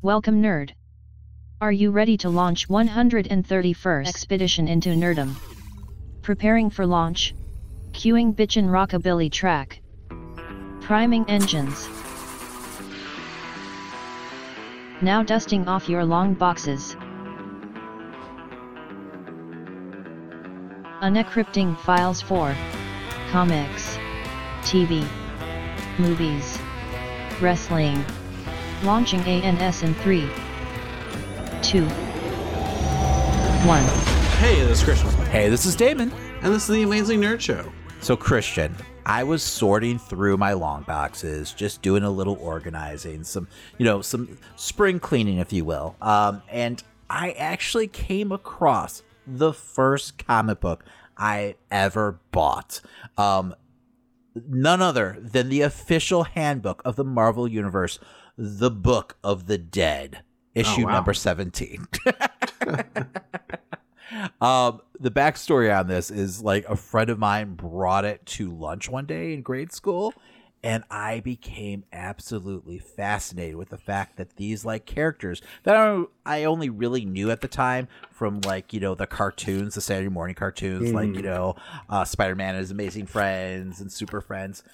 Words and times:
Welcome 0.00 0.40
nerd. 0.40 0.70
Are 1.60 1.72
you 1.72 1.90
ready 1.90 2.16
to 2.18 2.28
launch 2.28 2.68
131st 2.68 4.06
expedition 4.06 4.68
into 4.68 4.90
nerdom? 4.90 5.34
Preparing 6.22 6.70
for 6.70 6.86
launch. 6.86 7.34
Queuing 7.90 8.32
bitchin' 8.32 8.68
rockabilly 8.68 9.28
track. 9.32 9.80
Priming 10.80 11.24
engines. 11.28 11.88
Now 15.02 15.24
dusting 15.24 15.66
off 15.66 15.88
your 15.88 16.04
long 16.04 16.34
boxes. 16.34 16.94
Unencrypting 21.02 21.76
files 21.76 22.22
for 22.22 22.54
comics, 23.32 23.98
TV, 24.62 25.04
movies, 25.98 26.56
wrestling. 27.40 28.04
Launching 28.84 29.20
ANS 29.20 29.82
in 29.82 29.92
3, 29.94 30.20
2, 31.62 31.84
1. 31.84 33.82
Hey, 34.38 34.60
this 34.60 34.78
is 34.78 34.84
Christian. 34.84 35.10
Hey, 35.26 35.48
this 35.48 35.66
is 35.66 35.74
Damon. 35.74 36.12
And 36.42 36.54
this 36.54 36.68
is 36.68 36.76
the 36.76 36.84
Amazing 36.84 37.20
Nerd 37.20 37.40
Show. 37.40 37.72
So, 38.00 38.16
Christian, 38.16 38.72
I 39.04 39.24
was 39.24 39.42
sorting 39.42 39.98
through 39.98 40.36
my 40.36 40.52
long 40.52 40.84
boxes, 40.84 41.52
just 41.52 41.82
doing 41.82 42.04
a 42.04 42.10
little 42.10 42.38
organizing, 42.40 43.24
some, 43.24 43.48
you 43.78 43.84
know, 43.84 44.00
some 44.00 44.38
spring 44.54 45.00
cleaning, 45.00 45.38
if 45.38 45.52
you 45.52 45.64
will. 45.64 45.96
Um, 46.00 46.40
and 46.48 46.80
I 47.10 47.32
actually 47.32 47.88
came 47.88 48.30
across 48.30 49.02
the 49.26 49.52
first 49.52 50.24
comic 50.24 50.60
book 50.60 50.84
I 51.16 51.56
ever 51.72 52.20
bought. 52.30 52.80
Um, 53.16 53.56
none 54.48 54.80
other 54.80 55.16
than 55.20 55.48
the 55.48 55.62
official 55.62 56.22
handbook 56.22 56.80
of 56.84 56.94
the 56.94 57.04
Marvel 57.04 57.48
Universe, 57.48 57.98
The 58.40 58.70
Book 58.70 59.16
of 59.24 59.46
the 59.46 59.58
Dead, 59.58 60.22
issue 60.54 60.82
Oh, 60.82 60.86
wow. 60.86 60.92
number 60.92 61.12
17. 61.12 61.88
um, 64.40 64.80
the 65.00 65.10
backstory 65.10 65.76
on 65.76 65.88
this 65.88 66.10
is 66.10 66.40
like 66.40 66.64
a 66.68 66.76
friend 66.76 67.10
of 67.10 67.18
mine 67.18 67.54
brought 67.54 68.04
it 68.04 68.24
to 68.26 68.50
lunch 68.50 68.88
one 68.88 69.06
day 69.06 69.34
in 69.34 69.42
grade 69.42 69.72
school. 69.72 70.14
And 70.62 70.82
I 70.90 71.20
became 71.20 71.84
absolutely 71.92 72.78
fascinated 72.78 73.54
with 73.56 73.68
the 73.68 73.78
fact 73.78 74.16
that 74.16 74.36
these 74.36 74.64
like 74.64 74.86
characters 74.86 75.40
that 75.62 76.06
I, 76.26 76.44
only 76.44 76.68
really 76.68 77.04
knew 77.04 77.30
at 77.30 77.40
the 77.42 77.48
time 77.48 77.86
from 78.10 78.40
like 78.40 78.72
you 78.72 78.80
know 78.80 78.96
the 78.96 79.06
cartoons, 79.06 79.76
the 79.76 79.80
Saturday 79.80 80.08
morning 80.08 80.34
cartoons, 80.34 80.92
like 80.92 81.14
you 81.14 81.22
know 81.22 81.54
uh, 81.88 82.04
Spider 82.04 82.34
Man 82.34 82.54
and 82.56 82.58
his 82.58 82.72
Amazing 82.72 83.06
Friends 83.06 83.80
and 83.80 83.90
Super 83.92 84.20
Friends, 84.20 84.64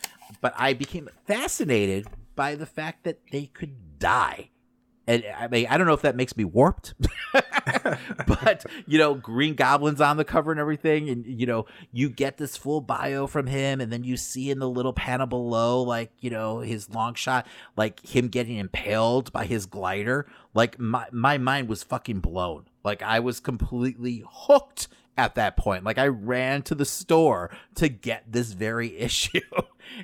but 0.41 0.55
I 0.57 0.73
became 0.73 1.09
fascinated 1.27 2.07
by 2.35 2.55
the 2.55 2.67
fact 2.67 3.05
that 3.05 3.21
they 3.31 3.47
could 3.47 3.99
die. 3.99 4.51
And 5.07 5.23
I 5.37 5.49
mean, 5.49 5.67
I 5.69 5.77
don't 5.77 5.87
know 5.87 5.93
if 5.93 6.01
that 6.03 6.17
makes 6.17 6.35
me 6.35 6.45
warped, 6.45 6.95
but 8.27 8.65
you 8.87 8.97
know, 8.97 9.15
Green 9.15 9.55
Goblin's 9.55 10.01
on 10.01 10.17
the 10.17 10.25
cover 10.25 10.51
and 10.51 10.59
everything, 10.59 11.11
and 11.11 11.27
you 11.27 11.45
know, 11.45 11.67
you 11.93 12.09
get 12.09 12.39
this 12.39 12.57
full 12.57 12.81
bio 12.81 13.27
from 13.27 13.47
him, 13.47 13.83
and 13.83 13.93
then 13.93 14.03
you 14.03 14.17
see 14.17 14.51
in 14.51 14.61
the 14.61 14.69
little 14.69 14.95
panel 14.95 15.27
below, 15.27 15.83
like 15.83 16.11
you 16.21 16.31
know, 16.31 16.61
his 16.61 16.89
long 16.89 17.13
shot, 17.13 17.47
like 17.77 18.01
him 18.01 18.29
getting 18.29 18.57
impaled 18.57 19.31
by 19.31 19.45
his 19.45 19.67
glider. 19.67 20.27
Like 20.55 20.79
my 20.79 21.07
my 21.13 21.37
mind 21.37 21.69
was 21.69 21.83
fucking 21.83 22.21
blown. 22.21 22.65
Like 22.83 23.03
I 23.03 23.21
was 23.21 23.41
completely 23.41 24.25
hooked 24.27 24.89
at 25.17 25.35
that 25.35 25.57
point. 25.57 25.85
Like 25.85 25.99
I 25.99 26.07
ran 26.09 26.63
to 26.63 26.75
the 26.75 26.85
store 26.85 27.51
to 27.77 27.89
get 27.89 28.25
this 28.31 28.53
very 28.53 28.97
issue. 28.99 29.41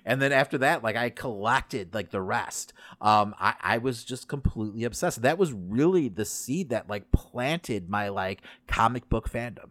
And 0.04 0.20
then 0.22 0.32
after 0.32 0.58
that, 0.58 0.82
like 0.82 0.96
I 0.96 1.10
collected 1.10 1.94
like 1.94 2.10
the 2.10 2.20
rest. 2.20 2.72
Um 3.00 3.34
I, 3.38 3.54
I 3.60 3.78
was 3.78 4.04
just 4.04 4.28
completely 4.28 4.84
obsessed. 4.84 5.22
That 5.22 5.38
was 5.38 5.52
really 5.52 6.08
the 6.08 6.24
seed 6.24 6.70
that 6.70 6.88
like 6.88 7.10
planted 7.12 7.88
my 7.88 8.08
like 8.08 8.42
comic 8.66 9.08
book 9.08 9.30
fandom. 9.30 9.70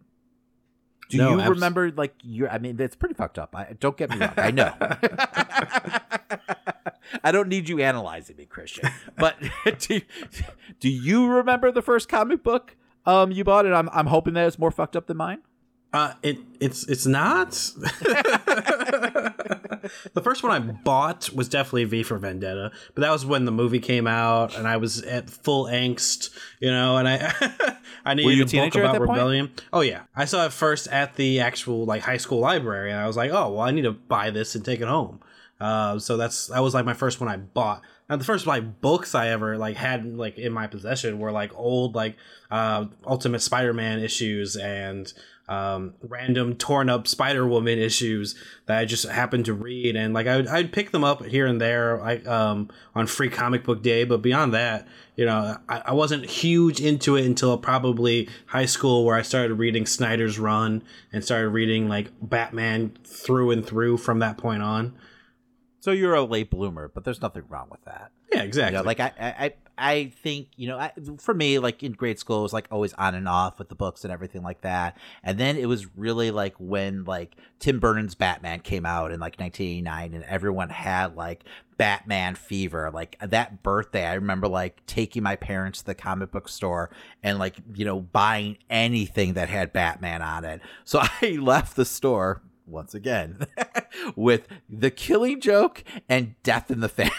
Do 1.09 1.17
No, 1.17 1.31
you 1.35 1.41
abs- 1.41 1.49
remember 1.49 1.91
like 1.91 2.13
your 2.21 2.49
I 2.51 2.59
mean 2.59 2.79
it's 2.79 2.95
pretty 2.95 3.15
fucked 3.15 3.39
up. 3.39 3.55
I 3.55 3.75
don't 3.79 3.97
get 3.97 4.09
me 4.11 4.17
wrong. 4.17 4.33
I 4.37 4.51
know. 4.51 4.73
I 7.23 7.31
don't 7.31 7.47
need 7.47 7.67
you 7.67 7.79
analyzing 7.81 8.35
me, 8.37 8.45
Christian. 8.45 8.89
But 9.17 9.35
do, 9.79 10.01
do 10.79 10.89
you 10.89 11.27
remember 11.27 11.71
the 11.71 11.81
first 11.81 12.07
comic 12.09 12.43
book 12.43 12.75
um 13.05 13.31
you 13.31 13.43
bought? 13.43 13.65
And 13.65 13.75
I'm 13.75 13.89
I'm 13.91 14.07
hoping 14.07 14.33
that 14.35 14.47
it's 14.47 14.59
more 14.59 14.71
fucked 14.71 14.95
up 14.95 15.07
than 15.07 15.17
mine. 15.17 15.39
Uh, 15.91 16.13
it 16.21 16.37
it's 16.59 16.87
it's 16.87 17.07
not. 17.07 17.49
the 20.13 20.21
first 20.21 20.43
one 20.43 20.51
I 20.51 20.59
bought 20.59 21.31
was 21.33 21.49
definitely 21.49 21.85
V 21.85 22.03
for 22.03 22.17
Vendetta, 22.17 22.71
but 22.95 23.01
that 23.01 23.11
was 23.11 23.25
when 23.25 23.45
the 23.45 23.51
movie 23.51 23.79
came 23.79 24.07
out, 24.07 24.55
and 24.57 24.67
I 24.67 24.77
was 24.77 25.01
at 25.03 25.29
full 25.29 25.65
angst, 25.65 26.29
you 26.59 26.71
know, 26.71 26.97
and 26.97 27.07
I 27.07 27.77
I 28.05 28.13
needed 28.13 28.53
a 28.53 28.57
book 28.65 28.75
about 28.75 28.93
that 28.93 28.97
point? 28.99 29.09
rebellion. 29.09 29.51
Oh 29.73 29.81
yeah, 29.81 30.03
I 30.15 30.25
saw 30.25 30.45
it 30.45 30.53
first 30.53 30.87
at 30.87 31.15
the 31.15 31.39
actual 31.39 31.85
like 31.85 32.03
high 32.03 32.17
school 32.17 32.39
library, 32.39 32.91
and 32.91 32.99
I 32.99 33.07
was 33.07 33.17
like, 33.17 33.31
oh 33.31 33.51
well, 33.51 33.61
I 33.61 33.71
need 33.71 33.83
to 33.83 33.91
buy 33.91 34.29
this 34.29 34.55
and 34.55 34.63
take 34.63 34.81
it 34.81 34.87
home. 34.87 35.19
Uh, 35.59 35.99
so 35.99 36.15
that's 36.15 36.47
that 36.47 36.61
was 36.61 36.73
like 36.73 36.85
my 36.85 36.93
first 36.93 37.19
one 37.19 37.29
I 37.29 37.37
bought. 37.37 37.81
Now 38.09 38.15
the 38.15 38.23
first 38.23 38.47
like 38.47 38.81
books 38.81 39.13
I 39.13 39.27
ever 39.29 39.57
like 39.57 39.75
had 39.75 40.17
like 40.17 40.37
in 40.37 40.53
my 40.53 40.67
possession 40.67 41.19
were 41.19 41.31
like 41.31 41.51
old 41.55 41.95
like 41.95 42.15
uh, 42.49 42.85
Ultimate 43.05 43.41
Spider-Man 43.41 43.99
issues 43.99 44.55
and 44.55 45.11
um, 45.49 45.95
random 46.01 46.55
torn 46.55 46.89
up 46.89 47.07
Spider 47.07 47.47
Woman 47.47 47.79
issues 47.79 48.35
that 48.67 48.77
I 48.77 48.85
just 48.85 49.07
happened 49.07 49.45
to 49.45 49.53
read, 49.53 49.95
and 49.95 50.13
like 50.13 50.27
I 50.27 50.37
would 50.37 50.47
I'd 50.47 50.71
pick 50.71 50.91
them 50.91 51.03
up 51.03 51.25
here 51.25 51.47
and 51.47 51.59
there 51.59 51.97
like 51.97 52.27
um, 52.27 52.69
on 52.93 53.07
Free 53.07 53.29
Comic 53.29 53.63
Book 53.63 53.81
Day, 53.81 54.03
but 54.03 54.21
beyond 54.21 54.53
that, 54.53 54.87
you 55.15 55.25
know, 55.25 55.57
I, 55.67 55.81
I 55.87 55.93
wasn't 55.93 56.25
huge 56.25 56.79
into 56.79 57.15
it 57.15 57.25
until 57.25 57.57
probably 57.57 58.29
high 58.45 58.67
school, 58.67 59.03
where 59.03 59.15
I 59.15 59.23
started 59.23 59.55
reading 59.55 59.87
Snyder's 59.87 60.37
Run 60.37 60.83
and 61.11 61.25
started 61.25 61.49
reading 61.49 61.89
like 61.89 62.11
Batman 62.21 62.93
through 63.03 63.49
and 63.49 63.65
through 63.65 63.97
from 63.97 64.19
that 64.19 64.37
point 64.37 64.61
on. 64.61 64.95
So 65.79 65.91
you're 65.91 66.13
a 66.13 66.23
late 66.23 66.51
bloomer, 66.51 66.89
but 66.93 67.05
there's 67.05 67.21
nothing 67.21 67.43
wrong 67.49 67.69
with 67.71 67.83
that. 67.85 68.11
Yeah, 68.31 68.39
You 68.39 68.45
exactly. 68.47 68.77
know, 68.77 68.83
like 68.83 68.99
I, 68.99 69.11
I, 69.19 69.45
I 69.45 69.53
I 69.81 70.11
think 70.21 70.49
you 70.57 70.67
know, 70.67 70.77
I, 70.77 70.91
for 71.19 71.33
me, 71.33 71.57
like 71.57 71.81
in 71.83 71.93
grade 71.93 72.19
school, 72.19 72.39
it 72.39 72.43
was 72.43 72.53
like 72.53 72.67
always 72.69 72.93
on 72.93 73.15
and 73.15 73.29
off 73.29 73.57
with 73.59 73.69
the 73.69 73.75
books 73.75 74.03
and 74.03 74.11
everything 74.11 74.43
like 74.43 74.61
that. 74.61 74.97
And 75.23 75.37
then 75.37 75.55
it 75.55 75.67
was 75.67 75.87
really 75.95 76.31
like 76.31 76.55
when 76.59 77.05
like 77.05 77.37
Tim 77.59 77.79
Burton's 77.79 78.13
Batman 78.13 78.59
came 78.59 78.85
out 78.85 79.11
in 79.13 79.21
like 79.21 79.39
1989, 79.39 80.13
and 80.13 80.23
everyone 80.25 80.69
had 80.69 81.15
like 81.15 81.45
Batman 81.77 82.35
fever. 82.35 82.91
Like 82.93 83.17
that 83.21 83.63
birthday, 83.63 84.05
I 84.05 84.15
remember 84.15 84.49
like 84.49 84.85
taking 84.85 85.23
my 85.23 85.37
parents 85.37 85.79
to 85.79 85.85
the 85.85 85.95
comic 85.95 86.31
book 86.31 86.49
store 86.49 86.89
and 87.23 87.39
like 87.39 87.55
you 87.73 87.85
know 87.85 88.01
buying 88.01 88.57
anything 88.69 89.33
that 89.35 89.47
had 89.47 89.71
Batman 89.71 90.21
on 90.21 90.43
it. 90.43 90.59
So 90.83 90.99
I 91.21 91.37
left 91.39 91.77
the 91.77 91.85
store 91.85 92.41
once 92.69 92.93
again 92.93 93.39
with 94.15 94.47
the 94.69 94.91
killing 94.91 95.39
joke 95.39 95.83
and 96.07 96.35
death 96.43 96.69
in 96.71 96.79
the 96.79 96.89
family 96.89 97.11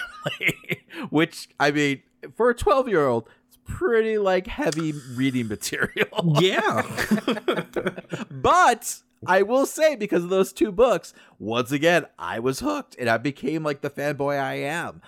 which 1.10 1.48
i 1.58 1.70
mean 1.70 2.02
for 2.36 2.50
a 2.50 2.54
12 2.54 2.88
year 2.88 3.06
old 3.06 3.28
it's 3.48 3.58
pretty 3.64 4.18
like 4.18 4.46
heavy 4.46 4.92
reading 5.14 5.48
material 5.48 6.36
yeah. 6.40 6.82
but 8.30 9.00
i 9.26 9.42
will 9.42 9.66
say 9.66 9.96
because 9.96 10.24
of 10.24 10.30
those 10.30 10.52
two 10.52 10.72
books 10.72 11.12
once 11.38 11.72
again 11.72 12.06
i 12.18 12.38
was 12.38 12.60
hooked 12.60 12.96
and 12.98 13.08
i 13.08 13.16
became 13.16 13.62
like 13.62 13.80
the 13.80 13.90
fanboy 13.90 14.38
i 14.40 14.54
am 14.54 15.00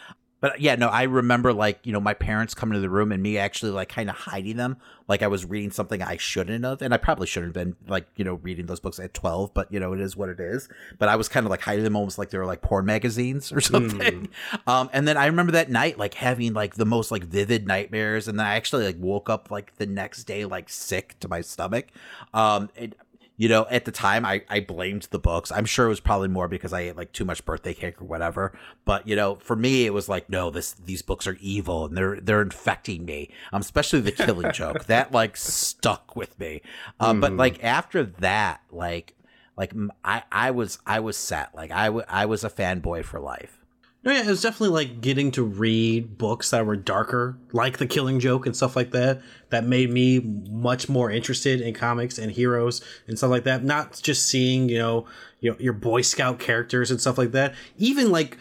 but 0.42 0.60
yeah 0.60 0.75
no 0.75 0.88
i 0.88 1.04
remember 1.04 1.54
like 1.54 1.78
you 1.84 1.92
know 1.92 2.00
my 2.00 2.12
parents 2.12 2.53
coming 2.53 2.75
to 2.75 2.80
the 2.80 2.91
room 2.91 3.10
and 3.10 3.22
me 3.22 3.38
actually 3.38 3.70
like 3.70 3.88
kind 3.88 4.10
of 4.10 4.16
hiding 4.16 4.58
them 4.58 4.76
like 5.08 5.22
i 5.22 5.26
was 5.26 5.47
reading 5.47 5.70
something 5.70 6.03
i 6.03 6.19
shouldn't 6.19 6.64
have 6.64 6.82
and 6.82 6.92
i 6.92 6.98
probably 6.98 7.26
shouldn't 7.26 7.56
have 7.56 7.64
been 7.64 7.76
like 7.88 8.06
you 8.16 8.25
know 8.25 8.34
reading 8.34 8.66
those 8.66 8.80
books 8.80 8.98
at 8.98 9.14
12 9.14 9.54
but 9.54 9.72
you 9.72 9.80
know 9.80 9.94
it 9.94 10.00
is 10.00 10.16
what 10.16 10.28
it 10.28 10.41
is. 10.41 10.69
But 10.98 11.08
i 11.08 11.16
was 11.16 11.28
kind 11.28 11.47
of 11.47 11.50
like 11.50 11.62
hiding 11.62 11.84
them 11.84 11.97
almost 11.97 12.19
like 12.19 12.30
they 12.30 12.38
were 12.38 12.47
like 12.47 12.60
porn 12.60 12.84
magazines 12.84 13.53
or 13.53 13.60
something. 13.72 14.28
Um 14.66 14.91
and 14.92 15.06
then 15.06 15.16
i 15.16 15.26
remember 15.26 15.53
that 15.53 15.70
night 15.70 15.98
like 15.98 16.14
having 16.14 16.53
like 16.53 16.74
the 16.74 16.84
most 16.84 17.10
like 17.10 17.24
vivid 17.24 17.66
nightmares 17.66 18.28
and 18.28 18.39
then 18.39 18.47
i 18.47 18.56
actually 18.56 18.84
like 18.84 18.97
woke 18.98 19.30
up 19.30 19.50
like 19.50 19.77
the 19.77 19.86
next 19.86 20.24
day 20.24 20.44
like 20.44 20.68
sick 20.68 21.16
to 21.21 21.28
my 21.28 21.41
stomach. 21.41 21.86
Um 22.34 22.68
it, 22.74 22.97
you 23.36 23.48
know, 23.48 23.66
at 23.70 23.84
the 23.84 23.92
time 23.92 24.24
I, 24.24 24.42
I 24.48 24.60
blamed 24.60 25.08
the 25.10 25.18
books. 25.18 25.50
I'm 25.50 25.64
sure 25.64 25.86
it 25.86 25.90
was 25.90 26.00
probably 26.00 26.28
more 26.28 26.48
because 26.48 26.72
I 26.72 26.82
ate 26.82 26.96
like 26.96 27.12
too 27.12 27.24
much 27.24 27.44
birthday 27.44 27.74
cake 27.74 28.00
or 28.00 28.04
whatever. 28.04 28.56
But 28.84 29.08
you 29.08 29.16
know, 29.16 29.36
for 29.36 29.56
me 29.56 29.86
it 29.86 29.94
was 29.94 30.08
like, 30.08 30.28
no, 30.28 30.50
this 30.50 30.72
these 30.72 31.02
books 31.02 31.26
are 31.26 31.38
evil 31.40 31.86
and 31.86 31.96
they're 31.96 32.20
they're 32.20 32.42
infecting 32.42 33.04
me. 33.04 33.30
Um, 33.52 33.60
especially 33.60 34.00
the 34.00 34.12
killing 34.12 34.52
joke. 34.54 34.84
That 34.84 35.12
like 35.12 35.36
stuck 35.36 36.14
with 36.14 36.38
me. 36.38 36.62
Um, 37.00 37.20
but 37.20 37.32
like 37.32 37.62
after 37.64 38.04
that, 38.04 38.60
like 38.70 39.14
like 39.56 39.72
I, 40.04 40.22
I 40.30 40.50
was 40.50 40.78
I 40.86 41.00
was 41.00 41.16
set. 41.16 41.54
Like 41.54 41.70
I 41.70 41.86
I 41.86 42.26
was 42.26 42.44
a 42.44 42.50
fanboy 42.50 43.04
for 43.04 43.20
life. 43.20 43.61
No, 44.04 44.10
yeah, 44.10 44.22
it 44.22 44.27
was 44.27 44.43
definitely 44.43 44.75
like 44.75 45.01
getting 45.01 45.31
to 45.33 45.45
read 45.45 46.19
books 46.19 46.51
that 46.51 46.66
were 46.66 46.75
darker, 46.75 47.39
like 47.53 47.78
The 47.78 47.87
Killing 47.87 48.19
Joke 48.19 48.47
and 48.47 48.57
stuff 48.57 48.75
like 48.75 48.91
that. 48.91 49.22
That 49.51 49.65
made 49.65 49.91
me 49.91 50.19
much 50.19 50.89
more 50.89 51.10
interested 51.10 51.60
in 51.60 51.72
comics 51.72 52.19
and 52.19 52.33
heroes 52.33 52.81
and 53.07 53.16
stuff 53.16 53.31
like 53.31 53.45
that. 53.45 53.63
Not 53.63 54.01
just 54.03 54.27
seeing, 54.27 54.69
you 54.69 54.78
know, 54.78 55.07
you 55.39 55.53
know, 55.53 55.57
your 55.60 55.72
Boy 55.72 56.03
Scout 56.03 56.41
characters 56.41 56.91
and 56.91 57.01
stuff 57.01 57.16
like 57.16 57.31
that. 57.33 57.54
Even 57.78 58.10
like, 58.10 58.39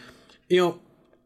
you 0.48 0.60
know, 0.60 0.80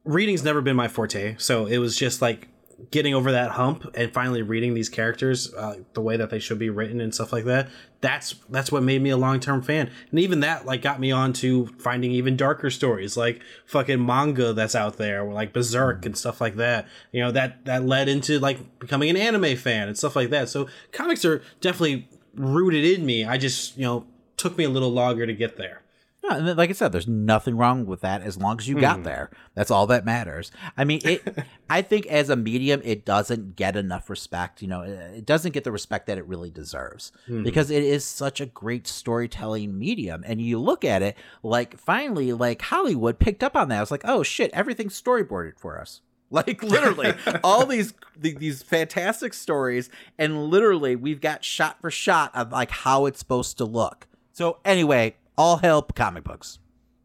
reading's 0.05 0.45
never 0.45 0.61
been 0.61 0.77
my 0.77 0.89
forte, 0.89 1.37
so 1.39 1.65
it 1.65 1.79
was 1.79 1.97
just 1.97 2.21
like 2.21 2.49
getting 2.91 3.15
over 3.15 3.33
that 3.33 3.53
hump 3.53 3.87
and 3.95 4.13
finally 4.13 4.43
reading 4.43 4.75
these 4.75 4.89
characters 4.89 5.53
uh, 5.55 5.77
the 5.95 6.01
way 6.01 6.17
that 6.17 6.29
they 6.31 6.39
should 6.39 6.59
be 6.59 6.69
written 6.69 7.01
and 7.01 7.15
stuff 7.15 7.33
like 7.33 7.45
that 7.45 7.69
that's 8.01 8.37
that's 8.51 8.71
what 8.71 8.83
made 8.83 9.03
me 9.03 9.11
a 9.11 9.17
long-term 9.17 9.63
fan. 9.63 9.91
And 10.11 10.21
even 10.21 10.41
that 10.41 10.67
like 10.67 10.83
got 10.83 11.01
me 11.01 11.11
on 11.11 11.33
to 11.35 11.67
finding 11.79 12.13
even 12.13 12.37
darker 12.37 12.71
stories 12.71 13.17
like 13.17 13.43
fucking 13.67 14.05
manga 14.05 14.53
that's 14.53 14.75
out 14.75 14.97
there 14.97 15.25
like 15.25 15.53
berserk 15.53 16.07
and 16.07 16.17
stuff 16.17 16.41
like 16.41 16.57
that. 16.57 16.87
You 17.13 17.23
know 17.23 17.31
that 17.33 17.65
that 17.65 17.85
led 17.85 18.09
into 18.09 18.39
like 18.39 18.79
becoming 18.79 19.11
an 19.11 19.17
anime 19.17 19.57
fan 19.57 19.89
and 19.89 19.97
stuff 19.97 20.15
like 20.15 20.31
that. 20.31 20.49
So 20.49 20.69
comics 20.93 21.25
are 21.25 21.43
definitely 21.61 22.09
rooted 22.35 22.85
in 22.85 23.07
me. 23.07 23.25
I 23.25 23.39
just 23.39 23.77
you 23.77 23.85
know 23.85 24.07
took 24.37 24.57
me 24.57 24.65
a 24.65 24.71
little 24.71 24.93
longer 24.93 25.27
to 25.27 25.33
get 25.33 25.57
there 25.57 25.83
No, 26.29 26.37
and 26.37 26.57
like 26.57 26.71
I 26.71 26.73
said, 26.73 26.93
there's 26.93 27.07
nothing 27.07 27.57
wrong 27.57 27.87
with 27.87 28.01
that 28.01 28.23
as 28.23 28.37
long 28.37 28.59
as 28.59 28.69
you 28.69 28.81
got 28.81 28.99
hmm. 28.99 29.03
there. 29.05 29.31
That's 29.55 29.71
all 29.71 29.87
that 29.89 30.05
matters. 30.05 30.51
I 30.77 30.85
mean, 30.85 31.01
it. 31.05 31.45
I 31.71 31.83
think 31.83 32.07
as 32.07 32.31
a 32.31 32.37
medium, 32.37 32.81
it 32.85 33.05
doesn't 33.05 33.57
get 33.57 33.77
enough 33.77 34.11
respect. 34.11 34.63
You 34.63 34.69
know, 34.69 34.83
it 34.83 35.27
doesn't 35.27 35.53
get 35.53 35.65
the 35.65 35.73
respect 35.73 36.07
that 36.07 36.19
it 36.19 36.27
really 36.27 36.51
deserves 36.51 37.13
hmm. 37.27 37.43
because 37.43 37.71
it 37.71 37.83
is 37.83 38.05
such 38.05 38.41
a 38.41 38.47
great 38.47 38.87
storytelling 38.87 39.79
medium. 39.79 40.25
And 40.27 40.41
you 40.41 40.59
look 40.59 40.85
at 40.85 41.03
it, 41.03 41.17
like 41.43 41.79
finally, 41.79 42.33
like 42.33 42.63
Hollywood 42.63 43.19
picked 43.19 43.45
up 43.45 43.57
on 43.57 43.69
that. 43.69 43.83
It's 43.83 43.91
like, 43.91 44.05
oh 44.05 44.23
shit, 44.23 44.51
everything's 44.53 45.01
storyboarded 45.01 45.59
for 45.59 45.81
us. 45.81 46.01
Like 46.29 46.61
literally, 46.61 47.15
all 47.45 47.67
these 47.67 47.95
th- 48.21 48.39
these 48.39 48.61
fantastic 48.61 49.33
stories, 49.33 49.91
and 50.19 50.47
literally, 50.47 50.97
we've 50.97 51.21
got 51.21 51.45
shot 51.45 51.81
for 51.81 51.89
shot 51.89 52.35
of 52.35 52.51
like 52.51 52.73
how 52.73 53.07
it's 53.07 53.21
supposed 53.21 53.59
to 53.59 53.65
look. 53.65 54.09
So 54.33 54.59
anyway, 54.65 55.15
all 55.37 55.59
help 55.59 55.95
comic 55.95 56.25
books. 56.25 56.59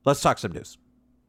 Let's 0.06 0.22
talk 0.22 0.40
some 0.40 0.52
news. 0.52 0.78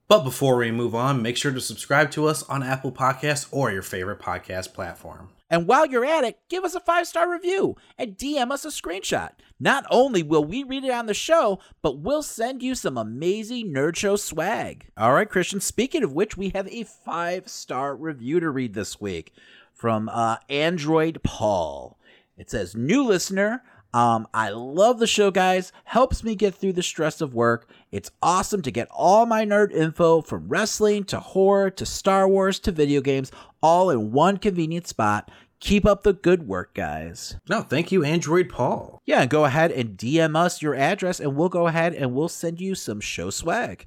But 0.09 0.25
before 0.25 0.57
we 0.57 0.71
move 0.71 0.95
on, 0.95 1.23
make 1.23 1.37
sure 1.37 1.53
to 1.53 1.61
subscribe 1.61 2.11
to 2.13 2.27
us 2.27 2.43
on 2.43 2.63
Apple 2.63 2.93
Podcasts 2.93 3.49
or 3.51 3.71
your 3.71 3.83
favorite 3.83 4.21
podcast 4.21 4.75
platform. 4.75 5.31
And 5.49 5.67
while 5.67 5.87
you're 5.87 6.05
at 6.05 6.25
it, 6.25 6.39
give 6.49 6.65
us 6.65 6.75
a 6.75 6.81
five 6.81 7.07
star 7.07 7.31
review 7.31 7.77
and 7.99 8.17
DM 8.17 8.51
us 8.51 8.65
a 8.65 8.69
screenshot. 8.69 9.31
Not 9.61 9.85
only 9.91 10.23
will 10.23 10.45
we 10.45 10.65
read 10.65 10.85
it 10.85 10.91
on 10.91 11.07
the 11.07 11.15
show, 11.15 11.61
but 11.83 11.99
we'll 11.99 12.23
send 12.23 12.63
you 12.63 12.75
some 12.75 12.99
amazing 12.99 13.73
Nerd 13.73 13.97
Show 13.97 14.17
swag. 14.17 14.91
All 14.97 15.13
right, 15.13 15.29
Christian, 15.29 15.61
speaking 15.61 16.03
of 16.03 16.13
which, 16.13 16.37
we 16.37 16.51
have 16.51 16.69
a 16.69 16.85
five 16.85 17.49
star 17.49 17.95
review 17.95 18.41
to 18.41 18.51
read 18.51 18.75
this 18.75 19.01
week 19.01 19.33
from 19.73 20.09
uh, 20.09 20.37
Android 20.49 21.23
Paul. 21.23 21.99
It 22.37 22.51
says, 22.51 22.75
New 22.75 23.05
listener, 23.05 23.63
um, 23.95 24.27
I 24.33 24.51
love 24.51 24.99
the 24.99 25.07
show, 25.07 25.31
guys. 25.31 25.71
Helps 25.85 26.25
me 26.25 26.35
get 26.35 26.55
through 26.55 26.73
the 26.73 26.83
stress 26.83 27.21
of 27.21 27.35
work. 27.35 27.69
It's 27.91 28.11
awesome 28.23 28.63
to 28.63 28.71
get 28.71 28.89
all 28.91 29.27
my 29.27 29.45
nerd 29.45 29.71
info 29.73 30.23
from 30.23 30.49
wrestling 30.49 31.05
to 31.05 31.21
horror 31.21 31.71
to 31.71 31.85
Star 31.85 32.27
Wars 32.27 32.59
to 32.61 32.73
video 32.73 33.03
games 33.03 33.31
all 33.63 33.91
in 33.91 34.13
one 34.13 34.39
convenient 34.39 34.87
spot. 34.87 35.31
Keep 35.61 35.85
up 35.87 36.03
the 36.03 36.15
good 36.15 36.49
work, 36.49 36.75
guys. 36.75 37.37
No, 37.49 37.61
thank 37.61 37.93
you, 37.93 38.03
Android 38.03 38.49
Paul. 38.49 39.01
Yeah, 39.05 39.27
go 39.27 39.45
ahead 39.45 39.71
and 39.71 39.97
DM 39.97 40.37
us 40.37 40.63
your 40.63 40.75
address, 40.75 41.21
and 41.21 41.37
we'll 41.37 41.49
go 41.51 41.67
ahead 41.67 41.95
and 41.95 42.15
we'll 42.15 42.29
send 42.29 42.61
you 42.61 42.75
some 42.75 43.01
show 43.01 43.31
swag. 43.31 43.87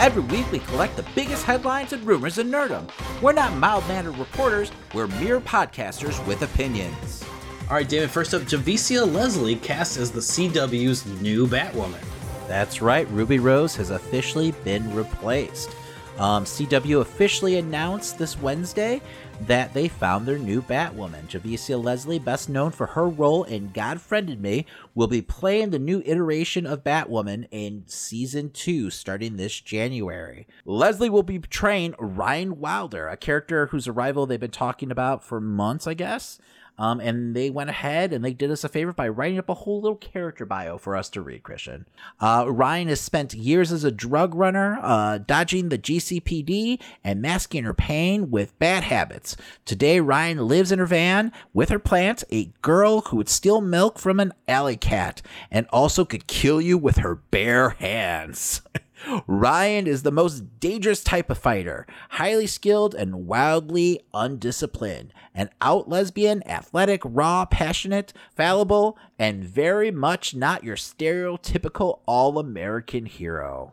Every 0.00 0.22
week, 0.22 0.50
we 0.50 0.58
collect 0.58 0.96
the 0.96 1.06
biggest 1.14 1.44
headlines 1.44 1.92
and 1.92 2.06
rumors 2.06 2.38
in 2.38 2.50
nerdom. 2.50 2.90
We're 3.22 3.32
not 3.32 3.54
mild 3.54 3.86
mannered 3.88 4.18
reporters, 4.18 4.72
we're 4.92 5.06
mere 5.06 5.40
podcasters 5.40 6.24
with 6.26 6.42
opinions. 6.42 7.24
All 7.68 7.74
right, 7.74 7.88
David, 7.88 8.12
first 8.12 8.32
up, 8.32 8.42
Javicia 8.42 9.12
Leslie 9.12 9.56
cast 9.56 9.96
as 9.96 10.12
the 10.12 10.20
CW's 10.20 11.04
new 11.20 11.48
Batwoman. 11.48 11.98
That's 12.46 12.80
right, 12.80 13.10
Ruby 13.10 13.40
Rose 13.40 13.74
has 13.74 13.90
officially 13.90 14.52
been 14.62 14.94
replaced. 14.94 15.74
Um, 16.16 16.44
CW 16.44 17.00
officially 17.00 17.58
announced 17.58 18.18
this 18.18 18.38
Wednesday 18.38 19.02
that 19.48 19.74
they 19.74 19.88
found 19.88 20.26
their 20.26 20.38
new 20.38 20.62
Batwoman. 20.62 21.26
Javicia 21.26 21.82
Leslie, 21.82 22.20
best 22.20 22.48
known 22.48 22.70
for 22.70 22.86
her 22.86 23.08
role 23.08 23.42
in 23.42 23.72
God 23.72 24.00
Friended 24.00 24.40
Me, 24.40 24.64
will 24.94 25.08
be 25.08 25.20
playing 25.20 25.70
the 25.70 25.80
new 25.80 26.04
iteration 26.06 26.66
of 26.66 26.84
Batwoman 26.84 27.48
in 27.50 27.82
season 27.88 28.50
two 28.50 28.90
starting 28.90 29.36
this 29.36 29.60
January. 29.60 30.46
Leslie 30.64 31.10
will 31.10 31.24
be 31.24 31.40
portraying 31.40 31.96
Ryan 31.98 32.60
Wilder, 32.60 33.08
a 33.08 33.16
character 33.16 33.66
whose 33.66 33.88
arrival 33.88 34.24
they've 34.24 34.38
been 34.38 34.52
talking 34.52 34.92
about 34.92 35.24
for 35.24 35.40
months, 35.40 35.88
I 35.88 35.94
guess. 35.94 36.38
Um, 36.78 37.00
and 37.00 37.34
they 37.34 37.50
went 37.50 37.70
ahead 37.70 38.12
and 38.12 38.24
they 38.24 38.32
did 38.32 38.50
us 38.50 38.64
a 38.64 38.68
favor 38.68 38.92
by 38.92 39.08
writing 39.08 39.38
up 39.38 39.48
a 39.48 39.54
whole 39.54 39.80
little 39.80 39.96
character 39.96 40.44
bio 40.44 40.78
for 40.78 40.96
us 40.96 41.08
to 41.10 41.22
read, 41.22 41.42
Christian. 41.42 41.86
Uh, 42.20 42.46
Ryan 42.48 42.88
has 42.88 43.00
spent 43.00 43.34
years 43.34 43.72
as 43.72 43.84
a 43.84 43.90
drug 43.90 44.34
runner, 44.34 44.78
uh, 44.82 45.18
dodging 45.18 45.68
the 45.68 45.78
GCPD 45.78 46.80
and 47.02 47.22
masking 47.22 47.64
her 47.64 47.74
pain 47.74 48.30
with 48.30 48.58
bad 48.58 48.84
habits. 48.84 49.36
Today, 49.64 50.00
Ryan 50.00 50.46
lives 50.46 50.70
in 50.70 50.78
her 50.78 50.86
van 50.86 51.32
with 51.54 51.70
her 51.70 51.78
plant, 51.78 52.24
a 52.30 52.50
girl 52.62 53.02
who 53.02 53.16
would 53.16 53.28
steal 53.28 53.60
milk 53.60 53.98
from 53.98 54.20
an 54.20 54.32
alley 54.46 54.76
cat 54.76 55.22
and 55.50 55.66
also 55.70 56.04
could 56.04 56.26
kill 56.26 56.60
you 56.60 56.76
with 56.76 56.98
her 56.98 57.14
bare 57.14 57.70
hands. 57.70 58.62
Ryan 59.26 59.86
is 59.86 60.02
the 60.02 60.10
most 60.10 60.60
dangerous 60.60 61.02
type 61.02 61.30
of 61.30 61.38
fighter, 61.38 61.86
highly 62.10 62.46
skilled 62.46 62.94
and 62.94 63.26
wildly 63.26 64.00
undisciplined. 64.12 65.12
An 65.34 65.50
out 65.60 65.88
lesbian, 65.88 66.46
athletic, 66.48 67.02
raw, 67.04 67.44
passionate, 67.44 68.12
fallible, 68.34 68.98
and 69.18 69.44
very 69.44 69.90
much 69.90 70.34
not 70.34 70.64
your 70.64 70.76
stereotypical 70.76 72.00
all 72.06 72.38
American 72.38 73.06
hero. 73.06 73.72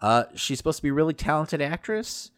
Uh, 0.00 0.24
she's 0.34 0.58
supposed 0.58 0.78
to 0.78 0.82
be 0.82 0.90
a 0.90 0.94
really 0.94 1.14
talented 1.14 1.62
actress. 1.62 2.30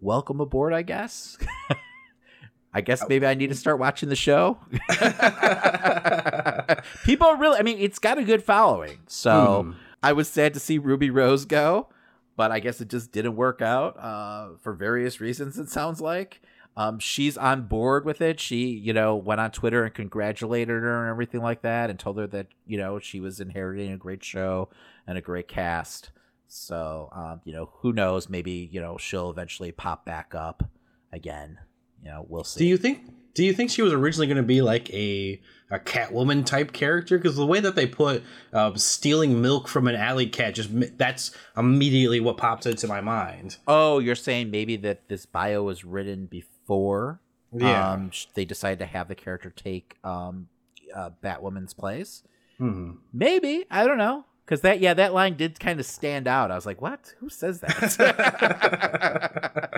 Welcome 0.00 0.40
aboard, 0.40 0.72
I 0.72 0.82
guess. 0.82 1.36
I 2.72 2.80
guess 2.80 3.02
maybe 3.08 3.26
I 3.26 3.34
need 3.34 3.48
to 3.48 3.56
start 3.56 3.80
watching 3.80 4.08
the 4.08 4.16
show. 4.16 4.58
People 7.04 7.26
are 7.26 7.36
really, 7.36 7.58
I 7.58 7.62
mean, 7.62 7.78
it's 7.78 7.98
got 7.98 8.18
a 8.18 8.24
good 8.24 8.42
following. 8.42 8.98
So. 9.08 9.64
Hmm. 9.64 9.72
I 10.02 10.12
was 10.12 10.28
sad 10.28 10.54
to 10.54 10.60
see 10.60 10.78
Ruby 10.78 11.10
Rose 11.10 11.44
go, 11.44 11.88
but 12.36 12.50
I 12.50 12.60
guess 12.60 12.80
it 12.80 12.88
just 12.88 13.12
didn't 13.12 13.36
work 13.36 13.60
out 13.60 13.98
uh, 13.98 14.56
for 14.60 14.72
various 14.72 15.20
reasons. 15.20 15.58
It 15.58 15.68
sounds 15.68 16.00
like 16.00 16.40
um, 16.76 16.98
she's 16.98 17.36
on 17.36 17.62
board 17.62 18.04
with 18.04 18.20
it. 18.20 18.40
She, 18.40 18.68
you 18.68 18.92
know, 18.92 19.14
went 19.16 19.40
on 19.40 19.50
Twitter 19.50 19.84
and 19.84 19.94
congratulated 19.94 20.68
her 20.68 21.02
and 21.02 21.10
everything 21.10 21.42
like 21.42 21.62
that, 21.62 21.90
and 21.90 21.98
told 21.98 22.18
her 22.18 22.26
that 22.28 22.46
you 22.66 22.78
know 22.78 22.98
she 22.98 23.20
was 23.20 23.40
inheriting 23.40 23.92
a 23.92 23.96
great 23.96 24.24
show 24.24 24.68
and 25.06 25.18
a 25.18 25.20
great 25.20 25.48
cast. 25.48 26.10
So, 26.48 27.08
um, 27.12 27.40
you 27.44 27.52
know, 27.52 27.70
who 27.80 27.92
knows? 27.92 28.28
Maybe 28.28 28.68
you 28.72 28.80
know 28.80 28.96
she'll 28.98 29.30
eventually 29.30 29.72
pop 29.72 30.06
back 30.06 30.34
up 30.34 30.70
again. 31.12 31.58
You 32.02 32.10
know, 32.10 32.26
we'll 32.28 32.44
see. 32.44 32.60
Do 32.60 32.66
you 32.66 32.76
think? 32.78 33.02
Do 33.34 33.44
you 33.44 33.52
think 33.52 33.70
she 33.70 33.82
was 33.82 33.92
originally 33.92 34.26
going 34.26 34.36
to 34.36 34.42
be 34.42 34.60
like 34.62 34.90
a 34.92 35.40
a 35.70 35.78
Catwoman 35.78 36.44
type 36.44 36.72
character? 36.72 37.16
Because 37.16 37.36
the 37.36 37.46
way 37.46 37.60
that 37.60 37.76
they 37.76 37.86
put 37.86 38.24
uh, 38.52 38.74
stealing 38.74 39.40
milk 39.40 39.68
from 39.68 39.86
an 39.86 39.94
alley 39.94 40.26
cat, 40.26 40.54
just 40.56 40.70
that's 40.98 41.30
immediately 41.56 42.18
what 42.20 42.36
pops 42.36 42.66
into 42.66 42.88
my 42.88 43.00
mind. 43.00 43.58
Oh, 43.68 44.00
you're 44.00 44.16
saying 44.16 44.50
maybe 44.50 44.74
that 44.78 45.08
this 45.08 45.26
bio 45.26 45.62
was 45.62 45.84
written 45.84 46.26
before 46.26 47.20
Yeah. 47.52 47.92
um, 47.92 48.10
they 48.34 48.44
decided 48.44 48.80
to 48.80 48.86
have 48.86 49.06
the 49.08 49.14
character 49.14 49.50
take 49.50 49.96
um, 50.02 50.48
uh, 50.94 51.10
Batwoman's 51.22 51.74
place? 51.74 52.22
Hmm. 52.58 52.92
Maybe 53.12 53.64
I 53.70 53.86
don't 53.86 53.98
know 53.98 54.24
because 54.44 54.62
that 54.62 54.80
yeah 54.80 54.94
that 54.94 55.14
line 55.14 55.36
did 55.36 55.60
kind 55.60 55.78
of 55.78 55.86
stand 55.86 56.26
out. 56.26 56.50
I 56.50 56.56
was 56.56 56.66
like, 56.66 56.82
what? 56.82 57.14
Who 57.20 57.28
says 57.28 57.60
that? 57.60 57.82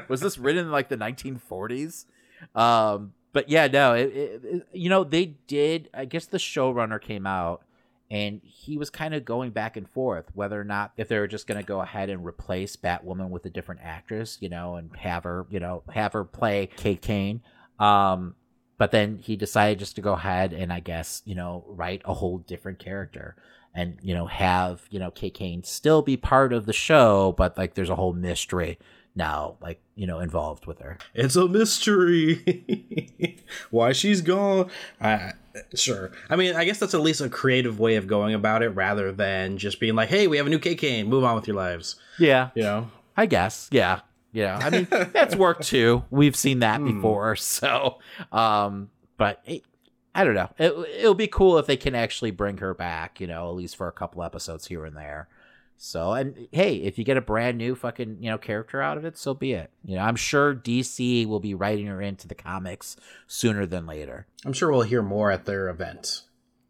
was 0.09 0.21
this 0.23 0.39
written 0.39 0.65
in 0.67 0.71
like 0.73 0.89
the 0.89 0.97
1940s? 0.97 2.07
Um, 2.55 3.13
but 3.33 3.49
yeah, 3.49 3.67
no, 3.67 3.95
it, 3.95 4.13
it, 4.15 4.67
you 4.73 4.89
know 4.89 5.05
they 5.05 5.37
did. 5.47 5.89
I 5.95 6.05
guess 6.05 6.27
the 6.27 6.39
showrunner 6.39 7.01
came 7.01 7.27
out 7.27 7.63
and 8.11 8.43
he 8.45 8.77
was 8.77 8.91
kind 8.91 9.15
of 9.15 9.25
going 9.25 9.51
back 9.51 9.77
and 9.77 9.89
forth 9.89 10.27
whether 10.35 10.61
or 10.61 10.65
not 10.65 10.93
if 10.97 11.09
they 11.09 11.19
were 11.19 11.27
just 11.27 11.47
going 11.47 11.59
to 11.59 11.67
go 11.67 11.81
ahead 11.81 12.11
and 12.11 12.25
replace 12.25 12.77
Batwoman 12.77 13.31
with 13.31 13.47
a 13.47 13.51
different 13.51 13.81
actress, 13.83 14.37
you 14.41 14.51
know, 14.51 14.77
and 14.77 14.95
have 14.99 15.25
her, 15.25 15.47
you 15.49 15.61
know, 15.61 15.83
have 15.91 16.13
her 16.13 16.25
play 16.25 16.69
Kate 16.77 17.01
Kane. 17.01 17.41
Um, 17.79 18.35
but 18.83 18.91
then 18.91 19.19
he 19.19 19.37
decided 19.37 19.79
just 19.79 19.95
to 19.95 20.03
go 20.03 20.15
ahead 20.15 20.53
and 20.53 20.73
I 20.73 20.81
guess 20.81 21.23
you 21.25 21.37
know 21.37 21.65
write 21.69 22.03
a 22.05 22.15
whole 22.15 22.39
different 22.39 22.81
character 22.81 23.37
and 23.75 23.97
you 24.03 24.13
know 24.13 24.27
have 24.27 24.83
you 24.91 24.99
know 24.99 25.13
Kate 25.13 25.35
Kane 25.35 25.63
still 25.63 26.03
be 26.03 26.17
part 26.17 26.53
of 26.53 26.67
the 26.67 26.73
show, 26.73 27.33
but 27.39 27.57
like 27.57 27.75
there's 27.75 27.91
a 27.91 27.95
whole 27.95 28.13
mystery 28.13 28.79
now 29.15 29.57
like 29.61 29.81
you 29.95 30.07
know 30.07 30.21
involved 30.21 30.67
with 30.67 30.79
her. 30.81 30.99
It's 31.15 31.37
a 31.37 31.49
mystery. 31.49 33.39
Why 33.71 33.93
she's 33.93 34.21
gone? 34.21 34.71
Uh, 35.01 35.33
sure. 35.75 36.13
I 36.31 36.37
mean, 36.37 36.55
I 36.55 36.65
guess 36.65 36.79
that's 36.79 36.95
at 36.95 37.01
least 37.01 37.21
a 37.21 37.29
creative 37.29 37.79
way 37.79 37.97
of 37.97 38.07
going 38.07 38.35
about 38.35 38.63
it, 38.63 38.71
rather 38.71 39.13
than 39.13 39.59
just 39.59 39.81
being 39.81 39.95
like, 39.95 40.09
"Hey, 40.09 40.27
we 40.27 40.37
have 40.37 40.47
a 40.47 40.51
new 40.51 40.59
kk 40.59 40.79
Kane. 40.79 41.09
Move 41.09 41.25
on 41.25 41.35
with 41.35 41.47
your 41.47 41.57
lives." 41.57 41.97
Yeah, 42.19 42.51
You 42.55 42.63
know. 42.63 42.91
I 43.17 43.27
guess. 43.27 43.69
Yeah. 43.71 44.01
Yeah. 44.33 44.59
I 44.63 44.71
mean, 44.71 44.89
that's 45.13 45.37
worked 45.37 45.65
too. 45.65 46.05
We've 46.11 46.37
seen 46.37 46.61
that 46.61 46.83
before. 46.83 47.37
So, 47.37 47.99
um, 48.33 48.91
but 49.19 49.43
it, 49.45 49.63
I 50.15 50.25
don't 50.25 50.35
know. 50.35 50.49
It, 50.59 50.73
it'll 51.01 51.15
be 51.15 51.27
cool 51.27 51.59
if 51.59 51.67
they 51.67 51.77
can 51.77 51.95
actually 51.95 52.31
bring 52.31 52.59
her 52.59 52.73
back, 52.75 53.21
you 53.21 53.27
know, 53.27 53.49
at 53.49 53.55
least 53.55 53.77
for 53.77 53.89
a 53.89 53.93
couple 53.93 54.23
episodes 54.23 54.67
here 54.67 54.85
and 54.85 54.97
there. 54.97 55.29
So, 55.85 56.13
and 56.13 56.47
hey, 56.53 56.77
if 56.77 56.97
you 56.97 57.03
get 57.03 57.17
a 57.17 57.21
brand 57.21 57.59
new 57.59 57.75
fucking, 57.75 58.19
you 58.21 58.31
know, 58.31 58.39
character 58.39 58.81
out 58.81 58.97
of 58.97 59.05
it, 59.05 59.19
so 59.19 59.35
be 59.35 59.53
it. 59.53 59.73
You 59.85 59.97
know, 59.97 60.03
I'm 60.03 60.15
sure 60.15 60.55
DC 60.55 61.27
will 61.27 61.41
be 61.41 61.55
writing 61.55 61.87
her 61.87 62.01
into 62.01 62.29
the 62.29 62.37
comics 62.37 62.95
sooner 63.27 63.67
than 63.67 63.85
later. 63.85 64.29
I'm 64.47 64.53
sure 64.53 64.71
we'll 64.71 64.83
hear 64.83 65.03
more 65.03 65.33
at 65.33 65.45
their 65.45 65.69
event. 65.69 66.23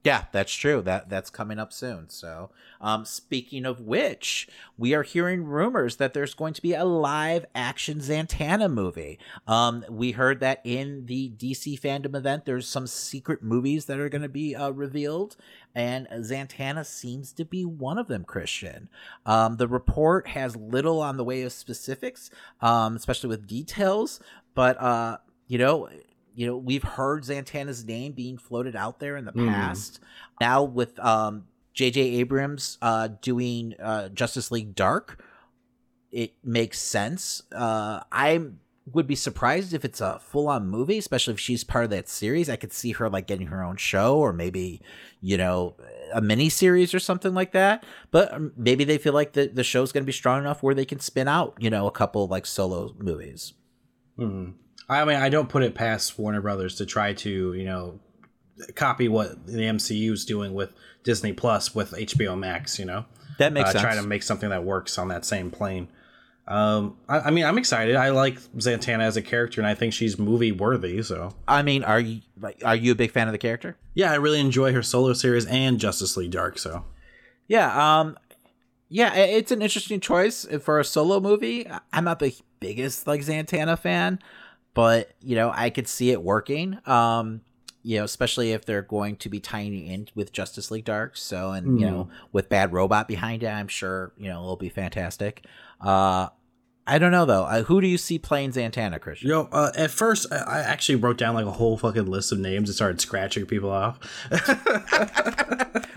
Yeah, 0.05 0.25
that's 0.33 0.53
true. 0.53 0.83
That 0.83 1.09
that's 1.09 1.31
coming 1.31 1.61
up 1.61 1.73
soon. 1.73 2.09
So, 2.09 2.51
um, 2.81 3.05
speaking 3.05 3.65
of 3.65 3.81
which, 3.81 4.49
we 4.77 4.95
are 4.95 5.05
hearing 5.05 5.45
rumors 5.45 5.97
that 5.97 6.13
there's 6.13 6.35
going 6.35 6.55
to 6.55 6.63
be 6.63 6.75
a 6.75 6.85
live 6.85 7.47
action 7.55 7.99
Zatanna 7.99 8.73
movie. 8.73 9.21
Um, 9.47 9.85
we 9.89 10.11
heard 10.11 10.41
that 10.41 10.61
in 10.65 11.07
the 11.07 11.31
DC 11.31 11.79
fandom 11.81 12.17
event, 12.17 12.47
there's 12.47 12.69
some 12.69 12.89
secret 12.89 13.45
movies 13.45 13.85
that 13.85 14.01
are 14.01 14.09
going 14.09 14.23
to 14.23 14.29
be 14.29 14.57
uh, 14.57 14.71
revealed, 14.71 15.37
and 15.73 16.09
Zatanna 16.09 16.85
seems 16.85 17.33
to 17.35 17.45
be 17.45 17.65
one 17.65 17.97
of 17.97 18.09
them. 18.09 18.25
Christian, 18.25 18.89
um, 19.25 19.57
the 19.57 19.69
report 19.69 20.27
has 20.29 20.57
little 20.57 21.01
on 21.01 21.17
the 21.17 21.25
way 21.25 21.43
of 21.43 21.53
specifics, 21.53 22.29
um, 22.61 22.97
especially 22.97 23.29
with 23.29 23.47
details, 23.47 24.19
but 24.55 24.81
uh, 24.83 25.19
you 25.47 25.59
know 25.59 25.89
you 26.35 26.47
know 26.47 26.57
we've 26.57 26.83
heard 26.83 27.25
Zatanna's 27.25 27.85
name 27.85 28.13
being 28.13 28.39
floated 28.39 28.75
out 28.77 28.99
there 29.01 29.17
in 29.17 29.25
the 29.25 29.33
Mm. 29.33 29.49
past. 29.49 30.01
Now 30.41 30.63
with 30.63 30.99
um 30.99 31.45
J.J. 31.75 32.01
Abrams 32.01 32.79
uh 32.83 33.09
doing 33.21 33.75
uh 33.81 34.09
Justice 34.11 34.51
League 34.51 34.75
Dark, 34.75 35.23
it 36.11 36.35
makes 36.45 36.79
sense. 36.81 37.43
Uh 37.53 38.01
I 38.11 38.41
would 38.93 39.07
be 39.07 39.15
surprised 39.15 39.73
if 39.73 39.85
it's 39.85 40.01
a 40.01 40.19
full-on 40.19 40.67
movie, 40.67 40.99
especially 40.99 41.33
if 41.33 41.39
she's 41.39 41.63
part 41.63 41.85
of 41.85 41.91
that 41.91 42.09
series. 42.09 42.51
I 42.51 42.57
could 42.57 42.73
see 42.73 42.91
her 42.93 43.09
like 43.09 43.29
getting 43.29 43.47
her 43.47 43.63
own 43.63 43.77
show 43.77 44.19
or 44.19 44.33
maybe, 44.33 44.81
you 45.21 45.37
know, 45.37 45.77
a 46.13 46.21
mini 46.21 46.49
series 46.49 46.93
or 46.93 46.99
something 46.99 47.33
like 47.33 47.53
that. 47.53 47.85
But 48.11 48.35
um, 48.35 48.53
maybe 48.57 48.83
they 48.83 48.99
feel 48.99 49.13
like 49.13 49.35
the, 49.35 49.47
the 49.47 49.63
show's 49.63 49.93
going 49.93 50.03
to 50.03 50.07
be 50.07 50.13
strong 50.13 50.41
enough 50.41 50.65
where 50.65 50.75
they 50.75 50.85
can 50.85 50.99
spin 50.99 51.29
out, 51.29 51.55
you 51.61 51.71
know, 51.71 51.87
a 51.87 51.93
couple 51.93 52.27
like 52.27 52.45
solo 52.45 52.93
movies. 52.99 53.53
Hmm. 54.19 54.51
I 55.01 55.05
mean, 55.05 55.17
I 55.17 55.29
don't 55.29 55.49
put 55.49 55.63
it 55.63 55.75
past 55.75 56.19
Warner 56.19 56.41
Brothers 56.41 56.77
to 56.77 56.87
try 56.87 57.13
to, 57.15 57.55
you 57.55 57.65
know, 57.65 58.01
copy 58.75 59.09
what 59.09 59.47
the 59.47 59.63
MCU 59.63 60.13
is 60.13 60.25
doing 60.25 60.55
with 60.55 60.73
Disney 61.05 61.33
Plus 61.33 61.75
with 61.75 61.93
HBO 61.93 62.39
Max. 62.39 62.79
You 62.79 62.85
know, 62.85 63.05
That 63.39 63.53
makes 63.53 63.71
uh, 63.71 63.73
sense. 63.73 63.83
try 63.83 63.95
to 63.97 64.03
make 64.07 64.23
something 64.23 64.51
that 64.51 64.65
works 64.65 64.99
on 64.99 65.09
that 65.09 65.25
same 65.25 65.51
plane. 65.51 65.89
Um, 66.49 66.97
I, 67.09 67.21
I 67.21 67.31
mean, 67.31 67.45
I'm 67.45 67.57
excited. 67.57 67.95
I 67.95 68.11
like 68.11 68.39
Zatanna 68.57 69.03
as 69.03 69.17
a 69.17 69.23
character, 69.23 69.61
and 69.61 69.69
I 69.69 69.75
think 69.75 69.93
she's 69.95 70.19
movie 70.19 70.51
worthy. 70.51 71.01
So, 71.03 71.35
I 71.47 71.63
mean, 71.63 71.85
are 71.85 72.01
you 72.01 72.21
are 72.65 72.75
you 72.75 72.93
a 72.93 72.97
big 72.97 73.13
fan 73.13 73.29
of 73.29 73.33
the 73.33 73.39
character? 73.39 73.77
yeah, 73.95 74.11
I 74.11 74.17
really 74.17 74.41
enjoy 74.41 74.73
her 74.73 74.83
solo 74.83 75.13
series 75.13 75.47
and 75.47 75.79
Justice 75.79 76.17
League 76.17 76.33
Dark. 76.33 76.59
So, 76.59 76.85
Yeah, 77.47 78.01
um 78.01 78.17
yeah, 78.89 79.15
it's 79.15 79.51
an 79.53 79.63
interesting 79.63 80.01
choice 80.01 80.45
for 80.61 80.79
a 80.79 80.85
solo 80.85 81.19
movie. 81.21 81.67
I'm 81.95 82.05
not 82.05 82.19
the 82.19 82.35
biggest 82.61 83.07
like 83.07 83.21
Zantana 83.23 83.79
fan, 83.79 84.19
but 84.75 85.13
you 85.21 85.37
know, 85.37 85.53
I 85.55 85.71
could 85.71 85.89
see 85.89 86.11
it 86.11 86.23
working. 86.23 86.79
Um 86.87 87.43
you 87.85 87.99
know, 87.99 88.05
especially 88.05 88.53
if 88.53 88.65
they're 88.65 88.83
going 88.83 89.17
to 89.17 89.29
be 89.29 89.41
tying 89.41 89.75
it 89.75 89.93
in 89.93 90.09
with 90.15 90.33
Justice 90.33 90.71
League 90.71 90.85
Dark. 90.85 91.17
So, 91.17 91.51
and 91.51 91.81
you 91.81 91.87
know, 91.91 92.09
with 92.31 92.49
Bad 92.49 92.73
Robot 92.73 93.09
behind 93.09 93.43
it, 93.43 93.49
I'm 93.49 93.67
sure 93.69 94.13
you 94.17 94.29
know 94.29 94.41
it'll 94.41 94.57
be 94.57 94.69
fantastic. 94.69 95.45
Uh, 95.81 96.29
I 96.87 96.99
don't 96.99 97.13
know 97.13 97.25
though. 97.25 97.45
Uh, 97.45 97.63
who 97.63 97.81
do 97.81 97.87
you 97.87 97.99
see 97.99 98.19
playing 98.19 98.53
Zantana, 98.53 99.01
Christian? 99.01 99.29
Yo, 99.29 99.49
uh, 99.53 99.71
at 99.77 99.91
first, 99.91 100.33
I, 100.33 100.37
I 100.37 100.59
actually 100.61 100.97
wrote 100.97 101.19
down 101.19 101.35
like 101.35 101.47
a 101.47 101.53
whole 101.53 101.77
fucking 101.77 102.07
list 102.07 102.33
of 102.33 102.39
names 102.39 102.69
and 102.69 102.75
started 102.75 103.01
scratching 103.01 103.47
people 103.47 103.71
off. 103.71 103.99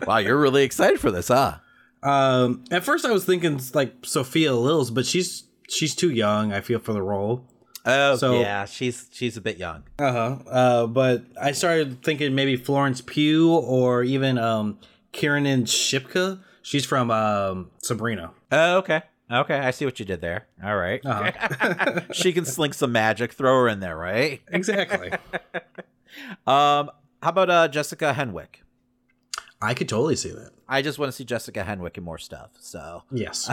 wow, 0.08 0.18
you're 0.18 0.40
really 0.40 0.64
excited 0.64 1.00
for 1.00 1.12
this, 1.12 1.30
huh? 1.30 1.58
Um, 2.04 2.64
at 2.70 2.84
first, 2.84 3.06
I 3.06 3.12
was 3.12 3.26
thinking 3.26 3.60
like 3.74 3.94
Sophia 4.04 4.52
Lillis, 4.52 4.94
but 4.94 5.06
she's 5.06 5.44
she's 5.68 5.96
too 5.96 6.12
young. 6.12 6.54
I 6.54 6.62
feel 6.62 6.80
for 6.80 6.94
the 6.94 7.02
role. 7.02 7.48
Oh, 7.86 8.16
So- 8.16 8.40
yeah, 8.42 8.66
she's 8.66 9.08
she's 9.12 9.38
a 9.38 9.42
bit 9.42 9.58
young. 9.58 9.84
Uh-huh. 10.00 10.38
Uh 10.50 10.88
But 10.88 11.24
I 11.42 11.52
started 11.52 12.04
thinking 12.04 12.34
maybe 12.36 12.56
Florence 12.56 13.02
Pugh 13.02 13.52
or 13.54 14.04
even 14.04 14.38
um 14.38 14.80
Kiernan 15.12 15.66
Shipka. 15.66 16.40
She's 16.62 16.86
from 16.86 17.12
um 17.12 17.70
Sabrina. 17.82 18.32
Oh, 18.52 18.78
okay. 18.78 19.04
Okay, 19.32 19.58
I 19.58 19.72
see 19.72 19.86
what 19.86 20.00
you 20.00 20.06
did 20.06 20.22
there. 20.22 20.46
All 20.64 20.76
right. 20.78 21.02
Uh-huh. 21.04 22.02
she 22.12 22.32
can 22.32 22.46
slink 22.46 22.74
some 22.76 22.92
magic. 22.92 23.34
Throw 23.34 23.62
her 23.62 23.68
in 23.68 23.80
there, 23.80 23.98
right? 23.98 24.42
exactly. 24.48 25.12
Um, 26.48 26.92
how 27.22 27.30
about 27.30 27.50
uh, 27.50 27.68
Jessica 27.68 28.14
Henwick? 28.18 28.62
I 29.62 29.74
could 29.74 29.90
totally 29.90 30.16
see 30.16 30.32
that. 30.32 30.52
I 30.68 30.82
just 30.82 31.00
want 31.00 31.10
to 31.10 31.14
see 31.16 31.24
Jessica 31.24 31.64
Henwick 31.64 31.98
in 31.98 32.04
more 32.04 32.18
stuff. 32.18 32.52
So, 32.60 33.04
Yes. 33.12 33.48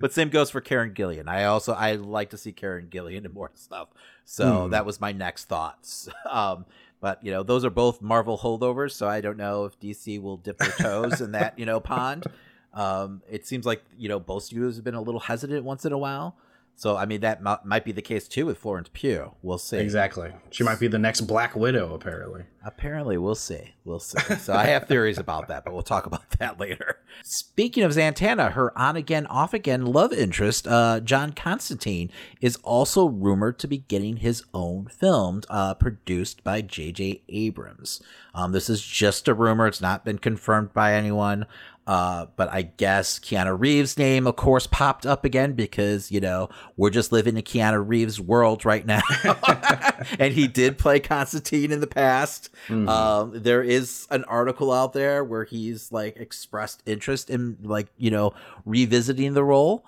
but 0.00 0.12
same 0.12 0.28
goes 0.28 0.50
for 0.50 0.60
Karen 0.60 0.92
Gillan. 0.94 1.28
I 1.28 1.44
also 1.44 1.72
I 1.72 1.92
like 1.94 2.30
to 2.30 2.38
see 2.38 2.52
Karen 2.52 2.88
Gillan 2.90 3.24
in 3.24 3.32
more 3.32 3.50
stuff. 3.54 3.88
So 4.24 4.64
Hmm. 4.66 4.70
that 4.70 4.86
was 4.86 5.00
my 5.00 5.12
next 5.12 5.46
thoughts. 5.46 6.08
Um, 6.28 6.66
but 7.00 7.22
you 7.24 7.30
know, 7.30 7.42
those 7.44 7.64
are 7.64 7.70
both 7.70 8.02
Marvel 8.02 8.36
holdovers. 8.36 8.90
So 8.92 9.08
I 9.08 9.20
don't 9.20 9.36
know 9.36 9.64
if 9.64 9.78
DC 9.80 10.20
will 10.20 10.36
dip 10.36 10.58
their 10.58 10.72
toes 10.72 11.20
in 11.20 11.32
that 11.32 11.58
you 11.58 11.66
know 11.66 11.80
pond. 11.80 12.26
Um, 12.74 13.22
it 13.28 13.46
seems 13.46 13.64
like 13.64 13.82
you 13.96 14.08
know 14.10 14.20
both 14.20 14.42
studios 14.44 14.76
have 14.76 14.84
been 14.84 14.94
a 14.94 15.00
little 15.00 15.20
hesitant 15.20 15.64
once 15.64 15.86
in 15.86 15.92
a 15.92 15.98
while. 15.98 16.36
So 16.78 16.96
I 16.96 17.06
mean 17.06 17.22
that 17.22 17.42
mi- 17.42 17.56
might 17.64 17.84
be 17.84 17.90
the 17.90 18.00
case 18.02 18.28
too 18.28 18.46
with 18.46 18.58
Florence 18.58 18.88
Pugh. 18.92 19.32
We'll 19.42 19.58
see. 19.58 19.78
exactly. 19.78 20.30
She 20.50 20.62
might 20.62 20.78
be 20.78 20.86
the 20.86 20.96
next 20.98 21.22
Black 21.22 21.56
Widow, 21.56 21.92
apparently. 21.92 22.44
Apparently, 22.64 23.18
we'll 23.18 23.34
see. 23.34 23.74
We'll 23.84 23.98
see. 23.98 24.18
So 24.36 24.52
I 24.54 24.66
have 24.66 24.86
theories 24.86 25.18
about 25.18 25.48
that, 25.48 25.64
but 25.64 25.72
we'll 25.74 25.82
talk 25.82 26.06
about 26.06 26.30
that 26.38 26.60
later. 26.60 26.98
Speaking 27.24 27.82
of 27.82 27.90
Zantana, 27.92 28.52
her 28.52 28.76
on 28.78 28.94
again, 28.94 29.26
off 29.26 29.52
again 29.54 29.86
love 29.86 30.12
interest, 30.12 30.68
uh, 30.68 31.00
John 31.00 31.32
Constantine, 31.32 32.12
is 32.40 32.56
also 32.62 33.06
rumored 33.08 33.58
to 33.58 33.66
be 33.66 33.78
getting 33.78 34.18
his 34.18 34.44
own 34.54 34.86
film 34.86 35.42
uh, 35.50 35.74
produced 35.74 36.44
by 36.44 36.60
J.J. 36.60 37.22
Abrams. 37.28 38.00
Um, 38.34 38.52
this 38.52 38.70
is 38.70 38.80
just 38.86 39.26
a 39.26 39.34
rumor; 39.34 39.66
it's 39.66 39.80
not 39.80 40.04
been 40.04 40.18
confirmed 40.18 40.72
by 40.72 40.94
anyone. 40.94 41.44
Uh, 41.88 42.26
but 42.36 42.52
I 42.52 42.60
guess 42.60 43.18
Keanu 43.18 43.58
Reeves' 43.58 43.96
name, 43.96 44.26
of 44.26 44.36
course, 44.36 44.66
popped 44.66 45.06
up 45.06 45.24
again 45.24 45.54
because, 45.54 46.12
you 46.12 46.20
know, 46.20 46.50
we're 46.76 46.90
just 46.90 47.12
living 47.12 47.38
in 47.38 47.42
Keanu 47.42 47.82
Reeves' 47.82 48.20
world 48.20 48.66
right 48.66 48.84
now. 48.84 49.00
and 50.18 50.34
he 50.34 50.46
did 50.46 50.76
play 50.76 51.00
Constantine 51.00 51.72
in 51.72 51.80
the 51.80 51.86
past. 51.86 52.50
Um, 52.88 53.32
there 53.34 53.62
is 53.62 54.06
an 54.10 54.24
article 54.24 54.70
out 54.70 54.92
there 54.92 55.24
where 55.24 55.44
he's 55.44 55.90
like 55.90 56.18
expressed 56.18 56.82
interest 56.84 57.30
in, 57.30 57.56
like, 57.62 57.88
you 57.96 58.10
know, 58.10 58.34
revisiting 58.66 59.32
the 59.32 59.42
role. 59.42 59.86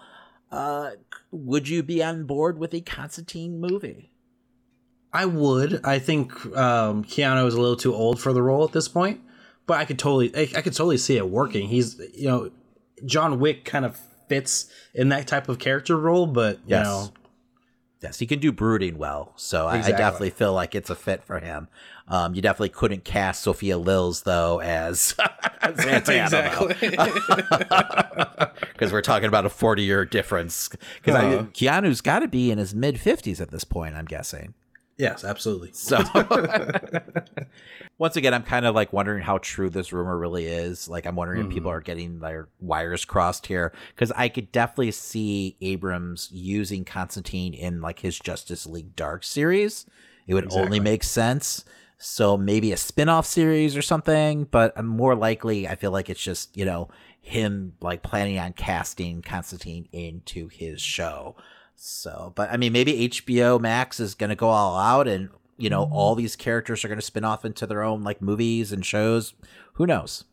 Uh, 0.50 0.92
would 1.30 1.68
you 1.68 1.82
be 1.82 2.02
on 2.02 2.24
board 2.24 2.58
with 2.58 2.72
a 2.72 2.80
Constantine 2.80 3.60
movie? 3.60 4.10
I 5.12 5.26
would. 5.26 5.84
I 5.84 5.98
think 5.98 6.32
um 6.56 7.04
Keanu 7.04 7.46
is 7.46 7.54
a 7.54 7.60
little 7.60 7.76
too 7.76 7.94
old 7.94 8.20
for 8.20 8.32
the 8.32 8.42
role 8.42 8.64
at 8.64 8.72
this 8.72 8.88
point, 8.88 9.20
but 9.66 9.78
I 9.78 9.84
could 9.84 9.98
totally 9.98 10.34
I, 10.36 10.42
I 10.58 10.62
could 10.62 10.72
totally 10.74 10.98
see 10.98 11.16
it 11.16 11.28
working. 11.28 11.68
He's 11.68 11.98
you 12.14 12.28
know, 12.28 12.50
John 13.06 13.38
Wick 13.40 13.64
kind 13.64 13.84
of 13.84 13.98
fits 14.28 14.66
in 14.94 15.08
that 15.10 15.26
type 15.26 15.48
of 15.48 15.58
character 15.58 15.96
role, 15.96 16.26
but 16.26 16.56
you 16.58 16.62
Yes. 16.76 16.86
know, 16.86 17.12
Yes, 18.02 18.18
he 18.18 18.26
can 18.26 18.38
do 18.38 18.50
brooding 18.50 18.96
well, 18.96 19.34
so 19.36 19.66
I, 19.66 19.76
I 19.84 19.90
definitely 19.92 20.30
feel 20.30 20.54
like 20.54 20.74
it's 20.74 20.88
a 20.88 20.94
fit 20.94 21.22
for 21.22 21.38
him. 21.38 21.68
Um, 22.08 22.34
you 22.34 22.40
definitely 22.40 22.70
couldn't 22.70 23.04
cast 23.04 23.42
Sophia 23.42 23.76
Lillis 23.78 24.24
though 24.24 24.58
as 24.62 25.14
Santana, 25.76 26.66
because 28.72 28.90
we're 28.92 29.02
talking 29.02 29.28
about 29.28 29.44
a 29.44 29.50
forty-year 29.50 30.06
difference. 30.06 30.70
Because 31.02 31.14
Uh-huh. 31.14 31.42
Keanu's 31.52 32.00
got 32.00 32.20
to 32.20 32.28
be 32.28 32.50
in 32.50 32.56
his 32.56 32.74
mid 32.74 32.98
fifties 32.98 33.38
at 33.38 33.50
this 33.50 33.64
point, 33.64 33.94
I'm 33.94 34.06
guessing. 34.06 34.54
yes, 34.96 35.22
absolutely. 35.22 35.72
So, 35.74 35.98
once 38.00 38.16
again, 38.16 38.32
I'm 38.32 38.42
kind 38.42 38.64
of 38.64 38.74
like 38.74 38.94
wondering 38.94 39.22
how 39.22 39.36
true 39.36 39.68
this 39.68 39.92
rumor 39.92 40.16
really 40.18 40.46
is. 40.46 40.88
Like, 40.88 41.04
I'm 41.04 41.16
wondering 41.16 41.40
if 41.40 41.46
Hmm. 41.48 41.52
people 41.52 41.70
are 41.70 41.82
getting 41.82 42.18
their 42.18 42.48
wires 42.58 43.04
crossed 43.04 43.46
here 43.46 43.74
because 43.94 44.10
I 44.12 44.30
could 44.30 44.50
definitely 44.50 44.92
see 44.92 45.58
Abrams 45.60 46.30
using 46.32 46.86
Constantine 46.86 47.52
in 47.52 47.82
like 47.82 47.98
his 47.98 48.18
Justice 48.18 48.66
League 48.66 48.96
Dark 48.96 49.22
series. 49.22 49.84
It 50.26 50.32
would 50.32 50.50
only 50.50 50.80
make 50.80 51.04
sense. 51.04 51.66
So 51.98 52.38
maybe 52.38 52.72
a 52.72 52.78
spin-off 52.78 53.26
series 53.26 53.76
or 53.76 53.82
something, 53.82 54.44
but 54.44 54.82
more 54.82 55.14
likely 55.14 55.68
I 55.68 55.74
feel 55.74 55.90
like 55.90 56.08
it's 56.08 56.22
just, 56.22 56.56
you 56.56 56.64
know, 56.64 56.88
him 57.20 57.74
like 57.82 58.02
planning 58.02 58.38
on 58.38 58.54
casting 58.54 59.20
Constantine 59.20 59.86
into 59.92 60.48
his 60.48 60.80
show. 60.80 61.36
So, 61.76 62.32
but 62.34 62.50
I 62.50 62.56
mean, 62.56 62.72
maybe 62.72 63.08
HBO 63.10 63.60
Max 63.60 64.00
is 64.00 64.14
going 64.14 64.30
to 64.30 64.36
go 64.36 64.48
all 64.48 64.78
out 64.78 65.06
and, 65.06 65.28
you 65.60 65.70
know, 65.70 65.88
all 65.92 66.14
these 66.14 66.36
characters 66.36 66.84
are 66.84 66.88
going 66.88 66.98
to 66.98 67.04
spin 67.04 67.24
off 67.24 67.44
into 67.44 67.66
their 67.66 67.82
own 67.82 68.02
like 68.02 68.20
movies 68.22 68.72
and 68.72 68.84
shows. 68.84 69.34
Who 69.74 69.86
knows? 69.86 70.24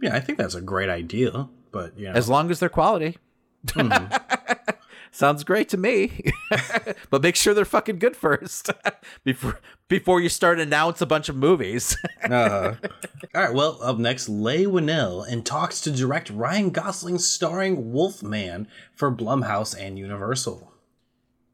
Yeah, 0.00 0.14
I 0.16 0.20
think 0.20 0.38
that's 0.38 0.54
a 0.54 0.60
great 0.60 0.88
idea, 0.88 1.48
but 1.70 1.98
you 1.98 2.06
know, 2.06 2.12
As 2.12 2.28
long 2.28 2.50
as 2.50 2.60
they're 2.60 2.68
quality. 2.68 3.18
mhm. 3.66 4.20
Sounds 5.14 5.44
great 5.44 5.68
to 5.68 5.76
me. 5.76 6.32
but 7.10 7.20
make 7.22 7.36
sure 7.36 7.52
they're 7.52 7.66
fucking 7.66 7.98
good 7.98 8.16
first 8.16 8.70
before 9.24 9.60
before 9.86 10.22
you 10.22 10.30
start 10.30 10.58
announce 10.58 11.02
a 11.02 11.06
bunch 11.06 11.28
of 11.28 11.36
movies. 11.36 11.98
uh, 12.30 12.76
all 13.34 13.42
right. 13.42 13.52
Well, 13.52 13.78
up 13.82 13.98
next, 13.98 14.30
Leigh 14.30 14.64
Whannell 14.64 15.22
and 15.30 15.44
talks 15.44 15.82
to 15.82 15.90
direct 15.90 16.30
Ryan 16.30 16.70
Gosling 16.70 17.18
starring 17.18 17.92
Wolfman 17.92 18.68
for 18.96 19.12
Blumhouse 19.14 19.78
and 19.78 19.98
Universal. 19.98 20.71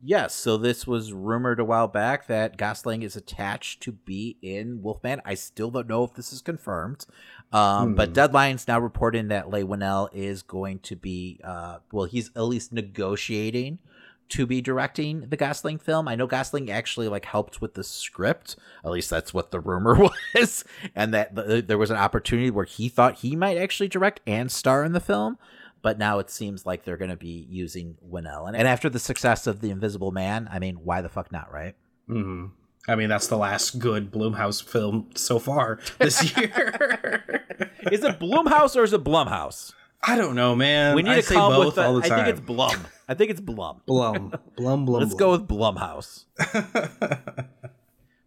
Yes, 0.01 0.35
so 0.35 0.57
this 0.57 0.87
was 0.87 1.13
rumored 1.13 1.59
a 1.59 1.65
while 1.65 1.89
back 1.89 2.29
that 2.29 2.57
Gosling 2.57 3.03
is 3.03 3.17
attached 3.17 3.83
to 3.83 3.93
be 3.93 4.37
in 4.43 4.81
Wolfman. 4.81 5.21
I 5.25 5.35
still 5.35 5.71
don't 5.71 5.89
know 5.89 6.05
if 6.05 6.15
this 6.15 6.33
is 6.33 6.41
confirmed, 6.41 7.05
um, 7.53 7.89
hmm. 7.91 7.95
but 7.95 8.13
Deadline's 8.13 8.69
now 8.69 8.79
reporting 8.79 9.29
that 9.29 9.51
Leigh 9.51 9.65
Whannell 9.65 10.09
is 10.13 10.43
going 10.43 10.79
to 10.81 10.95
be, 10.95 11.41
uh, 11.43 11.79
well, 11.91 12.05
he's 12.05 12.31
at 12.37 12.43
least 12.43 12.73
negotiating 12.73 13.81
to 14.29 14.47
be 14.47 14.61
directing 14.61 15.23
the 15.31 15.37
Gosling 15.37 15.79
film. 15.79 16.07
I 16.07 16.15
know 16.15 16.27
Gosling 16.27 16.71
actually 16.71 17.09
like 17.09 17.25
helped 17.25 17.61
with 17.61 17.75
the 17.75 17.83
script. 17.83 18.57
At 18.85 18.93
least 18.93 19.11
that's 19.11 19.35
what 19.35 19.51
the 19.51 19.61
rumor 19.61 19.99
was, 20.35 20.65
and 20.95 21.13
that 21.13 21.35
th- 21.35 21.67
there 21.67 21.79
was 21.79 21.91
an 21.91 21.97
opportunity 21.97 22.51
where 22.51 22.67
he 22.67 22.89
thought 22.89 23.19
he 23.19 23.35
might 23.35 23.57
actually 23.57 23.89
direct 23.89 24.21
and 24.27 24.53
star 24.53 24.85
in 24.85 24.93
the 24.93 25.01
film 25.01 25.39
but 25.83 25.99
now 25.99 26.19
it 26.19 26.31
seems 26.31 26.67
like 26.67 26.85
they're 26.85 26.97
going 26.97 27.11
to 27.11 27.17
be 27.17 27.47
using 27.49 27.97
Whannell. 28.07 28.47
And, 28.47 28.57
and 28.57 28.67
after 28.67 28.89
the 28.89 28.99
success 28.99 29.47
of 29.47 29.61
The 29.61 29.71
Invisible 29.71 30.11
Man, 30.11 30.49
I 30.51 30.59
mean, 30.59 30.77
why 30.77 31.01
the 31.01 31.09
fuck 31.09 31.31
not, 31.33 31.53
right? 31.53 31.75
Mm-hmm. 32.09 32.47
I 32.89 32.95
mean, 32.95 33.09
that's 33.09 33.27
the 33.27 33.37
last 33.37 33.79
good 33.79 34.11
Blumhouse 34.11 34.63
film 34.63 35.11
so 35.15 35.39
far 35.39 35.79
this 35.99 36.37
year. 36.37 37.71
is 37.93 38.03
it 38.03 38.19
Blumhouse 38.19 38.77
or 38.77 38.83
is 38.83 38.93
it 38.93 39.05
Blumhouse? 39.05 39.73
I 40.03 40.17
don't 40.17 40.35
know, 40.35 40.55
man. 40.55 40.95
We 40.95 41.03
need 41.03 41.11
I 41.11 41.21
to 41.21 41.35
come 41.35 41.53
both 41.53 41.67
with. 41.67 41.79
A, 41.79 41.87
all 41.87 41.95
the 41.95 42.09
time. 42.09 42.21
I 42.21 42.25
think 42.25 42.37
it's 42.37 42.47
Blum. 42.47 42.87
I 43.09 43.15
think 43.15 43.31
it's 43.31 43.41
Blum. 43.41 43.83
Blum. 43.85 44.33
Blum. 44.57 44.85
Blum. 44.85 45.01
Let's 45.01 45.15
Blum. 45.15 45.19
go 45.19 45.31
with 45.33 45.49
Blumhouse. 45.49 46.25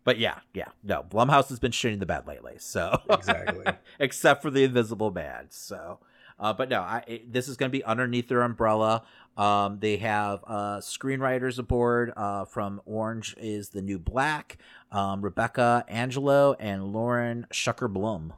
but 0.04 0.20
yeah, 0.20 0.40
yeah, 0.54 0.70
no. 0.84 1.04
Blumhouse 1.04 1.50
has 1.50 1.60
been 1.60 1.72
shitting 1.72 2.00
the 2.00 2.06
bed 2.06 2.28
lately, 2.28 2.56
so 2.60 3.02
exactly. 3.10 3.66
Except 4.00 4.42
for 4.42 4.52
the 4.52 4.64
Invisible 4.64 5.12
Man, 5.12 5.48
so 5.50 6.00
uh, 6.42 6.52
but 6.54 6.70
no, 6.70 6.82
I, 6.82 7.04
it, 7.08 7.32
this 7.32 7.48
is 7.48 7.56
going 7.56 7.72
to 7.72 7.78
be 7.78 7.84
underneath 7.84 8.28
their 8.28 8.42
umbrella. 8.42 9.04
Um, 9.38 9.78
they 9.80 9.98
have 9.98 10.44
uh, 10.48 10.78
screenwriters 10.80 11.60
aboard. 11.60 12.12
Uh, 12.18 12.46
from 12.46 12.82
Orange 12.86 13.36
is 13.40 13.70
the 13.70 13.82
New 13.82 14.00
Black, 14.00 14.58
um, 14.92 15.22
Rebecca 15.22 15.86
Angelo 15.88 16.56
and 16.60 16.92
Lauren 16.92 17.46
Schuker 17.54 17.88
Blum. 17.92 18.34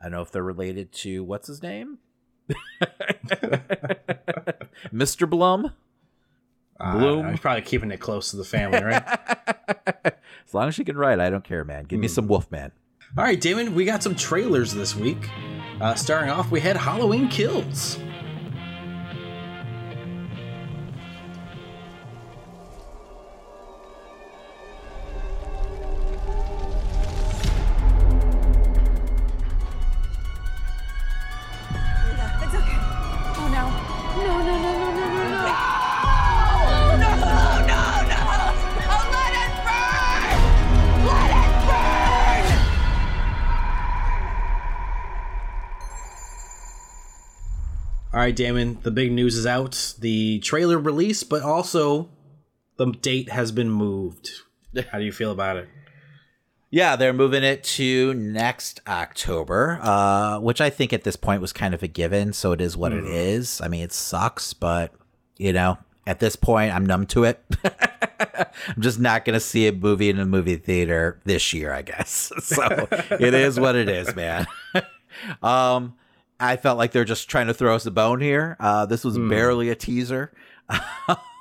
I 0.00 0.06
don't 0.06 0.12
know 0.12 0.20
if 0.20 0.32
they're 0.32 0.42
related 0.42 0.92
to 0.92 1.22
what's 1.24 1.46
his 1.46 1.62
name, 1.62 1.98
Mr. 4.92 5.30
Blum. 5.30 5.72
Bloom. 6.78 7.26
Uh, 7.26 7.30
he's 7.30 7.40
probably 7.40 7.62
keeping 7.62 7.90
it 7.90 8.00
close 8.00 8.30
to 8.32 8.36
the 8.36 8.44
family, 8.44 8.82
right? 8.82 9.02
as 10.04 10.52
long 10.52 10.68
as 10.68 10.76
you 10.76 10.84
can 10.84 10.98
write, 10.98 11.20
I 11.20 11.30
don't 11.30 11.44
care, 11.44 11.64
man. 11.64 11.84
Give 11.84 11.98
mm. 11.98 12.02
me 12.02 12.08
hmm. 12.08 12.14
some 12.14 12.26
Wolfman. 12.26 12.72
All 13.18 13.24
right, 13.24 13.40
Damon, 13.40 13.74
we 13.74 13.86
got 13.86 14.02
some 14.02 14.14
trailers 14.14 14.74
this 14.74 14.94
week. 14.94 15.30
Uh, 15.80 15.94
starting 15.94 16.28
off, 16.28 16.50
we 16.50 16.60
had 16.60 16.76
Halloween 16.76 17.28
Kills. 17.28 17.98
Right, 48.26 48.34
Damon, 48.34 48.76
the 48.82 48.90
big 48.90 49.12
news 49.12 49.36
is 49.36 49.46
out. 49.46 49.94
The 50.00 50.40
trailer 50.40 50.78
release, 50.78 51.22
but 51.22 51.42
also 51.42 52.10
the 52.76 52.86
date 52.86 53.28
has 53.28 53.52
been 53.52 53.70
moved. 53.70 54.28
How 54.90 54.98
do 54.98 55.04
you 55.04 55.12
feel 55.12 55.30
about 55.30 55.58
it? 55.58 55.68
Yeah, 56.68 56.96
they're 56.96 57.12
moving 57.12 57.44
it 57.44 57.62
to 57.62 58.14
next 58.14 58.80
October, 58.88 59.78
uh, 59.80 60.40
which 60.40 60.60
I 60.60 60.70
think 60.70 60.92
at 60.92 61.04
this 61.04 61.14
point 61.14 61.40
was 61.40 61.52
kind 61.52 61.72
of 61.72 61.84
a 61.84 61.86
given. 61.86 62.32
So 62.32 62.50
it 62.50 62.60
is 62.60 62.76
what 62.76 62.90
mm. 62.90 62.98
it 62.98 63.04
is. 63.04 63.60
I 63.60 63.68
mean, 63.68 63.84
it 63.84 63.92
sucks, 63.92 64.52
but 64.52 64.92
you 65.36 65.52
know, 65.52 65.78
at 66.04 66.18
this 66.18 66.34
point, 66.34 66.74
I'm 66.74 66.84
numb 66.84 67.06
to 67.06 67.22
it. 67.22 67.44
I'm 67.64 68.82
just 68.82 68.98
not 68.98 69.24
going 69.24 69.34
to 69.34 69.40
see 69.40 69.68
a 69.68 69.72
movie 69.72 70.10
in 70.10 70.18
a 70.18 70.26
movie 70.26 70.56
theater 70.56 71.20
this 71.22 71.52
year, 71.52 71.72
I 71.72 71.82
guess. 71.82 72.32
So 72.42 72.88
it 72.90 73.34
is 73.34 73.60
what 73.60 73.76
it 73.76 73.88
is, 73.88 74.16
man. 74.16 74.48
um, 75.44 75.94
I 76.38 76.56
felt 76.56 76.78
like 76.78 76.92
they're 76.92 77.04
just 77.04 77.28
trying 77.28 77.46
to 77.46 77.54
throw 77.54 77.74
us 77.74 77.86
a 77.86 77.90
bone 77.90 78.20
here. 78.20 78.56
Uh, 78.60 78.86
this 78.86 79.04
was 79.04 79.16
mm. 79.16 79.28
barely 79.28 79.70
a 79.70 79.74
teaser. 79.74 80.32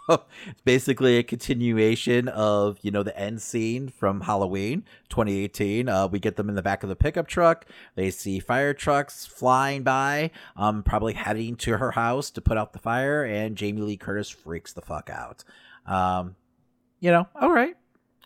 it's 0.10 0.24
basically 0.64 1.18
a 1.18 1.24
continuation 1.24 2.28
of 2.30 2.78
you 2.82 2.92
know 2.92 3.04
the 3.04 3.18
end 3.18 3.42
scene 3.42 3.90
from 3.90 4.22
Halloween 4.22 4.86
2018. 5.10 5.90
Uh, 5.90 6.08
we 6.08 6.20
get 6.20 6.38
them 6.38 6.48
in 6.48 6.56
the 6.56 6.62
back 6.62 6.84
of 6.84 6.90
the 6.90 6.96
pickup 6.96 7.28
truck. 7.28 7.66
They 7.96 8.10
see 8.10 8.40
fire 8.40 8.74
trucks 8.74 9.26
flying 9.26 9.84
by, 9.84 10.32
um, 10.56 10.84
probably 10.84 11.14
heading 11.14 11.56
to 11.58 11.78
her 11.78 11.92
house 11.92 12.30
to 12.32 12.42
put 12.42 12.58
out 12.58 12.74
the 12.74 12.80
fire, 12.80 13.24
and 13.24 13.56
Jamie 13.56 13.82
Lee 13.82 13.98
Curtis 13.98 14.30
freaks 14.30 14.74
the 14.74 14.82
fuck 14.82 15.10
out. 15.10 15.44
Um, 15.86 16.36
you 17.00 17.12
know, 17.12 17.28
all 17.40 17.52
right, 17.52 17.76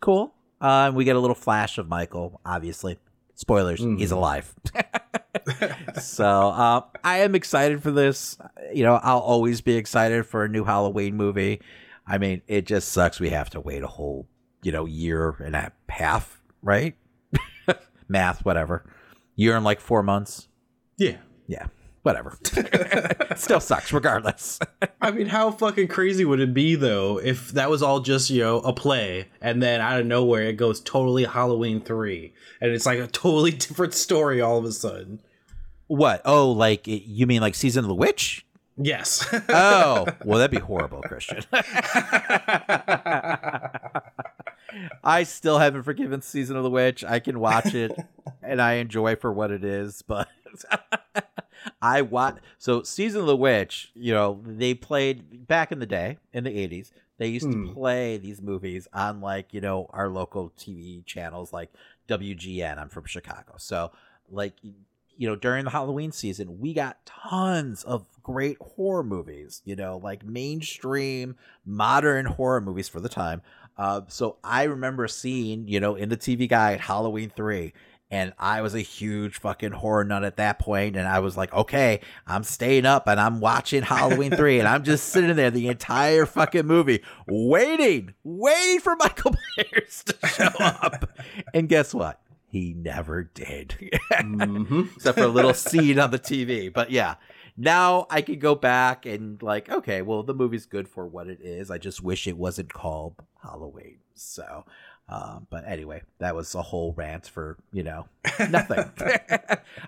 cool. 0.01 0.33
Uh, 0.61 0.91
we 0.93 1.05
get 1.05 1.15
a 1.15 1.19
little 1.19 1.35
flash 1.35 1.77
of 1.77 1.87
Michael, 1.87 2.41
obviously. 2.45 2.99
Spoilers, 3.39 3.79
mm. 3.79 3.97
he's 3.97 4.11
alive. 4.11 4.53
so 6.01 6.49
uh, 6.49 6.81
I 7.05 7.19
am 7.19 7.35
excited 7.35 7.81
for 7.81 7.89
this. 7.89 8.37
You 8.73 8.83
know, 8.83 8.99
I'll 9.01 9.19
always 9.19 9.61
be 9.61 9.75
excited 9.75 10.25
for 10.25 10.43
a 10.43 10.49
new 10.49 10.65
Halloween 10.65 11.15
movie. 11.15 11.61
I 12.05 12.17
mean, 12.17 12.41
it 12.47 12.65
just 12.65 12.89
sucks 12.89 13.17
we 13.17 13.29
have 13.29 13.49
to 13.51 13.61
wait 13.61 13.81
a 13.81 13.87
whole, 13.87 14.27
you 14.61 14.73
know, 14.73 14.85
year 14.85 15.37
and 15.39 15.55
a 15.55 15.71
half, 15.87 16.41
right? 16.61 16.97
Math, 18.09 18.43
whatever. 18.43 18.83
Year 19.37 19.55
and 19.55 19.63
like 19.63 19.79
four 19.79 20.03
months. 20.03 20.49
Yeah. 20.97 21.15
Yeah. 21.47 21.67
Whatever. 22.03 22.37
Still 23.35 23.59
sucks, 23.59 23.91
regardless. 23.91 24.59
I 25.01 25.11
mean, 25.11 25.27
how 25.27 25.51
fucking 25.51 25.89
crazy 25.89 26.23
would 26.23 26.39
it 26.39 26.53
be 26.53 26.75
though 26.75 27.19
if 27.19 27.49
that 27.49 27.69
was 27.69 27.83
all 27.83 27.99
just 27.99 28.29
you 28.29 28.41
know 28.41 28.59
a 28.59 28.71
play, 28.71 29.27
and 29.41 29.61
then 29.61 29.81
out 29.81 29.99
of 29.99 30.05
nowhere 30.05 30.43
it 30.43 30.53
goes 30.53 30.79
totally 30.79 31.25
Halloween 31.25 31.81
three, 31.81 32.33
and 32.61 32.71
it's 32.71 32.85
like 32.85 32.99
a 32.99 33.07
totally 33.07 33.51
different 33.57 33.93
story 33.93 34.39
all 34.39 34.57
of 34.57 34.65
a 34.65 34.71
sudden. 34.71 35.21
What? 35.87 36.21
Oh, 36.23 36.51
like 36.51 36.83
you 36.85 37.27
mean 37.27 37.41
like 37.41 37.55
season 37.55 37.83
of 37.83 37.89
the 37.89 37.95
witch? 37.95 38.45
Yes. 38.81 39.27
oh, 39.49 40.07
well, 40.23 40.39
that'd 40.39 40.51
be 40.51 40.65
horrible, 40.65 41.01
Christian. 41.01 41.43
I 45.03 45.23
still 45.23 45.59
haven't 45.59 45.83
forgiven 45.83 46.21
Season 46.21 46.55
of 46.55 46.63
the 46.63 46.69
Witch. 46.69 47.03
I 47.03 47.19
can 47.19 47.39
watch 47.39 47.73
it 47.73 47.91
and 48.41 48.61
I 48.61 48.73
enjoy 48.73 49.15
for 49.15 49.33
what 49.33 49.51
it 49.51 49.65
is, 49.65 50.01
but 50.01 50.29
I 51.81 52.01
watch. 52.01 52.37
So 52.57 52.83
Season 52.83 53.21
of 53.21 53.27
the 53.27 53.35
Witch, 53.35 53.91
you 53.95 54.13
know, 54.13 54.41
they 54.45 54.73
played 54.73 55.47
back 55.47 55.71
in 55.71 55.79
the 55.79 55.85
day 55.85 56.17
in 56.33 56.43
the 56.43 56.57
eighties. 56.57 56.91
They 57.17 57.27
used 57.27 57.47
hmm. 57.47 57.67
to 57.67 57.73
play 57.73 58.17
these 58.17 58.41
movies 58.41 58.87
on 58.93 59.21
like 59.21 59.53
you 59.53 59.61
know 59.61 59.89
our 59.91 60.09
local 60.09 60.51
TV 60.57 61.05
channels 61.05 61.51
like 61.53 61.71
WGN. 62.07 62.77
I'm 62.77 62.89
from 62.89 63.05
Chicago, 63.05 63.55
so 63.57 63.91
like 64.31 64.53
you 65.19 65.27
know, 65.27 65.35
during 65.35 65.65
the 65.65 65.71
Halloween 65.71 66.13
season, 66.13 66.61
we 66.61 66.73
got 66.73 67.05
tons 67.05 67.83
of 67.83 68.07
great 68.23 68.57
horror 68.61 69.03
movies, 69.03 69.61
you 69.65 69.75
know, 69.75 69.99
like 70.01 70.25
mainstream 70.25 71.35
modern 71.65 72.25
horror 72.25 72.61
movies 72.61 72.87
for 72.87 73.01
the 73.01 73.09
time. 73.09 73.41
Uh, 73.77 74.01
so 74.07 74.37
I 74.45 74.63
remember 74.63 75.09
seeing, 75.09 75.67
you 75.67 75.81
know, 75.81 75.95
in 75.95 76.07
the 76.07 76.15
TV 76.15 76.47
guide 76.47 76.79
Halloween 76.79 77.33
3, 77.35 77.73
and 78.11 78.33
I 78.39 78.61
was 78.61 78.73
a 78.75 78.79
huge 78.81 79.39
fucking 79.39 79.71
horror 79.71 80.03
nut 80.03 80.23
at 80.23 80.37
that 80.37 80.59
point, 80.59 80.95
and 80.95 81.07
I 81.07 81.19
was 81.19 81.37
like, 81.37 81.53
okay, 81.53 82.01
I'm 82.25 82.43
staying 82.43 82.85
up 82.85 83.07
and 83.07 83.19
I'm 83.19 83.39
watching 83.39 83.83
Halloween 83.83 84.31
3, 84.31 84.59
and 84.59 84.67
I'm 84.67 84.83
just 84.83 85.09
sitting 85.09 85.35
there 85.35 85.51
the 85.51 85.67
entire 85.67 86.25
fucking 86.25 86.65
movie, 86.65 87.03
waiting, 87.27 88.13
waiting 88.23 88.79
for 88.79 88.95
Michael 88.95 89.35
Myers 89.57 90.03
to 90.05 90.27
show 90.27 90.49
up. 90.59 91.09
and 91.53 91.69
guess 91.69 91.93
what? 91.93 92.19
he 92.49 92.73
never 92.73 93.23
did. 93.23 93.75
mm-hmm. 94.11 94.83
Except 94.95 95.17
for 95.17 95.23
a 95.23 95.27
little 95.27 95.53
scene 95.53 95.99
on 95.99 96.11
the 96.11 96.19
TV. 96.19 96.73
But 96.73 96.91
yeah, 96.91 97.15
now 97.55 98.07
I 98.09 98.21
can 98.21 98.39
go 98.39 98.55
back 98.55 99.05
and 99.05 99.41
like, 99.41 99.69
okay, 99.69 100.01
well, 100.01 100.23
the 100.23 100.33
movie's 100.33 100.65
good 100.65 100.87
for 100.87 101.05
what 101.05 101.27
it 101.27 101.39
is. 101.41 101.69
I 101.69 101.77
just 101.77 102.01
wish 102.01 102.27
it 102.27 102.37
wasn't 102.37 102.73
called 102.73 103.15
Halloween. 103.43 103.99
So, 104.15 104.65
um, 105.09 105.47
but 105.49 105.63
anyway, 105.67 106.03
that 106.19 106.35
was 106.35 106.53
a 106.55 106.61
whole 106.61 106.93
rant 106.93 107.27
for 107.27 107.57
you 107.71 107.83
know 107.83 108.07
nothing. 108.49 108.85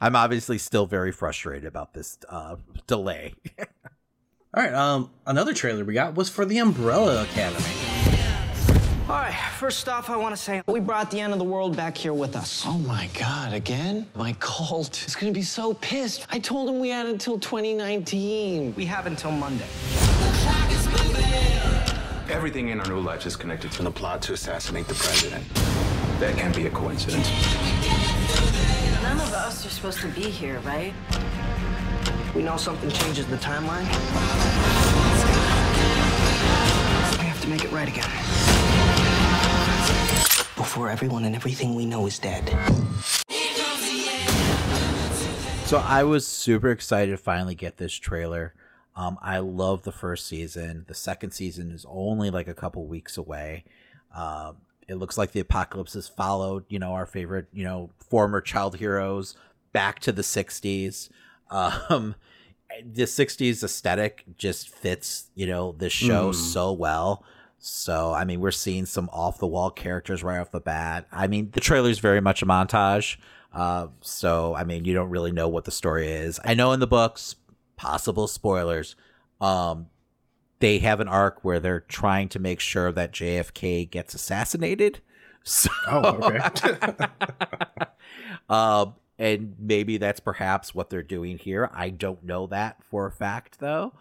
I'm 0.01 0.15
obviously 0.15 0.57
still 0.57 0.85
very 0.85 1.11
frustrated 1.11 1.65
about 1.65 1.93
this 1.93 2.17
uh, 2.29 2.55
delay. 2.87 3.33
All 3.59 4.63
right. 4.63 4.73
Um, 4.73 5.11
another 5.25 5.53
trailer 5.53 5.85
we 5.85 5.93
got 5.93 6.15
was 6.15 6.29
for 6.29 6.45
the 6.45 6.57
Umbrella 6.57 7.23
Academy. 7.23 7.63
All 9.09 9.17
right, 9.17 9.33
first 9.57 9.89
off, 9.89 10.09
I 10.09 10.15
want 10.15 10.35
to 10.35 10.41
say 10.41 10.61
we 10.67 10.79
brought 10.79 11.11
the 11.11 11.19
end 11.19 11.33
of 11.33 11.39
the 11.39 11.45
world 11.45 11.75
back 11.75 11.97
here 11.97 12.13
with 12.13 12.35
us. 12.35 12.63
Oh 12.65 12.77
my 12.77 13.09
god, 13.19 13.53
again? 13.53 14.07
My 14.15 14.33
cult 14.39 15.05
is 15.05 15.15
gonna 15.15 15.33
be 15.33 15.41
so 15.41 15.73
pissed. 15.73 16.25
I 16.29 16.39
told 16.39 16.69
him 16.69 16.79
we 16.79 16.89
had 16.89 17.07
until 17.07 17.37
2019. 17.37 18.73
We 18.75 18.85
have 18.85 19.07
until 19.07 19.31
Monday. 19.31 19.65
Everything 22.29 22.69
in 22.69 22.79
our 22.79 22.87
new 22.87 22.99
lives 22.99 23.25
is 23.25 23.35
connected 23.35 23.71
to 23.73 23.83
the 23.83 23.91
plot 23.91 24.21
to 24.23 24.33
assassinate 24.33 24.87
the 24.87 24.93
president. 24.93 25.43
That 26.19 26.35
can't 26.37 26.55
be 26.55 26.67
a 26.67 26.69
coincidence. 26.69 27.29
None 29.01 29.17
of 29.17 29.33
us 29.33 29.65
are 29.65 29.69
supposed 29.69 29.99
to 29.99 30.07
be 30.09 30.21
here, 30.21 30.59
right? 30.59 30.93
We 32.35 32.43
know 32.43 32.57
something 32.57 32.89
changes 32.89 33.25
the 33.27 33.37
timeline. 33.37 33.87
We 37.17 37.25
have 37.25 37.41
to 37.41 37.47
make 37.49 37.63
it 37.65 37.71
right 37.71 37.89
again. 37.89 38.09
Before 40.55 40.89
everyone 40.89 41.25
and 41.25 41.35
everything 41.35 41.75
we 41.75 41.85
know 41.85 42.05
is 42.05 42.19
dead. 42.19 42.47
So 45.65 45.77
I 45.79 46.03
was 46.03 46.27
super 46.27 46.69
excited 46.69 47.11
to 47.11 47.17
finally 47.17 47.55
get 47.55 47.77
this 47.77 47.93
trailer. 47.93 48.53
Um, 48.95 49.17
I 49.21 49.39
love 49.39 49.83
the 49.83 49.91
first 49.91 50.27
season. 50.27 50.85
The 50.87 50.93
second 50.93 51.31
season 51.31 51.71
is 51.71 51.85
only 51.87 52.29
like 52.29 52.47
a 52.47 52.53
couple 52.53 52.85
weeks 52.85 53.17
away. 53.17 53.63
Um, 54.15 54.57
it 54.87 54.95
looks 54.95 55.17
like 55.17 55.31
the 55.31 55.39
apocalypse 55.39 55.93
has 55.93 56.07
followed, 56.07 56.65
you 56.67 56.77
know, 56.79 56.91
our 56.93 57.05
favorite, 57.05 57.47
you 57.53 57.63
know, 57.63 57.91
former 58.09 58.41
child 58.41 58.75
heroes 58.77 59.35
back 59.71 59.99
to 59.99 60.11
the 60.11 60.21
60s. 60.23 61.09
Um, 61.51 62.15
the 62.85 63.03
60s 63.03 63.61
aesthetic 63.61 64.23
just 64.37 64.69
fits, 64.69 65.29
you 65.35 65.45
know, 65.45 65.73
this 65.73 65.91
show 65.91 66.31
so 66.31 66.71
well. 66.71 67.25
So, 67.59 68.13
I 68.13 68.23
mean, 68.23 68.39
we're 68.39 68.51
seeing 68.51 68.85
some 68.85 69.09
off 69.11 69.37
the 69.37 69.47
wall 69.47 69.69
characters 69.69 70.23
right 70.23 70.39
off 70.39 70.51
the 70.51 70.61
bat. 70.61 71.07
I 71.11 71.27
mean, 71.27 71.51
the 71.51 71.59
trailer 71.59 71.89
is 71.89 71.99
very 71.99 72.21
much 72.21 72.41
a 72.41 72.45
montage. 72.45 73.17
Uh, 73.53 73.87
so, 73.99 74.55
I 74.55 74.63
mean, 74.63 74.85
you 74.85 74.93
don't 74.93 75.09
really 75.09 75.31
know 75.33 75.49
what 75.49 75.65
the 75.65 75.71
story 75.71 76.07
is. 76.07 76.39
I 76.45 76.53
know 76.53 76.71
in 76.71 76.79
the 76.79 76.87
books, 76.87 77.35
possible 77.81 78.27
spoilers, 78.27 78.95
um, 79.41 79.87
they 80.59 80.77
have 80.79 80.99
an 80.99 81.07
arc 81.07 81.43
where 81.43 81.59
they're 81.59 81.79
trying 81.79 82.29
to 82.29 82.37
make 82.39 82.59
sure 82.59 82.91
that 82.91 83.11
JFK 83.11 83.89
gets 83.89 84.13
assassinated. 84.13 84.99
So, 85.43 85.71
Oh, 85.87 86.19
okay. 86.21 86.37
um, 88.49 88.93
and 89.17 89.55
maybe 89.59 89.97
that's 89.97 90.19
perhaps 90.19 90.75
what 90.75 90.91
they're 90.91 91.01
doing 91.01 91.39
here. 91.39 91.67
I 91.73 91.89
don't 91.89 92.23
know 92.23 92.45
that 92.47 92.83
for 92.83 93.07
a 93.07 93.11
fact, 93.11 93.59
though. 93.59 93.93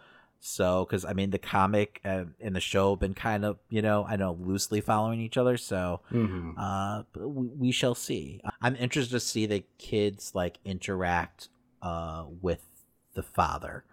So, 0.42 0.84
because 0.84 1.04
I 1.06 1.12
mean, 1.14 1.30
the 1.30 1.38
comic 1.38 2.00
uh, 2.04 2.24
and 2.40 2.54
the 2.56 2.60
show 2.60 2.90
have 2.90 3.00
been 3.00 3.14
kind 3.14 3.44
of, 3.46 3.58
you 3.70 3.80
know, 3.82 4.04
I 4.08 4.16
know 4.16 4.36
loosely 4.40 4.80
following 4.82 5.20
each 5.20 5.36
other. 5.38 5.56
So, 5.56 6.00
Mhm. 6.12 6.54
uh, 6.58 7.02
we, 7.18 7.46
we 7.48 7.72
shall 7.72 7.94
see. 7.94 8.40
I'm 8.62 8.76
interested 8.76 9.12
to 9.12 9.20
see 9.20 9.46
the 9.46 9.64
kids 9.78 10.32
like 10.34 10.58
interact 10.64 11.48
uh, 11.82 12.24
with 12.42 12.62
the 13.14 13.22
father. 13.22 13.84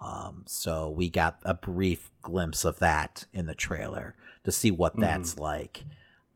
Um, 0.00 0.44
so 0.46 0.90
we 0.90 1.08
got 1.08 1.38
a 1.42 1.54
brief 1.54 2.10
glimpse 2.22 2.64
of 2.64 2.78
that 2.80 3.24
in 3.32 3.46
the 3.46 3.54
trailer 3.54 4.14
to 4.44 4.52
see 4.52 4.70
what 4.70 4.96
that's 4.98 5.38
like, 5.38 5.84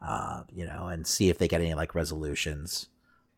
uh, 0.00 0.44
you 0.50 0.64
know, 0.64 0.86
and 0.86 1.06
see 1.06 1.28
if 1.28 1.38
they 1.38 1.48
get 1.48 1.60
any 1.60 1.74
like 1.74 1.94
resolutions. 1.94 2.88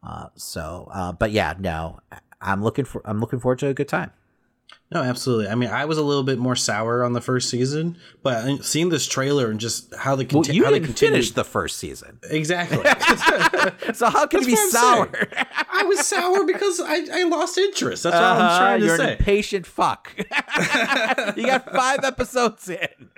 Uh, 0.03 0.29
so, 0.37 0.89
uh, 0.93 1.13
but 1.13 1.33
yeah, 1.33 1.55
no, 1.59 2.01
I'm 2.41 2.63
looking 2.63 2.85
for, 2.85 3.03
I'm 3.05 3.21
looking 3.21 3.41
forward 3.41 3.59
to 3.61 3.69
a 3.69 3.75
good 3.75 3.89
time. 3.89 4.13
No, 4.93 5.03
absolutely. 5.03 5.49
I 5.49 5.55
mean, 5.55 5.71
I 5.71 5.85
was 5.85 5.99
a 5.99 6.03
little 6.03 6.23
bit 6.23 6.39
more 6.39 6.57
sour 6.57 7.03
on 7.05 7.13
the 7.13 7.21
first 7.21 7.49
season, 7.49 7.97
but 8.23 8.65
seeing 8.65 8.89
this 8.91 9.07
trailer 9.07 9.51
and 9.51 9.59
just 9.61 9.95
how 9.95 10.17
they, 10.17 10.27
Well, 10.31 10.45
you 10.45 10.65
how 10.65 10.71
they 10.71 10.77
didn't 10.79 10.87
continue. 10.87 11.15
finish 11.15 11.31
the 11.33 11.45
first 11.45 11.79
season, 11.79 12.19
exactly. 12.31 12.79
so 13.95 14.09
how 14.11 14.27
can 14.27 14.41
you 14.41 14.47
be 14.49 14.57
sour? 14.57 15.11
I'm 15.71 15.89
was 15.89 16.07
sour 16.07 16.45
because 16.47 16.81
I, 16.81 17.07
I 17.13 17.23
lost 17.25 17.59
interest. 17.59 18.03
That's 18.05 18.15
what 18.15 18.23
I'm 18.23 18.41
Uh-huh, 18.43 18.59
trying 18.59 18.81
to 18.81 18.87
You're 18.87 18.97
say. 18.97 19.05
an 19.13 19.19
impatient 19.19 19.67
fuck. 19.67 20.13
you 21.37 21.47
got 21.47 21.71
five 21.73 22.01
episodes 22.05 22.69
in. 22.69 23.11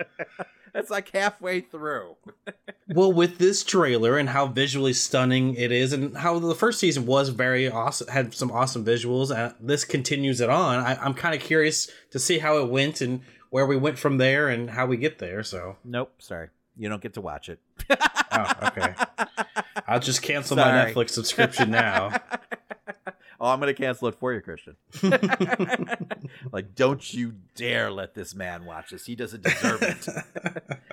That's 0.75 0.91
like 0.91 1.11
halfway 1.11 1.61
through. 1.61 2.17
well, 2.89 3.13
with 3.13 3.39
this 3.39 3.63
trailer 3.63 4.19
and 4.19 4.29
how 4.29 4.49
visually 4.49 4.93
stunning 4.93 5.55
it 5.55 5.71
is, 5.71 5.93
and 5.93 6.17
how 6.17 6.41
the 6.41 6.55
first 6.55 6.81
season 6.81 7.07
was 7.07 7.29
very 7.29 7.71
awesome, 7.71 8.09
had 8.09 8.35
some 8.35 8.51
awesome 8.51 8.85
visuals, 8.85 9.35
and 9.35 9.55
this 9.61 9.85
continues 9.85 10.41
it 10.41 10.51
on. 10.51 10.81
I, 10.81 10.97
I'm 10.97 11.15
kind 11.15 11.33
of 11.33 11.41
curious 11.41 11.89
to 12.11 12.19
see 12.19 12.39
how 12.41 12.59
it 12.59 12.69
went 12.69 13.01
and 13.01 13.21
where 13.51 13.67
we 13.67 13.77
went 13.77 14.01
from 14.01 14.19
there 14.19 14.49
and 14.49 14.69
how 14.69 14.85
we 14.87 14.97
get 14.97 15.21
there. 15.21 15.45
So, 15.45 15.77
Nope, 15.85 16.13
sorry. 16.19 16.49
You 16.77 16.89
don't 16.89 17.01
get 17.01 17.15
to 17.15 17.21
watch 17.21 17.49
it. 17.49 17.61
oh, 18.33 18.53
okay. 18.65 18.95
I'll 19.87 20.01
just 20.01 20.23
cancel 20.23 20.57
Sorry. 20.57 20.73
my 20.73 20.91
Netflix 20.91 21.11
subscription 21.11 21.71
now. 21.71 22.11
Oh, 23.45 23.49
I'm 23.49 23.61
gonna 23.61 23.75
cancel 23.75 24.09
it 24.09 24.15
for 24.15 24.33
you, 24.33 24.41
Christian. 24.41 24.75
like, 26.51 26.75
don't 26.75 27.13
you 27.13 27.35
dare 27.55 27.91
let 27.91 28.15
this 28.15 28.35
man 28.35 28.65
watch 28.65 28.89
this. 28.89 29.05
He 29.05 29.15
doesn't 29.15 29.43
deserve 29.43 29.83
it. 29.83 30.09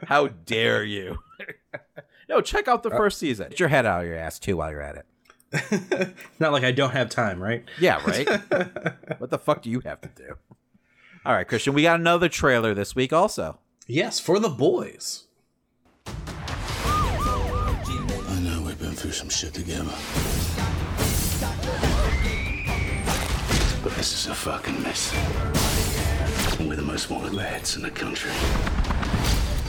How 0.04 0.28
dare 0.28 0.84
you? 0.84 1.20
no, 2.30 2.42
check 2.42 2.68
out 2.68 2.84
the 2.84 2.90
uh, 2.90 2.98
first 2.98 3.20
season. 3.20 3.52
Get 3.52 3.60
your 3.62 3.70
head 3.70 3.86
out 3.86 4.02
of 4.02 4.08
your 4.08 4.18
ass 4.18 4.38
too 4.38 4.58
while 4.58 4.70
you're 4.70 4.82
at 4.82 4.98
it. 4.98 6.14
Not 6.40 6.52
like 6.52 6.66
I 6.66 6.74
don't 6.74 6.92
have 6.92 7.10
time, 7.10 7.42
right? 7.42 7.64
Yeah, 7.80 8.04
right. 8.06 8.28
what 9.18 9.30
the 9.30 9.40
fuck 9.40 9.62
do 9.62 9.70
you 9.70 9.80
have 9.86 10.02
to 10.02 10.10
do? 10.10 10.36
All 11.26 11.34
right, 11.34 11.48
Christian, 11.48 11.74
we 11.74 11.84
got 11.84 12.02
another 12.02 12.28
trailer 12.28 12.74
this 12.74 12.94
week 12.94 13.14
also. 13.14 13.60
Yes, 13.88 14.20
for 14.20 14.40
the 14.40 14.50
boys. 14.50 15.24
I 16.06 16.12
know 18.44 18.64
we've 18.64 18.78
been 18.78 18.92
through 18.92 19.14
some 19.14 19.30
shit 19.30 19.54
together. 19.54 19.96
This 24.02 24.14
is 24.14 24.32
a 24.32 24.34
fucking 24.34 24.82
mess. 24.82 25.14
And 26.60 26.68
we're 26.68 26.76
the 26.76 26.82
most 26.82 27.12
wanted 27.12 27.36
lads 27.36 27.76
in 27.76 27.84
the 27.84 27.92
country. 27.92 28.32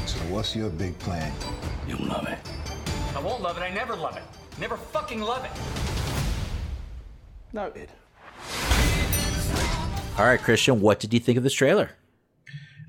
So 0.07 0.18
what's 0.31 0.57
your 0.57 0.71
big 0.71 0.99
plan? 1.01 1.31
You'll 1.87 2.07
love 2.07 2.27
it. 2.27 2.38
I 3.14 3.21
won't 3.21 3.42
love 3.42 3.59
it. 3.59 3.61
I 3.61 3.68
never 3.68 3.95
love 3.95 4.16
it. 4.16 4.23
Never 4.59 4.79
fucking 4.79 5.21
love 5.21 5.45
it. 5.45 5.51
Noted. 7.53 7.90
All 10.16 10.25
right, 10.25 10.40
Christian, 10.40 10.81
what 10.81 10.99
did 10.99 11.12
you 11.12 11.21
think 11.21 11.37
of 11.37 11.45
this 11.45 11.53
trailer? 11.53 11.90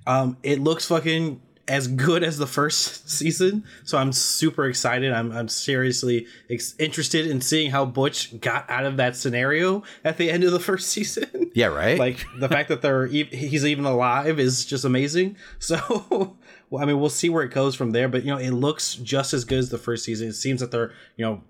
Um, 0.08 0.38
it 0.44 0.60
looks 0.60 0.86
fucking 0.86 1.42
as 1.68 1.88
good 1.88 2.24
as 2.24 2.38
the 2.38 2.48
first 2.48 3.10
season, 3.10 3.64
so 3.86 3.98
I'm 3.98 4.12
super 4.12 4.66
excited. 4.66 5.14
I'm 5.14 5.32
I'm 5.32 5.48
seriously 5.48 6.28
ex- 6.50 6.76
interested 6.78 7.26
in 7.26 7.40
seeing 7.40 7.72
how 7.72 7.86
Butch 7.86 8.40
got 8.42 8.70
out 8.70 8.86
of 8.86 8.98
that 8.98 9.16
scenario 9.16 9.84
at 10.04 10.18
the 10.18 10.30
end 10.30 10.44
of 10.44 10.52
the 10.52 10.60
first 10.70 10.90
season. 10.90 11.52
Yeah, 11.54 11.68
right. 11.68 11.98
like 11.98 12.26
the 12.38 12.50
fact 12.50 12.70
that 12.70 12.82
they're 12.82 13.08
e- 13.08 13.24
he's 13.24 13.66
even 13.66 13.86
alive 13.86 14.40
is 14.40 14.66
just 14.66 14.86
amazing. 14.86 15.38
So, 15.60 16.36
well, 16.70 16.84
I 16.84 16.86
mean, 16.86 17.00
we'll 17.00 17.10
see 17.10 17.30
where 17.30 17.44
it 17.44 17.54
goes 17.54 17.76
from 17.76 17.92
there. 17.92 18.10
But 18.10 18.24
you 18.24 18.32
know, 18.32 18.38
it 18.40 18.52
looks 18.52 18.96
just 18.96 19.34
as 19.34 19.46
good 19.46 19.60
as 19.60 19.70
the 19.70 19.78
first 19.78 20.04
season. 20.04 20.28
It 20.28 20.34
seems 20.34 20.60
that 20.60 20.72
they're 20.72 20.92
you 21.16 21.24
know 21.24 21.42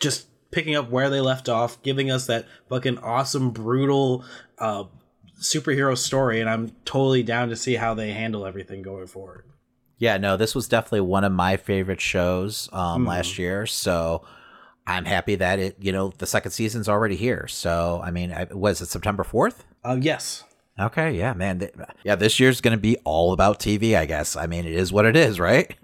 just 0.00 0.26
picking 0.50 0.74
up 0.74 0.90
where 0.90 1.10
they 1.10 1.20
left 1.20 1.48
off, 1.48 1.82
giving 1.82 2.10
us 2.10 2.26
that 2.26 2.46
fucking 2.68 2.98
awesome, 2.98 3.50
brutal 3.50 4.24
uh, 4.58 4.84
superhero 5.40 5.96
story, 5.96 6.40
and 6.40 6.48
I'm 6.48 6.72
totally 6.84 7.22
down 7.22 7.48
to 7.48 7.56
see 7.56 7.74
how 7.74 7.94
they 7.94 8.12
handle 8.12 8.46
everything 8.46 8.82
going 8.82 9.06
forward. 9.06 9.44
Yeah, 9.98 10.16
no, 10.16 10.36
this 10.36 10.54
was 10.54 10.68
definitely 10.68 11.02
one 11.02 11.24
of 11.24 11.32
my 11.32 11.56
favorite 11.56 12.00
shows 12.00 12.68
um, 12.72 13.04
last 13.04 13.38
year. 13.38 13.66
So 13.66 14.24
I'm 14.86 15.04
happy 15.04 15.34
that 15.34 15.58
it, 15.58 15.76
you 15.80 15.92
know, 15.92 16.12
the 16.16 16.26
second 16.26 16.52
season's 16.52 16.88
already 16.88 17.16
here. 17.16 17.46
So, 17.48 18.00
I 18.02 18.10
mean, 18.10 18.32
I, 18.32 18.44
was 18.44 18.80
it 18.80 18.86
September 18.86 19.24
4th? 19.24 19.56
Uh, 19.84 19.98
yes, 20.00 20.44
Okay, 20.78 21.12
yeah, 21.12 21.34
man. 21.34 21.58
Th- 21.58 21.74
yeah, 22.04 22.14
this 22.14 22.40
year's 22.40 22.62
going 22.62 22.74
to 22.74 22.80
be 22.80 22.96
all 23.04 23.34
about 23.34 23.58
TV, 23.58 23.94
I 23.94 24.06
guess. 24.06 24.34
I 24.34 24.46
mean, 24.46 24.64
it 24.64 24.72
is 24.72 24.90
what 24.90 25.04
it 25.04 25.14
is, 25.14 25.38
right? 25.38 25.74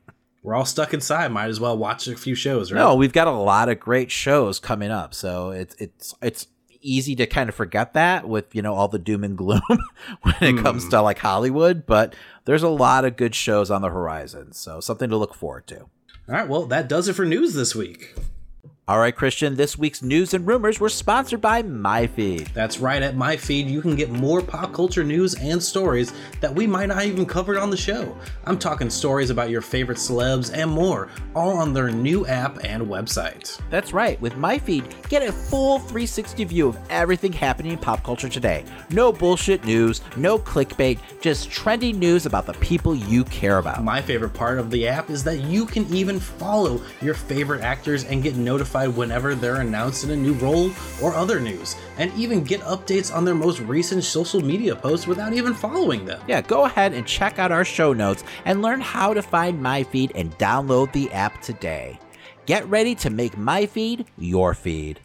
we're 0.47 0.55
all 0.55 0.65
stuck 0.65 0.95
inside. 0.95 1.33
Might 1.33 1.49
as 1.49 1.59
well 1.59 1.77
watch 1.77 2.07
a 2.07 2.17
few 2.17 2.37
shows, 2.37 2.71
right? 2.71 2.79
No, 2.79 2.95
we've 2.95 3.13
got 3.13 3.27
a 3.27 3.33
lot 3.33 3.69
of 3.69 3.81
great 3.81 4.13
shows 4.13 4.61
coming 4.61 4.93
up. 4.93 5.13
So 5.13 5.51
it's 5.51 5.75
it's 5.81 6.15
it's 6.23 6.47
easy 6.89 7.17
to 7.17 7.27
kind 7.27 7.49
of 7.49 7.55
forget 7.55 7.95
that 7.95 8.29
with, 8.29 8.55
you 8.55 8.63
know, 8.63 8.75
all 8.75 8.89
the 8.89 8.99
doom 8.99 9.25
and 9.25 9.37
gloom 9.37 9.61
when 10.23 10.35
it 10.41 10.63
comes 10.63 10.85
hmm. 10.85 10.91
to 10.91 11.03
like 11.03 11.19
Hollywood, 11.19 11.87
but 11.87 12.15
there's 12.45 12.63
a 12.63 12.69
lot 12.69 13.05
of 13.05 13.17
good 13.17 13.35
shows 13.35 13.71
on 13.71 13.83
the 13.83 13.91
horizon. 13.91 14.53
So 14.53 14.81
something 14.81 15.11
to 15.11 15.17
look 15.17 15.35
forward 15.35 15.67
to. 15.69 15.81
All 15.81 16.35
right, 16.35 16.49
well, 16.49 16.67
that 16.67 16.89
does 16.89 17.09
it 17.09 17.15
for 17.15 17.25
news 17.25 17.55
this 17.55 17.75
week. 17.75 18.15
All 18.89 19.01
right, 19.01 19.17
Christian, 19.17 19.57
this 19.57 19.77
week's 19.77 20.01
news 20.01 20.33
and 20.33 20.47
rumors 20.47 20.79
were 20.79 20.89
sponsored 20.89 21.41
by 21.41 21.61
MyFeed. 21.61 22.53
That's 22.53 22.79
right, 22.79 23.03
at 23.03 23.17
MyFeed, 23.17 23.69
you 23.69 23.83
can 23.83 23.97
get 23.97 24.11
more 24.11 24.41
pop 24.41 24.73
culture 24.73 25.03
news 25.03 25.35
and 25.35 25.61
stories 25.61 26.13
that 26.41 26.55
we 26.55 26.69
might 26.69 26.87
not 26.87 27.05
even 27.05 27.27
covered 27.27 27.57
on 27.57 27.69
the 27.69 27.77
show. 27.77 28.17
I'm 28.45 28.61
talking 28.61 28.89
stories 28.89 29.31
about 29.31 29.51
your 29.51 29.61
favorite 29.61 29.99
celebs 29.99 30.57
and 30.57 30.71
more, 30.71 31.09
all 31.35 31.57
on 31.57 31.73
their 31.73 31.91
new 31.91 32.29
app 32.29 32.63
and 32.63 32.87
website. 32.87 33.61
That's 33.71 33.93
right, 33.93 34.21
with 34.21 34.35
MyFeed, 34.35 35.09
get 35.09 35.29
a 35.29 35.33
full 35.33 35.81
360 35.81 36.45
view 36.45 36.69
of 36.69 36.79
everything 36.89 37.33
happening 37.33 37.73
in 37.73 37.79
pop 37.79 38.05
culture 38.05 38.29
today. 38.29 38.65
No 38.91 39.11
bullshit 39.11 39.65
news, 39.65 40.01
no 40.17 40.39
clickbait, 40.39 41.01
just 41.21 41.51
trendy 41.51 41.93
news 41.93 42.25
about 42.25 42.47
the 42.47 42.55
people 42.55 42.95
you 42.95 43.25
care 43.25 43.59
about. 43.59 43.83
My 43.83 44.01
favorite 44.01 44.35
part 44.35 44.61
of 44.61 44.71
the 44.71 44.87
app 44.87 45.11
is 45.11 45.25
that 45.25 45.39
you 45.39 45.67
can 45.67 45.93
even 45.93 46.21
follow 46.21 46.81
your 47.03 47.15
favorite 47.15 47.63
actors 47.63 48.05
and 48.05 48.23
get 48.23 48.37
notified 48.37 48.76
whenever 48.85 49.35
they're 49.35 49.63
announced 49.63 50.05
in 50.05 50.11
a 50.11 50.17
new 50.17 50.35
role 50.35 50.71
or 51.03 51.15
other 51.15 51.41
news, 51.41 51.77
and 51.99 52.13
even 52.15 52.45
get 52.45 52.61
updates 52.61 53.15
on 53.15 53.25
their 53.25 53.35
most 53.35 53.61
recent 53.61 54.05
social 54.05 54.41
media 54.41 54.77
posts 54.77 55.07
without 55.07 55.33
even 55.33 55.55
following 55.55 56.05
them. 56.05 56.21
Yeah, 56.29 56.43
go 56.43 56.65
ahead 56.65 56.93
and 56.93 57.07
check 57.07 57.39
out 57.39 57.53
our 57.53 57.65
show 57.65 57.93
notes 57.93 58.23
and 58.45 58.63
learn 58.63 58.81
how 58.81 59.15
to 59.15 59.23
find 59.23 59.59
MyFeed 59.61 60.13
and 60.15 60.37
download 60.39 60.93
the 60.93 61.11
app 61.13 61.41
today. 61.41 61.99
Get 62.45 62.69
ready 62.69 62.95
to 62.97 63.11
make 63.11 63.35
MyFeed 63.37 64.07
your 64.19 64.55
feed. 64.55 65.01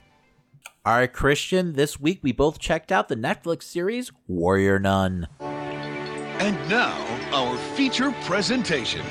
All 0.86 0.96
right, 0.96 1.12
Christian, 1.12 1.74
this 1.74 2.00
week 2.00 2.20
we 2.22 2.32
both 2.32 2.60
checked 2.60 2.92
out 2.92 3.08
the 3.08 3.16
Netflix 3.16 3.64
series 3.64 4.12
Warrior 4.28 4.80
Nun. 4.80 5.28
And 5.40 6.58
now, 6.70 6.98
our 7.32 7.56
feature 7.76 8.12
presentation. 8.24 9.06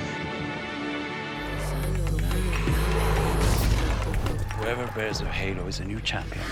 Whoever 4.60 4.86
bears 4.88 5.22
a 5.22 5.24
halo 5.24 5.66
is 5.68 5.80
a 5.80 5.86
new 5.86 6.00
champion. 6.00 6.44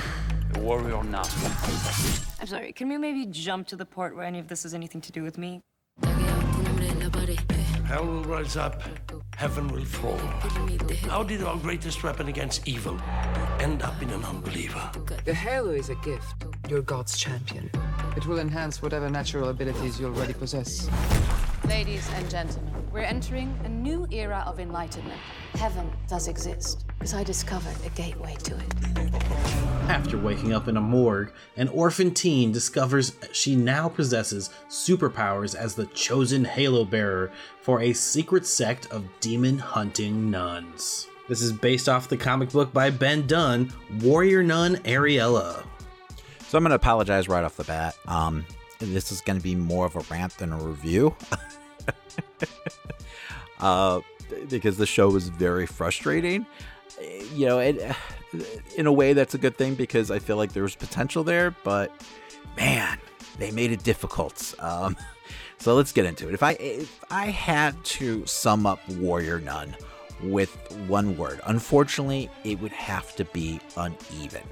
A 0.55 0.61
warrior 0.61 1.05
now. 1.05 1.25
I'm 2.41 2.47
sorry, 2.47 2.73
can 2.73 2.89
we 2.89 2.97
maybe 2.97 3.27
jump 3.27 3.67
to 3.69 3.77
the 3.77 3.85
part 3.85 4.17
where 4.17 4.25
any 4.25 4.39
of 4.39 4.49
this 4.49 4.63
has 4.63 4.73
anything 4.73 5.03
to 5.03 5.13
do 5.13 5.23
with 5.23 5.37
me? 5.37 5.61
Hell 7.85 8.07
will 8.07 8.25
rise 8.25 8.57
up, 8.57 8.83
heaven 9.37 9.69
will 9.69 9.85
fall. 9.85 10.17
How 11.11 11.23
did 11.23 11.43
our 11.43 11.59
greatest 11.59 12.03
weapon 12.03 12.29
against 12.29 12.67
evil 12.67 12.99
end 13.61 13.83
up 13.83 14.01
in 14.01 14.09
an 14.09 14.25
unbeliever? 14.25 14.91
The 15.27 15.35
halo 15.35 15.73
is 15.73 15.91
a 15.91 15.95
gift. 15.97 16.47
You're 16.67 16.81
God's 16.81 17.19
champion. 17.19 17.71
It 18.17 18.25
will 18.25 18.39
enhance 18.39 18.81
whatever 18.81 19.11
natural 19.11 19.51
abilities 19.51 20.01
you 20.01 20.07
already 20.07 20.33
possess. 20.33 20.89
Ladies 21.67 22.09
and 22.15 22.31
gentlemen, 22.31 22.73
we're 22.91 23.01
entering 23.01 23.55
a 23.65 23.69
new 23.69 24.07
era 24.11 24.45
of 24.47 24.61
enlightenment. 24.61 25.21
Heaven 25.59 25.91
does 26.07 26.29
exist, 26.29 26.85
because 26.99 27.15
I 27.15 27.25
discovered 27.25 27.75
a 27.85 27.89
gateway 27.91 28.37
to 28.45 28.57
it. 28.57 28.75
After 29.89 30.17
waking 30.17 30.53
up 30.53 30.69
in 30.69 30.77
a 30.77 30.81
morgue, 30.81 31.33
an 31.57 31.67
orphan 31.71 32.15
teen 32.15 32.53
discovers 32.53 33.17
she 33.33 33.57
now 33.57 33.89
possesses 33.89 34.51
superpowers 34.69 35.57
as 35.57 35.75
the 35.75 35.87
chosen 35.87 36.45
halo 36.45 36.85
bearer 36.85 37.33
for 37.61 37.83
a 37.83 37.93
secret 37.93 38.47
sect 38.47 38.87
of 38.93 39.05
demon 39.19 39.59
hunting 39.59 40.31
nuns. 40.31 41.09
This 41.29 41.43
is 41.43 41.53
based 41.53 41.89
off 41.89 42.09
the 42.09 42.17
comic 42.17 42.51
book 42.51 42.73
by 42.73 42.91
Ben 42.91 43.27
Dunn, 43.27 43.73
Warrior 44.01 44.45
Nun 44.45 44.77
Areala. 44.85 45.65
So 46.47 46.57
I'm 46.57 46.63
going 46.63 46.71
to 46.71 46.77
apologize 46.77 47.29
right 47.29 47.43
off 47.43 47.57
the 47.57 47.65
bat. 47.65 47.97
Um, 48.07 48.47
this 48.79 49.11
is 49.11 49.21
going 49.23 49.39
to 49.39 49.43
be 49.43 49.57
more 49.57 49.87
of 49.87 49.97
a 49.97 50.05
rant 50.09 50.39
than 50.39 50.53
a 50.53 50.57
review. 50.57 51.17
uh, 53.59 54.01
because 54.49 54.77
the 54.77 54.87
show 54.87 55.11
was 55.11 55.29
very 55.29 55.67
frustrating. 55.67 56.47
You 57.35 57.47
know, 57.47 57.59
it, 57.59 57.81
in 58.77 58.87
a 58.87 58.93
way, 58.93 59.13
that's 59.13 59.35
a 59.35 59.39
good 59.39 59.57
thing 59.57 59.75
because 59.75 60.11
I 60.11 60.19
feel 60.19 60.37
like 60.37 60.53
there 60.53 60.63
was 60.63 60.75
potential 60.75 61.25
there, 61.25 61.55
but 61.65 61.93
man, 62.57 62.99
they 63.39 63.51
made 63.51 63.73
it 63.73 63.83
difficult. 63.83 64.55
Um, 64.59 64.97
so 65.59 65.75
let's 65.75 65.93
get 65.93 66.07
into 66.07 66.29
it. 66.29 66.35
If 66.35 66.43
I 66.43 66.53
if 66.53 67.05
I 67.11 67.27
had 67.27 67.83
to 67.85 68.25
sum 68.27 68.67
up 68.67 68.87
Warrior 68.91 69.41
Nun 69.41 69.77
with 70.23 70.55
one 70.89 71.17
word, 71.17 71.41
unfortunately, 71.47 72.31
it 72.45 72.61
would 72.61 72.73
have 72.73 73.15
to 73.17 73.25
be 73.27 73.61
uneven. 73.77 74.43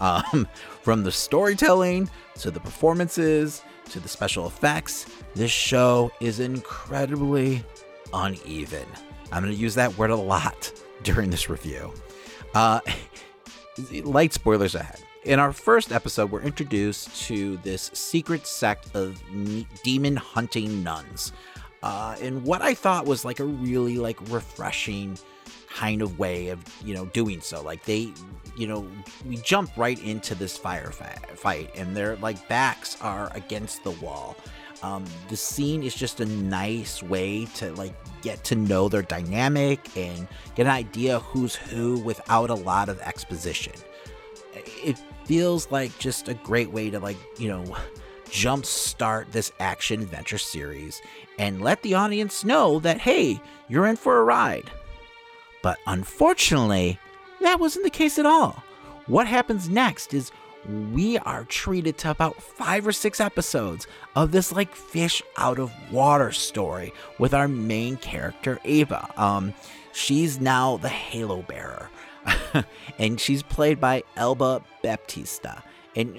Um, 0.00 0.48
from 0.82 1.04
the 1.04 1.12
storytelling 1.12 2.10
to 2.40 2.50
the 2.50 2.60
performances 2.60 3.62
to 3.90 4.00
the 4.00 4.08
special 4.08 4.46
effects, 4.46 5.06
this 5.34 5.50
show 5.50 6.10
is 6.20 6.40
incredibly 6.40 7.64
uneven. 8.12 8.86
I'm 9.32 9.42
going 9.42 9.54
to 9.54 9.60
use 9.60 9.74
that 9.74 9.96
word 9.98 10.10
a 10.10 10.16
lot 10.16 10.72
during 11.02 11.30
this 11.30 11.48
review. 11.48 11.92
Uh, 12.54 12.80
light 14.04 14.32
spoilers 14.32 14.74
ahead. 14.74 15.00
In 15.24 15.38
our 15.38 15.52
first 15.52 15.90
episode, 15.90 16.30
we're 16.30 16.42
introduced 16.42 17.22
to 17.26 17.56
this 17.58 17.90
secret 17.94 18.46
sect 18.46 18.94
of 18.94 19.20
demon 19.82 20.16
hunting 20.16 20.82
nuns. 20.82 21.32
Uh, 21.82 22.16
in 22.20 22.44
what 22.44 22.62
I 22.62 22.74
thought 22.74 23.06
was 23.06 23.24
like 23.24 23.40
a 23.40 23.44
really 23.44 23.96
like 23.96 24.18
refreshing 24.30 25.18
kind 25.74 26.02
of 26.02 26.18
way 26.20 26.48
of 26.48 26.62
you 26.84 26.94
know 26.94 27.04
doing 27.06 27.40
so 27.40 27.60
like 27.60 27.84
they 27.84 28.12
you 28.56 28.66
know 28.66 28.86
we 29.26 29.36
jump 29.38 29.68
right 29.76 30.00
into 30.04 30.32
this 30.34 30.56
firefight 30.56 31.68
and 31.74 31.96
their 31.96 32.14
like 32.16 32.48
backs 32.48 32.96
are 33.00 33.28
against 33.34 33.82
the 33.82 33.90
wall 33.90 34.36
um, 34.82 35.04
the 35.28 35.36
scene 35.36 35.82
is 35.82 35.94
just 35.94 36.20
a 36.20 36.26
nice 36.26 37.02
way 37.02 37.46
to 37.56 37.72
like 37.74 37.94
get 38.22 38.42
to 38.44 38.54
know 38.54 38.88
their 38.88 39.02
dynamic 39.02 39.96
and 39.96 40.26
get 40.54 40.66
an 40.66 40.72
idea 40.72 41.20
who's 41.20 41.54
who 41.54 41.98
without 42.00 42.50
a 42.50 42.54
lot 42.54 42.88
of 42.88 43.00
exposition 43.00 43.72
it 44.54 44.98
feels 45.24 45.70
like 45.70 45.96
just 45.98 46.28
a 46.28 46.34
great 46.34 46.70
way 46.70 46.90
to 46.90 46.98
like 46.98 47.16
you 47.38 47.48
know 47.48 47.64
jumpstart 48.26 49.30
this 49.30 49.52
action 49.60 50.02
adventure 50.02 50.38
series 50.38 51.00
and 51.38 51.60
let 51.60 51.80
the 51.82 51.94
audience 51.94 52.44
know 52.44 52.78
that 52.80 52.98
hey 52.98 53.40
you're 53.68 53.86
in 53.86 53.96
for 53.96 54.18
a 54.18 54.24
ride 54.24 54.70
but 55.64 55.78
unfortunately, 55.86 56.98
that 57.40 57.58
wasn't 57.58 57.86
the 57.86 57.90
case 57.90 58.18
at 58.18 58.26
all. 58.26 58.62
What 59.06 59.26
happens 59.26 59.66
next 59.66 60.12
is 60.12 60.30
we 60.68 61.18
are 61.18 61.44
treated 61.44 61.98
to 61.98 62.10
about 62.10 62.40
five 62.42 62.86
or 62.86 62.92
six 62.92 63.20
episodes 63.20 63.86
of 64.16 64.32
this 64.32 64.52
like 64.52 64.74
fish 64.74 65.22
out 65.36 65.58
of 65.58 65.72
water 65.92 66.32
story 66.32 66.92
with 67.18 67.34
our 67.34 67.48
main 67.48 67.96
character 67.96 68.58
Ava. 68.64 69.08
Um, 69.16 69.54
she's 69.92 70.40
now 70.40 70.76
the 70.78 70.88
Halo 70.88 71.42
bearer, 71.42 71.90
and 72.98 73.20
she's 73.20 73.42
played 73.42 73.80
by 73.80 74.02
Alba 74.16 74.62
Baptista, 74.82 75.62
and 75.94 76.16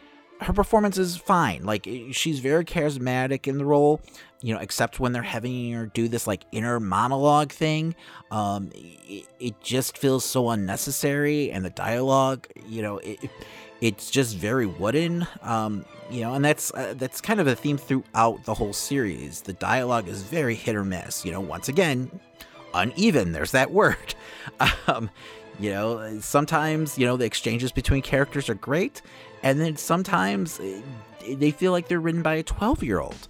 her 0.40 0.52
performance 0.52 0.98
is 0.98 1.16
fine. 1.16 1.64
Like 1.64 1.88
she's 2.12 2.40
very 2.40 2.64
charismatic 2.64 3.46
in 3.46 3.58
the 3.58 3.64
role, 3.64 4.00
you 4.40 4.54
know, 4.54 4.60
except 4.60 5.00
when 5.00 5.12
they're 5.12 5.22
having 5.22 5.72
her 5.72 5.86
do 5.86 6.08
this 6.08 6.26
like 6.26 6.44
inner 6.52 6.78
monologue 6.78 7.52
thing. 7.52 7.94
Um, 8.30 8.70
it, 8.74 9.26
it 9.40 9.60
just 9.60 9.98
feels 9.98 10.24
so 10.24 10.50
unnecessary, 10.50 11.50
and 11.50 11.64
the 11.64 11.70
dialogue, 11.70 12.46
you 12.66 12.82
know, 12.82 12.98
it, 12.98 13.18
it's 13.80 14.10
just 14.10 14.36
very 14.36 14.66
wooden. 14.66 15.26
Um, 15.42 15.84
you 16.10 16.22
know, 16.22 16.34
and 16.34 16.44
that's 16.44 16.72
uh, 16.74 16.94
that's 16.96 17.20
kind 17.20 17.40
of 17.40 17.46
a 17.46 17.54
theme 17.54 17.78
throughout 17.78 18.44
the 18.44 18.54
whole 18.54 18.72
series. 18.72 19.42
The 19.42 19.52
dialogue 19.52 20.08
is 20.08 20.22
very 20.22 20.54
hit 20.54 20.74
or 20.74 20.84
miss. 20.84 21.24
You 21.24 21.32
know, 21.32 21.40
once 21.40 21.68
again, 21.68 22.10
uneven. 22.74 23.32
There's 23.32 23.52
that 23.52 23.70
word. 23.70 24.14
Um, 24.86 25.10
you 25.60 25.70
know, 25.70 26.20
sometimes 26.20 26.98
you 26.98 27.04
know 27.04 27.18
the 27.18 27.26
exchanges 27.26 27.70
between 27.70 28.00
characters 28.00 28.48
are 28.48 28.54
great, 28.54 29.02
and 29.42 29.60
then 29.60 29.76
sometimes 29.76 30.58
eh, 30.58 30.80
they 31.34 31.50
feel 31.50 31.70
like 31.72 31.88
they're 31.88 32.00
written 32.00 32.22
by 32.22 32.34
a 32.36 32.42
12 32.42 32.82
year 32.82 33.00
old. 33.00 33.28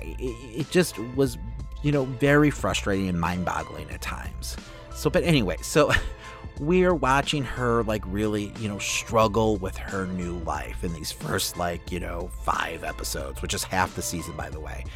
It 0.00 0.70
just 0.70 0.98
was, 1.14 1.36
you 1.82 1.92
know, 1.92 2.04
very 2.04 2.50
frustrating 2.50 3.08
and 3.08 3.20
mind 3.20 3.44
boggling 3.44 3.90
at 3.90 4.00
times. 4.00 4.56
So, 4.94 5.10
but 5.10 5.22
anyway, 5.24 5.58
so 5.60 5.92
we're 6.60 6.94
watching 6.94 7.44
her 7.44 7.82
like 7.84 8.02
really, 8.06 8.52
you 8.58 8.68
know, 8.68 8.78
struggle 8.78 9.56
with 9.56 9.76
her 9.76 10.06
new 10.06 10.38
life 10.40 10.84
in 10.84 10.92
these 10.92 11.12
first 11.12 11.56
like, 11.56 11.90
you 11.90 12.00
know, 12.00 12.30
five 12.42 12.84
episodes, 12.84 13.42
which 13.42 13.54
is 13.54 13.64
half 13.64 13.94
the 13.94 14.02
season, 14.02 14.36
by 14.36 14.50
the 14.50 14.60
way. 14.60 14.84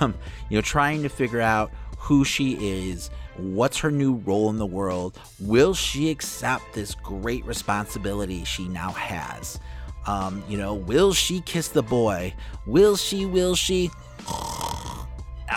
Um, 0.00 0.14
you 0.48 0.56
know, 0.56 0.62
trying 0.62 1.02
to 1.02 1.10
figure 1.10 1.42
out 1.42 1.70
who 1.98 2.24
she 2.24 2.54
is, 2.86 3.10
what's 3.36 3.76
her 3.78 3.90
new 3.90 4.14
role 4.14 4.48
in 4.48 4.56
the 4.56 4.64
world, 4.64 5.18
will 5.38 5.74
she 5.74 6.10
accept 6.10 6.72
this 6.72 6.94
great 6.94 7.44
responsibility 7.44 8.42
she 8.44 8.68
now 8.68 8.92
has? 8.92 9.60
Um, 10.06 10.42
you 10.48 10.56
know, 10.56 10.72
will 10.72 11.12
she 11.12 11.40
kiss 11.40 11.68
the 11.68 11.82
boy? 11.82 12.32
Will 12.64 12.96
she? 12.96 13.26
Will 13.26 13.54
she? 13.54 13.90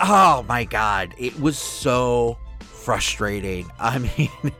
Oh 0.02 0.46
my 0.48 0.64
god, 0.64 1.14
it 1.18 1.38
was 1.40 1.58
so 1.58 2.38
frustrating. 2.60 3.70
I 3.78 3.98
mean, 3.98 4.52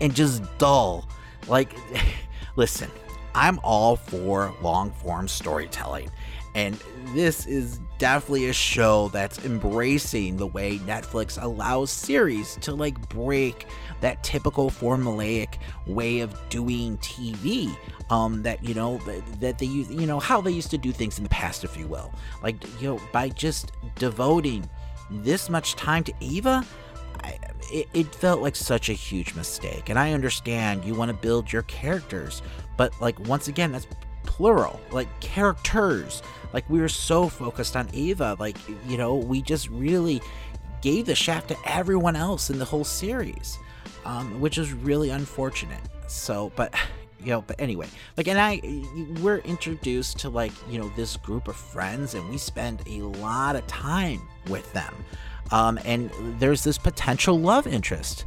and 0.00 0.14
just 0.14 0.42
dull. 0.58 1.08
Like, 1.48 1.74
listen, 2.56 2.90
I'm 3.34 3.58
all 3.62 3.96
for 3.96 4.54
long 4.62 4.90
form 4.92 5.28
storytelling. 5.28 6.10
And 6.54 6.78
this 7.14 7.46
is 7.46 7.80
definitely 7.98 8.48
a 8.48 8.52
show 8.52 9.08
that's 9.08 9.44
embracing 9.44 10.36
the 10.36 10.46
way 10.46 10.78
Netflix 10.78 11.42
allows 11.42 11.90
series 11.90 12.54
to 12.56 12.72
like 12.72 13.08
break 13.08 13.66
that 14.00 14.22
typical 14.22 14.70
formulaic 14.70 15.56
way 15.86 16.20
of 16.20 16.36
doing 16.48 16.98
TV. 16.98 17.76
Um, 18.10 18.42
that 18.42 18.62
you 18.62 18.74
know 18.74 18.98
that, 19.40 19.58
they 19.58 19.66
use, 19.66 19.90
you 19.90 20.06
know 20.06 20.20
how 20.20 20.40
they 20.40 20.50
used 20.50 20.70
to 20.72 20.78
do 20.78 20.92
things 20.92 21.16
in 21.16 21.24
the 21.24 21.30
past, 21.30 21.64
if 21.64 21.76
you 21.76 21.86
will. 21.86 22.12
Like 22.42 22.62
you 22.80 22.88
know 22.88 23.00
by 23.12 23.30
just 23.30 23.72
devoting 23.96 24.68
this 25.10 25.48
much 25.48 25.74
time 25.74 26.04
to 26.04 26.12
Eva, 26.20 26.64
It, 27.72 27.88
it 27.94 28.14
felt 28.14 28.40
like 28.40 28.56
such 28.56 28.88
a 28.88 28.92
huge 28.92 29.34
mistake. 29.34 29.88
And 29.88 29.98
I 29.98 30.12
understand 30.12 30.84
you 30.84 30.94
want 30.94 31.10
to 31.10 31.16
build 31.16 31.52
your 31.52 31.62
characters, 31.62 32.42
but 32.76 32.92
like 33.00 33.18
once 33.20 33.48
again, 33.48 33.72
that's 33.72 33.86
plural, 34.24 34.80
like 34.90 35.08
characters. 35.20 36.22
Like 36.52 36.68
we 36.68 36.80
were 36.80 36.88
so 36.88 37.28
focused 37.28 37.76
on 37.76 37.88
Eva, 37.92 38.36
like 38.38 38.56
you 38.86 38.96
know, 38.96 39.14
we 39.14 39.42
just 39.42 39.68
really 39.68 40.20
gave 40.82 41.06
the 41.06 41.14
shaft 41.14 41.48
to 41.48 41.56
everyone 41.64 42.16
else 42.16 42.50
in 42.50 42.58
the 42.58 42.64
whole 42.64 42.84
series, 42.84 43.58
um, 44.04 44.40
which 44.40 44.58
is 44.58 44.72
really 44.72 45.10
unfortunate. 45.10 45.80
So, 46.06 46.52
but 46.56 46.74
you 47.24 47.30
know, 47.30 47.40
but 47.40 47.58
anyway, 47.58 47.88
like, 48.16 48.28
and 48.28 48.38
I, 48.38 48.60
we're 49.22 49.38
introduced 49.38 50.18
to 50.20 50.28
like, 50.28 50.52
you 50.68 50.78
know, 50.78 50.90
this 50.94 51.16
group 51.16 51.48
of 51.48 51.56
friends, 51.56 52.14
and 52.14 52.28
we 52.28 52.36
spend 52.36 52.82
a 52.86 53.00
lot 53.00 53.56
of 53.56 53.66
time 53.66 54.20
with 54.48 54.70
them. 54.74 54.94
Um, 55.50 55.78
and 55.84 56.10
there's 56.38 56.64
this 56.64 56.78
potential 56.78 57.38
love 57.38 57.66
interest. 57.66 58.24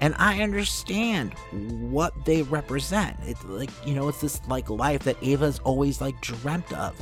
And 0.00 0.14
I 0.18 0.42
understand 0.42 1.34
what 1.52 2.24
they 2.24 2.42
represent. 2.42 3.18
It's 3.26 3.44
like, 3.44 3.70
you 3.86 3.94
know, 3.94 4.08
it's 4.08 4.22
this 4.22 4.40
like 4.48 4.70
life 4.70 5.02
that 5.04 5.22
Ava's 5.22 5.58
always 5.60 6.00
like 6.00 6.18
dreamt 6.22 6.72
of. 6.72 6.96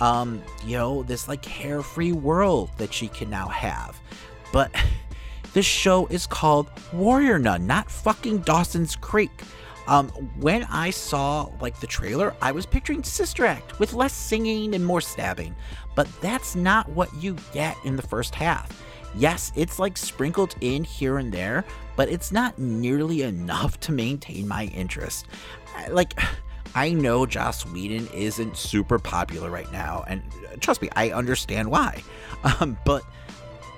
Um, 0.00 0.42
you 0.64 0.76
know, 0.76 1.02
this 1.02 1.28
like 1.28 1.42
carefree 1.42 2.12
world 2.12 2.70
that 2.78 2.92
she 2.92 3.08
can 3.08 3.28
now 3.28 3.48
have. 3.48 4.00
But 4.50 4.74
this 5.52 5.66
show 5.66 6.06
is 6.06 6.26
called 6.26 6.70
Warrior 6.92 7.38
Nun, 7.38 7.66
not 7.66 7.90
fucking 7.90 8.38
Dawson's 8.38 8.96
Creek. 8.96 9.42
Um, 9.86 10.08
when 10.38 10.64
I 10.64 10.90
saw 10.90 11.50
like 11.60 11.80
the 11.80 11.86
trailer, 11.86 12.34
I 12.40 12.52
was 12.52 12.66
picturing 12.66 13.02
Sister 13.02 13.46
Act 13.46 13.78
with 13.78 13.94
less 13.94 14.12
singing 14.12 14.74
and 14.74 14.84
more 14.84 15.00
stabbing, 15.00 15.54
but 15.94 16.08
that's 16.20 16.54
not 16.54 16.88
what 16.90 17.12
you 17.14 17.36
get 17.52 17.76
in 17.84 17.96
the 17.96 18.02
first 18.02 18.34
half. 18.34 18.70
Yes, 19.18 19.50
it's 19.56 19.80
like 19.80 19.96
sprinkled 19.96 20.54
in 20.60 20.84
here 20.84 21.18
and 21.18 21.32
there, 21.32 21.64
but 21.96 22.08
it's 22.08 22.30
not 22.30 22.56
nearly 22.58 23.22
enough 23.34 23.78
to 23.80 23.92
maintain 23.92 24.46
my 24.46 24.66
interest. 24.66 25.26
Like, 25.90 26.18
I 26.74 26.92
know 26.92 27.26
Joss 27.26 27.66
Whedon 27.66 28.08
isn't 28.14 28.56
super 28.56 28.98
popular 28.98 29.50
right 29.50 29.70
now, 29.72 30.04
and 30.06 30.22
trust 30.60 30.82
me, 30.82 30.88
I 30.94 31.10
understand 31.10 31.70
why. 31.70 32.02
Um, 32.60 32.78
but 32.84 33.02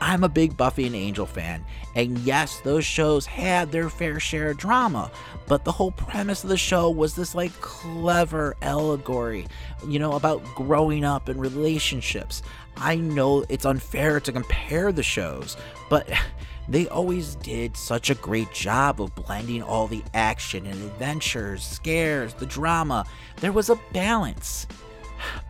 I'm 0.03 0.23
a 0.23 0.29
big 0.29 0.55
Buffy 0.55 0.85
and 0.87 0.95
Angel 0.95 1.25
fan, 1.25 1.65
and 1.95 2.19
yes, 2.19 2.61
those 2.61 2.85
shows 2.85 3.25
had 3.25 3.73
their 3.73 3.89
fair 3.89 4.21
share 4.21 4.51
of 4.51 4.59
drama, 4.59 5.11
but 5.47 5.65
the 5.65 5.73
whole 5.73 5.93
premise 5.93 6.45
of 6.45 6.51
the 6.51 6.59
show 6.59 6.91
was 6.91 7.15
this 7.15 7.35
like 7.35 7.59
clever 7.63 8.55
allegory, 8.61 9.47
you 9.87 9.99
know, 9.99 10.13
about 10.13 10.45
growing 10.55 11.05
up 11.05 11.29
and 11.31 11.41
relationships. 11.41 12.43
I 12.77 12.97
know 12.97 13.45
it's 13.49 13.65
unfair 13.65 14.21
to 14.21 14.33
compare 14.33 14.93
the 14.93 15.03
shows, 15.03 15.57
but 15.89 16.09
they 16.69 16.89
always 16.89 17.35
did 17.37 17.77
such 17.77 18.11
a 18.11 18.15
great 18.15 18.53
job 18.53 19.01
of 19.01 19.15
blending 19.15 19.63
all 19.63 19.87
the 19.87 20.03
action 20.15 20.67
and 20.67 20.83
adventures, 20.83 21.63
scares, 21.63 22.35
the 22.35 22.47
drama. 22.47 23.05
There 23.37 23.53
was 23.53 23.71
a 23.71 23.81
balance. 23.93 24.67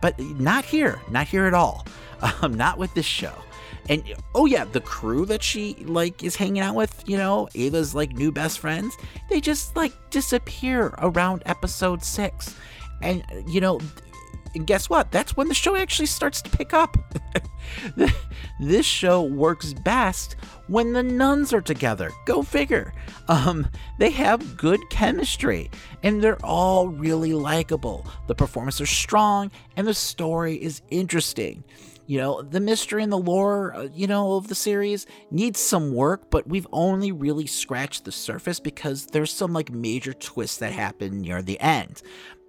But 0.01 0.19
not 0.19 0.65
here, 0.65 1.01
not 1.09 1.27
here 1.27 1.45
at 1.45 1.53
all. 1.53 1.85
Um, 2.43 2.53
not 2.53 2.77
with 2.77 2.93
this 2.93 3.05
show. 3.07 3.33
And 3.89 4.03
oh 4.35 4.45
yeah, 4.45 4.65
the 4.65 4.79
crew 4.79 5.25
that 5.25 5.41
she 5.41 5.73
like 5.85 6.23
is 6.23 6.35
hanging 6.35 6.61
out 6.61 6.75
with, 6.75 7.03
you 7.07 7.17
know, 7.17 7.49
Ava's 7.55 7.95
like 7.95 8.11
new 8.13 8.31
best 8.31 8.59
friends, 8.59 8.95
they 9.27 9.41
just 9.41 9.75
like 9.75 9.91
disappear 10.11 10.93
around 10.99 11.41
episode 11.47 12.03
6. 12.03 12.55
And 13.01 13.23
you 13.47 13.59
know, 13.59 13.79
and 14.55 14.67
guess 14.67 14.89
what? 14.89 15.11
That's 15.11 15.37
when 15.37 15.47
the 15.47 15.53
show 15.53 15.75
actually 15.75 16.07
starts 16.07 16.41
to 16.41 16.49
pick 16.49 16.73
up. 16.73 16.97
this 18.59 18.85
show 18.85 19.21
works 19.23 19.73
best 19.73 20.35
when 20.67 20.93
the 20.93 21.03
nuns 21.03 21.53
are 21.53 21.61
together. 21.61 22.11
Go 22.25 22.41
figure. 22.41 22.93
Um, 23.27 23.67
they 23.97 24.09
have 24.11 24.57
good 24.57 24.79
chemistry 24.89 25.71
and 26.03 26.21
they're 26.21 26.43
all 26.45 26.89
really 26.89 27.33
likable. 27.33 28.05
The 28.27 28.35
performances 28.35 28.81
are 28.81 28.85
strong 28.85 29.51
and 29.77 29.87
the 29.87 29.93
story 29.93 30.55
is 30.55 30.81
interesting. 30.89 31.63
You 32.07 32.17
know, 32.17 32.41
the 32.41 32.59
mystery 32.59 33.03
and 33.03 33.11
the 33.11 33.17
lore, 33.17 33.73
uh, 33.73 33.87
you 33.93 34.05
know, 34.05 34.33
of 34.33 34.49
the 34.49 34.55
series 34.55 35.05
needs 35.29 35.61
some 35.61 35.93
work, 35.93 36.29
but 36.29 36.45
we've 36.45 36.67
only 36.73 37.13
really 37.13 37.47
scratched 37.47 38.03
the 38.03 38.11
surface 38.11 38.59
because 38.59 39.05
there's 39.05 39.31
some 39.31 39.53
like 39.53 39.71
major 39.71 40.11
twists 40.11 40.57
that 40.57 40.73
happen 40.73 41.21
near 41.21 41.41
the 41.41 41.59
end. 41.61 42.01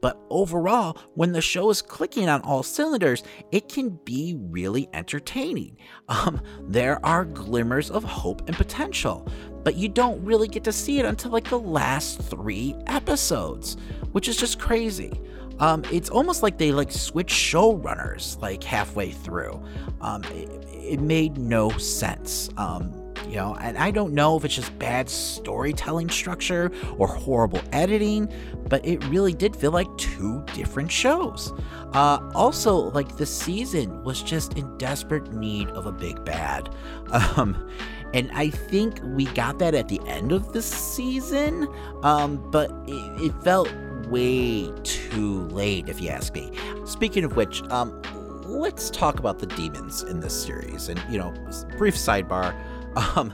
But 0.02 0.20
overall, 0.28 0.98
when 1.14 1.32
the 1.32 1.40
show 1.40 1.70
is 1.70 1.80
clicking 1.80 2.28
on 2.28 2.42
all 2.42 2.62
cylinders, 2.62 3.22
it 3.52 3.70
can 3.70 3.90
be 4.04 4.36
really 4.38 4.90
entertaining. 4.92 5.78
Um, 6.08 6.42
there 6.60 7.04
are 7.06 7.24
glimmers 7.24 7.90
of 7.90 8.04
hope 8.04 8.46
and 8.46 8.54
potential, 8.54 9.26
but 9.62 9.76
you 9.76 9.88
don't 9.88 10.22
really 10.22 10.46
get 10.46 10.62
to 10.64 10.72
see 10.72 10.98
it 10.98 11.06
until 11.06 11.30
like 11.30 11.48
the 11.48 11.58
last 11.58 12.20
three 12.20 12.74
episodes, 12.86 13.78
which 14.10 14.28
is 14.28 14.36
just 14.36 14.58
crazy. 14.58 15.18
Um, 15.58 15.84
it's 15.90 16.10
almost 16.10 16.42
like 16.42 16.58
they 16.58 16.72
like 16.72 16.90
switch 16.90 17.32
showrunners 17.32 18.40
like 18.42 18.62
halfway 18.62 19.10
through. 19.10 19.62
Um, 20.00 20.22
it, 20.24 20.50
it, 20.70 21.00
made 21.00 21.38
no 21.38 21.70
sense. 21.70 22.50
Um, 22.56 22.92
you 23.32 23.38
know, 23.38 23.56
and 23.62 23.78
I 23.78 23.90
don't 23.90 24.12
know 24.12 24.36
if 24.36 24.44
it's 24.44 24.56
just 24.56 24.78
bad 24.78 25.08
storytelling 25.08 26.10
structure 26.10 26.70
or 26.98 27.06
horrible 27.06 27.62
editing, 27.72 28.30
but 28.68 28.84
it 28.84 29.02
really 29.06 29.32
did 29.32 29.56
feel 29.56 29.70
like 29.70 29.88
two 29.96 30.44
different 30.52 30.92
shows. 30.92 31.50
Uh, 31.94 32.18
also, 32.34 32.74
like 32.90 33.16
the 33.16 33.24
season 33.24 34.04
was 34.04 34.22
just 34.22 34.58
in 34.58 34.76
desperate 34.76 35.32
need 35.32 35.68
of 35.68 35.86
a 35.86 35.92
big 35.92 36.22
bad. 36.24 36.68
Um, 37.36 37.70
and 38.14 38.30
I 38.32 38.48
think 38.50 38.98
we 39.02 39.26
got 39.26 39.58
that 39.58 39.74
at 39.74 39.88
the 39.88 40.00
end 40.06 40.32
of 40.32 40.52
the 40.52 40.62
season, 40.62 41.68
um, 42.02 42.42
but 42.50 42.70
it, 42.86 43.22
it 43.22 43.42
felt 43.42 43.70
way 44.08 44.70
too 44.82 45.42
late, 45.48 45.88
if 45.88 46.00
you 46.00 46.08
ask 46.08 46.34
me. 46.34 46.52
Speaking 46.84 47.24
of 47.24 47.36
which, 47.36 47.62
um, 47.64 48.02
let's 48.44 48.90
talk 48.90 49.18
about 49.18 49.38
the 49.38 49.46
demons 49.46 50.02
in 50.02 50.20
this 50.20 50.42
series. 50.42 50.88
And, 50.88 51.02
you 51.10 51.18
know, 51.18 51.34
brief 51.76 51.96
sidebar. 51.96 52.54
Um, 52.96 53.32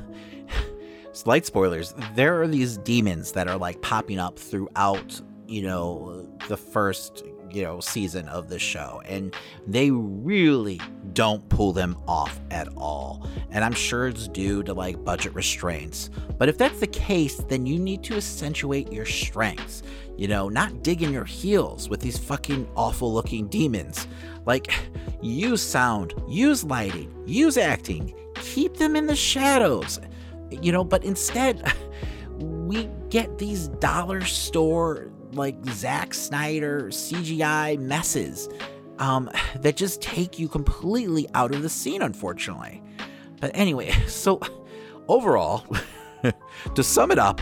slight 1.12 1.47
spoilers. 1.47 1.94
There 2.14 2.40
are 2.40 2.49
these 2.49 2.79
demons 2.79 3.33
that 3.33 3.49
are 3.49 3.59
like 3.59 3.81
popping 3.83 4.18
up 4.18 4.38
throughout, 4.38 5.21
you 5.47 5.62
know, 5.62 6.27
the 6.49 6.57
first 6.57 7.25
you 7.51 7.62
know 7.62 7.81
season 7.81 8.29
of 8.29 8.49
the 8.49 8.59
show 8.59 9.01
and 9.07 9.35
they 9.66 9.90
really 9.90 10.81
don't 11.12 11.47
pull 11.49 11.73
them 11.73 11.97
off 12.07 12.40
at 12.51 12.68
all. 12.77 13.27
And 13.51 13.64
i'm 13.64 13.73
sure 13.73 14.09
it's 14.09 14.29
due 14.29 14.62
to 14.64 14.75
like 14.75 15.03
budget 15.05 15.35
restraints. 15.35 16.11
But 16.37 16.49
if 16.49 16.59
that's 16.59 16.81
the 16.81 16.87
case 16.87 17.37
then 17.49 17.66
you 17.66 17.79
need 17.79 18.03
to 18.05 18.16
accentuate 18.16 18.92
your 18.92 19.07
strengths. 19.07 19.83
You 20.16 20.29
know 20.29 20.49
not 20.49 20.83
dig 20.83 21.03
in 21.03 21.12
your 21.12 21.25
heels 21.25 21.88
with 21.88 22.01
these 22.01 22.18
fucking 22.18 22.68
awful 22.77 23.12
looking 23.12 23.49
demons. 23.49 24.07
Like 24.47 24.73
use 25.23 25.62
sound 25.62 26.14
use 26.29 26.64
lighting 26.64 27.12
use 27.27 27.57
acting 27.57 28.14
keep 28.42 28.77
them 28.77 28.96
in 28.96 29.07
the 29.07 29.16
shadows 29.16 30.01
you 30.51 30.72
know 30.72 30.85
but 30.85 31.05
instead 31.05 31.72
we 32.38 32.88
get 33.11 33.38
these 33.38 33.68
dollar 33.68 34.24
store 34.24 35.11
like 35.33 35.57
Zack 35.66 36.14
Snyder 36.14 36.88
CGI 36.88 37.79
messes 37.79 38.48
um, 38.98 39.31
that 39.61 39.77
just 39.77 40.01
take 40.01 40.38
you 40.38 40.48
completely 40.48 41.29
out 41.35 41.55
of 41.55 41.62
the 41.62 41.68
scene, 41.68 42.03
unfortunately. 42.03 42.83
But 43.40 43.53
anyway, 43.55 43.90
so 44.07 44.40
overall, 45.09 45.64
to 46.74 46.83
sum 46.83 47.11
it 47.11 47.18
up, 47.18 47.40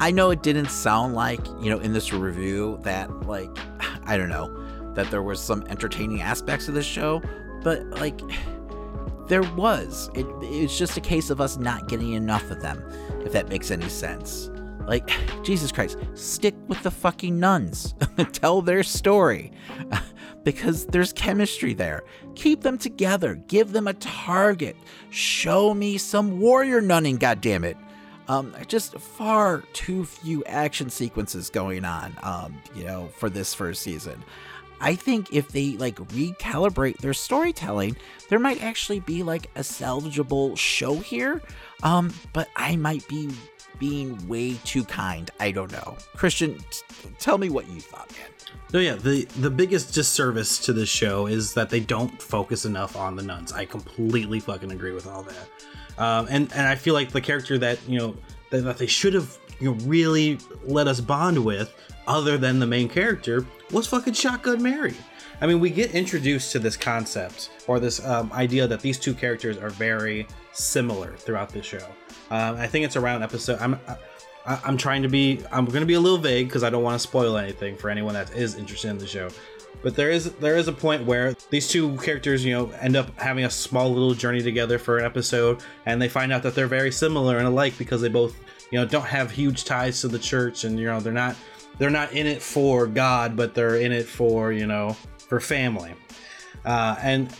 I 0.00 0.12
know 0.12 0.30
it 0.30 0.42
didn't 0.42 0.70
sound 0.70 1.14
like, 1.14 1.44
you 1.60 1.70
know, 1.70 1.78
in 1.78 1.92
this 1.92 2.12
review 2.12 2.78
that, 2.82 3.26
like, 3.26 3.50
I 4.04 4.16
don't 4.16 4.28
know, 4.28 4.92
that 4.94 5.10
there 5.10 5.22
was 5.22 5.40
some 5.40 5.64
entertaining 5.68 6.22
aspects 6.22 6.68
of 6.68 6.74
the 6.74 6.82
show, 6.82 7.20
but, 7.62 7.84
like, 7.90 8.20
there 9.28 9.42
was. 9.42 10.10
It, 10.14 10.26
it's 10.42 10.76
just 10.76 10.96
a 10.96 11.00
case 11.00 11.30
of 11.30 11.40
us 11.40 11.56
not 11.56 11.88
getting 11.88 12.12
enough 12.12 12.50
of 12.50 12.60
them, 12.60 12.82
if 13.24 13.32
that 13.32 13.48
makes 13.48 13.70
any 13.70 13.88
sense. 13.88 14.50
Like, 14.86 15.10
Jesus 15.44 15.70
Christ, 15.70 15.98
stick 16.14 16.54
with 16.66 16.82
the 16.82 16.90
fucking 16.90 17.38
nuns. 17.38 17.94
Tell 18.32 18.62
their 18.62 18.82
story. 18.82 19.52
because 20.44 20.86
there's 20.86 21.12
chemistry 21.12 21.74
there. 21.74 22.02
Keep 22.34 22.62
them 22.62 22.78
together. 22.78 23.34
Give 23.48 23.72
them 23.72 23.86
a 23.86 23.92
target. 23.94 24.76
Show 25.10 25.74
me 25.74 25.98
some 25.98 26.40
warrior 26.40 26.80
nunning, 26.80 27.18
goddammit. 27.18 27.76
Um, 28.28 28.54
just 28.66 28.98
far 28.98 29.62
too 29.72 30.04
few 30.04 30.44
action 30.44 30.90
sequences 30.90 31.48
going 31.48 31.84
on, 31.84 32.14
um, 32.22 32.62
you 32.74 32.84
know, 32.84 33.08
for 33.16 33.30
this 33.30 33.54
first 33.54 33.82
season. 33.82 34.22
I 34.80 34.94
think 34.94 35.32
if 35.32 35.48
they 35.48 35.76
like 35.76 35.96
recalibrate 35.96 36.98
their 36.98 37.14
storytelling, 37.14 37.96
there 38.28 38.38
might 38.38 38.62
actually 38.62 39.00
be 39.00 39.22
like 39.22 39.50
a 39.56 39.60
salvageable 39.60 40.56
show 40.56 40.94
here. 40.96 41.42
Um, 41.82 42.12
but 42.32 42.48
I 42.56 42.76
might 42.76 43.06
be 43.08 43.30
being 43.78 44.26
way 44.28 44.54
too 44.64 44.84
kind. 44.84 45.30
I 45.40 45.50
don't 45.50 45.70
know. 45.72 45.96
Christian, 46.16 46.58
t- 46.70 46.82
tell 47.18 47.38
me 47.38 47.48
what 47.48 47.68
you 47.68 47.80
thought, 47.80 48.10
man. 48.12 48.28
No, 48.72 48.80
yeah, 48.80 48.94
the 48.94 49.24
the 49.40 49.50
biggest 49.50 49.94
disservice 49.94 50.58
to 50.60 50.72
this 50.72 50.88
show 50.88 51.26
is 51.26 51.54
that 51.54 51.70
they 51.70 51.80
don't 51.80 52.20
focus 52.20 52.64
enough 52.64 52.96
on 52.96 53.16
the 53.16 53.22
nuns. 53.22 53.52
I 53.52 53.64
completely 53.64 54.40
fucking 54.40 54.72
agree 54.72 54.92
with 54.92 55.06
all 55.06 55.22
that. 55.22 56.02
Um, 56.02 56.26
and 56.30 56.52
and 56.52 56.66
I 56.66 56.74
feel 56.74 56.94
like 56.94 57.10
the 57.10 57.20
character 57.20 57.58
that 57.58 57.78
you 57.88 57.98
know 57.98 58.16
that, 58.50 58.62
that 58.62 58.78
they 58.78 58.86
should 58.86 59.14
have 59.14 59.38
you 59.58 59.70
know 59.70 59.78
really 59.86 60.38
let 60.64 60.86
us 60.86 61.00
bond 61.00 61.44
with, 61.44 61.74
other 62.08 62.36
than 62.38 62.58
the 62.58 62.66
main 62.66 62.88
character, 62.88 63.46
was 63.70 63.86
fucking 63.86 64.14
Shotgun 64.14 64.60
Mary. 64.62 64.94
I 65.40 65.46
mean, 65.46 65.60
we 65.60 65.70
get 65.70 65.94
introduced 65.94 66.50
to 66.52 66.58
this 66.58 66.76
concept 66.76 67.50
or 67.68 67.78
this 67.78 68.04
um, 68.04 68.32
idea 68.32 68.66
that 68.66 68.80
these 68.80 68.98
two 68.98 69.14
characters 69.14 69.56
are 69.56 69.70
very 69.70 70.26
similar 70.52 71.14
throughout 71.16 71.50
the 71.50 71.62
show. 71.62 71.86
Um, 72.30 72.56
I 72.56 72.66
think 72.66 72.84
it's 72.84 72.96
around 72.96 73.22
episode. 73.22 73.60
I'm 73.60 73.78
I, 74.44 74.58
I'm 74.64 74.76
trying 74.76 75.02
to 75.02 75.08
be. 75.08 75.40
I'm 75.52 75.66
going 75.66 75.80
to 75.80 75.86
be 75.86 75.94
a 75.94 76.00
little 76.00 76.18
vague 76.18 76.48
because 76.48 76.64
I 76.64 76.70
don't 76.70 76.82
want 76.82 76.94
to 76.94 76.98
spoil 76.98 77.36
anything 77.36 77.76
for 77.76 77.90
anyone 77.90 78.14
that 78.14 78.34
is 78.34 78.56
interested 78.56 78.88
in 78.88 78.98
the 78.98 79.06
show. 79.06 79.28
But 79.82 79.94
there 79.94 80.10
is 80.10 80.32
there 80.34 80.56
is 80.56 80.66
a 80.66 80.72
point 80.72 81.04
where 81.04 81.34
these 81.50 81.68
two 81.68 81.96
characters, 81.98 82.44
you 82.44 82.52
know, 82.52 82.70
end 82.80 82.96
up 82.96 83.16
having 83.20 83.44
a 83.44 83.50
small 83.50 83.92
little 83.92 84.14
journey 84.14 84.42
together 84.42 84.78
for 84.78 84.98
an 84.98 85.04
episode, 85.04 85.62
and 85.86 86.02
they 86.02 86.08
find 86.08 86.32
out 86.32 86.42
that 86.42 86.54
they're 86.54 86.66
very 86.66 86.90
similar 86.90 87.38
and 87.38 87.46
alike 87.46 87.78
because 87.78 88.00
they 88.00 88.08
both, 88.08 88.36
you 88.72 88.78
know, 88.80 88.86
don't 88.86 89.06
have 89.06 89.30
huge 89.30 89.64
ties 89.64 90.00
to 90.00 90.08
the 90.08 90.18
church, 90.18 90.64
and 90.64 90.80
you 90.80 90.86
know, 90.86 90.98
they're 90.98 91.12
not 91.12 91.36
they're 91.78 91.90
not 91.90 92.12
in 92.12 92.26
it 92.26 92.42
for 92.42 92.86
God, 92.86 93.36
but 93.36 93.54
they're 93.54 93.76
in 93.76 93.92
it 93.92 94.06
for 94.06 94.52
you 94.52 94.66
know 94.66 94.96
for 95.28 95.40
family. 95.40 95.94
Uh, 96.64 96.96
and 97.02 97.34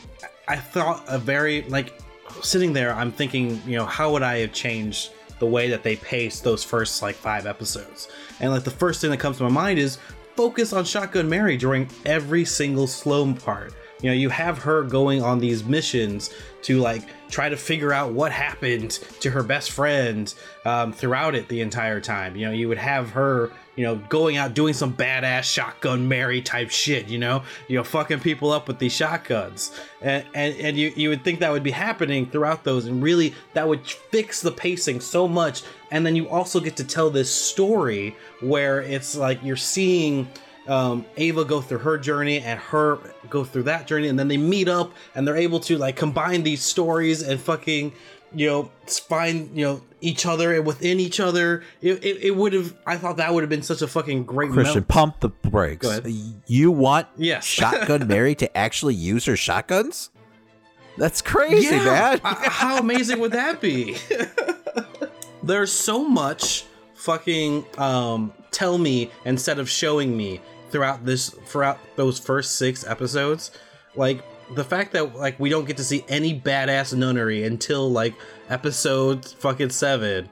I 0.46 0.56
thought 0.56 1.04
a 1.08 1.18
very 1.18 1.62
like 1.62 2.00
sitting 2.42 2.72
there, 2.72 2.94
I'm 2.94 3.12
thinking, 3.12 3.60
you 3.66 3.76
know, 3.76 3.84
how 3.84 4.12
would 4.12 4.22
I 4.22 4.38
have 4.38 4.52
changed 4.52 5.10
the 5.38 5.46
way 5.46 5.68
that 5.70 5.82
they 5.82 5.96
paced 5.96 6.44
those 6.44 6.64
first 6.64 7.02
like 7.02 7.14
five 7.14 7.46
episodes? 7.46 8.08
And 8.40 8.52
like 8.52 8.64
the 8.64 8.70
first 8.70 9.00
thing 9.00 9.10
that 9.10 9.18
comes 9.18 9.38
to 9.38 9.42
my 9.42 9.50
mind 9.50 9.78
is 9.78 9.98
focus 10.36 10.72
on 10.72 10.84
Shotgun 10.84 11.28
Mary 11.28 11.56
during 11.56 11.88
every 12.04 12.44
single 12.44 12.86
slow 12.86 13.32
part. 13.34 13.74
You 14.00 14.10
know, 14.10 14.14
you 14.14 14.28
have 14.28 14.58
her 14.58 14.82
going 14.84 15.22
on 15.22 15.40
these 15.40 15.64
missions 15.64 16.30
to 16.62 16.78
like 16.78 17.02
try 17.30 17.48
to 17.48 17.56
figure 17.56 17.92
out 17.92 18.12
what 18.12 18.32
happened 18.32 18.92
to 19.20 19.30
her 19.30 19.42
best 19.42 19.70
friend 19.70 20.32
um, 20.64 20.92
throughout 20.92 21.34
it 21.34 21.48
the 21.48 21.60
entire 21.60 22.00
time. 22.00 22.36
You 22.36 22.46
know, 22.46 22.52
you 22.52 22.68
would 22.68 22.78
have 22.78 23.10
her, 23.10 23.50
you 23.76 23.84
know, 23.84 23.96
going 24.08 24.36
out 24.36 24.54
doing 24.54 24.74
some 24.74 24.94
badass 24.94 25.42
shotgun 25.44 26.08
Mary 26.08 26.40
type 26.40 26.70
shit. 26.70 27.08
You 27.08 27.18
know, 27.18 27.42
you 27.66 27.76
know, 27.76 27.84
fucking 27.84 28.20
people 28.20 28.52
up 28.52 28.68
with 28.68 28.78
these 28.78 28.92
shotguns, 28.92 29.72
and 30.00 30.24
and, 30.34 30.54
and 30.56 30.76
you 30.76 30.92
you 30.94 31.08
would 31.08 31.24
think 31.24 31.40
that 31.40 31.50
would 31.50 31.64
be 31.64 31.72
happening 31.72 32.30
throughout 32.30 32.62
those, 32.64 32.86
and 32.86 33.02
really 33.02 33.34
that 33.54 33.66
would 33.66 33.84
fix 33.86 34.40
the 34.40 34.52
pacing 34.52 35.00
so 35.00 35.26
much. 35.26 35.62
And 35.90 36.04
then 36.04 36.14
you 36.14 36.28
also 36.28 36.60
get 36.60 36.76
to 36.76 36.84
tell 36.84 37.10
this 37.10 37.34
story 37.34 38.16
where 38.40 38.82
it's 38.82 39.16
like 39.16 39.42
you're 39.42 39.56
seeing 39.56 40.28
um, 40.68 41.04
Ava 41.16 41.44
go 41.44 41.60
through 41.60 41.78
her 41.78 41.98
journey 41.98 42.40
and 42.40 42.60
her 42.60 42.98
go 43.30 43.42
through 43.44 43.64
that 43.64 43.86
journey, 43.86 44.08
and 44.08 44.18
then 44.18 44.28
they 44.28 44.36
meet 44.36 44.68
up 44.68 44.92
and 45.14 45.26
they're 45.26 45.36
able 45.36 45.60
to 45.60 45.78
like 45.78 45.96
combine 45.96 46.42
these 46.42 46.62
stories 46.62 47.22
and 47.22 47.40
fucking 47.40 47.92
you 48.34 48.46
know 48.46 48.70
find 48.86 49.56
you 49.56 49.64
know 49.64 49.80
each 50.02 50.26
other 50.26 50.54
and 50.54 50.66
within 50.66 51.00
each 51.00 51.18
other. 51.20 51.62
It, 51.80 52.04
it, 52.04 52.18
it 52.24 52.36
would 52.36 52.52
have. 52.52 52.74
I 52.86 52.96
thought 52.98 53.16
that 53.16 53.32
would 53.32 53.42
have 53.42 53.48
been 53.50 53.62
such 53.62 53.80
a 53.82 53.88
fucking 53.88 54.24
great. 54.24 54.50
Christian, 54.50 54.74
mel- 54.80 54.84
pump 54.88 55.20
the 55.20 55.30
brakes. 55.30 55.88
You 56.46 56.70
want 56.70 57.08
Yes. 57.16 57.44
Shotgun 57.46 58.06
Mary 58.06 58.34
to 58.36 58.56
actually 58.56 58.94
use 58.94 59.24
her 59.24 59.36
shotguns? 59.36 60.10
That's 60.98 61.22
crazy, 61.22 61.74
Yeah, 61.76 61.84
man. 61.84 62.20
how 62.24 62.78
amazing 62.78 63.20
would 63.20 63.30
that 63.32 63.60
be? 63.60 63.96
There's 65.42 65.72
so 65.72 66.06
much 66.08 66.64
fucking 66.94 67.64
um, 67.78 68.32
tell 68.50 68.76
me 68.78 69.10
instead 69.24 69.58
of 69.58 69.70
showing 69.70 70.16
me 70.16 70.40
throughout 70.70 71.04
this 71.04 71.30
throughout 71.30 71.78
those 71.96 72.18
first 72.18 72.56
six 72.56 72.86
episodes. 72.86 73.50
Like 73.96 74.22
the 74.54 74.64
fact 74.64 74.92
that 74.92 75.16
like 75.16 75.38
we 75.38 75.48
don't 75.48 75.66
get 75.66 75.76
to 75.78 75.84
see 75.84 76.04
any 76.08 76.38
badass 76.38 76.94
nunnery 76.94 77.44
until 77.44 77.90
like 77.90 78.14
episode 78.48 79.24
fucking 79.24 79.70
seven. 79.70 80.28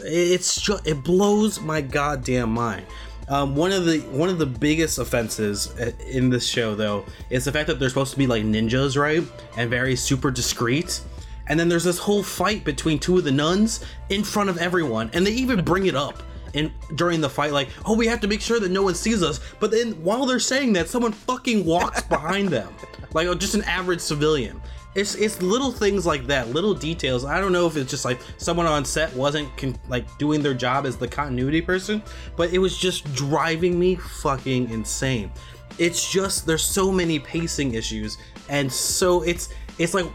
It's 0.00 0.60
just 0.60 0.86
it 0.86 1.02
blows 1.02 1.60
my 1.60 1.80
goddamn 1.80 2.50
mind. 2.50 2.86
Um, 3.28 3.54
one 3.54 3.72
of 3.72 3.84
the 3.84 3.98
one 4.10 4.28
of 4.28 4.38
the 4.38 4.46
biggest 4.46 4.98
offenses 4.98 5.68
uh, 5.78 5.92
in 6.06 6.30
this 6.30 6.46
show 6.46 6.74
though 6.74 7.04
is 7.30 7.44
the 7.44 7.52
fact 7.52 7.66
that 7.66 7.78
they're 7.78 7.90
supposed 7.90 8.12
to 8.12 8.18
be 8.18 8.26
like 8.26 8.44
ninjas, 8.44 8.96
right? 8.96 9.22
And 9.56 9.68
very 9.68 9.96
super 9.96 10.30
discreet. 10.30 11.00
And 11.48 11.58
then 11.58 11.68
there's 11.68 11.84
this 11.84 11.98
whole 11.98 12.22
fight 12.22 12.64
between 12.64 12.98
two 12.98 13.16
of 13.18 13.24
the 13.24 13.32
nuns 13.32 13.84
in 14.10 14.22
front 14.22 14.50
of 14.50 14.58
everyone, 14.58 15.10
and 15.14 15.26
they 15.26 15.30
even 15.30 15.64
bring 15.64 15.86
it 15.86 15.94
up 15.94 16.22
in 16.54 16.72
during 16.94 17.20
the 17.20 17.28
fight, 17.28 17.52
like, 17.52 17.68
"Oh, 17.84 17.94
we 17.94 18.06
have 18.06 18.20
to 18.20 18.28
make 18.28 18.40
sure 18.40 18.60
that 18.60 18.70
no 18.70 18.82
one 18.82 18.94
sees 18.94 19.22
us." 19.22 19.40
But 19.60 19.70
then 19.70 19.92
while 20.02 20.26
they're 20.26 20.40
saying 20.40 20.72
that, 20.74 20.88
someone 20.88 21.12
fucking 21.12 21.64
walks 21.64 22.02
behind 22.08 22.48
them, 22.48 22.74
like 23.14 23.26
oh, 23.26 23.34
just 23.34 23.54
an 23.54 23.64
average 23.64 24.00
civilian. 24.00 24.60
It's 24.94 25.14
it's 25.14 25.40
little 25.42 25.70
things 25.70 26.06
like 26.06 26.26
that, 26.26 26.50
little 26.50 26.74
details. 26.74 27.24
I 27.24 27.40
don't 27.40 27.52
know 27.52 27.66
if 27.66 27.76
it's 27.76 27.90
just 27.90 28.04
like 28.04 28.18
someone 28.38 28.66
on 28.66 28.84
set 28.84 29.14
wasn't 29.14 29.54
con- 29.56 29.76
like 29.88 30.16
doing 30.18 30.42
their 30.42 30.54
job 30.54 30.86
as 30.86 30.96
the 30.96 31.06
continuity 31.06 31.60
person, 31.60 32.02
but 32.36 32.52
it 32.52 32.58
was 32.58 32.76
just 32.76 33.12
driving 33.14 33.78
me 33.78 33.96
fucking 33.96 34.70
insane. 34.70 35.30
It's 35.78 36.10
just 36.10 36.46
there's 36.46 36.64
so 36.64 36.90
many 36.90 37.18
pacing 37.18 37.74
issues, 37.74 38.18
and 38.48 38.72
so 38.72 39.22
it's 39.22 39.50
it's 39.78 39.94
like 39.94 40.06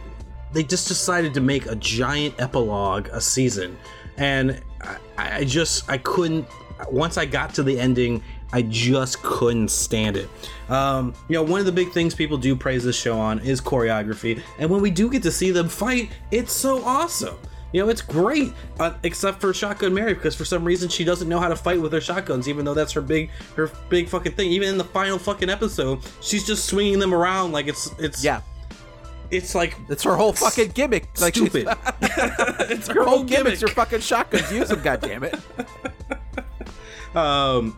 they 0.51 0.63
just 0.63 0.87
decided 0.87 1.33
to 1.33 1.41
make 1.41 1.65
a 1.67 1.75
giant 1.75 2.39
epilogue 2.39 3.07
a 3.11 3.21
season 3.21 3.77
and 4.17 4.61
I, 4.83 5.37
I 5.37 5.43
just 5.43 5.89
i 5.89 5.97
couldn't 5.97 6.47
once 6.89 7.17
i 7.17 7.25
got 7.25 7.53
to 7.55 7.63
the 7.63 7.79
ending 7.79 8.23
i 8.51 8.61
just 8.61 9.21
couldn't 9.23 9.69
stand 9.69 10.17
it. 10.17 10.29
Um, 10.69 11.13
you 11.27 11.35
know 11.35 11.43
one 11.43 11.59
of 11.59 11.65
the 11.65 11.71
big 11.71 11.91
things 11.91 12.13
people 12.13 12.37
do 12.37 12.55
praise 12.55 12.83
this 12.83 12.95
show 12.95 13.19
on 13.19 13.39
is 13.39 13.61
choreography. 13.61 14.41
And 14.59 14.69
when 14.69 14.81
we 14.81 14.91
do 14.91 15.09
get 15.09 15.23
to 15.23 15.31
see 15.31 15.51
them 15.51 15.69
fight 15.69 16.09
it's 16.31 16.53
so 16.53 16.83
awesome. 16.83 17.37
You 17.73 17.81
know, 17.83 17.89
it's 17.89 18.03
great, 18.03 18.53
uh, 18.79 18.93
except 19.01 19.41
for 19.41 19.51
Shotgun 19.51 19.95
Mary, 19.95 20.13
because 20.13 20.35
for 20.35 20.45
some 20.45 20.63
reason 20.63 20.89
she 20.89 21.03
doesn't 21.03 21.27
know 21.27 21.39
how 21.39 21.49
to 21.49 21.55
fight 21.55 21.81
with 21.81 21.91
her 21.91 21.99
shotguns, 21.99 22.47
even 22.47 22.63
though 22.63 22.75
that's 22.75 22.91
her 22.93 23.01
big, 23.01 23.31
her 23.55 23.71
big 23.89 24.07
fucking 24.07 24.33
thing. 24.33 24.51
Even 24.51 24.69
in 24.69 24.77
the 24.77 24.83
final 24.83 25.17
fucking 25.17 25.49
episode, 25.49 25.99
she's 26.21 26.45
just 26.45 26.65
swinging 26.65 26.99
them 26.99 27.15
around 27.15 27.51
like 27.51 27.67
it's, 27.67 27.89
it's, 27.97 28.23
yeah, 28.23 28.41
it's 29.33 29.55
like 29.55 29.75
it's 29.89 30.03
her 30.03 30.15
whole 30.15 30.33
fucking 30.33 30.69
gimmick. 30.69 31.09
Like 31.19 31.35
stupid. 31.35 31.67
it's 32.01 32.87
her 32.87 33.03
whole 33.03 33.23
gimmick's 33.23 33.61
your 33.61 33.69
fucking 33.71 34.01
shotguns. 34.01 34.51
Use 34.51 34.69
them, 34.69 34.81
goddammit. 34.81 35.39
um 37.15 37.77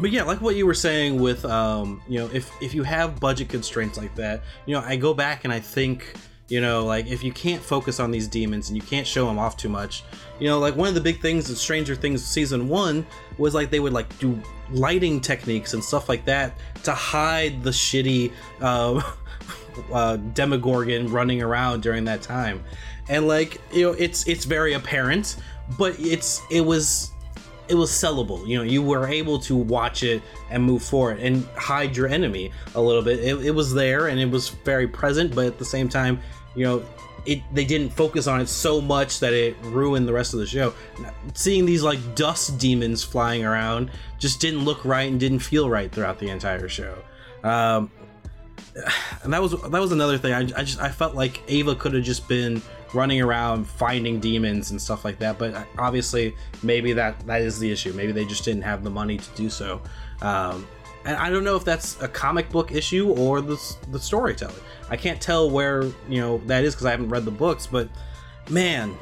but 0.00 0.10
yeah 0.10 0.24
like 0.24 0.40
what 0.40 0.56
you 0.56 0.66
were 0.66 0.74
saying 0.74 1.20
with 1.20 1.44
um 1.44 2.02
you 2.08 2.18
know 2.18 2.28
if 2.32 2.50
if 2.60 2.74
you 2.74 2.82
have 2.82 3.20
budget 3.20 3.48
constraints 3.48 3.96
like 3.96 4.12
that 4.16 4.42
you 4.66 4.74
know 4.74 4.80
i 4.80 4.96
go 4.96 5.14
back 5.14 5.44
and 5.44 5.52
i 5.52 5.60
think 5.60 6.14
you 6.48 6.60
know 6.60 6.84
like 6.84 7.06
if 7.06 7.22
you 7.22 7.30
can't 7.30 7.62
focus 7.62 8.00
on 8.00 8.10
these 8.10 8.26
demons 8.26 8.68
and 8.68 8.76
you 8.76 8.82
can't 8.82 9.06
show 9.06 9.24
them 9.24 9.38
off 9.38 9.56
too 9.56 9.68
much 9.68 10.02
you 10.40 10.48
know 10.48 10.58
like 10.58 10.74
one 10.74 10.88
of 10.88 10.96
the 10.96 11.00
big 11.00 11.20
things 11.20 11.48
in 11.48 11.54
stranger 11.54 11.94
things 11.94 12.24
season 12.24 12.68
one 12.68 13.06
was 13.38 13.54
like 13.54 13.70
they 13.70 13.78
would 13.78 13.92
like 13.92 14.18
do 14.18 14.36
lighting 14.72 15.20
techniques 15.20 15.72
and 15.72 15.82
stuff 15.82 16.08
like 16.08 16.24
that 16.24 16.58
to 16.82 16.92
hide 16.92 17.62
the 17.62 17.70
shitty 17.70 18.32
uh, 18.60 19.00
uh 19.92 20.16
demogorgon 20.16 21.10
running 21.10 21.42
around 21.42 21.82
during 21.82 22.04
that 22.04 22.22
time 22.22 22.62
and 23.08 23.26
like 23.26 23.60
you 23.72 23.82
know 23.82 23.92
it's 23.92 24.26
it's 24.26 24.44
very 24.44 24.74
apparent 24.74 25.36
but 25.78 25.98
it's 25.98 26.42
it 26.50 26.60
was 26.60 27.12
it 27.68 27.74
was 27.74 27.90
sellable. 27.90 28.46
You 28.46 28.58
know, 28.58 28.62
you 28.62 28.82
were 28.82 29.06
able 29.08 29.38
to 29.40 29.56
watch 29.56 30.02
it 30.02 30.22
and 30.50 30.62
move 30.62 30.82
forward 30.82 31.18
and 31.18 31.44
hide 31.56 31.96
your 31.96 32.06
enemy 32.06 32.52
a 32.74 32.80
little 32.80 33.02
bit. 33.02 33.20
It, 33.20 33.46
it 33.46 33.50
was 33.50 33.74
there 33.74 34.08
and 34.08 34.20
it 34.20 34.30
was 34.30 34.50
very 34.50 34.86
present, 34.86 35.34
but 35.34 35.46
at 35.46 35.58
the 35.58 35.64
same 35.64 35.88
time, 35.88 36.20
you 36.54 36.64
know, 36.64 36.84
it 37.24 37.42
they 37.52 37.64
didn't 37.64 37.90
focus 37.90 38.28
on 38.28 38.40
it 38.40 38.48
so 38.48 38.80
much 38.80 39.18
that 39.18 39.32
it 39.32 39.56
ruined 39.62 40.06
the 40.06 40.12
rest 40.12 40.32
of 40.32 40.40
the 40.40 40.46
show. 40.46 40.72
Seeing 41.34 41.66
these 41.66 41.82
like 41.82 41.98
dust 42.14 42.58
demons 42.58 43.02
flying 43.02 43.44
around 43.44 43.90
just 44.18 44.40
didn't 44.40 44.64
look 44.64 44.84
right 44.84 45.10
and 45.10 45.18
didn't 45.18 45.40
feel 45.40 45.68
right 45.68 45.90
throughout 45.90 46.18
the 46.18 46.28
entire 46.28 46.68
show. 46.68 46.96
Um, 47.42 47.90
and 49.22 49.32
that 49.32 49.40
was 49.40 49.52
that 49.52 49.80
was 49.80 49.92
another 49.92 50.18
thing. 50.18 50.32
I, 50.32 50.40
I 50.40 50.64
just 50.64 50.80
I 50.80 50.90
felt 50.90 51.14
like 51.14 51.42
Ava 51.48 51.74
could 51.74 51.94
have 51.94 52.04
just 52.04 52.28
been 52.28 52.60
running 52.94 53.20
around 53.20 53.66
finding 53.66 54.20
demons 54.20 54.70
and 54.70 54.80
stuff 54.80 55.04
like 55.04 55.18
that. 55.18 55.38
But 55.38 55.66
obviously, 55.78 56.34
maybe 56.62 56.92
that 56.94 57.18
that 57.26 57.40
is 57.42 57.58
the 57.58 57.70
issue. 57.70 57.92
Maybe 57.92 58.12
they 58.12 58.24
just 58.24 58.44
didn't 58.44 58.62
have 58.62 58.84
the 58.84 58.90
money 58.90 59.18
to 59.18 59.30
do 59.34 59.48
so. 59.48 59.80
Um, 60.20 60.66
and 61.04 61.16
I 61.16 61.30
don't 61.30 61.44
know 61.44 61.56
if 61.56 61.64
that's 61.64 62.00
a 62.02 62.08
comic 62.08 62.50
book 62.50 62.72
issue 62.72 63.12
or 63.12 63.40
the 63.40 63.76
the 63.90 64.00
storytelling. 64.00 64.56
I 64.90 64.96
can't 64.96 65.20
tell 65.20 65.50
where 65.50 65.84
you 66.08 66.20
know 66.20 66.38
that 66.46 66.64
is 66.64 66.74
because 66.74 66.86
I 66.86 66.90
haven't 66.90 67.08
read 67.08 67.24
the 67.24 67.30
books. 67.30 67.66
But 67.66 67.88
man, 68.50 68.96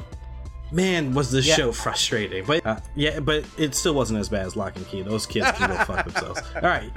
Man, 0.71 1.13
was 1.13 1.31
this 1.31 1.45
Yeah. 1.47 1.55
show 1.55 1.71
frustrating. 1.71 2.43
But 2.45 2.65
uh, 2.65 2.79
yeah, 2.95 3.19
but 3.19 3.45
it 3.57 3.75
still 3.75 3.93
wasn't 3.93 4.19
as 4.19 4.29
bad 4.29 4.45
as 4.45 4.55
Lock 4.55 4.75
and 4.75 4.87
Key. 4.87 5.01
Those 5.03 5.25
kids 5.25 5.49
can 5.53 5.69
go 5.69 5.75
fuck 5.85 6.05
themselves. 6.05 6.41
All 6.55 6.61
right. 6.61 6.91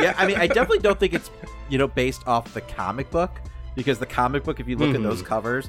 yeah, 0.00 0.14
I 0.16 0.26
mean, 0.26 0.36
I 0.38 0.46
definitely 0.46 0.78
don't 0.80 0.98
think 0.98 1.12
it's 1.14 1.30
you 1.68 1.78
know 1.78 1.86
based 1.88 2.26
off 2.26 2.52
the 2.54 2.60
comic 2.62 3.10
book 3.10 3.40
because 3.74 3.98
the 3.98 4.06
comic 4.06 4.44
book, 4.44 4.58
if 4.60 4.68
you 4.68 4.76
look 4.76 4.94
at 4.94 5.02
those 5.02 5.22
Mhm. 5.22 5.26
covers, 5.26 5.68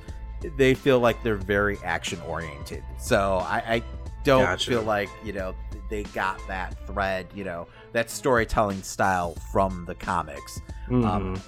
they 0.57 0.73
feel 0.73 0.99
like 0.99 1.21
they're 1.23 1.35
very 1.35 1.77
action 1.83 2.19
oriented. 2.27 2.83
So 2.97 3.37
I, 3.37 3.63
I 3.75 3.83
don't 4.23 4.43
Gotcha. 4.43 4.71
feel 4.71 4.81
like 4.83 5.09
you 5.23 5.33
know 5.33 5.53
they 5.89 6.03
got 6.03 6.39
that 6.47 6.75
thread, 6.87 7.27
you 7.35 7.43
know, 7.43 7.67
that 7.91 8.09
storytelling 8.09 8.81
style 8.81 9.35
from 9.51 9.85
the 9.85 9.93
comics. 9.95 10.59
Um, 10.89 11.03
Mhm. 11.35 11.41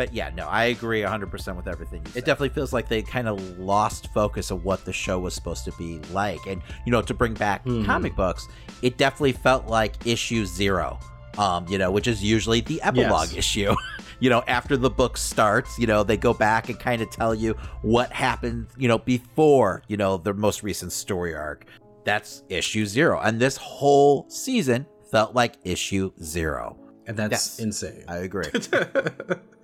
But 0.00 0.14
yeah, 0.14 0.30
no, 0.34 0.46
I 0.46 0.64
agree 0.64 1.02
100% 1.02 1.56
with 1.56 1.68
everything. 1.68 2.00
It 2.14 2.24
definitely 2.24 2.48
feels 2.48 2.72
like 2.72 2.88
they 2.88 3.02
kind 3.02 3.28
of 3.28 3.38
lost 3.58 4.08
focus 4.14 4.50
of 4.50 4.64
what 4.64 4.86
the 4.86 4.94
show 4.94 5.18
was 5.18 5.34
supposed 5.34 5.66
to 5.66 5.72
be 5.72 5.98
like. 6.10 6.46
And, 6.46 6.62
you 6.86 6.90
know, 6.90 7.02
to 7.02 7.12
bring 7.12 7.34
back 7.34 7.66
Mhm. 7.66 7.84
comic 7.84 8.16
books, 8.16 8.48
it 8.80 8.96
definitely 8.96 9.32
felt 9.32 9.66
like 9.66 10.06
issue 10.06 10.46
zero, 10.46 10.98
um, 11.36 11.66
you 11.68 11.76
know, 11.76 11.90
which 11.90 12.06
is 12.06 12.24
usually 12.24 12.62
the 12.62 12.80
epilogue 12.80 13.28
Yes. 13.28 13.36
issue. 13.36 13.74
you 14.20 14.30
know, 14.30 14.42
after 14.48 14.78
the 14.78 14.88
book 14.88 15.18
starts, 15.18 15.78
you 15.78 15.86
know, 15.86 16.02
they 16.02 16.16
go 16.16 16.32
back 16.32 16.70
and 16.70 16.80
kind 16.80 17.02
of 17.02 17.10
tell 17.10 17.34
you 17.34 17.52
what 17.82 18.10
happened, 18.10 18.68
you 18.78 18.88
know, 18.88 18.96
before, 18.96 19.82
you 19.86 19.98
know, 19.98 20.16
the 20.16 20.32
most 20.32 20.62
recent 20.62 20.92
story 20.92 21.34
arc. 21.34 21.66
That's 22.06 22.42
issue 22.48 22.86
zero. 22.86 23.20
And 23.20 23.38
this 23.38 23.58
whole 23.58 24.24
season 24.30 24.86
felt 25.10 25.34
like 25.34 25.56
issue 25.62 26.12
zero. 26.22 26.78
And 27.06 27.18
that's 27.18 27.32
Yes. 27.32 27.58
insane. 27.58 28.04
I 28.08 28.16
agree. 28.18 28.46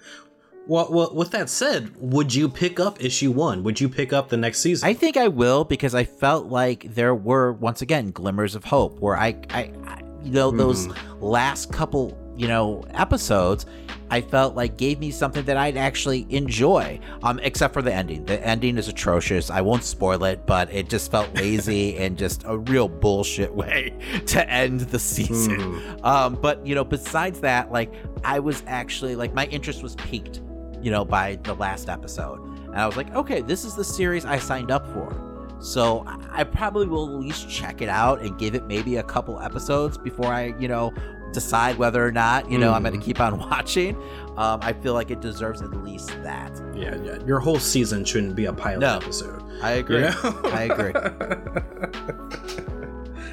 Well, 0.68 0.88
well, 0.90 1.14
with 1.14 1.30
that 1.30 1.48
said, 1.48 1.92
would 1.98 2.34
you 2.34 2.48
pick 2.48 2.80
up 2.80 3.02
issue 3.02 3.30
one? 3.30 3.62
Would 3.62 3.80
you 3.80 3.88
pick 3.88 4.12
up 4.12 4.28
the 4.28 4.36
next 4.36 4.60
season? 4.60 4.88
I 4.88 4.94
think 4.94 5.16
I 5.16 5.28
will 5.28 5.64
because 5.64 5.94
I 5.94 6.04
felt 6.04 6.46
like 6.46 6.94
there 6.94 7.14
were 7.14 7.52
once 7.52 7.82
again 7.82 8.10
glimmers 8.10 8.54
of 8.56 8.64
hope 8.64 8.98
where 8.98 9.16
I, 9.16 9.36
I, 9.50 9.70
I 9.86 10.02
you 10.24 10.32
know, 10.32 10.50
those 10.50 10.88
last 11.20 11.72
couple, 11.72 12.18
you 12.36 12.48
know, 12.48 12.84
episodes, 12.94 13.64
I 14.10 14.20
felt 14.20 14.54
like 14.54 14.76
gave 14.76 14.98
me 14.98 15.10
something 15.10 15.44
that 15.44 15.56
I'd 15.56 15.76
actually 15.76 16.26
enjoy. 16.30 16.98
Um, 17.22 17.38
except 17.40 17.72
for 17.72 17.82
the 17.82 17.92
ending. 17.92 18.24
The 18.24 18.44
ending 18.44 18.76
is 18.76 18.88
atrocious. 18.88 19.50
I 19.50 19.60
won't 19.60 19.84
spoil 19.84 20.24
it, 20.24 20.46
but 20.46 20.72
it 20.72 20.88
just 20.88 21.10
felt 21.10 21.32
lazy 21.34 21.96
and 21.98 22.18
just 22.18 22.42
a 22.44 22.58
real 22.58 22.88
bullshit 22.88 23.54
way 23.54 23.94
to 24.26 24.50
end 24.50 24.80
the 24.80 24.98
season. 24.98 25.80
Um, 26.02 26.34
but 26.34 26.66
you 26.66 26.74
know, 26.74 26.84
besides 26.84 27.40
that, 27.40 27.70
like 27.70 27.92
I 28.24 28.40
was 28.40 28.62
actually 28.66 29.14
like 29.16 29.32
my 29.32 29.46
interest 29.46 29.82
was 29.82 29.94
piqued, 29.96 30.40
you 30.86 30.92
know, 30.92 31.04
by 31.04 31.34
the 31.42 31.52
last 31.54 31.88
episode. 31.88 32.38
And 32.66 32.76
I 32.76 32.86
was 32.86 32.96
like, 32.96 33.12
okay, 33.12 33.40
this 33.40 33.64
is 33.64 33.74
the 33.74 33.82
series 33.82 34.24
I 34.24 34.38
signed 34.38 34.70
up 34.70 34.86
for. 34.92 35.10
So 35.58 36.04
I- 36.30 36.44
probably 36.44 36.86
will 36.86 37.08
at 37.08 37.14
least 37.20 37.48
check 37.50 37.82
it 37.82 37.88
out 37.88 38.20
and 38.22 38.38
give 38.38 38.54
it 38.54 38.66
maybe 38.68 38.98
a 38.98 39.02
couple 39.02 39.40
episodes 39.40 39.98
before 39.98 40.26
I, 40.32 40.54
you 40.60 40.68
know, 40.68 40.92
decide 41.32 41.76
whether 41.76 42.06
or 42.06 42.12
not, 42.12 42.48
you 42.48 42.56
know, 42.56 42.72
I'm 42.72 42.84
going 42.84 42.96
to 42.98 43.04
keep 43.04 43.18
on 43.20 43.36
watching. 43.50 43.96
Um, 44.36 44.60
I 44.62 44.74
feel 44.74 44.94
like 44.94 45.10
it 45.10 45.20
deserves 45.20 45.60
at 45.60 45.72
least 45.82 46.10
that. 46.22 46.52
yeah, 46.72 46.96
yeah. 47.02 47.18
Your 47.26 47.40
whole 47.40 47.58
season 47.58 48.04
shouldn't 48.04 48.36
be 48.36 48.44
a 48.44 48.52
pilot 48.52 48.78
No. 48.82 48.96
episode. 48.98 49.42
I 49.62 49.72
agree. 49.72 50.02
You 50.02 50.02
know? 50.22 50.40
I 50.44 50.62
agree. 50.70 50.92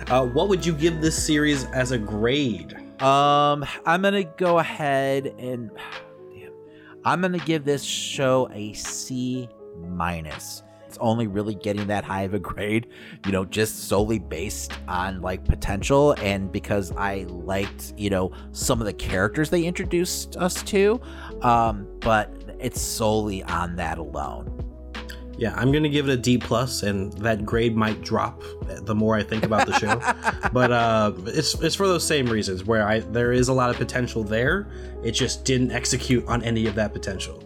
Uh, 0.10 0.26
what 0.26 0.50
would 0.50 0.66
you 0.66 0.74
give 0.74 1.02
this 1.02 1.24
series 1.24 1.66
as 1.66 1.92
a 1.92 1.98
grade? 2.00 2.74
Um, 3.02 3.64
I'm 3.86 4.02
gonna 4.02 4.24
go 4.24 4.58
ahead 4.60 5.28
and 5.38 5.72
I'm 7.06 7.22
gonna 7.22 7.40
give 7.40 7.66
this 7.66 7.84
show 7.84 8.50
a 8.54 8.74
C 8.74 9.50
minus. 9.78 10.64
It's 10.88 10.98
only 11.02 11.26
really 11.26 11.56
getting 11.56 11.88
that 11.88 12.04
high 12.04 12.22
of 12.22 12.36
a 12.36 12.40
grade, 12.40 12.88
you 13.26 13.32
know, 13.32 13.46
just 13.46 13.88
solely 13.88 14.20
based 14.20 14.72
on 14.88 15.22
like 15.22 15.44
potential 15.44 16.14
and 16.20 16.52
because 16.52 16.92
I 16.92 17.26
liked, 17.30 17.94
you 17.98 18.12
know, 18.12 18.32
some 18.52 18.80
of 18.80 18.86
the 18.86 18.94
characters 18.94 19.50
they 19.50 19.64
introduced 19.64 20.38
us 20.38 20.62
to. 20.64 21.02
Um, 21.42 21.88
but 22.00 22.32
it's 22.60 22.80
solely 22.80 23.42
on 23.44 23.76
that 23.78 23.98
alone. 23.98 24.53
Yeah, 25.38 25.54
I'm 25.56 25.72
gonna 25.72 25.90
give 25.90 26.08
it 26.08 26.14
a 26.14 26.18
D 26.18 26.38
plus, 26.38 26.84
and 26.84 27.12
that 27.14 27.46
grade 27.46 27.76
might 27.76 28.02
drop 28.02 28.42
the 28.68 28.94
more 28.94 29.16
I 29.16 29.24
think 29.24 29.44
about 29.44 29.68
the 29.68 29.74
show. 29.80 30.00
but 30.54 30.72
uh, 30.72 31.12
it's 31.26 31.56
it's 31.56 31.76
for 31.76 31.88
those 31.88 32.06
same 32.06 32.28
reasons 32.28 32.66
where 32.66 32.88
I 32.88 33.00
there 33.00 33.32
is 33.32 33.48
a 33.48 33.54
lot 33.54 33.70
of 33.70 33.78
potential 33.78 34.24
there. 34.24 34.68
It 35.04 35.12
just 35.12 35.44
didn't 35.44 35.72
execute 35.72 36.26
on 36.28 36.44
any 36.44 36.68
of 36.68 36.76
that 36.76 36.94
potential. 36.94 37.44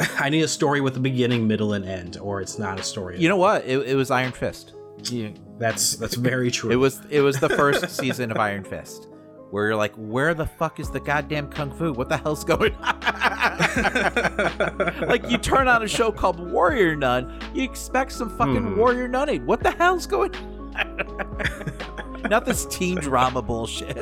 I 0.18 0.28
need 0.28 0.42
a 0.42 0.48
story 0.48 0.80
with 0.80 0.96
a 0.96 1.00
beginning, 1.00 1.46
middle, 1.46 1.72
and 1.74 1.84
end, 1.84 2.18
or 2.20 2.40
it's 2.40 2.58
not 2.58 2.78
a 2.78 2.82
story. 2.82 3.18
You 3.18 3.28
know 3.28 3.36
what? 3.36 3.64
It, 3.64 3.78
it 3.88 3.94
was 3.94 4.10
Iron 4.10 4.32
Fist. 4.32 4.74
You, 5.04 5.34
that's 5.58 5.96
that's 5.96 6.14
very 6.14 6.50
true. 6.58 6.70
It 6.70 6.76
was 6.76 7.00
it 7.10 7.20
was 7.20 7.38
the 7.38 7.48
first 7.48 7.90
season 7.90 8.30
of 8.30 8.36
Iron 8.36 8.64
Fist, 8.64 9.05
where 9.50 9.66
you're 9.66 9.76
like, 9.76 9.94
where 9.96 10.34
the 10.34 10.46
fuck 10.46 10.80
is 10.80 10.90
the 10.90 11.00
goddamn 11.00 11.48
kung 11.48 11.70
fu? 11.70 11.92
What 11.92 12.08
the 12.08 12.16
hell's 12.16 12.44
going 12.44 12.74
on? 12.76 13.00
like 15.08 15.28
you 15.30 15.38
turn 15.38 15.68
on 15.68 15.82
a 15.82 15.88
show 15.88 16.10
called 16.12 16.38
Warrior 16.40 16.96
Nun, 16.96 17.38
you 17.54 17.62
expect 17.62 18.12
some 18.12 18.30
fucking 18.36 18.56
Hmm. 18.72 18.76
warrior 18.76 19.08
nunning. 19.08 19.46
What 19.46 19.62
the 19.62 19.70
hell's 19.70 20.06
going? 20.06 20.34
on? 20.34 22.22
Not 22.30 22.44
this 22.44 22.66
teen 22.66 22.96
drama 22.98 23.40
bullshit. 23.42 23.96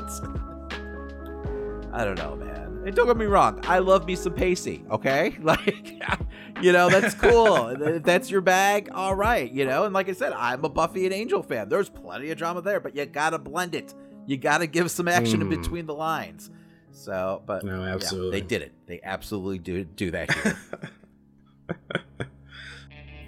I 1.93 2.05
don't 2.05 2.19
know, 2.19 2.37
man. 2.37 2.83
And 2.87 2.95
don't 2.95 3.07
get 3.07 3.17
me 3.17 3.27
wrong, 3.27 3.61
I 3.65 3.79
love 3.79 4.07
me 4.07 4.15
some 4.17 4.35
Pacey, 4.35 4.85
okay? 4.91 5.37
Like, 5.41 5.93
you 6.61 6.73
know, 6.73 6.89
that's 6.91 7.15
cool. 7.15 7.69
if 7.69 8.03
that's 8.03 8.31
your 8.31 8.41
bag, 8.41 8.89
all 8.93 9.15
right, 9.15 9.51
you 9.51 9.65
know? 9.65 9.85
And 9.85 9.95
like 9.95 10.09
I 10.09 10.13
said, 10.13 10.33
I'm 10.35 10.65
a 10.65 10.69
Buffy 10.69 11.05
and 11.05 11.15
Angel 11.15 11.43
fan. 11.43 11.69
There's 11.69 11.89
plenty 11.89 12.31
of 12.31 12.39
drama 12.39 12.61
there, 12.63 12.81
but 12.81 12.95
you 12.97 13.07
gotta 13.07 13.39
blend 13.39 13.75
it. 13.75 13.95
You 14.27 14.37
gotta 14.37 14.67
give 14.67 14.91
some 14.91 15.09
action 15.09 15.41
in 15.43 15.49
Mm. 15.49 15.63
between 15.63 15.87
the 15.87 15.95
lines. 15.95 16.51
So, 16.93 17.43
but 17.47 17.65
No, 17.65 17.85
yeah, 17.85 17.95
absolutely. 17.95 18.41
they 18.41 18.47
did 18.47 18.63
it. 18.63 18.73
They 18.87 19.01
absolutely 19.03 19.59
do 19.59 19.85
do 19.85 20.11
that 20.13 20.33
here. 20.33 20.57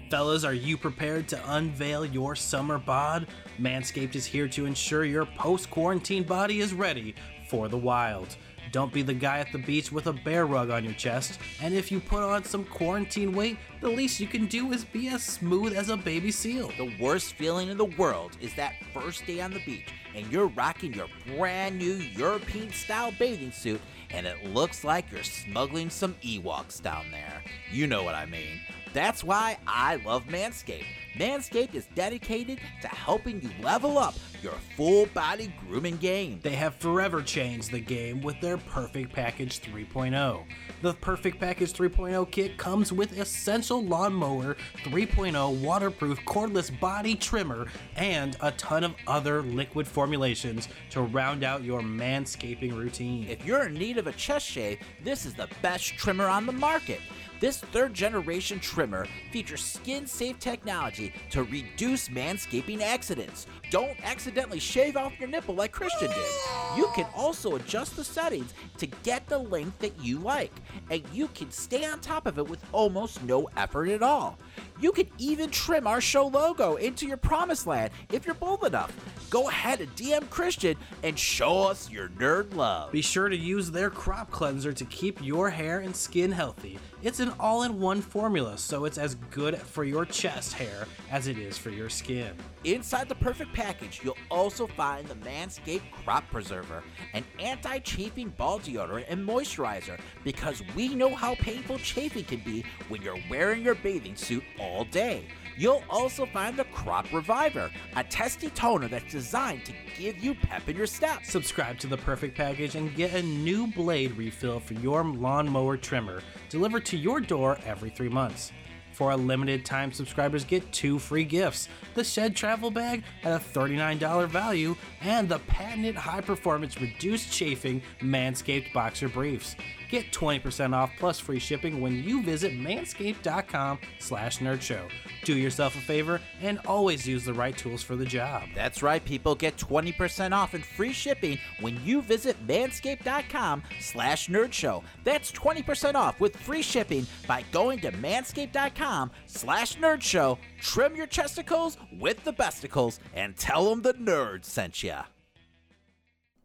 Fellas, 0.09 0.45
are 0.45 0.53
you 0.53 0.77
prepared 0.77 1.27
to 1.29 1.53
unveil 1.53 2.05
your 2.05 2.33
summer 2.35 2.77
bod? 2.77 3.27
Manscaped 3.59 4.15
is 4.15 4.25
here 4.25 4.47
to 4.47 4.65
ensure 4.65 5.03
your 5.03 5.25
post 5.25 5.69
quarantine 5.69 6.23
body 6.23 6.59
is 6.61 6.73
ready 6.73 7.13
for 7.49 7.67
the 7.67 7.77
wild. 7.77 8.37
Don't 8.71 8.91
be 8.93 9.01
the 9.01 9.13
guy 9.13 9.39
at 9.39 9.51
the 9.51 9.57
beach 9.57 9.91
with 9.91 10.07
a 10.07 10.13
bear 10.13 10.45
rug 10.45 10.69
on 10.69 10.83
your 10.83 10.93
chest, 10.93 11.39
and 11.61 11.73
if 11.73 11.91
you 11.91 11.99
put 11.99 12.23
on 12.23 12.43
some 12.43 12.65
quarantine 12.65 13.33
weight, 13.33 13.57
the 13.81 13.89
least 13.89 14.19
you 14.19 14.27
can 14.27 14.45
do 14.45 14.71
is 14.71 14.83
be 14.83 15.07
as 15.07 15.23
smooth 15.23 15.73
as 15.73 15.89
a 15.89 15.97
baby 15.97 16.31
seal. 16.31 16.71
The 16.77 16.93
worst 16.99 17.33
feeling 17.35 17.69
in 17.69 17.77
the 17.77 17.85
world 17.85 18.37
is 18.41 18.53
that 18.55 18.73
first 18.93 19.25
day 19.25 19.41
on 19.41 19.51
the 19.51 19.63
beach 19.65 19.87
and 20.17 20.31
you're 20.31 20.47
rocking 20.47 20.93
your 20.93 21.07
brand 21.27 21.77
new 21.77 21.93
European 21.93 22.71
style 22.73 23.13
bathing 23.19 23.51
suit 23.51 23.79
and 24.09 24.25
it 24.25 24.45
looks 24.45 24.83
like 24.83 25.11
you're 25.11 25.23
smuggling 25.23 25.89
some 25.89 26.15
Ewoks 26.23 26.81
down 26.81 27.05
there. 27.11 27.43
You 27.71 27.87
know 27.87 28.03
what 28.03 28.15
I 28.15 28.25
mean. 28.25 28.59
That's 28.93 29.23
why 29.23 29.57
I 29.67 29.97
love 29.97 30.25
Manscaped. 30.25 30.85
Manscaped 31.17 31.73
is 31.73 31.87
dedicated 31.95 32.59
to 32.81 32.87
helping 32.87 33.41
you 33.41 33.49
level 33.63 33.97
up 33.97 34.15
your 34.43 34.53
full 34.75 35.07
body 35.07 35.51
grooming 35.67 35.97
game. 35.97 36.39
They 36.43 36.55
have 36.55 36.75
forever 36.75 37.21
changed 37.21 37.71
the 37.71 37.79
game 37.79 38.21
with 38.21 38.39
their 38.39 38.57
Perfect 38.57 39.13
Package 39.13 39.59
3.0. 39.61 40.43
The 40.83 40.93
Perfect 40.93 41.39
Package 41.39 41.73
3.0 41.73 42.29
kit 42.29 42.57
comes 42.57 42.93
with 42.93 43.17
Essential 43.17 43.83
Lawnmower 43.83 44.57
3.0 44.83 45.61
waterproof 45.61 46.19
cordless 46.25 46.77
body 46.79 47.15
trimmer 47.15 47.67
and 47.95 48.37
a 48.41 48.51
ton 48.51 48.83
of 48.83 48.93
other 49.07 49.41
liquid 49.41 49.87
formulations 49.87 50.69
to 50.91 51.01
round 51.01 51.43
out 51.43 51.63
your 51.63 51.81
manscaping 51.81 52.77
routine. 52.77 53.27
If 53.27 53.43
you're 53.43 53.65
in 53.67 53.73
need 53.73 53.97
of 53.97 54.05
a 54.05 54.11
chest 54.13 54.45
shave, 54.45 54.79
this 55.03 55.25
is 55.25 55.33
the 55.33 55.49
best 55.63 55.95
trimmer 55.97 56.27
on 56.27 56.45
the 56.45 56.51
market. 56.51 57.01
This 57.39 57.59
third 57.59 57.93
generation 57.93 58.59
trimmer 58.59 59.05
features 59.31 59.63
skin 59.63 60.07
safe 60.07 60.39
technology 60.39 61.13
to 61.29 61.43
reduce 61.43 62.09
manscaping 62.09 62.81
accidents. 62.81 63.45
Don't 63.69 63.95
accidentally 64.03 64.57
shave 64.57 64.97
off 64.97 65.19
your 65.19 65.29
nipple 65.29 65.53
like 65.53 65.71
Christian 65.71 66.09
did. 66.09 66.31
You 66.75 66.89
can 66.95 67.05
also 67.15 67.55
adjust 67.55 67.95
the 67.95 68.03
settings 68.03 68.55
to 68.77 68.87
get 68.87 69.27
the 69.27 69.37
length 69.37 69.77
that 69.79 69.99
you 70.03 70.17
like, 70.17 70.53
and 70.89 71.03
you 71.13 71.27
can 71.35 71.51
stay 71.51 71.85
on 71.85 71.99
top 71.99 72.25
of 72.25 72.39
it 72.39 72.49
with 72.49 72.63
almost 72.71 73.23
no 73.23 73.47
effort 73.55 73.89
at 73.89 74.01
all. 74.01 74.39
You 74.79 74.91
can 74.91 75.07
even 75.17 75.49
trim 75.49 75.87
our 75.87 76.01
show 76.01 76.27
logo 76.27 76.75
into 76.75 77.07
your 77.07 77.17
promised 77.17 77.65
land 77.65 77.91
if 78.11 78.25
you're 78.25 78.35
bold 78.35 78.63
enough. 78.63 78.93
Go 79.29 79.49
ahead 79.49 79.81
and 79.81 79.93
DM 79.95 80.29
Christian 80.29 80.77
and 81.03 81.17
show 81.19 81.63
us 81.63 81.89
your 81.91 82.09
nerd 82.09 82.55
love. 82.55 82.91
Be 82.91 83.01
sure 83.01 83.27
to 83.27 83.35
use 83.35 83.71
their 83.71 83.89
crop 83.89 84.31
cleanser 84.31 84.71
to 84.71 84.85
keep 84.85 85.21
your 85.21 85.49
hair 85.49 85.79
and 85.79 85.93
skin 85.93 86.31
healthy. 86.31 86.79
It's 87.03 87.19
an 87.19 87.33
all 87.39 87.63
in 87.63 87.79
one 87.79 88.01
formula, 88.01 88.57
so 88.57 88.85
it's 88.85 88.97
as 88.97 89.15
good 89.29 89.57
for 89.57 89.83
your 89.83 90.05
chest 90.05 90.53
hair 90.53 90.87
as 91.11 91.27
it 91.27 91.37
is 91.37 91.57
for 91.57 91.69
your 91.71 91.89
skin. 91.89 92.33
Inside 92.63 93.09
the 93.09 93.15
perfect 93.15 93.53
package, 93.53 94.01
you'll 94.03 94.17
also 94.31 94.65
find 94.65 95.07
the 95.07 95.15
Manscaped 95.15 95.91
Crop 95.91 96.29
Preserver, 96.31 96.83
an 97.13 97.23
anti 97.39 97.79
chafing 97.79 98.29
ball 98.29 98.59
deodorant 98.59 99.05
and 99.09 99.27
moisturizer, 99.27 99.99
because 100.23 100.63
we 100.75 100.95
know 100.95 101.13
how 101.13 101.35
painful 101.35 101.77
chafing 101.79 102.23
can 102.23 102.39
be 102.39 102.63
when 102.89 103.01
you're 103.01 103.19
wearing 103.29 103.63
your 103.63 103.75
bathing 103.75 104.15
suit 104.15 104.43
all 104.59 104.85
day. 104.85 105.25
You'll 105.57 105.83
also 105.89 106.27
find 106.27 106.55
the 106.55 106.65
Crop 106.65 107.11
Reviver, 107.11 107.71
a 107.95 108.03
testy 108.03 108.49
toner 108.51 108.87
that's 108.87 109.11
designed 109.11 109.65
to 109.65 109.73
give 109.97 110.19
you 110.23 110.35
pep 110.35 110.69
in 110.69 110.77
your 110.77 110.85
step. 110.85 111.25
Subscribe 111.25 111.79
to 111.79 111.87
the 111.87 111.97
Perfect 111.97 112.37
Package 112.37 112.75
and 112.75 112.95
get 112.95 113.13
a 113.13 113.23
new 113.23 113.65
blade 113.65 114.15
refill 114.15 114.59
for 114.59 114.75
your 114.75 115.03
lawnmower 115.03 115.75
trimmer 115.75 116.21
delivered 116.49 116.85
to 116.85 116.97
your 116.97 117.19
door 117.19 117.57
every 117.65 117.89
three 117.89 118.09
months. 118.09 118.51
For 118.97 119.11
a 119.11 119.17
limited 119.17 119.63
time, 119.63 119.91
subscribers 119.91 120.43
get 120.43 120.71
two 120.71 120.97
free 120.97 121.23
gifts 121.23 121.69
the 121.93 122.03
Shed 122.03 122.35
Travel 122.35 122.71
Bag 122.71 123.03
at 123.23 123.31
a 123.31 123.43
$39 123.43 124.27
value, 124.27 124.75
and 125.01 125.29
the 125.29 125.37
patented 125.39 125.95
high 125.95 126.21
performance 126.21 126.81
reduced 126.81 127.31
chafing 127.31 127.81
Manscaped 128.01 128.73
Boxer 128.73 129.07
Briefs. 129.07 129.55
Get 129.89 130.11
20% 130.11 130.73
off 130.73 130.91
plus 130.99 131.19
free 131.19 131.39
shipping 131.39 131.79
when 131.79 132.03
you 132.03 132.21
visit 132.21 132.53
manscaped.com 132.53 133.79
slash 133.99 134.39
nerdshow. 134.39 134.81
Do 135.23 135.37
yourself 135.37 135.75
a 135.75 135.79
favor 135.79 136.19
and 136.41 136.59
always 136.65 137.07
use 137.07 137.23
the 137.23 137.33
right 137.33 137.57
tools 137.57 137.83
for 137.83 137.95
the 137.95 138.05
job. 138.05 138.43
That's 138.53 138.83
right, 138.83 139.03
people. 139.03 139.35
Get 139.35 139.57
20% 139.57 140.33
off 140.33 140.53
and 140.53 140.65
free 140.65 140.91
shipping 140.91 141.37
when 141.61 141.79
you 141.85 142.01
visit 142.01 142.35
manscaped.com 142.45 143.63
slash 143.79 144.27
nerdshow. 144.27 144.83
That's 145.03 145.31
20% 145.31 145.95
off 145.95 146.19
with 146.19 146.35
free 146.35 146.61
shipping 146.61 147.07
by 147.27 147.43
going 147.51 147.79
to 147.81 147.91
manscaped.com 147.93 149.11
slash 149.25 149.77
nerdshow. 149.77 150.37
Trim 150.59 150.95
your 150.95 151.07
chesticles 151.07 151.77
with 151.99 152.23
the 152.23 152.33
besticles 152.33 152.99
and 153.13 153.37
tell 153.37 153.69
them 153.69 153.81
the 153.81 153.93
nerd 153.93 154.43
sent 154.43 154.83
ya. 154.83 155.03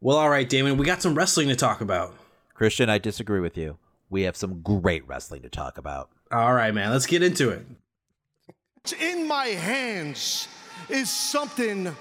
Well, 0.01 0.17
all 0.17 0.31
right, 0.31 0.49
Damon, 0.49 0.77
we 0.79 0.85
got 0.85 1.01
some 1.03 1.15
wrestling 1.15 1.49
to 1.49 1.57
talk 1.57 1.81
about. 1.81 2.15
Christian, 2.63 2.89
I 2.89 2.99
disagree 2.99 3.41
with 3.41 3.59
you. 3.59 3.77
We 4.09 4.23
have 4.23 4.37
some 4.37 4.61
great 4.61 5.05
wrestling 5.09 5.43
to 5.43 5.49
talk 5.49 5.79
about. 5.79 6.11
All 6.31 6.55
right, 6.55 6.73
man, 6.73 6.93
let's 6.93 7.07
get 7.07 7.21
into 7.21 7.51
it. 7.51 7.67
What's 8.77 8.93
in 8.93 9.27
my 9.27 9.47
hands 9.47 10.47
is 10.89 11.11
something 11.11 11.93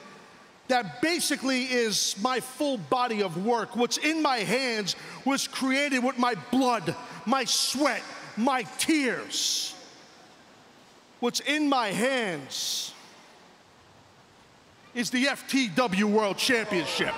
that 0.67 1.01
basically 1.01 1.63
is 1.63 2.15
my 2.21 2.39
full 2.39 2.77
body 2.77 3.23
of 3.23 3.43
work. 3.43 3.75
What's 3.75 3.97
in 3.97 4.21
my 4.21 4.37
hands 4.37 4.95
was 5.25 5.47
created 5.47 6.03
with 6.03 6.19
my 6.19 6.35
blood, 6.51 6.95
my 7.25 7.43
sweat, 7.43 8.03
my 8.37 8.61
tears. 8.77 9.73
What's 11.21 11.39
in 11.39 11.69
my 11.69 11.87
hands 11.87 12.93
is 14.93 15.09
the 15.09 15.25
FTW 15.25 16.03
World 16.03 16.37
Championship. 16.37 17.15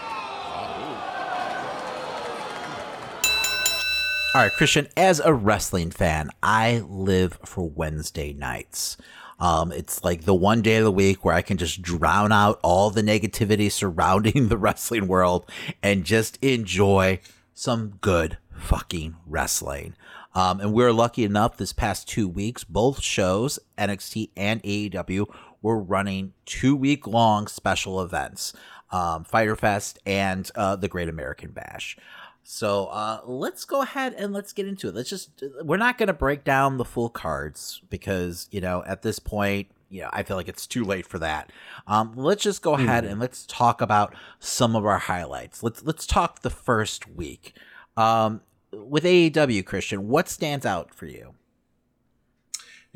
All 4.36 4.42
right, 4.42 4.52
Christian, 4.52 4.88
as 4.98 5.20
a 5.20 5.32
wrestling 5.32 5.92
fan, 5.92 6.32
I 6.42 6.80
live 6.88 7.38
for 7.46 7.70
Wednesday 7.70 8.34
nights. 8.34 8.98
Um, 9.40 9.72
it's 9.72 10.04
like 10.04 10.24
the 10.24 10.34
one 10.34 10.64
day 10.64 10.78
of 10.78 10.86
the 10.86 10.92
week 10.92 11.24
where 11.24 11.36
I 11.36 11.44
can 11.44 11.58
just 11.58 11.84
drown 11.84 12.32
out 12.32 12.60
all 12.64 12.90
the 12.90 13.04
negativity 13.04 13.72
surrounding 13.72 14.48
the 14.50 14.58
wrestling 14.58 15.08
world 15.08 15.48
and 15.84 16.04
just 16.04 16.40
enjoy 16.44 17.20
some 17.54 18.00
good 18.02 18.40
fucking 18.52 19.18
wrestling. 19.28 19.94
Um, 20.34 20.60
and 20.60 20.74
we 20.74 20.84
are 20.84 20.92
lucky 20.92 21.24
enough 21.24 21.58
this 21.58 21.72
past 21.72 22.10
two 22.10 22.28
weeks, 22.28 22.64
both 22.64 23.04
shows, 23.04 23.60
NXT 23.78 24.32
and 24.36 24.64
AEW, 24.64 25.28
were 25.62 25.78
running 25.78 26.34
two 26.48 26.76
week 26.76 27.06
long 27.06 27.46
special 27.46 28.02
events 28.02 28.52
um, 28.94 29.24
Fyter 29.24 29.56
Fest 29.56 30.00
and 30.06 30.50
uh, 30.56 30.76
the 30.76 30.88
Great 30.88 31.10
American 31.10 31.52
Bash. 31.52 31.98
So 32.44 32.88
uh, 32.88 33.22
let's 33.26 33.64
go 33.64 33.82
ahead 33.82 34.14
and 34.14 34.34
let's 34.34 34.52
get 34.52 34.68
into 34.68 34.90
it. 34.90 34.96
Let's 34.96 35.10
just, 35.10 35.44
we're 35.62 35.78
not 35.78 35.98
going 35.98 36.08
to 36.08 36.14
break 36.14 36.44
down 36.44 36.78
the 36.78 36.86
full 36.86 37.10
cards 37.10 37.82
because, 37.90 38.48
you 38.52 38.60
know, 38.60 38.84
at 38.86 39.02
this 39.02 39.18
point, 39.18 39.70
you 39.90 40.02
know, 40.02 40.10
I 40.12 40.24
feel 40.24 40.36
like 40.36 40.50
it's 40.50 40.68
too 40.68 40.84
late 40.84 41.06
for 41.06 41.20
that. 41.20 41.52
Um, 41.88 42.14
let's 42.16 42.44
just 42.44 42.62
go 42.62 42.74
ahead 42.74 43.06
and 43.06 43.20
let's 43.20 43.46
talk 43.46 43.80
about 43.80 44.16
some 44.40 44.76
of 44.76 44.86
our 44.86 44.98
highlights. 44.98 45.62
Let's 45.62 45.84
let's 45.84 46.08
talk 46.08 46.42
the 46.42 46.50
first 46.50 47.08
week. 47.08 47.56
Um, 47.96 48.42
with 48.72 49.04
AEW, 49.04 49.64
Christian, 49.64 50.08
what 50.08 50.28
stands 50.28 50.66
out 50.66 50.96
for 50.96 51.06
you? 51.06 51.36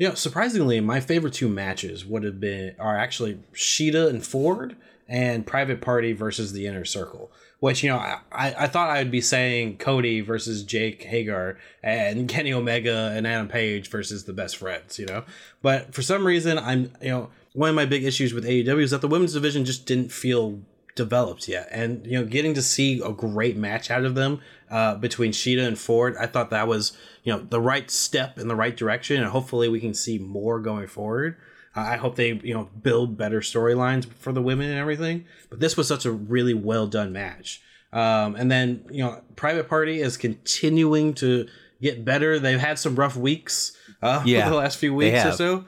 Know, 0.00 0.14
surprisingly, 0.14 0.80
my 0.80 0.98
favorite 0.98 1.34
two 1.34 1.48
matches 1.48 2.04
would 2.04 2.24
have 2.24 2.40
been 2.40 2.74
are 2.80 2.98
actually 2.98 3.38
Shida 3.54 4.08
and 4.08 4.26
Ford 4.26 4.76
and 5.06 5.46
Private 5.46 5.80
Party 5.80 6.12
versus 6.12 6.52
the 6.52 6.66
Inner 6.66 6.84
Circle. 6.84 7.30
Which 7.60 7.82
you 7.82 7.90
know, 7.90 7.98
I, 7.98 8.20
I 8.32 8.66
thought 8.68 8.88
I 8.88 8.98
would 8.98 9.10
be 9.10 9.20
saying 9.20 9.78
Cody 9.78 10.20
versus 10.20 10.62
Jake 10.62 11.02
Hager 11.02 11.58
and 11.82 12.28
Kenny 12.28 12.52
Omega 12.52 13.12
and 13.14 13.26
Adam 13.26 13.48
Page 13.48 13.90
versus 13.90 14.24
the 14.24 14.32
Best 14.32 14.56
Friends. 14.56 14.98
You 14.98 15.06
know, 15.06 15.24
but 15.60 15.94
for 15.94 16.02
some 16.02 16.26
reason, 16.26 16.58
I'm 16.58 16.92
you 17.02 17.08
know 17.08 17.30
one 17.54 17.70
of 17.70 17.74
my 17.74 17.86
big 17.86 18.04
issues 18.04 18.32
with 18.32 18.44
AEW 18.44 18.82
is 18.82 18.92
that 18.92 19.00
the 19.00 19.08
women's 19.08 19.32
division 19.32 19.64
just 19.64 19.86
didn't 19.86 20.12
feel 20.12 20.60
developed 20.94 21.48
yet, 21.48 21.68
and 21.72 22.06
you 22.06 22.18
know, 22.18 22.24
getting 22.24 22.54
to 22.54 22.62
see 22.62 23.00
a 23.00 23.10
great 23.10 23.56
match 23.56 23.90
out 23.90 24.04
of 24.04 24.14
them 24.14 24.40
uh, 24.70 24.94
between 24.96 25.32
Shida 25.32 25.66
and 25.66 25.78
Ford, 25.78 26.16
I 26.18 26.26
thought 26.26 26.50
that 26.50 26.68
was 26.68 26.96
you 27.24 27.32
know 27.32 27.40
the 27.40 27.60
right 27.60 27.90
step 27.90 28.38
in 28.38 28.48
the 28.48 28.56
right 28.56 28.76
direction, 28.76 29.16
and 29.16 29.26
hopefully 29.26 29.68
we 29.68 29.80
can 29.80 29.94
see 29.94 30.18
more 30.18 30.60
going 30.60 30.86
forward. 30.86 31.36
I 31.78 31.96
hope 31.96 32.16
they 32.16 32.32
you 32.42 32.54
know 32.54 32.70
build 32.82 33.16
better 33.16 33.40
storylines 33.40 34.06
for 34.14 34.32
the 34.32 34.42
women 34.42 34.70
and 34.70 34.78
everything. 34.78 35.26
But 35.50 35.60
this 35.60 35.76
was 35.76 35.88
such 35.88 36.04
a 36.04 36.12
really 36.12 36.54
well 36.54 36.86
done 36.86 37.12
match. 37.12 37.62
Um, 37.92 38.36
and 38.36 38.50
then 38.50 38.84
you 38.90 39.02
know, 39.02 39.22
Private 39.36 39.68
Party 39.68 40.00
is 40.00 40.16
continuing 40.16 41.14
to 41.14 41.48
get 41.80 42.04
better. 42.04 42.38
They've 42.38 42.60
had 42.60 42.78
some 42.78 42.96
rough 42.96 43.16
weeks 43.16 43.76
uh, 44.02 44.22
Yeah, 44.26 44.44
for 44.44 44.50
the 44.50 44.56
last 44.56 44.78
few 44.78 44.94
weeks 44.94 45.24
or 45.24 45.32
so, 45.32 45.64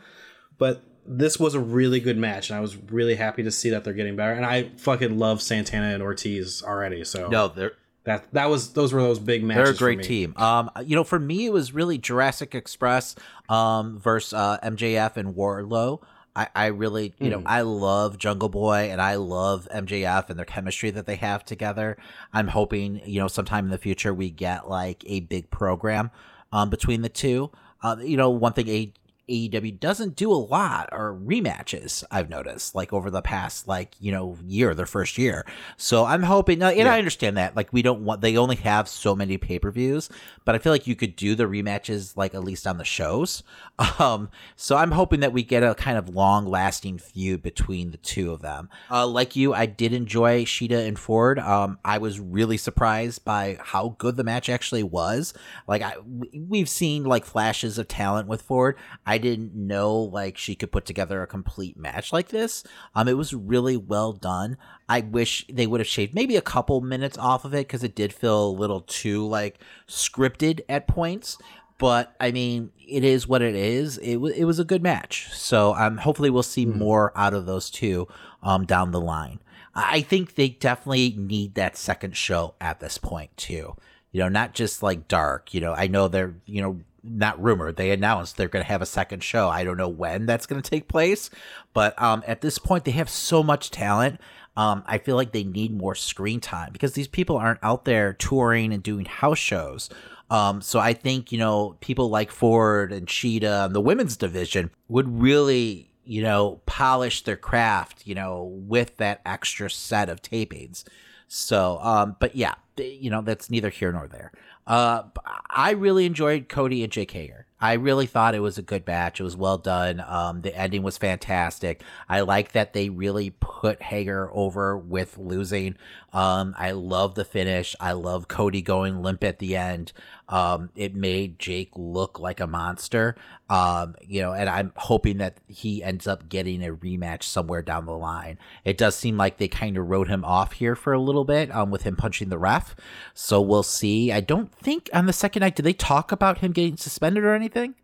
but 0.59 0.83
this 1.07 1.41
was 1.41 1.55
a 1.55 1.61
really 1.61 1.99
good 1.99 2.19
match, 2.19 2.51
and 2.51 2.57
I 2.57 2.61
was 2.61 2.77
really 2.77 3.15
happy 3.17 3.43
to 3.43 3.51
see 3.51 3.71
that 3.71 3.85
they're 3.85 3.95
getting 3.95 4.17
better. 4.17 4.33
And 4.33 4.45
I 4.45 4.71
fucking 4.77 5.19
love 5.19 5.43
Santana 5.43 5.95
and 5.95 6.03
Ortiz 6.03 6.63
already. 6.63 7.05
So 7.05 7.29
No, 7.29 7.49
they're 7.49 7.73
that 8.05 8.33
that 8.33 8.49
was 8.51 8.73
those 8.73 8.93
were 8.93 9.03
those 9.03 9.19
big 9.19 9.43
matches. 9.45 9.79
They're 9.79 9.91
a 9.91 9.95
great 9.97 10.03
team. 10.07 10.35
Um, 10.37 10.71
you 10.85 10.97
know, 10.97 11.05
for 11.05 11.19
me, 11.19 11.47
it 11.47 11.53
was 11.53 11.73
really 11.73 11.99
Jurassic 11.99 12.55
Express 12.55 13.15
um, 13.49 13.99
versus 13.99 14.33
uh, 14.33 14.59
MJF 14.63 15.17
and 15.17 15.35
Wardlow. 15.35 16.03
I, 16.37 16.47
I 16.55 16.67
really, 16.67 17.13
you 17.19 17.29
know, 17.29 17.41
Mm. 17.41 17.45
I 17.47 17.63
love 17.63 18.17
Jungle 18.17 18.49
Boy 18.49 18.89
and 18.93 19.03
I 19.03 19.17
love 19.17 19.67
MJF 19.75 20.31
and 20.31 20.39
their 20.39 20.47
chemistry 20.47 20.91
that 20.93 21.05
they 21.05 21.17
have 21.17 21.45
together. 21.45 21.97
I'm 22.33 22.47
hoping, 22.49 23.01
you 23.05 23.21
know, 23.21 23.27
sometime 23.27 23.65
in 23.65 23.71
the 23.73 23.79
future 23.79 24.15
we 24.15 24.31
get 24.31 24.69
like 24.69 25.03
a 25.07 25.21
big 25.21 25.51
program 25.51 26.11
um, 26.53 26.71
between 26.71 27.03
the 27.03 27.09
two. 27.09 27.51
Uh, 27.83 27.97
you 28.01 28.17
know, 28.17 28.31
one 28.31 28.53
thing 28.53 28.69
a- 28.69 28.93
AEW 29.31 29.79
doesn't 29.79 30.17
do 30.17 30.33
a 30.33 30.35
lot 30.35 30.89
are 30.93 31.13
rematches. 31.13 32.05
I've 32.11 32.29
noticed, 32.29 32.75
like 32.75 32.93
over 32.93 33.11
the 33.11 33.23
past, 33.23 33.69
like 33.69 33.95
you 34.01 34.13
know, 34.13 34.37
year, 34.45 34.75
their 34.75 34.87
first 34.87 35.17
year. 35.19 35.47
So 35.77 36.05
I'm 36.05 36.23
hoping, 36.23 36.63
and 36.63 36.89
I 36.89 36.99
understand 36.99 37.37
that, 37.37 37.57
like 37.57 37.73
we 37.73 37.83
don't 37.83 38.05
want, 38.05 38.21
they 38.21 38.37
only 38.37 38.57
have 38.57 38.89
so 38.89 39.15
many 39.15 39.39
pay 39.39 39.59
per 39.59 39.71
views, 39.71 40.11
but 40.45 40.55
I 40.55 40.59
feel 40.59 40.73
like 40.73 40.87
you 40.87 40.97
could 40.97 41.17
do 41.17 41.35
the 41.35 41.45
rematches, 41.45 42.17
like 42.17 42.35
at 42.35 42.45
least 42.45 42.67
on 42.67 42.79
the 42.79 42.85
shows. 42.85 43.43
Um, 43.99 44.31
so 44.57 44.77
I'm 44.77 44.93
hoping 44.93 45.21
that 45.21 45.33
we 45.33 45.43
get 45.43 45.63
a 45.63 45.75
kind 45.75 45.99
of 45.99 46.15
long 46.15 46.47
lasting 46.47 46.99
feud 46.99 47.43
between 47.43 47.91
the 47.91 47.97
two 47.97 48.33
of 48.33 48.41
them. 48.41 48.69
Uh, 48.91 49.07
like 49.07 49.37
you, 49.37 49.53
I 49.53 49.67
did 49.67 49.93
enjoy 49.93 50.45
Shida 50.45 50.87
and 50.87 50.99
Ford. 50.99 51.39
Um, 51.39 51.79
I 51.85 51.99
was 51.99 52.21
really 52.21 52.57
surprised 52.57 53.25
by 53.25 53.59
how 53.61 53.97
good 53.99 54.17
the 54.17 54.25
match 54.25 54.49
actually 54.49 54.83
was. 54.83 55.35
Like 55.67 55.83
I, 55.83 55.97
we've 56.07 56.69
seen 56.69 57.05
like 57.05 57.25
flashes 57.25 57.79
of 57.79 57.89
talent 57.89 58.29
with 58.29 58.43
Ford. 58.43 58.77
I 59.07 59.19
didn't 59.21 59.55
know 59.55 59.95
like 59.95 60.37
she 60.37 60.57
could 60.57 60.73
put 60.73 60.85
together 60.85 61.23
a 61.23 61.27
complete 61.27 61.77
match 61.77 62.13
like 62.13 62.29
this. 62.29 62.65
Um, 62.95 63.07
it 63.07 63.17
was 63.17 63.33
really 63.33 63.77
well 63.77 64.13
done. 64.13 64.57
I 64.89 65.01
wish 65.01 65.47
they 65.49 65.67
would 65.67 65.81
have 65.81 65.87
shaved 65.87 66.15
maybe 66.15 66.37
a 66.37 66.43
couple 66.43 66.81
minutes 66.81 67.17
off 67.17 67.45
of 67.45 67.55
it 67.55 67.69
because 67.69 67.85
it 67.85 67.95
did 67.95 68.13
feel 68.13 68.49
a 68.49 68.51
little 68.51 68.81
too 68.81 69.27
like 69.27 69.61
scripted 69.89 70.61
at 70.69 70.89
points. 70.89 71.39
But 71.79 72.15
I 72.21 72.31
mean, 72.31 72.73
it 72.77 73.05
is 73.05 73.27
what 73.27 73.41
it 73.41 73.55
is. 73.55 73.97
It 73.99 74.17
was 74.17 74.35
it 74.35 74.45
was 74.45 74.59
a 74.59 74.65
good 74.65 74.83
match. 74.83 75.29
So 75.33 75.75
um, 75.75 75.99
hopefully 75.99 76.29
we'll 76.29 76.43
see 76.43 76.67
more 76.67 77.13
out 77.17 77.35
of 77.35 77.47
those 77.47 77.71
two 77.71 78.09
um 78.43 78.67
down 78.67 78.93
the 78.93 79.01
line. 79.01 79.41
I 79.75 79.97
I 79.97 80.01
think 80.03 80.35
they 80.35 80.49
definitely 80.49 81.15
need 81.17 81.55
that 81.55 81.77
second 81.77 82.17
show 82.17 82.55
at 82.61 82.81
this 82.81 82.99
point 82.99 83.37
too. 83.37 83.77
You 84.13 84.21
know, 84.21 84.29
not 84.29 84.55
just 84.55 84.83
like 84.83 85.09
dark. 85.09 85.55
You 85.55 85.61
know, 85.61 85.73
I 85.73 85.87
know 85.87 86.09
they're 86.09 86.35
you 86.45 86.61
know 86.61 86.81
not 87.03 87.43
rumored. 87.43 87.77
They 87.77 87.91
announced 87.91 88.37
they're 88.37 88.49
going 88.49 88.65
to 88.65 88.71
have 88.71 88.83
a 88.83 88.87
second 88.87 89.23
show. 89.23 89.49
I 89.49 89.65
don't 89.65 89.77
know 89.77 89.89
when 89.89 90.27
that's 90.27 90.47
going 90.47 90.61
to 90.61 90.71
take 90.71 90.89
place, 90.89 91.31
but 91.73 92.01
um, 92.01 92.23
at 92.27 92.41
this 92.41 92.59
point 92.59 92.85
they 92.85 92.91
have 92.93 93.09
so 93.09 93.43
much 93.43 93.71
talent. 93.71 94.21
Um, 94.57 94.83
I 94.87 94.99
feel 94.99 95.17
like 95.17 95.33
they 95.33 95.45
need 95.45 95.73
more 95.73 95.95
screen 95.95 96.41
time 96.41 96.73
because 96.73 96.93
these 96.93 97.09
people 97.09 97.37
aren't 97.37 97.61
out 97.63 97.85
there 97.85 98.13
touring 98.13 98.73
and 98.73 98.83
doing 98.83 99.05
house 99.05 99.39
shows. 99.39 99.89
Um, 100.31 100.61
so 100.61 100.79
I 100.79 100.93
think 100.93 101.33
you 101.33 101.39
know 101.39 101.77
people 101.81 102.09
like 102.09 102.31
Ford 102.31 102.93
and 102.93 103.07
Shida 103.07 103.67
and 103.67 103.75
the 103.75 103.81
women's 103.81 104.17
division 104.17 104.71
would 104.89 105.21
really 105.21 105.91
you 106.05 106.23
know 106.23 106.61
polish 106.67 107.25
their 107.25 107.37
craft 107.37 108.07
you 108.07 108.15
know 108.15 108.45
with 108.67 108.97
that 108.99 109.21
extra 109.27 109.71
set 109.71 110.09
of 110.09 110.23
tapings. 110.23 110.85
So, 111.33 111.79
um, 111.81 112.17
but 112.19 112.35
yeah, 112.35 112.55
you 112.77 113.09
know 113.09 113.23
that's 113.23 113.51
neither 113.51 113.71
here 113.71 113.93
nor 113.93 114.09
there. 114.09 114.33
Uh, 114.67 115.05
I 115.49 115.71
really 115.71 116.05
enjoyed 116.05 116.49
Cody 116.49 116.83
and 116.83 116.93
Jake 116.93 117.13
Hager. 117.13 117.47
I 117.61 117.75
really 117.75 118.07
thought 118.07 118.35
it 118.35 118.41
was 118.41 118.59
a 118.59 118.63
good 118.63 118.85
match. 118.85 119.21
It 119.21 119.25
was 119.25 119.37
well 119.37 119.59
done. 119.59 120.03
Um, 120.05 120.41
the 120.41 120.57
ending 120.57 120.83
was 120.83 120.99
fantastic. 120.99 121.83
I 122.09 122.21
like 122.23 122.53
that 122.53 122.73
they 122.73 122.89
really 122.89 123.31
put 123.39 123.81
Hager 123.81 124.29
over 124.33 124.77
with 124.77 125.19
losing. 125.19 125.77
Um, 126.13 126.55
I 126.59 126.73
love 126.73 127.15
the 127.15 127.25
finish. 127.25 127.77
I 127.79 127.93
love 127.93 128.27
Cody 128.29 128.63
going 128.63 129.01
limp 129.03 129.23
at 129.23 129.39
the 129.39 129.57
end. 129.57 129.93
Um, 130.31 130.71
it 130.77 130.95
made 130.95 131.39
Jake 131.41 131.71
look 131.75 132.21
like 132.21 132.41
a 132.41 132.47
monster. 132.47 133.17
Um, 133.51 133.97
you 134.01 134.23
know, 134.23 134.33
and 134.33 134.49
I'm 134.49 134.73
hoping 134.77 135.19
that 135.19 135.39
he 135.49 135.83
ends 135.83 136.07
up 136.07 136.29
getting 136.29 136.65
a 136.65 136.73
rematch 136.73 137.25
somewhere 137.25 137.63
down 137.63 137.85
the 137.85 137.97
line. 137.97 138.39
It 138.65 138.79
does 138.79 138.95
seem 138.95 139.17
like 139.17 139.39
they 139.39 139.49
kind 139.49 139.77
of 139.77 139.91
wrote 139.91 140.09
him 140.09 140.25
off 140.25 140.53
here 140.53 140.77
for 140.77 140.93
a 140.93 141.01
little 141.01 141.25
bit, 141.25 141.55
um, 141.55 141.71
with 141.71 141.83
him 141.83 141.97
punching 141.97 142.29
the 142.29 142.39
ref. 142.39 142.77
So 143.13 143.41
we'll 143.41 143.65
see. 143.65 144.13
I 144.13 144.21
don't 144.21 144.55
think 144.55 144.89
on 144.95 145.07
the 145.07 145.13
second 145.13 145.41
night 145.41 145.57
did 145.57 145.65
they 145.65 145.73
talk 145.73 146.13
about 146.13 146.39
him 146.39 146.53
getting 146.53 146.77
suspended 146.77 147.25
or 147.25 147.35
anything. 147.35 147.75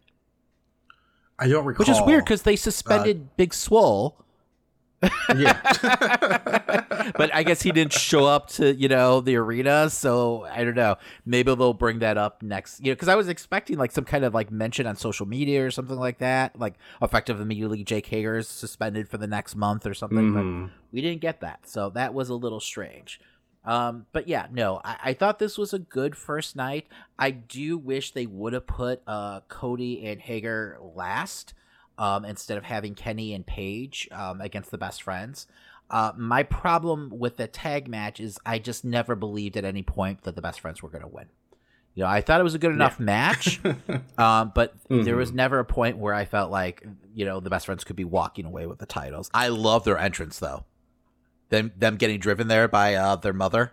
I 1.38 1.48
don't 1.48 1.64
recall. 1.64 1.80
Which 1.84 1.88
is 1.88 2.00
weird 2.06 2.24
because 2.24 2.42
they 2.42 2.56
suspended 2.56 3.22
uh, 3.22 3.32
Big 3.36 3.52
Swole. 3.52 4.24
Yeah. 5.36 5.60
but 7.16 7.34
I 7.34 7.42
guess 7.42 7.62
he 7.62 7.72
didn't 7.72 7.92
show 7.92 8.24
up 8.24 8.48
to, 8.50 8.74
you 8.74 8.88
know, 8.88 9.20
the 9.20 9.36
arena. 9.36 9.90
So 9.90 10.44
I 10.44 10.64
don't 10.64 10.74
know. 10.74 10.96
Maybe 11.24 11.54
they'll 11.54 11.74
bring 11.74 12.00
that 12.00 12.18
up 12.18 12.42
next, 12.42 12.80
you 12.80 12.86
know, 12.86 12.94
because 12.94 13.08
I 13.08 13.14
was 13.14 13.28
expecting 13.28 13.78
like 13.78 13.92
some 13.92 14.04
kind 14.04 14.24
of 14.24 14.34
like 14.34 14.50
mention 14.50 14.86
on 14.86 14.96
social 14.96 15.26
media 15.26 15.64
or 15.64 15.70
something 15.70 15.98
like 15.98 16.18
that. 16.18 16.58
Like 16.58 16.74
effective 17.02 17.40
immediately 17.40 17.84
Jake 17.84 18.06
Hager 18.06 18.36
is 18.36 18.48
suspended 18.48 19.08
for 19.08 19.18
the 19.18 19.26
next 19.26 19.54
month 19.54 19.86
or 19.86 19.94
something. 19.94 20.32
Mm-hmm. 20.32 20.64
But 20.64 20.72
we 20.92 21.00
didn't 21.00 21.20
get 21.20 21.40
that. 21.40 21.68
So 21.68 21.90
that 21.90 22.14
was 22.14 22.28
a 22.28 22.34
little 22.34 22.60
strange. 22.60 23.20
Um, 23.64 24.06
but 24.12 24.28
yeah, 24.28 24.46
no, 24.52 24.80
I, 24.84 24.96
I, 25.06 25.12
thought 25.12 25.40
this 25.40 25.58
was 25.58 25.74
a 25.74 25.80
good 25.80 26.16
first 26.16 26.54
night. 26.54 26.86
I 27.18 27.32
do 27.32 27.76
wish 27.76 28.12
they 28.12 28.24
would 28.24 28.52
have 28.52 28.68
put 28.68 29.02
uh, 29.08 29.40
Cody 29.48 30.06
and 30.06 30.20
Hager 30.20 30.78
last 30.94 31.52
um, 31.98 32.24
instead 32.24 32.58
of 32.58 32.64
having 32.64 32.94
Kenny 32.94 33.34
and 33.34 33.46
Page 33.46 34.08
um, 34.12 34.40
against 34.40 34.70
the 34.70 34.78
best 34.78 35.02
friends. 35.02 35.46
Uh, 35.88 36.12
my 36.16 36.42
problem 36.42 37.12
with 37.14 37.36
the 37.36 37.46
tag 37.46 37.88
match 37.88 38.18
is 38.18 38.38
I 38.44 38.58
just 38.58 38.84
never 38.84 39.14
believed 39.14 39.56
at 39.56 39.64
any 39.64 39.82
point 39.82 40.22
that 40.22 40.34
the 40.34 40.42
best 40.42 40.60
friends 40.60 40.82
were 40.82 40.88
going 40.88 41.02
to 41.02 41.08
win. 41.08 41.26
You 41.94 42.02
know, 42.02 42.08
I 42.08 42.20
thought 42.20 42.40
it 42.40 42.44
was 42.44 42.54
a 42.54 42.58
good 42.58 42.72
enough 42.72 42.96
yeah. 42.98 43.04
match, 43.04 43.60
um, 44.18 44.52
but 44.54 44.76
mm-hmm. 44.88 45.04
there 45.04 45.16
was 45.16 45.32
never 45.32 45.58
a 45.60 45.64
point 45.64 45.96
where 45.96 46.12
I 46.12 46.26
felt 46.26 46.50
like 46.50 46.84
you 47.14 47.24
know 47.24 47.40
the 47.40 47.48
best 47.48 47.66
friends 47.66 47.84
could 47.84 47.96
be 47.96 48.04
walking 48.04 48.44
away 48.44 48.66
with 48.66 48.78
the 48.78 48.86
titles. 48.86 49.30
I 49.32 49.48
love 49.48 49.84
their 49.84 49.96
entrance 49.96 50.38
though 50.38 50.64
them 51.48 51.72
them 51.76 51.96
getting 51.96 52.20
driven 52.20 52.48
there 52.48 52.68
by 52.68 52.94
uh, 52.94 53.16
their 53.16 53.32
mother. 53.32 53.72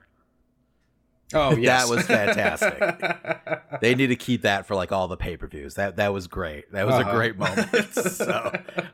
Oh, 1.34 1.56
yes. 1.58 1.88
that 1.88 1.96
was 1.96 2.06
fantastic. 2.06 3.72
they 3.82 3.96
need 3.96 4.08
to 4.08 4.16
keep 4.16 4.44
that 4.44 4.66
for 4.66 4.76
like 4.76 4.92
all 4.92 5.08
the 5.08 5.18
pay 5.18 5.38
per 5.38 5.48
views. 5.48 5.76
That 5.76 5.98
that 5.98 6.14
was 6.14 6.28
great. 6.28 6.72
That 6.72 6.86
was 6.86 6.96
uh-huh. 6.96 7.10
a 7.10 7.14
great 7.14 7.38
moment. 7.38 7.94
so, 7.94 8.52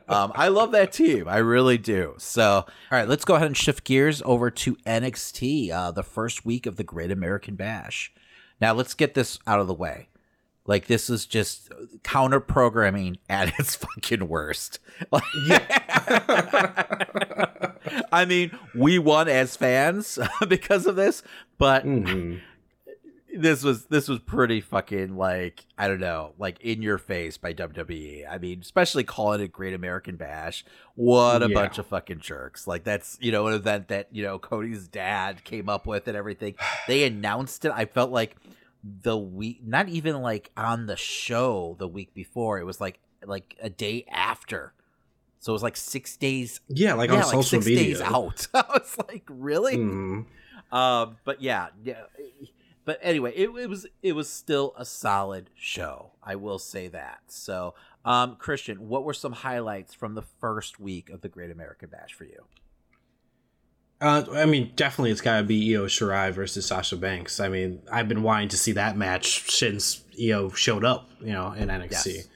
um, 0.08 0.32
I 0.34 0.48
love 0.48 0.72
that 0.72 0.92
team. 0.92 1.28
I 1.28 1.38
really 1.38 1.78
do. 1.78 2.14
So, 2.18 2.50
all 2.52 2.64
right, 2.90 3.08
let's 3.08 3.24
go 3.24 3.34
ahead 3.34 3.46
and 3.46 3.56
shift 3.56 3.84
gears 3.84 4.22
over 4.24 4.50
to 4.50 4.76
NXT, 4.86 5.70
uh, 5.70 5.90
the 5.90 6.02
first 6.02 6.44
week 6.44 6.66
of 6.66 6.76
the 6.76 6.84
Great 6.84 7.10
American 7.10 7.56
Bash. 7.56 8.12
Now, 8.60 8.74
let's 8.74 8.94
get 8.94 9.14
this 9.14 9.38
out 9.46 9.60
of 9.60 9.66
the 9.66 9.74
way. 9.74 10.08
Like 10.66 10.86
this 10.86 11.10
is 11.10 11.26
just 11.26 11.72
counter 12.04 12.38
programming 12.38 13.18
at 13.28 13.58
its 13.58 13.74
fucking 13.76 14.28
worst. 14.28 14.78
I 18.12 18.24
mean, 18.24 18.56
we 18.74 18.98
won 18.98 19.28
as 19.28 19.56
fans 19.56 20.18
because 20.48 20.86
of 20.86 20.96
this, 20.96 21.22
but 21.60 21.84
mm-hmm. 21.84 22.38
this 23.38 23.62
was 23.62 23.84
this 23.84 24.08
was 24.08 24.18
pretty 24.18 24.62
fucking 24.62 25.16
like 25.16 25.66
I 25.76 25.88
don't 25.88 26.00
know, 26.00 26.32
like 26.38 26.58
in 26.60 26.80
your 26.80 26.96
face 26.96 27.36
by 27.36 27.52
WWE. 27.52 28.24
I 28.28 28.38
mean, 28.38 28.60
especially 28.62 29.04
calling 29.04 29.42
it 29.42 29.52
Great 29.52 29.74
American 29.74 30.16
Bash. 30.16 30.64
What 30.94 31.42
a 31.42 31.48
yeah. 31.48 31.54
bunch 31.54 31.78
of 31.78 31.86
fucking 31.86 32.20
jerks! 32.20 32.66
Like 32.66 32.82
that's 32.82 33.18
you 33.20 33.30
know 33.30 33.46
an 33.46 33.54
event 33.54 33.88
that 33.88 34.08
you 34.10 34.22
know 34.22 34.38
Cody's 34.38 34.88
dad 34.88 35.44
came 35.44 35.68
up 35.68 35.86
with 35.86 36.08
and 36.08 36.16
everything. 36.16 36.54
They 36.88 37.04
announced 37.04 37.64
it. 37.66 37.72
I 37.72 37.84
felt 37.84 38.10
like 38.10 38.36
the 38.82 39.16
week 39.16 39.60
not 39.62 39.88
even 39.90 40.22
like 40.22 40.50
on 40.56 40.86
the 40.86 40.96
show 40.96 41.76
the 41.78 41.86
week 41.86 42.14
before 42.14 42.58
it 42.58 42.64
was 42.64 42.80
like 42.80 42.98
like 43.26 43.54
a 43.60 43.68
day 43.68 44.06
after 44.10 44.72
so 45.38 45.52
it 45.52 45.54
was 45.54 45.62
like 45.62 45.76
six 45.76 46.16
days 46.16 46.60
yeah 46.68 46.94
like 46.94 47.10
yeah, 47.10 47.16
on 47.16 47.20
like 47.20 47.30
social 47.30 47.42
six 47.42 47.66
media 47.66 47.84
days 47.84 48.00
out 48.00 48.48
i 48.54 48.64
was 48.72 48.96
like 49.06 49.22
really 49.28 49.76
mm. 49.76 50.24
Um 50.72 51.16
but 51.24 51.40
yeah 51.42 51.68
yeah 51.82 52.02
but 52.84 52.98
anyway 53.02 53.32
it, 53.34 53.50
it 53.50 53.68
was 53.68 53.86
it 54.02 54.12
was 54.12 54.28
still 54.28 54.74
a 54.76 54.84
solid 54.84 55.50
show 55.54 56.12
i 56.22 56.34
will 56.34 56.58
say 56.58 56.88
that 56.88 57.20
so 57.28 57.74
um 58.04 58.36
christian 58.36 58.88
what 58.88 59.04
were 59.04 59.14
some 59.14 59.32
highlights 59.32 59.94
from 59.94 60.14
the 60.14 60.22
first 60.22 60.80
week 60.80 61.10
of 61.10 61.20
the 61.20 61.28
great 61.28 61.50
american 61.50 61.88
bash 61.88 62.12
for 62.12 62.24
you 62.24 62.44
uh, 64.02 64.24
I 64.32 64.46
mean, 64.46 64.72
definitely, 64.76 65.10
it's 65.10 65.20
got 65.20 65.38
to 65.38 65.42
be 65.44 65.74
Io 65.74 65.84
Shirai 65.84 66.32
versus 66.32 66.64
Sasha 66.64 66.96
Banks. 66.96 67.38
I 67.38 67.48
mean, 67.50 67.82
I've 67.92 68.08
been 68.08 68.22
wanting 68.22 68.48
to 68.48 68.56
see 68.56 68.72
that 68.72 68.96
match 68.96 69.50
since 69.50 70.02
Io 70.18 70.48
showed 70.50 70.86
up, 70.86 71.10
you 71.20 71.32
know, 71.32 71.52
in 71.52 71.68
NXT. 71.68 72.06
Yes. 72.06 72.28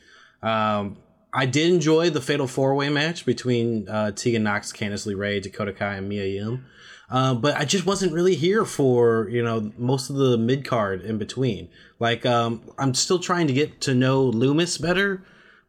Um, 0.43 0.99
I 1.35 1.47
did 1.47 1.73
enjoy 1.73 2.11
the 2.11 2.21
Fatal 2.21 2.47
Four 2.47 2.75
Way 2.75 2.89
match 2.89 3.27
between 3.27 3.89
uh, 3.89 4.13
Tegan 4.13 4.43
Knox, 4.43 4.73
Candice 4.73 5.07
LeRae, 5.07 5.43
Dakota 5.43 5.73
Kai, 5.73 5.97
and 5.97 6.09
Mia 6.09 6.27
Yim. 6.27 6.67
Uh, 7.11 7.35
but 7.35 7.57
I 7.57 7.65
just 7.65 7.85
wasn't 7.85 8.13
really 8.13 8.35
here 8.35 8.65
for 8.65 9.29
you 9.29 9.43
know 9.43 9.73
most 9.77 10.11
of 10.11 10.17
the 10.17 10.39
mid 10.39 10.65
card 10.65 11.03
in 11.03 11.19
between. 11.19 11.69
Like 11.99 12.25
um, 12.25 12.63
I'm 12.79 12.95
still 12.95 13.19
trying 13.19 13.47
to 13.49 13.53
get 13.53 13.81
to 13.83 13.95
know 13.95 14.31
Lumis 14.31 14.81
better 14.81 15.23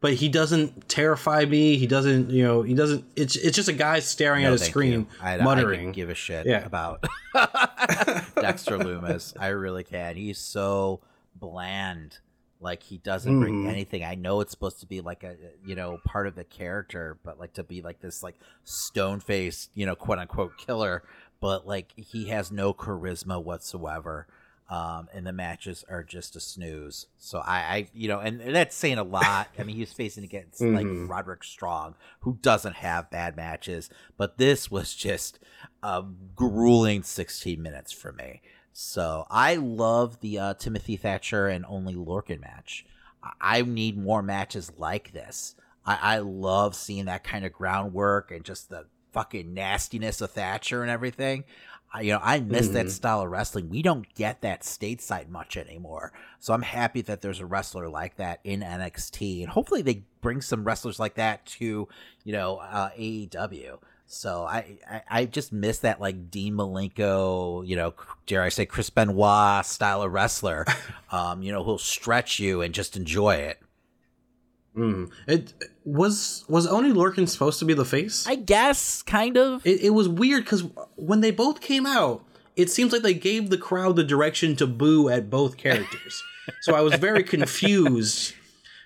but 0.05 0.13
he 0.13 0.29
doesn't 0.29 0.87
terrify 0.87 1.45
me. 1.45 1.77
He 1.77 1.87
doesn't, 1.87 2.29
you 2.29 2.43
know, 2.43 2.61
he 2.61 2.75
doesn't. 2.75 3.05
It's 3.15 3.35
it's 3.35 3.55
just 3.55 3.69
a 3.69 3.73
guy 3.73 3.99
staring 4.01 4.43
no, 4.43 4.49
at 4.49 4.53
a 4.53 4.59
screen, 4.59 5.07
I, 5.19 5.37
muttering. 5.37 5.89
I 5.89 5.91
give 5.93 6.11
a 6.11 6.13
shit 6.13 6.45
yeah. 6.45 6.63
about 6.63 7.03
Dexter 7.33 8.77
Lumis. 8.77 9.33
I 9.39 9.47
really 9.47 9.83
can. 9.83 10.15
He's 10.15 10.37
so 10.37 10.99
bland. 11.35 12.19
Like 12.65 12.83
he 12.83 12.97
doesn't 12.97 13.31
mm-hmm. 13.31 13.41
bring 13.41 13.67
anything. 13.69 14.03
I 14.03 14.15
know 14.15 14.41
it's 14.41 14.51
supposed 14.51 14.81
to 14.81 14.87
be 14.87 14.99
like 14.99 15.23
a 15.23 15.35
you 15.63 15.75
know 15.75 15.99
part 16.03 16.27
of 16.27 16.35
the 16.35 16.43
character, 16.43 17.17
but 17.23 17.39
like 17.39 17.53
to 17.53 17.63
be 17.63 17.81
like 17.81 18.01
this 18.01 18.23
like 18.23 18.35
stone 18.63 19.19
faced 19.21 19.69
you 19.75 19.85
know 19.85 19.95
quote 19.95 20.19
unquote 20.19 20.57
killer, 20.57 21.03
but 21.39 21.67
like 21.67 21.93
he 21.95 22.29
has 22.29 22.51
no 22.51 22.73
charisma 22.73 23.41
whatsoever 23.41 24.27
um, 24.69 25.07
and 25.13 25.27
the 25.27 25.33
matches 25.33 25.85
are 25.89 26.03
just 26.03 26.35
a 26.35 26.39
snooze. 26.39 27.05
So 27.17 27.39
I, 27.39 27.57
I 27.59 27.87
you 27.93 28.07
know, 28.07 28.19
and, 28.19 28.41
and, 28.41 28.55
that's 28.55 28.75
saying 28.75 28.97
a 28.97 29.03
lot. 29.03 29.49
I 29.59 29.63
mean, 29.63 29.75
he 29.75 29.81
was 29.81 29.93
facing 29.93 30.23
against 30.23 30.59
mm-hmm. 30.59 30.75
like 30.75 31.09
Roderick 31.09 31.43
Strong, 31.43 31.95
who 32.21 32.39
doesn't 32.41 32.77
have 32.77 33.11
bad 33.11 33.35
matches, 33.35 33.89
but 34.17 34.37
this 34.37 34.71
was 34.71 34.95
just 34.95 35.37
a 35.83 36.03
grueling 36.35 37.03
16 37.03 37.61
minutes 37.61 37.91
for 37.91 38.11
me. 38.11 38.41
So 38.77 39.25
I 39.29 39.55
love 39.55 40.19
the 40.19 40.39
uh, 40.39 40.53
Timothy 40.55 40.97
Thatcher 40.97 41.47
and 41.47 41.65
Oney 41.67 41.95
Lorcan 41.95 42.41
match. 42.41 42.85
I 43.39 43.61
need 43.61 43.97
more 43.97 44.21
matches 44.21 44.71
like 44.77 45.13
this. 45.13 45.55
I, 45.85 45.97
I 46.01 46.17
love 46.19 46.75
seeing 46.75 47.05
that 47.05 47.23
kind 47.23 47.45
of 47.45 47.53
groundwork 47.53 48.31
and 48.31 48.43
just 48.43 48.69
the 48.69 48.85
fucking 49.13 49.53
nastiness 49.53 50.19
of 50.19 50.31
Thatcher 50.31 50.81
and 50.81 50.91
everything 50.91 51.45
you 52.01 52.11
know, 52.11 52.19
I 52.21 52.39
miss 52.39 52.65
mm-hmm. 52.65 52.73
that 52.73 52.91
style 52.91 53.21
of 53.21 53.29
wrestling. 53.29 53.69
We 53.69 53.81
don't 53.81 54.11
get 54.15 54.41
that 54.41 54.61
stateside 54.61 55.29
much 55.29 55.57
anymore. 55.57 56.11
So 56.39 56.53
I'm 56.53 56.61
happy 56.61 57.01
that 57.01 57.21
there's 57.21 57.39
a 57.39 57.45
wrestler 57.45 57.87
like 57.87 58.17
that 58.17 58.39
in 58.43 58.61
NXT, 58.61 59.41
and 59.41 59.49
hopefully 59.49 59.81
they 59.81 60.03
bring 60.21 60.41
some 60.41 60.63
wrestlers 60.63 60.99
like 60.99 61.15
that 61.15 61.45
to, 61.45 61.87
you 62.23 62.33
know, 62.33 62.57
uh, 62.57 62.89
AEW. 62.97 63.79
So 64.07 64.43
I, 64.43 64.77
I, 64.89 65.01
I 65.09 65.25
just 65.25 65.51
miss 65.51 65.79
that 65.79 65.99
like 65.99 66.29
Dean 66.29 66.53
Malenko, 66.53 67.67
you 67.67 67.75
know, 67.75 67.93
dare 68.27 68.43
I 68.43 68.49
say 68.49 68.65
Chris 68.65 68.89
Benoit 68.89 69.65
style 69.65 70.03
of 70.03 70.11
wrestler. 70.13 70.65
um, 71.11 71.41
you 71.41 71.51
know, 71.51 71.63
who'll 71.63 71.77
stretch 71.77 72.39
you 72.39 72.61
and 72.61 72.73
just 72.73 72.95
enjoy 72.95 73.35
it. 73.35 73.59
Mm. 74.77 75.09
It 75.27 75.53
was 75.85 76.43
was 76.49 76.67
Oney 76.67 76.91
Lorcan 76.91 77.29
supposed 77.29 77.59
to 77.59 77.65
be 77.65 77.73
the 77.73 77.85
face? 77.85 78.27
I 78.27 78.35
guess, 78.35 79.01
kind 79.01 79.37
of. 79.37 79.65
It, 79.65 79.81
it 79.81 79.89
was 79.91 80.09
weird 80.09 80.43
because 80.43 80.63
when 80.95 81.21
they 81.21 81.31
both 81.31 81.61
came 81.61 81.85
out, 81.85 82.25
it 82.55 82.69
seems 82.69 82.91
like 82.91 83.01
they 83.01 83.13
gave 83.13 83.49
the 83.49 83.57
crowd 83.57 83.95
the 83.95 84.03
direction 84.03 84.55
to 84.57 84.67
boo 84.67 85.09
at 85.09 85.29
both 85.29 85.55
characters. 85.55 86.21
so 86.61 86.75
I 86.75 86.81
was 86.81 86.95
very 86.95 87.23
confused 87.23 88.33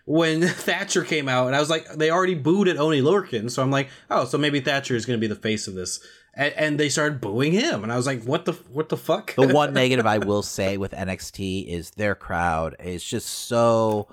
when 0.09 0.41
Thatcher 0.47 1.03
came 1.03 1.29
out, 1.29 1.45
and 1.45 1.55
I 1.55 1.59
was 1.59 1.69
like, 1.69 1.87
they 1.93 2.09
already 2.09 2.33
booed 2.33 2.67
at 2.67 2.77
Oney 2.77 2.99
Lorcan, 2.99 3.49
so 3.51 3.61
I'm 3.61 3.69
like, 3.69 3.89
oh, 4.09 4.25
so 4.25 4.39
maybe 4.39 4.59
Thatcher 4.59 4.95
is 4.95 5.05
going 5.05 5.19
to 5.19 5.21
be 5.21 5.31
the 5.31 5.39
face 5.39 5.67
of 5.67 5.75
this. 5.75 5.99
And, 6.33 6.53
and, 6.53 6.79
they 6.79 6.89
started 6.89 7.21
booing 7.21 7.51
him, 7.51 7.83
and 7.83 7.91
I 7.91 7.95
was 7.95 8.07
like, 8.07 8.23
what 8.23 8.45
the 8.45 8.53
what 8.71 8.89
the 8.89 8.97
fuck? 8.97 9.35
the 9.35 9.47
one 9.53 9.73
negative 9.73 10.07
I 10.07 10.17
will 10.17 10.41
say 10.41 10.77
with 10.77 10.91
NXT 10.93 11.67
is 11.67 11.91
their 11.91 12.15
crowd 12.15 12.75
is 12.83 13.03
just 13.03 13.29
so, 13.29 14.07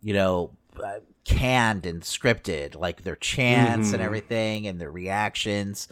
you 0.00 0.14
know. 0.14 0.50
Uh, 0.82 1.00
canned 1.24 1.86
and 1.86 2.02
scripted, 2.02 2.74
like 2.74 3.02
their 3.02 3.14
chants 3.14 3.88
mm-hmm. 3.88 3.94
and 3.94 4.02
everything 4.02 4.66
and 4.66 4.80
their 4.80 4.90
reactions. 4.90 5.86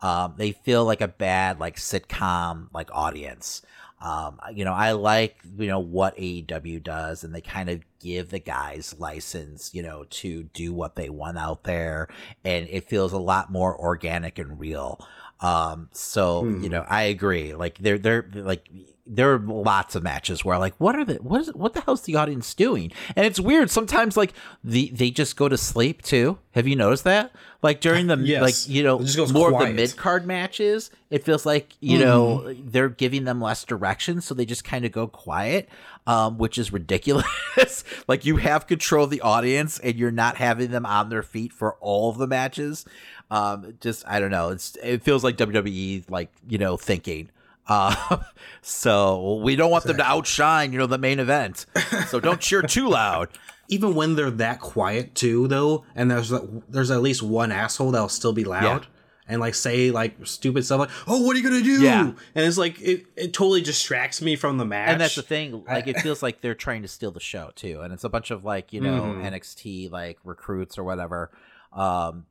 Um, 0.00 0.34
they 0.36 0.52
feel 0.52 0.84
like 0.84 1.00
a 1.00 1.08
bad 1.08 1.58
like 1.58 1.76
sitcom 1.76 2.68
like 2.72 2.88
audience. 2.92 3.62
Um, 4.00 4.38
you 4.54 4.64
know, 4.64 4.72
I 4.74 4.92
like 4.92 5.38
you 5.58 5.68
know 5.68 5.80
what 5.80 6.16
AEW 6.18 6.78
does, 6.80 7.24
and 7.24 7.34
they 7.34 7.40
kind 7.40 7.70
of 7.70 7.80
give 8.00 8.30
the 8.30 8.38
guys 8.38 8.94
license, 8.98 9.74
you 9.74 9.82
know, 9.82 10.04
to 10.10 10.44
do 10.44 10.72
what 10.74 10.96
they 10.96 11.08
want 11.08 11.38
out 11.38 11.64
there, 11.64 12.08
and 12.44 12.68
it 12.68 12.88
feels 12.88 13.12
a 13.12 13.18
lot 13.18 13.50
more 13.50 13.78
organic 13.78 14.38
and 14.38 14.60
real. 14.60 15.00
Um, 15.40 15.88
so 15.92 16.48
Hmm. 16.48 16.60
you 16.60 16.68
know, 16.68 16.84
I 16.88 17.04
agree. 17.04 17.54
Like 17.54 17.78
they're 17.78 17.98
they're 17.98 18.28
like 18.34 18.68
there 19.08 19.32
are 19.34 19.38
lots 19.38 19.94
of 19.94 20.02
matches 20.02 20.44
where 20.44 20.58
like 20.58 20.74
what 20.78 20.96
are 20.96 21.04
the 21.04 21.14
what 21.16 21.40
is 21.40 21.48
what 21.54 21.74
the 21.74 21.80
hell's 21.80 22.02
the 22.02 22.16
audience 22.16 22.52
doing? 22.54 22.90
And 23.14 23.24
it's 23.24 23.38
weird. 23.38 23.70
Sometimes 23.70 24.16
like 24.16 24.32
the 24.64 24.90
they 24.92 25.10
just 25.10 25.36
go 25.36 25.48
to 25.48 25.56
sleep 25.56 26.02
too. 26.02 26.38
Have 26.52 26.66
you 26.66 26.74
noticed 26.76 27.04
that? 27.04 27.32
Like 27.62 27.80
during 27.80 28.06
the 28.08 28.16
Yes. 28.22 28.42
like 28.42 28.74
you 28.74 28.82
know 28.82 28.98
It 29.00 29.04
just 29.04 29.16
goes 29.16 29.32
more 29.32 29.48
of 29.48 29.52
the 29.54 29.58
quiet. 29.58 29.76
mid 29.76 29.96
card 29.96 30.26
matches, 30.26 30.90
it 31.10 31.24
feels 31.24 31.46
like 31.46 31.74
you 31.80 31.98
know 31.98 32.52
they're 32.64 32.88
giving 32.88 33.24
them 33.24 33.40
less 33.40 33.64
direction, 33.64 34.20
so 34.20 34.34
they 34.34 34.44
just 34.44 34.64
kind 34.64 34.84
of 34.84 34.92
go 34.92 35.06
quiet, 35.06 35.68
um, 36.06 36.36
which 36.38 36.58
is 36.58 36.72
ridiculous. 36.72 37.84
like 38.08 38.24
you 38.24 38.36
have 38.38 38.66
control 38.66 39.04
of 39.04 39.10
the 39.10 39.20
audience, 39.20 39.78
and 39.78 39.94
you're 39.96 40.10
not 40.10 40.36
having 40.36 40.70
them 40.70 40.84
on 40.86 41.08
their 41.10 41.22
feet 41.22 41.52
for 41.52 41.74
all 41.80 42.10
of 42.10 42.18
the 42.18 42.26
matches. 42.26 42.84
Um, 43.30 43.74
just 43.80 44.04
I 44.06 44.20
don't 44.20 44.30
know. 44.30 44.50
It's 44.50 44.76
it 44.82 45.02
feels 45.02 45.22
like 45.24 45.36
WWE 45.36 46.10
like 46.10 46.30
you 46.48 46.58
know 46.58 46.76
thinking. 46.76 47.30
Uh, 47.68 48.18
so 48.62 49.36
we 49.42 49.56
don't 49.56 49.70
want 49.70 49.84
them 49.84 49.96
to 49.96 50.04
outshine, 50.04 50.72
you 50.72 50.78
know, 50.78 50.86
the 50.86 50.98
main 50.98 51.18
event. 51.18 51.66
So 52.08 52.20
don't 52.20 52.40
cheer 52.40 52.62
too 52.62 52.88
loud. 52.90 53.28
Even 53.68 53.94
when 53.96 54.14
they're 54.14 54.30
that 54.30 54.60
quiet 54.60 55.14
too, 55.16 55.48
though, 55.48 55.84
and 55.96 56.10
there's 56.10 56.32
there's 56.68 56.90
at 56.92 57.02
least 57.02 57.22
one 57.22 57.50
asshole 57.50 57.90
that'll 57.90 58.08
still 58.08 58.32
be 58.32 58.44
loud 58.44 58.82
Yeah. 58.82 58.88
and 59.26 59.40
like 59.40 59.56
say 59.56 59.90
like 59.90 60.24
stupid 60.24 60.64
stuff 60.64 60.78
like, 60.78 60.90
"Oh, 61.08 61.22
what 61.26 61.34
are 61.34 61.38
you 61.40 61.42
gonna 61.44 61.62
do?" 61.64 61.82
Yeah. 61.82 62.02
and 62.02 62.16
it's 62.46 62.58
like 62.58 62.80
it, 62.80 63.06
it 63.16 63.32
totally 63.32 63.62
distracts 63.62 64.22
me 64.22 64.36
from 64.36 64.58
the 64.58 64.64
match. 64.64 64.90
And 64.90 65.00
that's 65.00 65.16
the 65.16 65.22
thing, 65.22 65.64
like 65.66 65.88
it 65.88 65.98
feels 66.00 66.22
like 66.22 66.42
they're 66.42 66.54
trying 66.54 66.82
to 66.82 66.88
steal 66.88 67.10
the 67.10 67.18
show 67.18 67.50
too, 67.56 67.80
and 67.80 67.92
it's 67.92 68.04
a 68.04 68.08
bunch 68.08 68.30
of 68.30 68.44
like 68.44 68.72
you 68.72 68.80
know 68.80 69.00
Mhm. 69.00 69.24
NXT 69.32 69.90
like 69.90 70.18
recruits 70.22 70.78
or 70.78 70.84
whatever. 70.84 71.32
Um, 71.72 72.26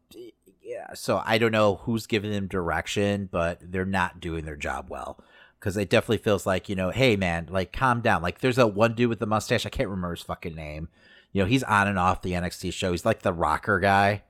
so 0.94 1.22
I 1.26 1.38
don't 1.38 1.52
know 1.52 1.76
who's 1.84 2.08
giving 2.08 2.32
them 2.32 2.48
direction, 2.48 3.30
but 3.32 3.60
they're 3.62 3.86
not 3.86 4.20
doing 4.20 4.46
their 4.46 4.56
job 4.56 4.88
well 4.90 5.20
because 5.60 5.78
it 5.78 5.90
definitely 5.90 6.20
feels 6.20 6.46
like 6.46 6.70
you 6.70 6.76
know, 6.76 6.92
hey 6.92 7.16
man, 7.16 7.48
like 7.50 7.74
calm 7.74 8.02
down. 8.02 8.22
Like 8.22 8.40
there's 8.40 8.58
that 8.58 8.76
one 8.76 8.94
dude 8.94 9.10
with 9.10 9.20
the 9.20 9.26
mustache, 9.26 9.66
I 9.66 9.70
can't 9.70 9.90
remember 9.90 10.16
his 10.16 10.24
fucking 10.24 10.56
name. 10.56 10.90
You 11.32 11.42
know, 11.42 11.48
he's 11.48 11.64
on 11.64 11.88
and 11.88 12.00
off 12.00 12.22
the 12.22 12.32
NXT 12.32 12.72
show. 12.72 12.92
He's 12.92 13.06
like 13.06 13.22
the 13.22 13.34
rocker 13.34 13.80
guy. 13.80 14.24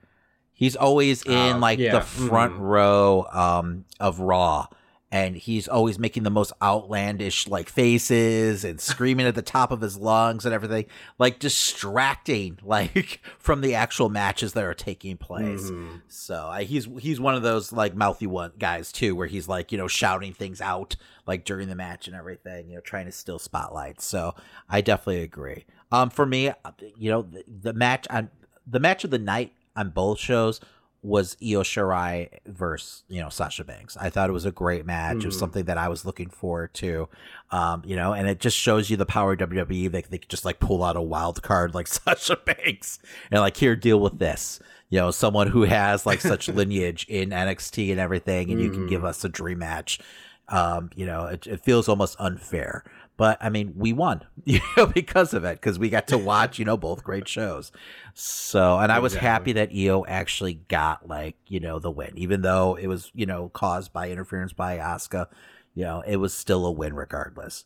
He's 0.53 0.75
always 0.75 1.21
in 1.23 1.57
Oh, 1.57 1.59
like 1.59 1.77
yeah, 1.79 1.91
the 1.91 2.01
front 2.01 2.53
mhm. 2.53 2.59
row 2.61 3.27
um, 3.31 3.85
of 3.99 4.21
Raw, 4.21 4.67
and 5.11 5.37
he's 5.37 5.67
always 5.67 5.97
making 5.99 6.23
the 6.23 6.29
most 6.29 6.51
outlandish 6.61 7.47
like 7.47 7.69
faces 7.69 8.65
and 8.65 8.81
screaming 8.91 9.25
at 9.25 9.35
the 9.35 9.41
top 9.41 9.71
of 9.71 9.81
his 9.81 9.97
lungs 9.97 10.45
and 10.45 10.53
everything, 10.53 10.85
like 11.19 11.39
distracting 11.39 12.57
like 12.63 13.21
from 13.37 13.61
the 13.61 13.75
actual 13.75 14.09
matches 14.09 14.53
that 14.53 14.63
are 14.63 14.73
taking 14.73 15.17
place. 15.17 15.69
Mhm. 15.69 16.01
So 16.07 16.47
I 16.47 16.63
he's 16.63 16.87
he's 16.99 17.19
one 17.19 17.35
of 17.35 17.43
those 17.43 17.71
like 17.71 17.95
mouthy 17.95 18.27
one 18.27 18.51
guys 18.57 18.91
too, 18.91 19.15
where 19.15 19.27
he's 19.27 19.47
like 19.47 19.71
you 19.71 19.77
know 19.77 19.87
shouting 19.87 20.33
things 20.33 20.61
out 20.61 20.95
like 21.27 21.45
during 21.45 21.69
the 21.69 21.75
match 21.75 22.07
and 22.07 22.15
everything, 22.15 22.69
you 22.69 22.75
know, 22.75 22.81
trying 22.81 23.05
to 23.05 23.11
steal 23.11 23.39
spotlights. 23.39 24.05
So 24.05 24.35
I 24.69 24.81
definitely 24.81 25.21
agree. 25.23 25.65
Um, 25.91 26.09
for 26.09 26.25
me, 26.25 26.51
you 26.97 27.09
know, 27.11 27.21
the, 27.23 27.43
the 27.47 27.73
match 27.73 28.07
on 28.09 28.29
the 28.67 28.79
match 28.79 29.03
of 29.03 29.11
the 29.11 29.19
night 29.19 29.53
on 29.75 29.89
both 29.89 30.19
shows 30.19 30.59
was 31.05 31.37
Io 31.41 31.61
Shirai 31.61 32.29
versus 32.45 33.03
you 33.07 33.21
know 33.21 33.29
Sasha 33.29 33.63
Banks. 33.63 33.95
I 33.97 34.09
thought 34.09 34.29
it 34.29 34.33
was 34.33 34.45
a 34.45 34.51
great 34.51 34.85
match. 34.85 35.17
It 35.17 35.25
was 35.25 35.35
Mhm. 35.35 35.39
something 35.39 35.65
that 35.65 35.77
I 35.77 35.87
was 35.87 36.05
looking 36.05 36.29
forward 36.29 36.73
to. 36.75 37.07
Um, 37.51 37.83
you 37.85 37.95
know, 37.95 38.13
and 38.13 38.27
it 38.27 38.39
just 38.39 38.57
shows 38.57 38.89
you 38.89 38.97
the 38.97 39.05
power 39.05 39.33
of 39.33 39.39
WWE. 39.39 39.87
They 39.89 40.01
they 40.01 40.17
could 40.17 40.29
just 40.29 40.45
like 40.45 40.59
pull 40.59 40.83
out 40.83 40.97
a 40.97 41.01
wild 41.01 41.41
card 41.43 41.73
like 41.75 41.87
Sasha 41.87 42.37
Banks 42.45 42.99
and 43.31 43.39
like 43.39 43.57
here 43.57 43.75
deal 43.75 43.99
with 43.99 44.19
this. 44.19 44.59
You 44.89 44.99
know, 44.99 45.11
someone 45.11 45.47
who 45.47 45.63
has 45.63 46.05
like 46.05 46.21
such 46.21 46.47
lineage 46.59 47.05
in 47.09 47.29
NXT 47.31 47.91
and 47.91 47.99
everything, 47.99 48.51
and 48.51 48.61
you 48.61 48.71
can 48.71 48.87
give 48.87 49.03
us 49.05 49.23
a 49.23 49.29
dream 49.29 49.59
match. 49.59 49.99
Um, 50.47 50.91
you 50.95 51.05
know, 51.07 51.25
it, 51.25 51.47
it 51.47 51.63
feels 51.63 51.89
almost 51.89 52.15
unfair. 52.19 52.83
But 53.17 53.37
I 53.41 53.49
mean, 53.49 53.73
we 53.77 53.93
won, 53.93 54.23
you 54.45 54.59
know, 54.75 54.87
because 54.87 55.33
of 55.33 55.43
it, 55.45 55.61
because 55.61 55.79
we 55.79 55.89
got 55.89 56.07
to 56.07 56.17
watch, 56.17 56.59
you 56.59 56.65
know, 56.65 56.75
both 56.77 57.03
great 57.03 57.27
shows. 57.27 57.71
So, 58.13 58.77
and 58.79 58.91
I 58.91 58.99
was 58.99 59.15
happy 59.15 59.53
that 59.53 59.71
Io 59.73 60.05
actually 60.05 60.55
got 60.67 61.07
like, 61.07 61.35
you 61.47 61.59
know, 61.59 61.79
the 61.79 61.91
win, 61.91 62.11
even 62.17 62.41
though 62.41 62.75
it 62.75 62.87
was, 62.87 63.11
you 63.13 63.25
know, 63.25 63.49
caused 63.49 63.93
by 63.93 64.09
interference 64.09 64.53
by 64.53 64.77
Asuka. 64.77 65.27
You 65.73 65.83
know, 65.83 66.03
it 66.07 66.17
was 66.17 66.33
still 66.33 66.65
a 66.65 66.71
win 66.71 66.93
regardless. 66.95 67.65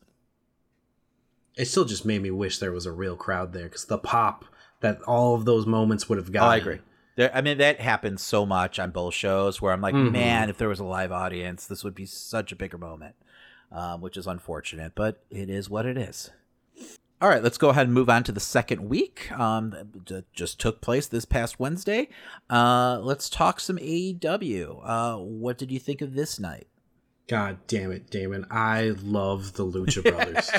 it 1.55 1.65
still 1.65 1.85
just 1.85 2.05
made 2.05 2.21
me 2.21 2.31
wish 2.31 2.57
there 2.59 2.71
was 2.71 2.85
a 2.85 2.91
real 2.91 3.15
crowd 3.15 3.53
there 3.53 3.63
because 3.65 3.85
the 3.85 3.97
pop 3.97 4.45
that 4.81 5.01
all 5.03 5.35
of 5.35 5.45
those 5.45 5.65
moments 5.65 6.07
would 6.07 6.17
have 6.17 6.31
gotten. 6.31 6.47
Oh, 6.47 6.51
I 6.51 6.57
agree. 6.57 6.79
There, 7.17 7.35
I 7.35 7.41
mean, 7.41 7.57
that 7.57 7.81
happens 7.81 8.21
so 8.21 8.45
much 8.45 8.79
on 8.79 8.91
both 8.91 9.13
shows 9.13 9.61
where 9.61 9.73
I'm 9.73 9.81
like, 9.81 9.93
Mhm. 9.93 10.11
man, 10.11 10.49
if 10.49 10.57
there 10.57 10.69
was 10.69 10.79
a 10.79 10.85
live 10.85 11.11
audience, 11.11 11.67
this 11.67 11.83
would 11.83 11.95
be 11.95 12.05
such 12.05 12.53
a 12.53 12.55
bigger 12.55 12.77
moment, 12.77 13.15
um, 13.71 14.01
which 14.01 14.17
is 14.17 14.27
unfortunate, 14.27 14.93
but 14.95 15.23
it 15.29 15.49
is 15.49 15.69
what 15.69 15.85
it 15.85 15.97
is. 15.97 16.31
All 17.21 17.27
right, 17.27 17.43
let's 17.43 17.57
go 17.57 17.69
ahead 17.69 17.87
and 17.87 17.93
move 17.93 18.09
on 18.09 18.23
to 18.23 18.31
the 18.31 18.39
second 18.39 18.87
week. 18.87 19.29
Um, 19.33 19.75
that 20.05 20.31
just 20.31 20.57
took 20.57 20.79
place 20.79 21.05
this 21.05 21.25
past 21.25 21.59
Wednesday. 21.59 22.07
Uh, 22.49 22.99
let's 23.01 23.29
talk 23.29 23.59
some 23.59 23.77
AEW. 23.77 24.81
Uh, 24.83 25.17
what 25.17 25.57
did 25.57 25.69
you 25.69 25.79
think 25.79 25.99
of 26.01 26.13
this 26.13 26.39
night? 26.39 26.67
God 27.27 27.59
damn 27.67 27.91
it, 27.91 28.09
Damon. 28.09 28.45
I 28.49 28.95
love 29.03 29.53
the 29.53 29.65
Lucha 29.65 30.01
Brothers. 30.01 30.49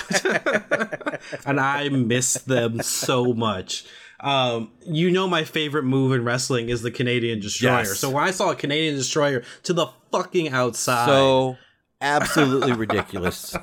and 1.47 1.59
I 1.59 1.89
miss 1.89 2.35
them 2.35 2.83
so 2.83 3.33
much. 3.33 3.87
Um, 4.21 4.71
you 4.87 5.11
know 5.11 5.27
my 5.27 5.45
favorite 5.45 5.85
move 5.85 6.13
in 6.13 6.25
wrestling 6.25 6.69
is 6.69 6.83
the 6.83 6.91
Canadian 6.91 7.41
Destroyer. 7.41 7.79
Yes. 7.79 7.99
So 7.99 8.11
when 8.11 8.23
I 8.23 8.31
saw 8.33 8.51
a 8.51 8.55
Canadian 8.55 8.97
Destroyer 8.97 9.43
to 9.63 9.73
the 9.73 9.87
fucking 10.13 10.51
outside. 10.51 11.07
So 11.07 11.57
absolutely 12.01 12.73
ridiculous. 12.73 13.57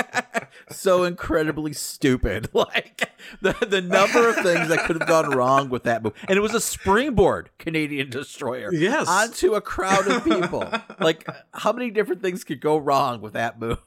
so 0.70 1.04
incredibly 1.04 1.72
stupid. 1.72 2.48
Like 2.60 3.10
the 3.42 3.52
the 3.66 3.80
number 3.80 4.28
of 4.28 4.36
things 4.36 4.68
that 4.68 4.84
could 4.86 4.96
have 5.00 5.08
gone 5.08 5.30
wrong 5.30 5.68
with 5.68 5.84
that 5.84 6.02
move. 6.02 6.14
And 6.28 6.36
it 6.36 6.40
was 6.40 6.54
a 6.54 6.60
springboard 6.60 7.50
Canadian 7.58 8.10
destroyer. 8.10 8.72
Yes. 8.72 9.06
Onto 9.08 9.54
a 9.54 9.60
crowd 9.60 10.06
of 10.08 10.24
people. 10.24 10.68
like 11.00 11.28
how 11.54 11.72
many 11.72 11.90
different 11.90 12.22
things 12.22 12.44
could 12.44 12.60
go 12.60 12.76
wrong 12.76 13.20
with 13.20 13.34
that 13.34 13.58
move? 13.60 13.78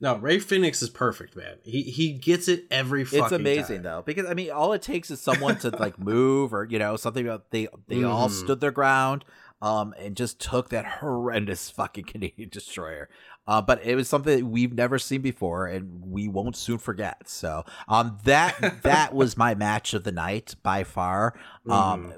No, 0.00 0.16
Rey 0.16 0.40
Fenix 0.40 0.82
is 0.82 0.90
perfect, 0.90 1.36
man. 1.36 1.58
He 1.62 1.82
he 1.82 2.12
gets 2.12 2.48
it 2.48 2.64
every 2.70 3.04
fucking 3.04 3.24
It's 3.24 3.32
amazing 3.32 3.76
time. 3.76 3.82
though, 3.84 4.02
because 4.04 4.26
I 4.26 4.34
mean, 4.34 4.50
all 4.50 4.72
it 4.72 4.82
takes 4.82 5.10
is 5.10 5.20
someone 5.20 5.56
to 5.58 5.70
like 5.70 5.98
move 5.98 6.52
or 6.52 6.64
you 6.68 6.78
know 6.78 6.96
something 6.96 7.24
about 7.26 7.50
they 7.50 7.68
they 7.86 8.02
all 8.02 8.28
Mhm. 8.28 8.32
stood 8.44 8.60
their 8.60 8.72
ground, 8.72 9.24
um, 9.62 9.94
and 9.98 10.16
just 10.16 10.40
took 10.40 10.70
that 10.70 10.86
horrendous 11.00 11.70
fucking 11.70 12.04
Canadian 12.04 12.48
destroyer. 12.52 13.08
Uh, 13.46 13.60
but 13.60 13.84
it 13.84 13.96
was 13.96 14.08
something 14.08 14.38
that 14.38 14.44
we've 14.44 14.74
never 14.74 14.98
seen 14.98 15.22
before, 15.22 15.66
and 15.66 16.04
we 16.04 16.28
won't 16.28 16.56
soon 16.56 16.78
forget. 16.78 17.28
So, 17.28 17.64
um, 17.88 18.18
that 18.24 18.82
that 18.82 19.14
was 19.14 19.36
my 19.36 19.54
match 19.54 19.92
of 19.92 20.04
the 20.04 20.12
night 20.12 20.54
by 20.62 20.84
far. 20.84 21.34
Um, 21.68 22.12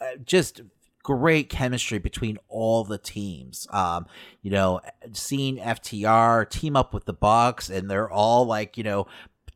uh, 0.00 0.16
just 0.24 0.62
great 1.02 1.48
chemistry 1.48 1.98
between 1.98 2.38
all 2.48 2.82
the 2.82 2.98
teams. 2.98 3.68
Um, 3.70 4.06
you 4.42 4.50
know, 4.50 4.80
seeing 5.12 5.58
FTR 5.58 6.48
team 6.50 6.76
up 6.76 6.92
with 6.92 7.04
the 7.04 7.12
Bucks, 7.12 7.70
and 7.70 7.90
they're 7.90 8.10
all 8.10 8.44
like, 8.44 8.76
you 8.76 8.84
know, 8.84 9.06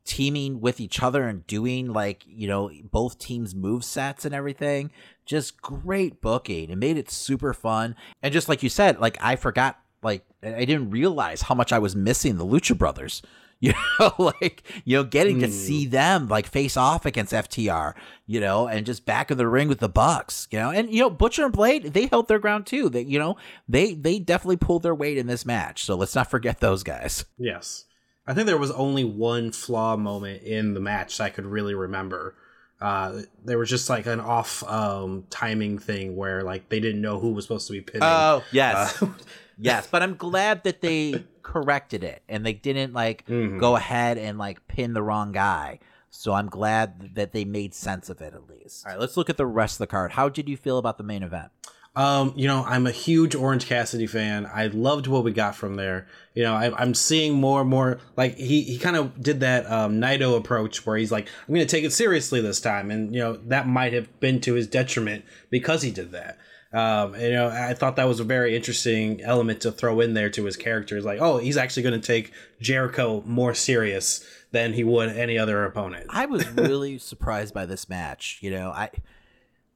teaming 0.04 0.60
with 0.60 0.80
each 0.80 1.02
other 1.02 1.24
and 1.24 1.46
doing 1.46 1.92
like, 1.92 2.24
you 2.26 2.48
know, 2.48 2.70
both 2.90 3.18
teams' 3.18 3.54
move 3.54 3.84
sets 3.84 4.24
and 4.24 4.34
everything. 4.34 4.90
Just 5.26 5.60
great 5.62 6.20
booking. 6.20 6.70
It 6.70 6.76
made 6.78 6.96
it 6.96 7.10
super 7.10 7.52
fun. 7.54 7.94
And 8.22 8.32
just 8.32 8.48
like 8.48 8.62
you 8.62 8.68
said, 8.68 8.98
like 8.98 9.16
I 9.20 9.36
forgot, 9.36 9.78
like 10.02 10.24
I 10.42 10.64
didn't 10.64 10.90
realize 10.90 11.42
how 11.42 11.54
much 11.54 11.72
I 11.72 11.78
was 11.78 11.94
missing 11.94 12.36
the 12.38 12.46
Lucha 12.46 12.76
Brothers. 12.76 13.22
You 13.62 13.74
know, 14.00 14.12
like, 14.40 14.64
you 14.84 14.96
know, 14.96 15.04
getting 15.04 15.38
to 15.38 15.46
Mm. 15.46 15.52
see 15.52 15.86
them 15.86 16.26
like 16.26 16.48
face 16.48 16.76
off 16.76 17.06
against 17.06 17.32
FTR, 17.32 17.94
you 18.26 18.40
know, 18.40 18.66
and 18.66 18.84
just 18.84 19.06
back 19.06 19.30
in 19.30 19.38
the 19.38 19.46
ring 19.46 19.68
with 19.68 19.78
the 19.78 19.88
Bucks, 19.88 20.48
you 20.50 20.58
know, 20.58 20.70
and 20.72 20.92
you 20.92 20.98
know, 20.98 21.08
Butcher 21.08 21.44
and 21.44 21.52
Blade, 21.52 21.84
they 21.94 22.06
held 22.06 22.26
their 22.26 22.40
ground 22.40 22.66
too. 22.66 22.88
That 22.88 23.04
you 23.06 23.20
know, 23.20 23.36
they 23.68 23.94
they 23.94 24.18
definitely 24.18 24.56
pulled 24.56 24.82
their 24.82 24.96
weight 24.96 25.16
in 25.16 25.28
this 25.28 25.46
match. 25.46 25.84
So 25.84 25.94
let's 25.94 26.16
not 26.16 26.28
forget 26.28 26.58
those 26.58 26.82
guys. 26.82 27.24
Yes. 27.38 27.84
I 28.26 28.34
think 28.34 28.46
there 28.46 28.58
was 28.58 28.72
only 28.72 29.04
one 29.04 29.52
flaw 29.52 29.96
moment 29.96 30.42
in 30.42 30.74
the 30.74 30.80
match 30.80 31.20
I 31.20 31.30
could 31.30 31.46
really 31.46 31.74
remember. 31.74 32.34
Uh, 32.82 33.22
there 33.44 33.58
was 33.58 33.70
just 33.70 33.88
like 33.88 34.06
an 34.06 34.18
off 34.20 34.62
um, 34.64 35.24
timing 35.30 35.78
thing 35.78 36.16
where 36.16 36.42
like 36.42 36.68
they 36.68 36.80
didn't 36.80 37.00
know 37.00 37.18
who 37.20 37.30
was 37.32 37.44
supposed 37.44 37.66
to 37.68 37.72
be 37.72 37.80
pinning. 37.80 38.02
Oh, 38.02 38.42
yes. 38.50 39.00
Uh, 39.02 39.06
yes, 39.58 39.86
but 39.86 40.02
I'm 40.02 40.16
glad 40.16 40.64
that 40.64 40.80
they 40.80 41.24
corrected 41.42 42.02
it 42.02 42.22
and 42.28 42.44
they 42.44 42.52
didn't 42.52 42.92
like 42.92 43.24
Mhm. 43.26 43.60
go 43.60 43.76
ahead 43.76 44.18
and 44.18 44.36
like 44.38 44.66
pin 44.66 44.94
the 44.94 45.02
wrong 45.02 45.30
guy. 45.32 45.78
So 46.10 46.32
I'm 46.34 46.48
glad 46.48 47.14
that 47.14 47.32
they 47.32 47.44
made 47.44 47.72
sense 47.72 48.10
of 48.10 48.20
it 48.20 48.34
at 48.34 48.46
least. 48.48 48.84
All 48.84 48.92
right, 48.92 49.00
let's 49.00 49.16
look 49.16 49.30
at 49.30 49.36
the 49.38 49.46
rest 49.46 49.76
of 49.76 49.78
the 49.78 49.86
card. 49.86 50.12
How 50.12 50.28
did 50.28 50.48
you 50.48 50.56
feel 50.58 50.76
about 50.78 50.98
the 50.98 51.04
main 51.04 51.22
event? 51.22 51.50
Um, 51.94 52.32
you 52.36 52.48
know, 52.48 52.64
I'm 52.64 52.86
a 52.86 52.90
huge 52.90 53.34
Orange 53.34 53.66
Cassidy 53.66 54.06
fan. 54.06 54.48
I 54.52 54.68
loved 54.68 55.06
what 55.06 55.24
we 55.24 55.32
got 55.32 55.54
from 55.54 55.74
there. 55.74 56.06
You 56.34 56.42
know, 56.44 56.54
I, 56.54 56.82
am 56.82 56.94
seeing 56.94 57.34
more 57.34 57.60
and 57.60 57.68
more 57.68 57.98
like 58.16 58.36
he 58.36 58.62
he 58.62 58.78
kind 58.78 58.96
of 58.96 59.22
did 59.22 59.40
that 59.40 59.70
um, 59.70 60.00
Naito 60.00 60.36
approach 60.36 60.86
where 60.86 60.96
he's 60.96 61.12
like, 61.12 61.28
I'm 61.46 61.54
going 61.54 61.66
to 61.66 61.70
take 61.70 61.84
it 61.84 61.92
seriously 61.92 62.40
this 62.40 62.60
time, 62.60 62.90
and 62.90 63.14
you 63.14 63.20
know 63.20 63.34
that 63.48 63.68
might 63.68 63.92
have 63.92 64.20
been 64.20 64.40
to 64.42 64.54
his 64.54 64.66
detriment 64.66 65.26
because 65.50 65.82
he 65.82 65.90
did 65.90 66.12
that. 66.12 66.38
Um, 66.72 67.14
you 67.20 67.32
know, 67.32 67.48
I 67.48 67.74
thought 67.74 67.96
that 67.96 68.08
was 68.08 68.20
a 68.20 68.24
very 68.24 68.56
interesting 68.56 69.20
element 69.20 69.60
to 69.60 69.70
throw 69.70 70.00
in 70.00 70.14
there 70.14 70.30
to 70.30 70.44
his 70.46 70.56
character. 70.56 70.96
Is 70.96 71.04
like, 71.04 71.20
oh, 71.20 71.36
he's 71.36 71.58
actually 71.58 71.82
going 71.82 72.00
to 72.00 72.06
take 72.06 72.32
Jericho 72.58 73.22
more 73.26 73.52
serious 73.52 74.26
than 74.52 74.72
he 74.72 74.82
would 74.82 75.10
any 75.10 75.36
other 75.36 75.64
opponent. 75.64 76.06
I 76.08 76.24
was 76.24 76.48
really 76.48 76.96
surprised 76.98 77.52
by 77.52 77.66
this 77.66 77.90
match. 77.90 78.38
You 78.40 78.52
know, 78.52 78.70
I 78.70 78.88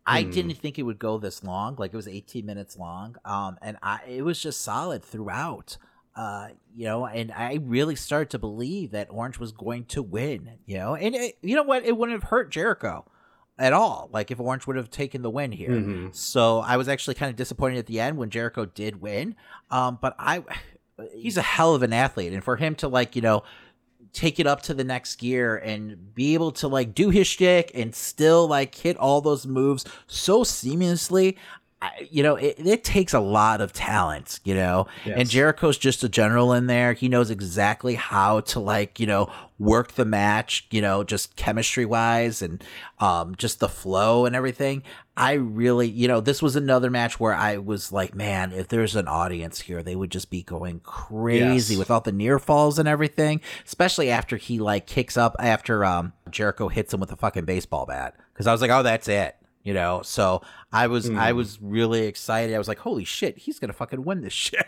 I 0.07 0.22
Hmm. 0.22 0.30
didn't 0.30 0.54
think 0.59 0.78
it 0.78 0.82
would 0.84 0.98
go 0.98 1.18
this 1.18 1.42
long. 1.42 1.74
Like 1.76 1.92
it 1.92 1.96
was 1.96 2.07
18 2.09 2.46
minutes 2.46 2.76
long. 2.78 3.16
Um, 3.24 3.59
and 3.61 3.76
I 3.82 4.00
it 4.09 4.22
was 4.22 4.40
just 4.40 4.61
solid 4.62 5.02
throughout. 5.02 5.76
Uh, 6.14 6.48
you 6.74 6.86
know, 6.86 7.04
and 7.07 7.30
I 7.32 7.59
really 7.62 7.94
started 7.96 8.30
to 8.30 8.38
believe 8.38 8.92
that 8.92 9.09
Orange 9.11 9.38
was 9.38 9.52
going 9.52 9.84
to 9.86 10.02
win. 10.02 10.52
You 10.64 10.78
know, 10.78 10.94
and 10.94 11.14
it, 11.14 11.38
you 11.42 11.54
know 11.57 11.62
what? 11.62 11.84
It 11.84 11.96
wouldn't 11.96 12.20
have 12.20 12.30
hurt 12.30 12.50
Jericho 12.50 13.04
at 13.59 13.72
all. 13.72 14.09
Like 14.12 14.30
if 14.30 14.38
Orange 14.40 14.66
would 14.66 14.76
have 14.76 14.90
taken 14.90 15.22
the 15.22 15.30
win 15.30 15.52
here. 15.52 15.70
Mhm. 15.70 16.14
So 16.14 16.61
I 16.61 16.76
was 16.76 16.88
actually 16.88 17.14
kind 17.14 17.28
of 17.30 17.36
disappointed 17.36 17.78
at 17.78 17.86
the 17.86 18.00
end 18.00 18.16
when 18.16 18.30
Jericho 18.30 18.64
did 18.64 19.00
win. 19.02 19.34
Um, 19.70 19.98
but 20.00 20.14
I, 20.18 20.42
he's 21.14 21.36
a 21.36 21.42
hell 21.42 21.74
of 21.74 21.82
an 21.82 21.92
athlete, 21.92 22.32
and 22.32 22.42
for 22.44 22.57
him 22.57 22.74
to 22.76 22.88
like 22.88 23.14
you 23.16 23.22
know 23.22 23.42
take 24.16 24.40
it 24.40 24.46
up 24.46 24.62
to 24.62 24.74
the 24.74 24.82
next 24.82 25.16
gear 25.16 25.56
and 25.58 26.14
be 26.14 26.32
able 26.34 26.50
to 26.50 26.66
like 26.66 26.94
do 26.94 27.10
his 27.10 27.26
shtick 27.26 27.70
and 27.74 27.94
still 27.94 28.48
like 28.48 28.74
hit 28.74 28.96
all 28.96 29.20
those 29.20 29.46
moves 29.46 29.84
so 30.06 30.42
seamlessly. 30.42 31.36
You 32.11 32.22
know, 32.22 32.37
it, 32.37 32.57
it 32.59 32.84
takes 32.84 33.14
a 33.14 33.20
lot 33.20 33.61
of 33.61 33.72
talent, 33.72 34.41
you 34.45 34.55
know, 34.55 34.87
and 35.05 35.28
Jericho's 35.28 35.78
just 35.78 36.03
a 36.05 36.09
general 36.09 36.53
in 36.53 36.66
there. 36.66 36.93
He 36.93 37.09
knows 37.09 37.30
exactly 37.30 37.95
how 37.95 38.41
to 38.41 38.61
like, 38.61 38.99
you 39.01 39.07
know, 39.07 39.30
work 39.59 39.93
the 39.93 40.05
match, 40.05 40.66
you 40.70 40.80
know, 40.82 41.03
just 41.05 41.37
chemistry 41.37 41.84
wise 41.87 42.43
and 42.43 42.62
um, 42.99 43.34
just 43.37 43.61
the 43.61 43.68
flow 43.68 44.26
and 44.26 44.37
everything. 44.37 44.82
I 45.18 45.32
really, 45.32 45.89
you 45.89 46.09
know, 46.09 46.20
this 46.20 46.43
was 46.43 46.57
another 46.57 46.91
match 46.91 47.18
where 47.18 47.34
I 47.34 47.57
was 47.57 47.91
like, 47.91 48.14
man, 48.14 48.53
if 48.53 48.68
there's 48.68 48.95
an 48.97 49.09
audience 49.09 49.61
here, 49.62 49.82
they 49.82 49.97
would 49.97 50.11
just 50.11 50.28
be 50.30 50.43
going 50.43 50.80
crazy 50.80 51.74
Yes. 51.74 51.78
with 51.78 51.91
all 51.91 52.01
the 52.03 52.12
near 52.12 52.39
falls 52.39 52.78
and 52.78 52.87
everything, 52.87 53.41
especially 53.66 54.11
after 54.11 54.37
he 54.37 54.59
like 54.59 54.87
kicks 54.87 55.16
up 55.16 55.34
after 55.39 55.84
um 55.87 56.12
Jericho 56.30 56.68
hits 56.68 56.93
him 56.93 57.01
with 57.01 57.12
a 57.12 57.16
fucking 57.16 57.47
baseball 57.47 57.87
bat. 57.87 58.14
Cause 58.34 58.47
I 58.47 58.53
was 58.53 58.61
like, 58.61 58.70
oh, 58.70 58.82
that's 58.82 59.09
it. 59.09 59.37
You 59.66 59.74
know, 59.74 60.00
so 60.02 60.42
I 60.72 60.86
was 60.86 61.10
I 61.10 61.32
Mm. 61.32 61.36
was 61.36 61.58
really 61.60 62.06
excited. 62.06 62.54
I 62.54 62.58
was 62.58 62.68
like, 62.68 62.78
holy 62.78 63.04
shit, 63.04 63.36
he's 63.38 63.58
gonna 63.58 63.72
fucking 63.72 64.04
win 64.04 64.20
this 64.22 64.32
shit. 64.46 64.64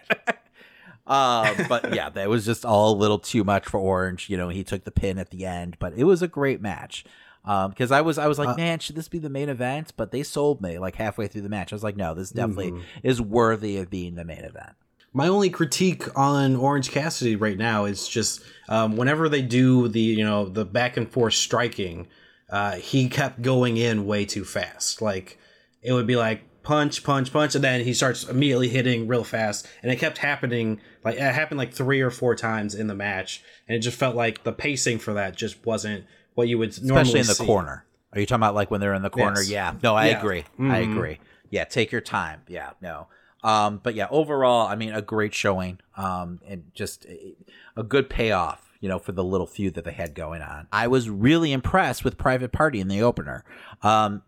uh, 1.07 1.55
but 1.69 1.93
yeah, 1.95 2.11
that 2.11 2.29
was 2.29 2.45
just 2.45 2.65
all 2.65 2.93
a 2.95 2.97
little 2.99 3.19
too 3.19 3.45
much 3.45 3.67
for 3.67 3.79
Orange. 3.79 4.29
You 4.29 4.37
know, 4.37 4.49
he 4.49 4.65
took 4.65 4.85
the 4.85 4.91
pin 4.91 5.19
at 5.19 5.31
the 5.31 5.47
end, 5.47 5.77
but 5.79 5.95
it 5.97 6.05
was 6.05 6.23
a 6.23 6.29
great 6.29 6.61
match. 6.61 7.05
Um, 7.45 7.71
because 7.71 7.93
I 7.93 8.01
was 8.03 8.19
I 8.19 8.27
was 8.27 8.39
like, 8.39 8.49
Uh, 8.49 8.57
man, 8.57 8.79
should 8.81 8.97
this 8.97 9.09
be 9.09 9.19
the 9.19 9.31
main 9.31 9.49
event? 9.49 9.93
But 9.97 10.11
they 10.11 10.23
sold 10.23 10.61
me 10.61 10.79
like 10.79 10.97
halfway 10.97 11.29
through 11.29 11.43
the 11.43 11.49
match. 11.49 11.73
I 11.73 11.77
was 11.77 11.85
like, 11.85 11.97
no, 11.97 12.13
this 12.15 12.31
definitely 12.31 12.73
Mhm. 12.73 12.83
is 13.03 13.23
worthy 13.23 13.79
of 13.79 13.89
being 13.89 14.17
the 14.17 14.25
main 14.25 14.45
event. 14.45 14.73
My 15.15 15.29
only 15.29 15.49
critique 15.49 16.05
on 16.19 16.57
Orange 16.57 16.91
Cassidy 16.91 17.37
right 17.37 17.57
now 17.57 17.87
is 17.87 18.07
just 18.07 18.43
um, 18.69 18.97
whenever 18.97 19.29
they 19.31 19.41
do 19.43 19.89
the 19.89 20.01
you 20.01 20.25
know 20.25 20.47
the 20.47 20.65
back 20.67 20.97
and 20.99 21.11
forth 21.11 21.33
striking, 21.35 22.09
uh, 22.51 22.77
he 22.77 23.09
kept 23.09 23.43
going 23.43 23.77
in 23.77 24.07
way 24.07 24.25
too 24.25 24.45
fast. 24.45 25.01
Like 25.03 25.39
it 25.83 25.93
would 25.93 26.07
be 26.07 26.17
like 26.17 26.43
punch, 26.63 27.03
punch, 27.03 27.33
punch, 27.33 27.55
and 27.55 27.65
then 27.65 27.83
he 27.85 27.95
starts 27.95 28.25
immediately 28.25 28.69
hitting 28.69 29.07
real 29.07 29.25
fast, 29.25 29.67
and 29.83 29.91
it 29.93 29.97
kept 29.97 30.19
happening. 30.19 30.81
Like 31.05 31.17
it 31.17 31.21
happened 31.21 31.59
like 31.59 31.73
three 31.73 32.01
or 32.01 32.11
four 32.11 32.35
times 32.35 32.75
in 32.75 32.87
the 32.87 32.95
match, 32.95 33.43
and 33.67 33.77
it 33.77 33.81
just 33.81 33.99
felt 33.99 34.17
like 34.17 34.45
the 34.45 34.53
pacing 34.53 34.99
for 34.99 35.15
that 35.15 35.37
just 35.37 35.65
wasn't 35.65 36.05
what 36.35 36.49
you 36.49 36.59
would 36.59 36.81
normally 36.83 37.03
especially 37.03 37.21
in 37.21 37.27
the 37.27 37.35
see. 37.35 37.47
corner. 37.47 37.85
Are 38.13 38.21
you 38.21 38.27
talking 38.27 38.41
about 38.41 38.55
like 38.55 38.71
when 38.71 38.81
they're 38.81 38.95
in 38.95 39.03
the 39.03 39.11
corner? 39.11 39.41
Yes. 39.41 39.51
Yeah. 39.51 39.75
No, 39.83 39.95
I 39.95 40.09
Yeah. 40.09 40.19
agree. 40.19 40.45
I 40.59 40.63
Mhm. 40.63 40.93
agree. 40.93 41.19
Yeah, 41.51 41.65
take 41.65 41.93
your 41.93 42.01
time. 42.01 42.43
Yeah, 42.49 42.71
no. 42.81 43.09
Um, 43.45 43.81
but 43.83 43.95
yeah, 43.95 44.09
overall, 44.11 44.67
I 44.67 44.75
mean, 44.75 44.93
a 44.93 45.01
great 45.03 45.33
showing. 45.35 45.79
Um, 45.97 46.41
and 46.47 46.71
just 46.75 47.05
a, 47.07 47.35
a 47.77 47.83
good 47.83 48.11
payoff, 48.11 48.68
you 48.81 48.89
know, 48.89 48.99
for 48.99 49.13
the 49.13 49.25
little 49.25 49.47
feud 49.47 49.75
that 49.75 49.85
they 49.85 49.93
had 49.93 50.15
going 50.15 50.43
on. 50.43 50.67
I 50.73 50.87
was 50.89 51.09
really 51.11 51.53
impressed 51.53 52.05
with 52.05 52.17
Private 52.19 52.53
Party 52.53 52.81
in 52.81 52.89
the 52.89 53.03
opener. 53.03 53.45
Um, 53.83 54.23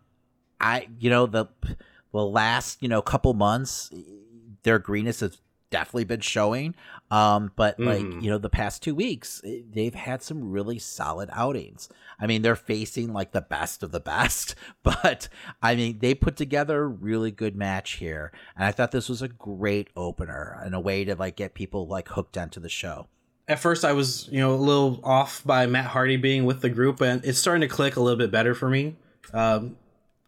I, 0.59 0.87
you 0.99 1.09
know, 1.09 1.25
the 1.25 1.47
the 2.13 2.25
last, 2.25 2.81
you 2.83 2.89
know, 2.89 3.01
couple 3.01 3.33
months, 3.33 3.89
their 4.63 4.79
greenness 4.79 5.21
has 5.21 5.39
definitely 5.69 6.03
been 6.03 6.19
showing. 6.19 6.75
Um, 7.09 7.51
but 7.55 7.79
like, 7.79 8.03
Mhm. 8.03 8.21
you 8.21 8.29
know, 8.29 8.37
the 8.37 8.49
past 8.49 8.83
two 8.83 8.93
weeks, 8.93 9.41
eh, 9.45 9.61
they've 9.71 9.95
had 9.95 10.21
some 10.21 10.51
really 10.51 10.77
solid 10.77 11.29
outings. 11.31 11.87
I 12.19 12.27
mean, 12.27 12.41
they're 12.41 12.57
facing 12.57 13.13
like 13.13 13.31
the 13.31 13.41
best 13.41 13.81
of 13.81 13.91
the 13.91 14.01
best, 14.01 14.55
but 14.83 15.29
I 15.61 15.75
mean, 15.77 15.99
they 15.99 16.13
put 16.13 16.35
together 16.35 16.83
a 16.83 16.87
really 16.87 17.31
good 17.31 17.55
match 17.55 17.93
here. 17.93 18.33
And 18.57 18.65
I 18.65 18.71
thought 18.73 18.91
this 18.91 19.07
was 19.07 19.21
a 19.21 19.29
great 19.29 19.87
opener 19.95 20.59
and 20.61 20.75
a 20.75 20.79
way 20.81 21.05
to 21.05 21.15
like 21.15 21.37
get 21.37 21.53
people 21.53 21.87
like 21.87 22.09
hooked 22.09 22.37
onto 22.37 22.59
the 22.59 22.67
show. 22.69 23.07
At 23.47 23.59
first, 23.59 23.83
I 23.83 23.93
was 23.93 24.27
you 24.31 24.39
know 24.39 24.53
a 24.53 24.55
little 24.55 24.99
off 25.03 25.43
by 25.45 25.65
Matt 25.65 25.85
Hardy 25.85 26.17
being 26.17 26.45
with 26.45 26.61
the 26.61 26.69
group, 26.69 27.01
and 27.01 27.23
it's 27.25 27.39
starting 27.39 27.61
to 27.61 27.67
click 27.67 27.95
a 27.95 27.99
little 28.01 28.17
bit 28.17 28.31
better 28.31 28.53
for 28.55 28.69
me. 28.69 28.95
Um, 29.33 29.75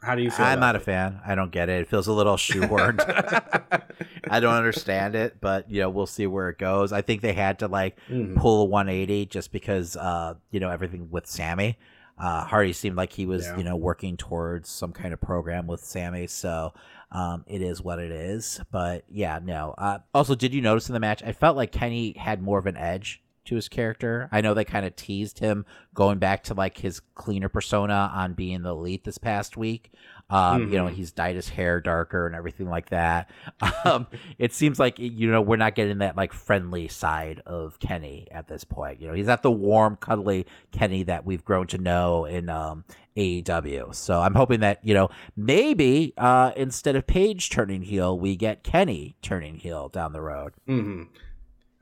how 0.01 0.15
do 0.15 0.21
you 0.21 0.29
feel? 0.31 0.45
I'm 0.45 0.59
not 0.59 0.75
a 0.75 0.79
fan. 0.81 1.21
I 1.25 1.33
don't 1.35 1.51
get 1.51 1.69
it. 1.69 1.81
It 1.81 1.87
feels 1.87 2.07
a 2.07 2.13
little 2.13 2.35
shoehorned. 2.35 2.99
I 4.29 4.39
don't 4.41 4.53
understand 4.55 5.15
it, 5.15 5.37
but 5.39 5.69
you 5.71 5.79
know, 5.79 5.89
we'll 5.89 6.05
see 6.07 6.27
where 6.27 6.49
it 6.49 6.57
goes. 6.57 6.91
I 6.91 7.01
think 7.01 7.21
they 7.21 7.31
had 7.33 7.59
to 7.59 7.67
like 7.67 7.97
Mhm. 8.09 8.35
pull 8.35 8.63
a 8.63 8.65
180 8.65 9.27
just 9.27 9.51
because 9.53 9.95
uh, 9.95 10.33
you 10.51 10.59
know, 10.59 10.69
everything 10.69 11.09
with 11.09 11.25
Sammy. 11.27 11.77
Uh, 12.23 12.45
Hardy 12.45 12.71
seemed 12.71 12.95
like 12.95 13.11
he 13.11 13.25
was, 13.25 13.45
Yeah. 13.45 13.57
you 13.57 13.63
know, 13.65 13.75
working 13.75 14.15
towards 14.15 14.69
some 14.69 14.93
kind 14.93 15.13
of 15.13 15.19
program 15.19 15.67
with 15.67 15.81
Sammy, 15.83 16.27
so 16.27 16.73
um, 17.11 17.43
it 17.47 17.61
is 17.61 17.81
what 17.81 17.99
it 17.99 18.11
is. 18.11 18.61
But 18.71 19.03
yeah, 19.09 19.39
no. 19.43 19.75
Uh, 19.77 19.99
also, 20.13 20.33
did 20.33 20.53
you 20.53 20.61
notice 20.61 20.87
in 20.87 20.93
the 20.93 20.99
match? 21.01 21.21
I 21.21 21.33
felt 21.33 21.57
like 21.57 21.73
Kenny 21.73 22.13
had 22.17 22.41
more 22.41 22.59
of 22.59 22.65
an 22.65 22.77
edge 22.77 23.21
to 23.45 23.55
his 23.55 23.67
character. 23.69 24.29
I 24.31 24.41
know 24.41 24.53
they 24.53 24.65
kind 24.65 24.85
of 24.85 24.95
teased 24.95 25.39
him 25.39 25.65
going 25.93 26.17
back 26.19 26.43
to 26.45 26.53
like 26.53 26.77
his 26.77 26.99
cleaner 27.15 27.49
persona 27.49 28.11
on 28.13 28.33
being 28.33 28.61
the 28.63 28.69
elite 28.71 29.03
this 29.03 29.17
past 29.17 29.57
week. 29.57 29.91
Um, 30.29 30.69
You 30.71 30.77
know, 30.77 30.85
Mhm. 30.85 30.93
he's 30.93 31.11
dyed 31.11 31.35
his 31.35 31.49
hair 31.49 31.81
darker 31.81 32.25
and 32.25 32.35
everything 32.35 32.69
like 32.69 32.89
that. 32.89 33.29
Um, 33.85 34.07
it 34.37 34.53
seems 34.53 34.79
like 34.79 34.97
you 34.97 35.29
know 35.29 35.41
we're 35.41 35.57
not 35.57 35.75
getting 35.75 35.97
that 35.97 36.15
like 36.15 36.31
friendly 36.31 36.87
side 36.87 37.41
of 37.45 37.79
Kenny 37.79 38.27
at 38.31 38.47
this 38.47 38.63
point. 38.63 39.01
You 39.01 39.09
know, 39.09 39.13
he's 39.13 39.27
not 39.27 39.43
the 39.43 39.51
warm, 39.51 39.97
cuddly 39.97 40.45
Kenny 40.71 41.03
that 41.03 41.25
we've 41.25 41.43
grown 41.43 41.67
to 41.67 41.77
know 41.77 42.23
in 42.23 42.47
um, 42.49 42.85
AEW. 43.17 43.93
So 43.93 44.21
I'm 44.21 44.35
hoping 44.35 44.61
that 44.61 44.79
you 44.83 44.93
know 44.93 45.09
maybe 45.35 46.13
uh, 46.17 46.51
instead 46.55 46.95
of 46.95 47.05
Page 47.07 47.49
turning 47.49 47.81
heel, 47.81 48.17
we 48.17 48.35
get 48.37 48.63
Kenny 48.63 49.15
turning 49.21 49.55
heel 49.57 49.89
down 49.89 50.13
the 50.13 50.21
road. 50.21 50.53
hmm 50.65 51.03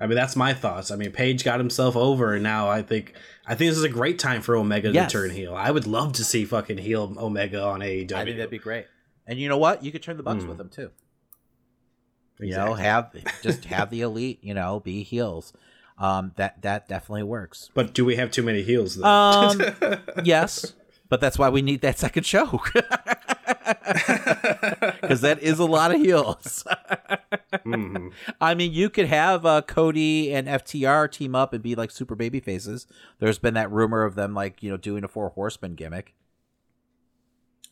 I 0.01 0.07
mean, 0.07 0.15
that's 0.15 0.35
my 0.35 0.53
thoughts. 0.53 0.89
I 0.89 0.95
mean, 0.95 1.11
Page 1.11 1.43
got 1.43 1.59
himself 1.59 1.95
over, 1.95 2.33
and 2.33 2.41
now 2.43 2.67
I 2.69 2.81
think 2.81 3.13
I 3.45 3.55
think 3.55 3.69
this 3.71 3.77
is 3.77 3.83
a 3.83 3.89
great 3.89 4.17
time 4.19 4.41
for 4.41 4.55
Omega 4.55 4.89
Yes. 4.91 5.11
to 5.11 5.17
turn 5.19 5.29
heel. 5.29 5.53
I 5.55 5.69
would 5.71 5.85
love 5.85 6.13
to 6.13 6.23
see 6.23 6.43
fucking 6.45 6.79
heel 6.79 7.13
Omega 7.17 7.63
on 7.63 7.81
AEW. 7.81 8.11
I 8.13 8.25
think 8.25 8.37
that'd 8.37 8.49
be 8.49 8.57
great. 8.57 8.87
And 9.27 9.39
you 9.39 9.47
know 9.47 9.57
what? 9.57 9.83
You 9.83 9.91
could 9.91 10.01
turn 10.01 10.17
the 10.17 10.23
Bucks 10.23 10.43
Mm. 10.43 10.47
with 10.47 10.57
them 10.57 10.69
too. 10.69 10.89
You 12.39 12.55
know, 12.55 12.73
have 12.73 13.11
just 13.43 13.65
have 13.65 13.89
the 13.91 14.01
elite. 14.01 14.39
You 14.41 14.53
know, 14.55 14.79
be 14.79 15.03
heels. 15.03 15.53
Um, 15.97 16.31
that 16.37 16.61
that 16.63 16.87
definitely 16.87 17.23
works. 17.23 17.69
But 17.75 17.93
do 17.93 18.03
we 18.03 18.15
have 18.15 18.31
too 18.31 18.41
many 18.43 18.63
heels 18.63 18.95
though? 18.95 19.05
Um, 19.05 19.61
yes, 20.23 20.73
but 21.09 21.21
that's 21.21 21.37
why 21.37 21.49
we 21.49 21.61
need 21.61 21.81
that 21.81 21.99
second 21.99 22.25
show 22.25 22.47
because 25.01 25.21
that 25.21 25.39
is 25.41 25.59
a 25.59 25.65
lot 25.65 25.93
of 25.93 26.01
heels. 26.01 26.63
Mm-hmm. 27.53 28.09
I 28.41 28.55
mean, 28.55 28.73
you 28.73 28.89
could 28.89 29.07
have 29.07 29.45
uh, 29.45 29.61
Cody 29.61 30.33
and 30.33 30.47
FTR 30.47 31.11
team 31.11 31.35
up 31.35 31.53
and 31.53 31.63
be 31.63 31.75
like 31.75 31.91
super 31.91 32.15
baby 32.15 32.39
faces. 32.39 32.87
There's 33.19 33.39
been 33.39 33.53
that 33.53 33.71
rumor 33.71 34.03
of 34.03 34.15
them 34.15 34.33
like 34.33 34.61
you 34.61 34.69
know 34.69 34.77
doing 34.77 35.03
a 35.03 35.07
four 35.07 35.29
horseman 35.29 35.75
gimmick. 35.75 36.13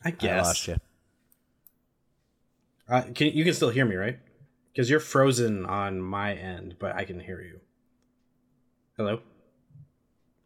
I 0.04 0.10
guess. 0.12 0.46
lost 0.46 0.68
you. 0.68 0.76
Uh, 2.88 3.02
can 3.14 3.28
you 3.28 3.44
can 3.44 3.54
still 3.54 3.70
hear 3.70 3.84
me, 3.84 3.96
right? 3.96 4.18
Because 4.72 4.88
you're 4.88 5.00
frozen 5.00 5.66
on 5.66 6.00
my 6.00 6.34
end, 6.34 6.76
but 6.78 6.94
I 6.94 7.04
can 7.04 7.20
hear 7.20 7.40
you. 7.40 7.60
Hello. 8.96 9.20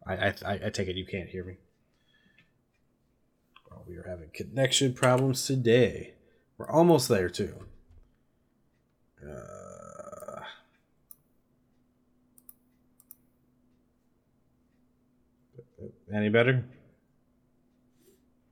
I 0.06 0.14
I, 0.14 0.34
I 0.46 0.52
I 0.66 0.70
take 0.70 0.88
it 0.88 0.96
you 0.96 1.06
can't 1.06 1.28
hear 1.28 1.44
me 1.44 1.56
we 3.86 3.96
are 3.96 4.06
having 4.08 4.30
connection 4.32 4.92
problems 4.92 5.44
today. 5.46 6.14
We're 6.58 6.70
almost 6.70 7.08
there, 7.08 7.28
too. 7.28 7.54
Uh, 9.22 10.40
any 16.14 16.28
better? 16.28 16.64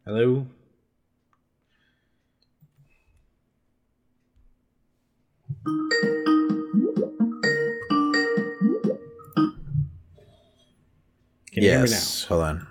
Hello? 0.04 0.46
Can 11.52 11.62
yes. 11.62 12.24
Hold 12.24 12.42
on. 12.42 12.66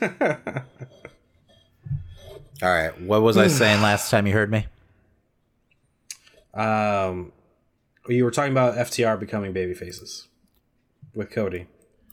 All 2.62 2.68
right. 2.68 3.00
What 3.00 3.22
was 3.22 3.36
I 3.36 3.48
saying 3.48 3.80
last 3.80 4.10
time 4.10 4.26
you 4.26 4.32
heard 4.32 4.50
me? 4.50 4.66
Um, 6.52 7.32
you 8.08 8.24
were 8.24 8.30
talking 8.30 8.52
about 8.52 8.74
FTR 8.74 9.18
becoming 9.18 9.52
baby 9.52 9.72
faces 9.74 10.28
with 11.14 11.30
Cody, 11.30 11.66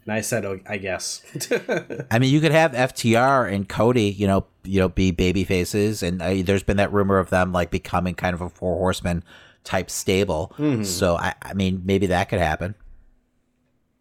and 0.06 0.14
I 0.14 0.22
said, 0.22 0.46
oh, 0.46 0.60
I 0.68 0.78
guess. 0.78 1.22
I 2.12 2.20
mean, 2.20 2.32
you 2.32 2.40
could 2.40 2.52
have 2.52 2.72
FTR 2.72 3.52
and 3.52 3.68
Cody, 3.68 4.10
you 4.10 4.28
know, 4.28 4.46
you 4.64 4.80
know, 4.80 4.90
be 4.90 5.12
baby 5.12 5.44
faces, 5.44 6.04
and 6.04 6.22
uh, 6.22 6.36
there's 6.44 6.64
been 6.64 6.78
that 6.78 6.94
rumor 6.94 7.18
of 7.18 7.30
them 7.30 7.52
like 7.52 7.72
becoming 7.72 8.16
kind 8.16 8.34
of 8.34 8.42
a 8.42 8.50
four 8.50 8.78
horseman 8.78 9.24
type 9.64 9.90
stable. 9.90 10.54
Mhm. 10.58 10.86
So 10.86 11.18
I, 11.18 11.34
I 11.42 11.54
mean, 11.54 11.82
maybe 11.84 12.06
that 12.08 12.30
could 12.30 12.40
happen. 12.40 12.76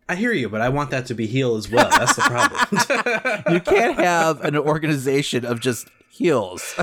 I 0.08 0.14
hear 0.14 0.32
you, 0.32 0.48
but 0.48 0.60
I 0.60 0.68
want 0.68 0.90
that 0.90 1.06
to 1.06 1.14
be 1.14 1.26
heel 1.26 1.56
as 1.56 1.68
well. 1.68 1.88
That's 1.90 2.14
the 2.14 2.22
problem. 2.22 3.42
you 3.52 3.60
can't 3.60 3.98
have 3.98 4.40
an 4.44 4.56
organization 4.56 5.44
of 5.44 5.58
just 5.60 5.88
heels. 6.16 6.74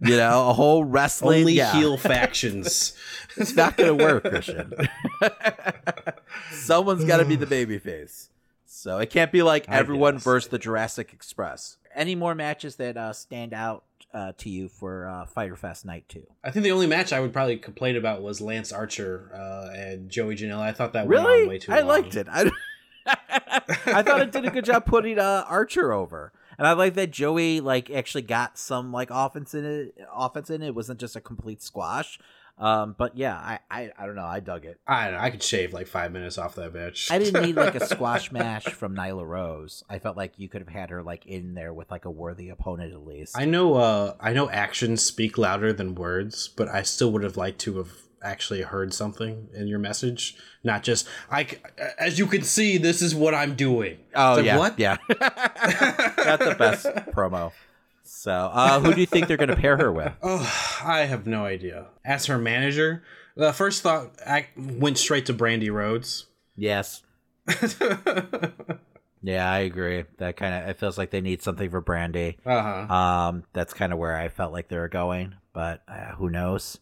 you 0.00 0.16
know, 0.16 0.50
a 0.50 0.52
whole 0.52 0.84
wrestling 0.84 1.40
Only 1.40 1.52
yeah. 1.54 1.72
heel 1.72 1.96
factions. 1.98 2.94
it's 3.36 3.54
not 3.54 3.76
going 3.76 3.96
to 3.96 4.04
work, 4.04 4.24
Christian. 4.24 4.72
Someone's 6.52 7.04
got 7.04 7.18
to 7.18 7.24
be 7.24 7.36
the 7.36 7.46
baby 7.46 7.78
face. 7.78 8.30
So 8.64 8.98
it 8.98 9.10
can't 9.10 9.32
be 9.32 9.42
like 9.42 9.68
I 9.68 9.76
everyone 9.76 10.14
guess. 10.16 10.24
versus 10.24 10.50
the 10.50 10.58
Jurassic 10.58 11.12
Express. 11.12 11.76
Any 11.94 12.14
more 12.14 12.34
matches 12.34 12.76
that 12.76 12.96
uh, 12.96 13.12
stand 13.12 13.54
out 13.54 13.84
uh, 14.12 14.32
to 14.38 14.50
you 14.50 14.68
for 14.68 15.08
uh, 15.08 15.26
Fyter 15.26 15.56
Fest 15.56 15.84
Night 15.86 16.04
2? 16.08 16.26
I 16.44 16.50
think 16.50 16.62
the 16.64 16.72
only 16.72 16.86
match 16.86 17.12
I 17.12 17.20
would 17.20 17.32
probably 17.32 17.56
complain 17.56 17.96
about 17.96 18.22
was 18.22 18.40
Lance 18.40 18.72
Archer 18.72 19.30
uh, 19.34 19.70
and 19.74 20.10
Joey 20.10 20.36
Janela. 20.36 20.60
I 20.60 20.72
thought 20.72 20.92
that 20.92 21.06
went 21.06 21.20
on 21.20 21.26
Really? 21.26 21.48
way 21.48 21.58
too 21.58 21.72
I 21.72 21.78
long. 21.80 21.88
liked 21.88 22.16
it. 22.16 22.26
I, 22.30 22.50
I 23.86 24.02
thought 24.02 24.20
it 24.20 24.32
did 24.32 24.44
a 24.44 24.50
good 24.50 24.64
job 24.64 24.84
putting 24.84 25.18
uh, 25.18 25.44
Archer 25.48 25.92
over. 25.92 26.32
And 26.58 26.66
I 26.66 26.72
like 26.72 26.94
that 26.94 27.10
Joey 27.10 27.60
like 27.60 27.90
actually 27.90 28.22
got 28.22 28.58
some 28.58 28.92
like 28.92 29.08
offense 29.10 29.54
in 29.54 29.64
it. 29.64 29.98
Offense 30.14 30.50
in 30.50 30.62
it. 30.62 30.68
It 30.68 30.74
wasn't 30.74 31.00
just 31.00 31.16
a 31.16 31.20
complete 31.20 31.62
squash. 31.62 32.18
Um, 32.58 32.94
but 32.96 33.18
yeah, 33.18 33.34
I, 33.36 33.58
I 33.70 33.90
I 33.98 34.06
don't 34.06 34.14
know. 34.14 34.24
I 34.24 34.40
dug 34.40 34.64
it. 34.64 34.80
I 34.86 35.04
don't 35.04 35.14
know. 35.14 35.20
I 35.20 35.30
could 35.30 35.42
shave 35.42 35.74
like 35.74 35.86
five 35.86 36.10
minutes 36.10 36.38
off 36.38 36.54
that 36.54 36.72
bitch. 36.72 37.10
I 37.10 37.18
didn't 37.18 37.42
need 37.42 37.54
like 37.54 37.74
a 37.74 37.86
squash 37.86 38.32
match 38.32 38.72
from 38.72 38.96
Nyla 38.96 39.26
Rose. 39.26 39.84
I 39.90 39.98
felt 39.98 40.16
like 40.16 40.38
you 40.38 40.48
could 40.48 40.62
have 40.62 40.70
had 40.70 40.88
her 40.88 41.02
like 41.02 41.26
in 41.26 41.54
there 41.54 41.74
with 41.74 41.90
like 41.90 42.06
a 42.06 42.10
worthy 42.10 42.48
opponent 42.48 42.94
at 42.94 43.06
least. 43.06 43.36
I 43.36 43.44
know. 43.44 43.74
Uh, 43.74 44.14
I 44.20 44.32
know 44.32 44.48
actions 44.48 45.02
speak 45.02 45.36
louder 45.36 45.74
than 45.74 45.94
words, 45.94 46.48
but 46.48 46.68
I 46.68 46.82
still 46.82 47.12
would 47.12 47.24
have 47.24 47.36
liked 47.36 47.58
to 47.60 47.76
have 47.76 47.92
actually 48.30 48.62
heard 48.62 48.92
something 48.92 49.48
in 49.54 49.68
your 49.68 49.78
message, 49.78 50.36
not 50.64 50.82
just 50.82 51.08
I. 51.30 51.48
As 51.98 52.18
you 52.18 52.26
can 52.26 52.42
see, 52.42 52.78
this 52.78 53.02
is 53.02 53.14
what 53.14 53.34
I'm 53.34 53.54
doing. 53.54 53.98
Oh 54.14 54.34
like, 54.34 54.44
yeah, 54.44 54.58
what? 54.58 54.78
yeah. 54.78 54.96
That's 55.08 56.44
the 56.44 56.56
best 56.58 56.86
promo. 57.12 57.52
So, 58.02 58.32
uh, 58.32 58.80
who 58.80 58.94
do 58.94 59.00
you 59.00 59.06
think 59.06 59.26
they're 59.26 59.36
going 59.36 59.48
to 59.50 59.56
pair 59.56 59.76
her 59.76 59.92
with? 59.92 60.12
Oh, 60.22 60.80
I 60.84 61.00
have 61.00 61.26
no 61.26 61.44
idea. 61.44 61.86
As 62.04 62.26
her 62.26 62.38
manager, 62.38 63.02
the 63.36 63.52
first 63.52 63.82
thought 63.82 64.12
I 64.26 64.48
went 64.56 64.98
straight 64.98 65.26
to 65.26 65.34
Brandi 65.34 65.72
Rhodes. 65.72 66.26
Yes. 66.56 67.02
yeah, 69.22 69.50
I 69.50 69.58
agree. 69.60 70.04
That 70.18 70.36
kind 70.36 70.54
of 70.54 70.70
it 70.70 70.78
feels 70.78 70.98
like 70.98 71.10
they 71.10 71.20
need 71.20 71.42
something 71.42 71.70
for 71.70 71.82
Brandi. 71.82 72.36
Uh-huh. 72.44 72.94
Um, 72.94 73.44
that's 73.52 73.74
kind 73.74 73.92
of 73.92 73.98
where 73.98 74.16
I 74.16 74.28
felt 74.28 74.52
like 74.52 74.68
they 74.68 74.78
were 74.78 74.88
going, 74.88 75.34
but 75.52 75.82
uh, 75.88 76.12
who 76.14 76.30
knows? 76.30 76.78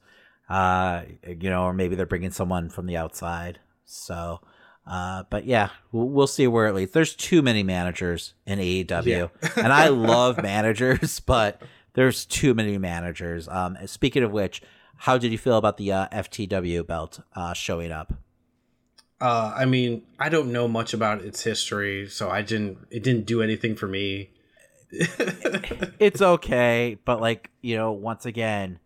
Uh, 0.49 1.03
you 1.27 1.49
know, 1.51 1.65
or 1.65 1.73
maybe 1.73 1.95
they're 1.97 2.07
bringing 2.07 2.31
someone 2.31 2.69
from 2.69 2.87
the 2.87 2.97
outside. 2.97 3.59
So, 3.87 4.41
uh, 4.87 5.25
but 5.31 5.47
yeah, 5.47 5.71
we'll, 5.93 6.09
we'll 6.09 6.27
see 6.27 6.47
where 6.47 6.67
it 6.67 6.75
leads. 6.75 6.93
There's 6.93 7.15
too 7.15 7.41
many 7.43 7.63
managers 7.63 8.35
in 8.47 8.59
AEW, 8.59 9.07
Yeah. 9.07 9.29
and 9.57 9.73
I 9.73 9.89
love 9.89 10.43
managers, 10.43 11.21
but 11.27 11.63
there's 11.95 12.27
too 12.27 12.53
many 12.55 12.77
managers. 12.79 13.49
Um, 13.49 13.79
speaking 13.87 14.23
of 14.23 14.33
which, 14.33 14.61
how 14.99 15.17
did 15.19 15.33
you 15.33 15.39
feel 15.39 15.57
about 15.57 15.77
the 15.79 15.93
uh, 15.93 16.09
FTW 16.09 16.87
belt 16.87 17.21
uh, 17.35 17.53
showing 17.55 17.91
up? 17.93 18.13
Uh, 19.21 19.55
I 19.57 19.65
mean, 19.65 20.03
I 20.19 20.29
don't 20.29 20.53
know 20.53 20.69
much 20.69 20.93
about 20.93 21.23
its 21.23 21.43
history, 21.45 22.07
so 22.09 22.29
I 22.31 22.43
didn't. 22.43 22.79
It 22.91 23.03
didn't 23.03 23.25
do 23.27 23.41
anything 23.43 23.75
for 23.77 23.87
me. 23.89 24.31
it's 25.99 26.21
okay, 26.21 26.99
but 27.05 27.21
like 27.21 27.51
you 27.63 27.77
know, 27.77 27.93
once 27.93 28.27
again, 28.27 28.79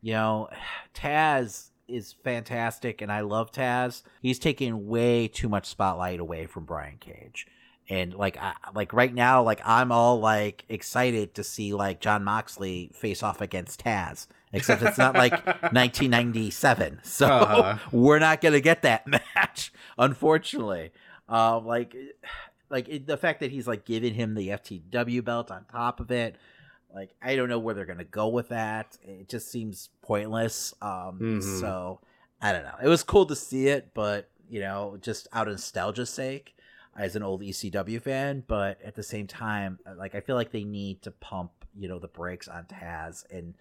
you 0.00 0.12
know, 0.12 0.48
Taz 0.94 1.70
is 1.86 2.14
fantastic, 2.24 3.00
and 3.00 3.10
I 3.10 3.20
love 3.20 3.50
Taz. 3.52 4.02
He's 4.20 4.38
taking 4.38 4.88
way 4.88 5.26
too 5.28 5.48
much 5.48 5.66
spotlight 5.66 6.20
away 6.20 6.46
from 6.46 6.64
Brian 6.64 6.98
Cage, 6.98 7.46
and 7.88 8.12
like, 8.14 8.36
I, 8.36 8.54
like 8.74 8.92
right 8.92 9.14
now, 9.14 9.42
like 9.42 9.60
I'm 9.64 9.90
all 9.92 10.20
like 10.20 10.64
excited 10.68 11.34
to 11.36 11.44
see 11.44 11.72
like 11.72 12.00
Jon 12.00 12.24
Moxley 12.24 12.90
face 12.94 13.22
off 13.22 13.40
against 13.40 13.82
Taz. 13.84 14.26
Except 14.50 14.80
it's 14.82 14.96
not 14.96 15.14
like 15.14 15.32
1997, 16.06 17.00
so 17.02 17.26
Uh-huh. 17.26 17.78
we're 17.92 18.18
not 18.18 18.40
gonna 18.40 18.60
get 18.60 18.80
that 18.82 19.06
match, 19.34 19.72
unfortunately. 19.98 20.90
Um, 21.28 21.66
like, 21.66 21.94
like 22.70 22.88
it, 22.88 23.06
the 23.06 23.16
fact 23.16 23.40
that 23.40 23.50
he's 23.50 23.66
like 23.68 23.84
giving 23.84 24.14
him 24.14 24.34
the 24.34 24.48
FTW 24.48 25.22
belt 25.24 25.50
on 25.50 25.64
top 25.70 26.00
of 26.00 26.10
it, 26.10 26.36
like 26.94 27.10
I 27.22 27.36
don't 27.36 27.48
know 27.48 27.58
where 27.58 27.74
they're 27.74 27.84
gonna 27.86 28.04
go 28.04 28.28
with 28.28 28.48
that. 28.48 28.96
It 29.02 29.28
just 29.28 29.50
seems 29.50 29.90
pointless. 30.02 30.74
Um, 30.80 31.18
Mhm. 31.20 31.60
so 31.60 32.00
I 32.40 32.52
don't 32.52 32.62
know. 32.64 32.76
It 32.82 32.88
was 32.88 33.02
cool 33.02 33.26
to 33.26 33.36
see 33.36 33.68
it, 33.68 33.92
but 33.94 34.28
you 34.48 34.60
know, 34.60 34.96
just 35.00 35.28
out 35.32 35.48
of 35.48 35.54
nostalgia's 35.54 36.10
sake, 36.10 36.56
as 36.96 37.14
an 37.14 37.22
old 37.22 37.42
ECW 37.42 38.00
fan. 38.00 38.42
But 38.46 38.80
at 38.82 38.94
the 38.94 39.02
same 39.02 39.26
time, 39.26 39.78
like 39.96 40.14
I 40.14 40.20
feel 40.20 40.36
like 40.36 40.50
they 40.52 40.64
need 40.64 41.02
to 41.02 41.10
pump, 41.10 41.52
you 41.76 41.88
know, 41.88 41.98
the 41.98 42.08
brakes 42.08 42.48
on 42.48 42.64
Taz 42.64 43.24
and 43.30 43.54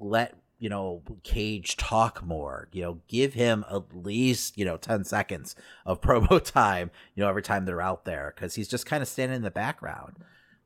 let 0.00 0.34
you 0.58 0.68
know 0.68 1.02
Cage 1.22 1.76
talk 1.76 2.24
more. 2.24 2.68
You 2.72 2.82
know, 2.82 3.00
give 3.08 3.34
him 3.34 3.64
at 3.70 3.94
least 3.94 4.56
you 4.58 4.64
know 4.64 4.76
ten 4.76 5.04
seconds 5.04 5.54
of 5.86 6.00
promo 6.02 6.42
time. 6.42 6.90
You 7.14 7.22
know, 7.22 7.28
every 7.28 7.42
time 7.42 7.64
they're 7.64 7.80
out 7.82 8.04
there 8.04 8.32
because 8.34 8.54
he's 8.54 8.68
just 8.68 8.86
kind 8.86 9.02
of 9.02 9.08
standing 9.08 9.36
in 9.36 9.42
the 9.42 9.50
background. 9.50 10.16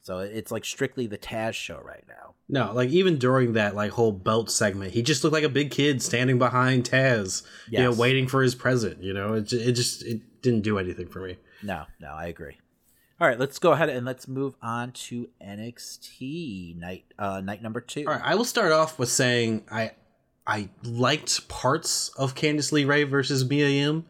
So 0.02 0.18
it's 0.20 0.50
like 0.50 0.64
strictly 0.64 1.06
the 1.06 1.18
Taz 1.18 1.52
show 1.54 1.80
right 1.84 2.04
now. 2.08 2.34
No, 2.48 2.72
like 2.72 2.88
even 2.90 3.18
during 3.18 3.52
that 3.52 3.74
like 3.74 3.90
whole 3.92 4.12
belt 4.12 4.50
segment, 4.50 4.92
he 4.92 5.02
just 5.02 5.22
looked 5.22 5.34
like 5.34 5.44
a 5.44 5.48
big 5.50 5.70
kid 5.70 6.00
standing 6.02 6.38
behind 6.38 6.88
Taz, 6.88 7.42
you 7.68 7.80
know, 7.80 7.92
waiting 7.92 8.26
for 8.26 8.42
his 8.42 8.54
present. 8.54 9.02
You 9.02 9.12
know, 9.12 9.34
it, 9.34 9.42
ju- 9.48 9.58
it 9.60 9.72
just 9.72 10.02
it 10.04 10.40
didn't 10.40 10.62
do 10.62 10.78
anything 10.78 11.08
for 11.08 11.20
me. 11.20 11.36
No, 11.62 11.84
no, 12.00 12.08
I 12.08 12.26
agree. 12.26 12.56
All 13.20 13.26
right, 13.28 13.38
let's 13.38 13.58
go 13.58 13.72
ahead 13.72 13.88
and 13.90 14.06
let's 14.06 14.28
move 14.28 14.54
on 14.62 14.92
to 14.92 15.28
NXT 15.44 16.76
night 16.78 17.04
uh 17.18 17.40
night 17.40 17.62
number 17.62 17.80
2. 17.80 18.04
All 18.06 18.14
right, 18.14 18.22
I 18.24 18.34
will 18.34 18.44
start 18.44 18.72
off 18.72 18.98
with 18.98 19.08
saying 19.08 19.64
I 19.70 19.92
I 20.46 20.70
liked 20.82 21.48
parts 21.48 22.08
of 22.16 22.34
Candice 22.34 22.72
LeRae 22.72 23.08
versus 23.08 23.48
Mia 23.48 23.68
Yim, 23.68 24.06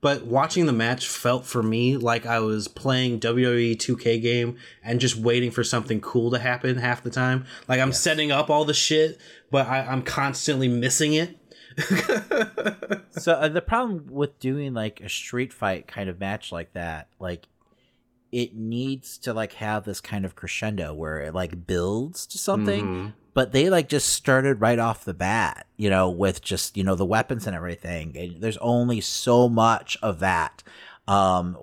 but 0.00 0.24
watching 0.26 0.66
the 0.66 0.72
match 0.72 1.08
felt 1.08 1.44
for 1.44 1.62
me 1.62 1.96
like 1.96 2.24
I 2.26 2.38
was 2.40 2.68
playing 2.68 3.20
WWE 3.20 3.76
2K 3.76 4.22
game 4.22 4.56
and 4.82 5.00
just 5.00 5.16
waiting 5.16 5.50
for 5.50 5.64
something 5.64 6.00
cool 6.00 6.30
to 6.30 6.38
happen 6.38 6.76
half 6.76 7.02
the 7.02 7.10
time. 7.10 7.46
Like 7.66 7.80
I'm 7.80 7.92
setting 7.92 8.30
up 8.30 8.48
all 8.50 8.64
the 8.64 8.74
shit, 8.74 9.20
but 9.50 9.66
I, 9.66 9.80
I'm 9.80 10.02
constantly 10.02 10.68
missing 10.68 11.14
it. 11.14 11.36
so 13.10 13.32
uh, 13.32 13.48
the 13.48 13.62
problem 13.64 14.06
with 14.10 14.38
doing 14.38 14.74
like 14.74 15.00
a 15.00 15.08
street 15.08 15.52
fight 15.52 15.86
kind 15.86 16.08
of 16.08 16.18
match 16.20 16.52
like 16.52 16.72
that, 16.74 17.08
like 17.18 17.48
it 18.30 18.54
needs 18.54 19.18
to 19.18 19.32
like 19.32 19.54
have 19.54 19.84
this 19.84 20.00
kind 20.00 20.24
of 20.24 20.36
crescendo 20.36 20.92
where 20.94 21.20
it 21.20 21.34
like 21.34 21.66
builds 21.66 22.26
to 22.26 22.38
something. 22.38 22.84
Mhm. 22.84 23.12
But 23.38 23.52
they 23.52 23.70
like 23.70 23.88
just 23.88 24.08
started 24.08 24.60
right 24.60 24.80
off 24.80 25.04
the 25.04 25.14
bat, 25.14 25.68
you 25.76 25.88
know, 25.88 26.10
with 26.10 26.42
just 26.42 26.76
you 26.76 26.82
know 26.82 26.96
the 26.96 27.04
weapons 27.04 27.46
and 27.46 27.54
everything. 27.54 28.16
And 28.18 28.40
there's 28.40 28.56
only 28.56 29.00
so 29.00 29.48
much 29.48 29.96
of 30.02 30.18
that 30.18 30.64
um 31.06 31.56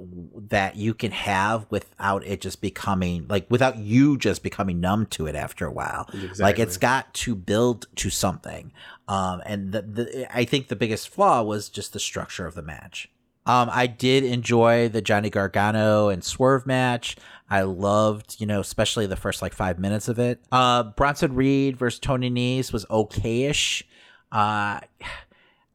that 0.47 0.77
you 0.77 0.93
can 0.93 1.11
have 1.11 1.65
without 1.69 2.25
it 2.25 2.39
just 2.39 2.61
becoming 2.61 3.25
like 3.27 3.45
without 3.51 3.77
you 3.77 4.17
just 4.17 4.41
becoming 4.41 4.79
numb 4.79 5.05
to 5.07 5.27
it 5.27 5.35
after 5.35 5.65
a 5.65 5.71
while. 5.71 6.09
Like 6.39 6.59
it's 6.59 6.77
got 6.77 7.13
to 7.13 7.35
build 7.35 7.87
to 7.97 8.09
something. 8.09 8.71
Um 9.09 9.41
and 9.45 9.73
the, 9.73 9.81
the 9.81 10.27
i 10.33 10.45
think 10.45 10.69
the 10.69 10.77
biggest 10.77 11.09
flaw 11.09 11.43
was 11.43 11.67
just 11.67 11.91
the 11.91 11.99
structure 11.99 12.47
of 12.47 12.55
the 12.55 12.61
match 12.61 13.09
um 13.45 13.69
i 13.71 13.87
did 13.87 14.23
enjoy 14.23 14.87
the 14.89 15.01
johnny 15.01 15.29
gargano 15.29 16.09
and 16.09 16.23
swerve 16.23 16.65
match 16.65 17.15
i 17.49 17.61
loved 17.61 18.35
you 18.39 18.45
know 18.47 18.59
especially 18.59 19.05
the 19.05 19.15
first 19.15 19.41
like 19.41 19.53
five 19.53 19.77
minutes 19.79 20.07
of 20.07 20.17
it 20.19 20.41
uh 20.51 20.83
bronson 20.83 21.33
reed 21.35 21.77
versus 21.77 21.99
tony 21.99 22.29
Nese 22.29 22.71
was 22.73 22.85
okayish 22.85 23.83
uh 24.31 24.79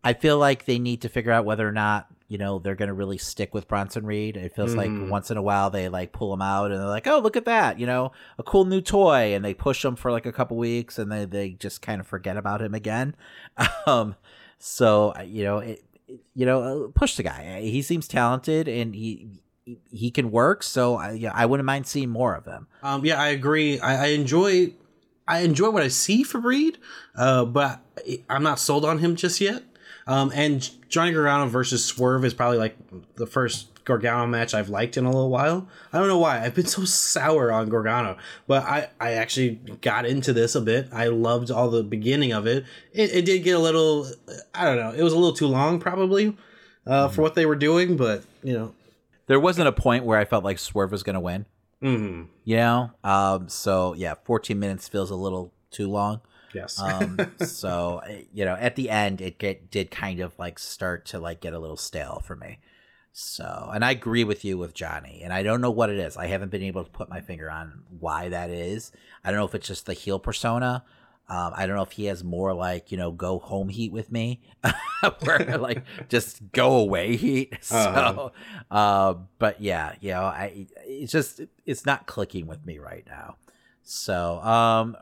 I 0.03 0.15
feel 0.15 0.39
like 0.39 0.65
they 0.65 0.79
need 0.79 1.03
to 1.03 1.11
figure 1.11 1.31
out 1.31 1.45
whether 1.45 1.69
or 1.69 1.73
not 1.73 2.07
you 2.29 2.39
know 2.39 2.59
they're 2.59 2.75
going 2.75 2.89
to 2.89 2.95
really 2.95 3.19
stick 3.19 3.53
with 3.53 3.69
Bronson 3.69 4.07
Reed. 4.07 4.37
It 4.39 4.55
feels 4.55 4.73
Mhm. 4.75 4.77
like 5.03 5.11
once 5.11 5.31
in 5.31 5.37
a 5.37 5.43
while 5.43 5.69
they 5.69 5.91
like 5.91 6.13
pull 6.13 6.33
him 6.33 6.41
out 6.41 6.71
and 6.71 6.81
they're 6.81 6.89
like, 6.89 7.07
"Oh, 7.07 7.19
look 7.19 7.37
at 7.37 7.45
that! 7.45 7.79
You 7.79 7.85
know, 7.87 8.13
a 8.39 8.43
cool 8.43 8.65
new 8.65 8.81
toy," 8.81 9.35
and 9.35 9.45
they 9.45 9.53
push 9.53 9.85
him 9.85 9.97
for 9.97 10.11
like 10.11 10.25
a 10.25 10.33
couple 10.33 10.57
weeks 10.57 10.99
and 10.99 11.13
they 11.13 11.27
they 11.27 11.51
just 11.51 11.83
kind 11.83 12.01
of 12.01 12.07
forget 12.07 12.39
about 12.39 12.63
him 12.63 12.73
again. 12.75 13.15
Um, 13.87 14.15
so 14.59 15.13
you 15.23 15.45
know, 15.45 15.59
it- 15.59 15.85
you 16.35 16.47
know, 16.47 16.63
uh, 16.63 16.89
push 16.95 17.17
the 17.17 17.23
guy. 17.23 17.61
He 17.61 17.83
seems 17.83 18.09
talented 18.09 18.69
and 18.69 18.95
he 18.95 19.29
he 19.91 20.11
can 20.11 20.31
work. 20.31 20.63
So 20.63 20.97
I, 20.97 21.13
yeah, 21.13 21.33
I 21.35 21.47
wouldn't 21.47 21.67
mind 21.67 21.87
seeing 21.87 22.09
more 22.09 22.35
of 22.35 22.45
him. 22.45 22.67
Um, 22.83 23.05
yeah, 23.05 23.21
I 23.21 23.29
agree. 23.29 23.79
I, 23.81 24.05
I 24.05 24.09
enjoy 24.09 24.73
I 25.29 25.41
enjoy 25.41 25.71
what 25.71 25.83
I 25.83 25.89
see 25.89 26.23
for 26.23 26.41
Reed, 26.41 26.79
uh, 27.15 27.45
but 27.45 27.81
I'm 28.29 28.43
not 28.43 28.59
sold 28.59 28.85
on 28.85 28.99
him 28.99 29.17
just 29.17 29.41
yet. 29.41 29.63
Um, 30.07 30.33
and 30.35 30.69
Johnny 30.89 31.13
Gargano 31.13 31.47
versus 31.47 31.85
Swerve 31.85 32.25
is 32.25 32.35
probably 32.35 32.59
like 32.59 32.77
the 33.15 33.27
first 33.27 33.80
Gargano 33.91 34.27
match 34.27 34.55
I've 34.55 34.69
liked 34.69 34.97
in 34.97 35.05
a 35.05 35.11
little 35.11 35.31
while. 35.31 35.69
I 35.93 35.99
don't 35.99 36.07
know 36.07 36.19
why. 36.19 36.45
I've 36.45 36.55
been 36.55 36.67
so 36.77 36.85
sour 36.85 37.51
on 37.51 37.69
Gargano, 37.69 38.17
but 38.47 38.63
I, 38.65 38.89
I 39.01 39.13
actually 39.13 39.57
got 39.81 40.07
into 40.07 40.33
this 40.33 40.55
a 40.55 40.61
bit. 40.61 40.89
I 40.93 41.09
loved 41.09 41.51
all 41.51 41.71
the 41.71 41.83
beginning 41.83 42.33
of 42.33 42.47
it. 42.47 42.65
It, 42.93 43.13
it 43.13 43.25
did 43.25 43.43
get 43.43 43.57
a 43.57 43.59
little, 43.59 44.07
I 44.55 44.65
don't 44.65 44.77
know, 44.77 44.93
it 44.93 45.03
was 45.03 45.13
a 45.13 45.17
little 45.17 45.35
too 45.35 45.49
long 45.49 45.81
probably 45.81 46.37
uh, 46.87 47.09
for 47.09 47.23
what 47.23 47.35
they 47.35 47.47
were 47.47 47.57
doing, 47.57 47.97
but 47.97 48.25
you 48.43 48.53
know. 48.55 48.75
There 49.27 49.41
wasn't 49.41 49.69
a 49.69 49.73
point 49.73 50.05
where 50.05 50.19
I 50.19 50.25
felt 50.25 50.45
like 50.45 50.59
Swerve 50.59 50.93
was 50.93 51.03
going 51.03 51.15
to 51.15 51.21
win. 51.21 51.47
Mm-hmm. 51.83 52.25
You 52.45 52.57
know, 52.57 52.91
um, 53.03 53.49
so 53.49 53.95
yeah, 53.95 54.15
14 54.25 54.59
minutes 54.59 54.89
feels 54.89 55.11
a 55.11 55.17
little 55.17 55.53
too 55.71 55.89
long. 55.89 56.21
Yes. 56.53 56.81
um, 56.81 57.19
so 57.45 58.03
you 58.33 58.45
know, 58.45 58.55
at 58.55 58.77
the 58.77 58.91
end, 58.91 59.21
it 59.21 59.39
get, 59.39 59.71
did 59.71 59.91
kind 59.91 60.21
of 60.21 60.39
like 60.39 60.59
start 60.59 61.07
to 61.07 61.19
like 61.19 61.41
get 61.41 61.55
a 61.55 61.59
little 61.59 61.77
stale 61.77 62.23
for 62.25 62.37
me. 62.37 62.59
So, 63.13 63.71
and 63.75 63.85
I 63.85 63.91
agree 63.91 64.25
with 64.25 64.45
you 64.45 64.57
with 64.57 64.73
Johnny, 64.73 65.23
and 65.25 65.33
I 65.33 65.43
don't 65.43 65.61
know 65.61 65.71
what 65.71 65.91
it 65.91 65.99
is. 65.99 66.17
I 66.17 66.27
haven't 66.27 66.51
been 66.51 66.63
able 66.63 66.85
to 66.85 66.91
put 66.91 67.11
my 67.11 67.21
finger 67.21 67.51
on 67.51 67.83
why 67.99 68.29
that 68.29 68.51
is. 68.51 68.93
I 69.25 69.31
don't 69.31 69.39
know 69.39 69.47
if 69.47 69.55
it's 69.55 69.67
just 69.67 69.87
the 69.87 69.95
heel 69.95 70.19
persona. 70.19 70.85
Um, 71.29 71.53
I 71.55 71.67
don't 71.67 71.77
know 71.77 71.83
if 71.83 71.93
he 71.93 72.07
has 72.07 72.25
more 72.25 72.53
like 72.55 72.91
you 72.91 72.99
know 72.99 73.13
go 73.13 73.39
home 73.39 73.69
heat 73.69 73.93
with 73.93 74.11
me, 74.11 74.43
where 75.21 75.59
like 75.59 75.85
just 76.09 76.41
go 76.53 76.77
away 76.77 77.17
heat. 77.17 77.57
So, 77.63 77.77
uh-huh. 77.77 78.31
uh, 78.71 79.15
but 79.39 79.61
yeah, 79.61 79.95
you 80.01 80.11
know, 80.11 80.23
I 80.23 80.67
it's 80.85 81.13
just 81.13 81.41
it's 81.67 81.87
not 81.87 82.07
clicking 82.07 82.47
with 82.47 82.65
me 82.65 82.79
right 82.79 83.05
now. 83.09 83.37
So, 83.83 84.41
um, 84.41 84.97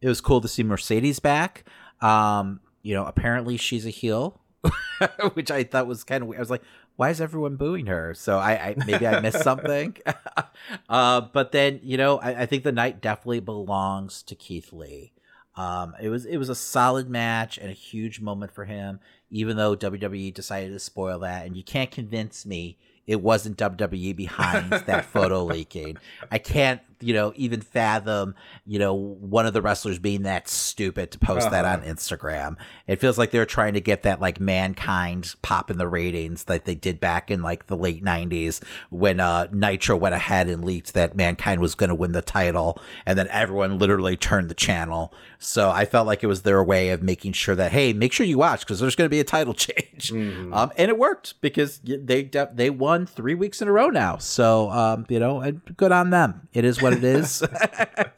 it 0.00 0.08
was 0.08 0.20
cool 0.20 0.40
to 0.40 0.48
see 0.48 0.62
Mercedes 0.62 1.18
back. 1.20 1.64
Um, 2.00 2.60
you 2.82 2.94
know, 2.94 3.04
apparently 3.04 3.56
she's 3.56 3.86
a 3.86 3.90
heel, 3.90 4.40
which 5.34 5.50
I 5.50 5.64
thought 5.64 5.86
was 5.86 6.04
kind 6.04 6.22
of 6.22 6.28
weird. 6.28 6.38
I 6.38 6.42
was 6.42 6.50
like, 6.50 6.62
why 7.00 7.08
is 7.08 7.18
everyone 7.18 7.56
booing 7.56 7.86
her? 7.86 8.12
So 8.12 8.36
I, 8.36 8.52
I 8.52 8.74
maybe 8.86 9.06
I 9.06 9.20
missed 9.20 9.42
something. 9.42 9.96
uh, 10.90 11.22
but 11.22 11.50
then 11.50 11.80
you 11.82 11.96
know, 11.96 12.18
I, 12.18 12.42
I, 12.42 12.46
think 12.46 12.62
the 12.62 12.72
night 12.72 13.00
definitely 13.00 13.40
belongs 13.40 14.22
to 14.24 14.34
Keith 14.34 14.70
Lee. 14.70 15.14
Um, 15.56 15.94
it 15.98 16.10
was 16.10 16.26
it 16.26 16.36
was 16.36 16.50
a 16.50 16.54
solid 16.54 17.08
match 17.08 17.56
and 17.56 17.70
a 17.70 17.72
huge 17.72 18.20
moment 18.20 18.52
for 18.52 18.66
him, 18.66 19.00
even 19.30 19.56
though 19.56 19.74
WWE 19.74 20.34
decided 20.34 20.72
to 20.72 20.78
spoil 20.78 21.20
that. 21.20 21.46
And 21.46 21.56
you 21.56 21.64
can't 21.64 21.90
convince 21.90 22.44
me 22.44 22.76
it 23.06 23.22
wasn't 23.22 23.56
WWE 23.56 24.14
behind 24.14 24.70
that 24.70 25.06
photo 25.06 25.42
leaking. 25.46 25.96
I 26.30 26.36
can't, 26.36 26.82
you 27.00 27.14
know, 27.14 27.32
even 27.36 27.60
fathom, 27.60 28.34
you 28.66 28.78
know, 28.78 28.94
one 28.94 29.46
of 29.46 29.52
the 29.52 29.62
wrestlers 29.62 29.98
being 29.98 30.22
that 30.22 30.48
stupid 30.48 31.10
to 31.12 31.18
post 31.18 31.46
uh-huh. 31.46 31.62
that 31.62 31.64
on 31.64 31.82
Instagram. 31.82 32.56
It 32.86 33.00
feels 33.00 33.18
like 33.18 33.30
they're 33.30 33.46
trying 33.46 33.74
to 33.74 33.80
get 33.80 34.02
that 34.02 34.20
like 34.20 34.40
mankind 34.40 35.34
pop 35.42 35.70
in 35.70 35.78
the 35.78 35.88
ratings 35.88 36.44
that 36.44 36.64
they 36.64 36.74
did 36.74 37.00
back 37.00 37.30
in 37.30 37.42
like 37.42 37.66
the 37.66 37.76
late 37.76 38.04
90s 38.04 38.62
when 38.90 39.20
uh 39.20 39.48
Nitro 39.52 39.96
went 39.96 40.14
ahead 40.14 40.48
and 40.48 40.64
leaked 40.64 40.94
that 40.94 41.16
mankind 41.16 41.60
was 41.60 41.74
going 41.74 41.88
to 41.88 41.94
win 41.94 42.12
the 42.12 42.22
title 42.22 42.80
and 43.06 43.18
then 43.18 43.28
everyone 43.28 43.78
literally 43.78 44.16
turned 44.16 44.48
the 44.48 44.54
channel. 44.54 45.12
So 45.38 45.70
I 45.70 45.84
felt 45.86 46.06
like 46.06 46.22
it 46.22 46.26
was 46.26 46.42
their 46.42 46.62
way 46.62 46.90
of 46.90 47.02
making 47.02 47.32
sure 47.32 47.54
that 47.54 47.72
hey, 47.72 47.92
make 47.92 48.12
sure 48.12 48.26
you 48.26 48.38
watch 48.38 48.60
because 48.60 48.80
there's 48.80 48.96
going 48.96 49.06
to 49.06 49.10
be 49.10 49.20
a 49.20 49.24
title 49.24 49.54
change. 49.66 50.10
Mm-hmm. 50.10 50.52
Um 50.52 50.72
and 50.76 50.90
it 50.90 50.98
worked 50.98 51.40
because 51.40 51.80
they 51.84 52.30
they 52.52 52.70
won 52.70 53.06
3 53.06 53.34
weeks 53.34 53.62
in 53.62 53.68
a 53.68 53.72
row 53.72 53.88
now. 53.88 54.18
So 54.18 54.70
um 54.70 55.06
you 55.08 55.18
know, 55.18 55.50
good 55.76 55.92
on 55.92 56.10
them. 56.10 56.48
It 56.52 56.64
is 56.64 56.82
what 56.82 56.89
it 56.92 57.04
is. 57.04 57.42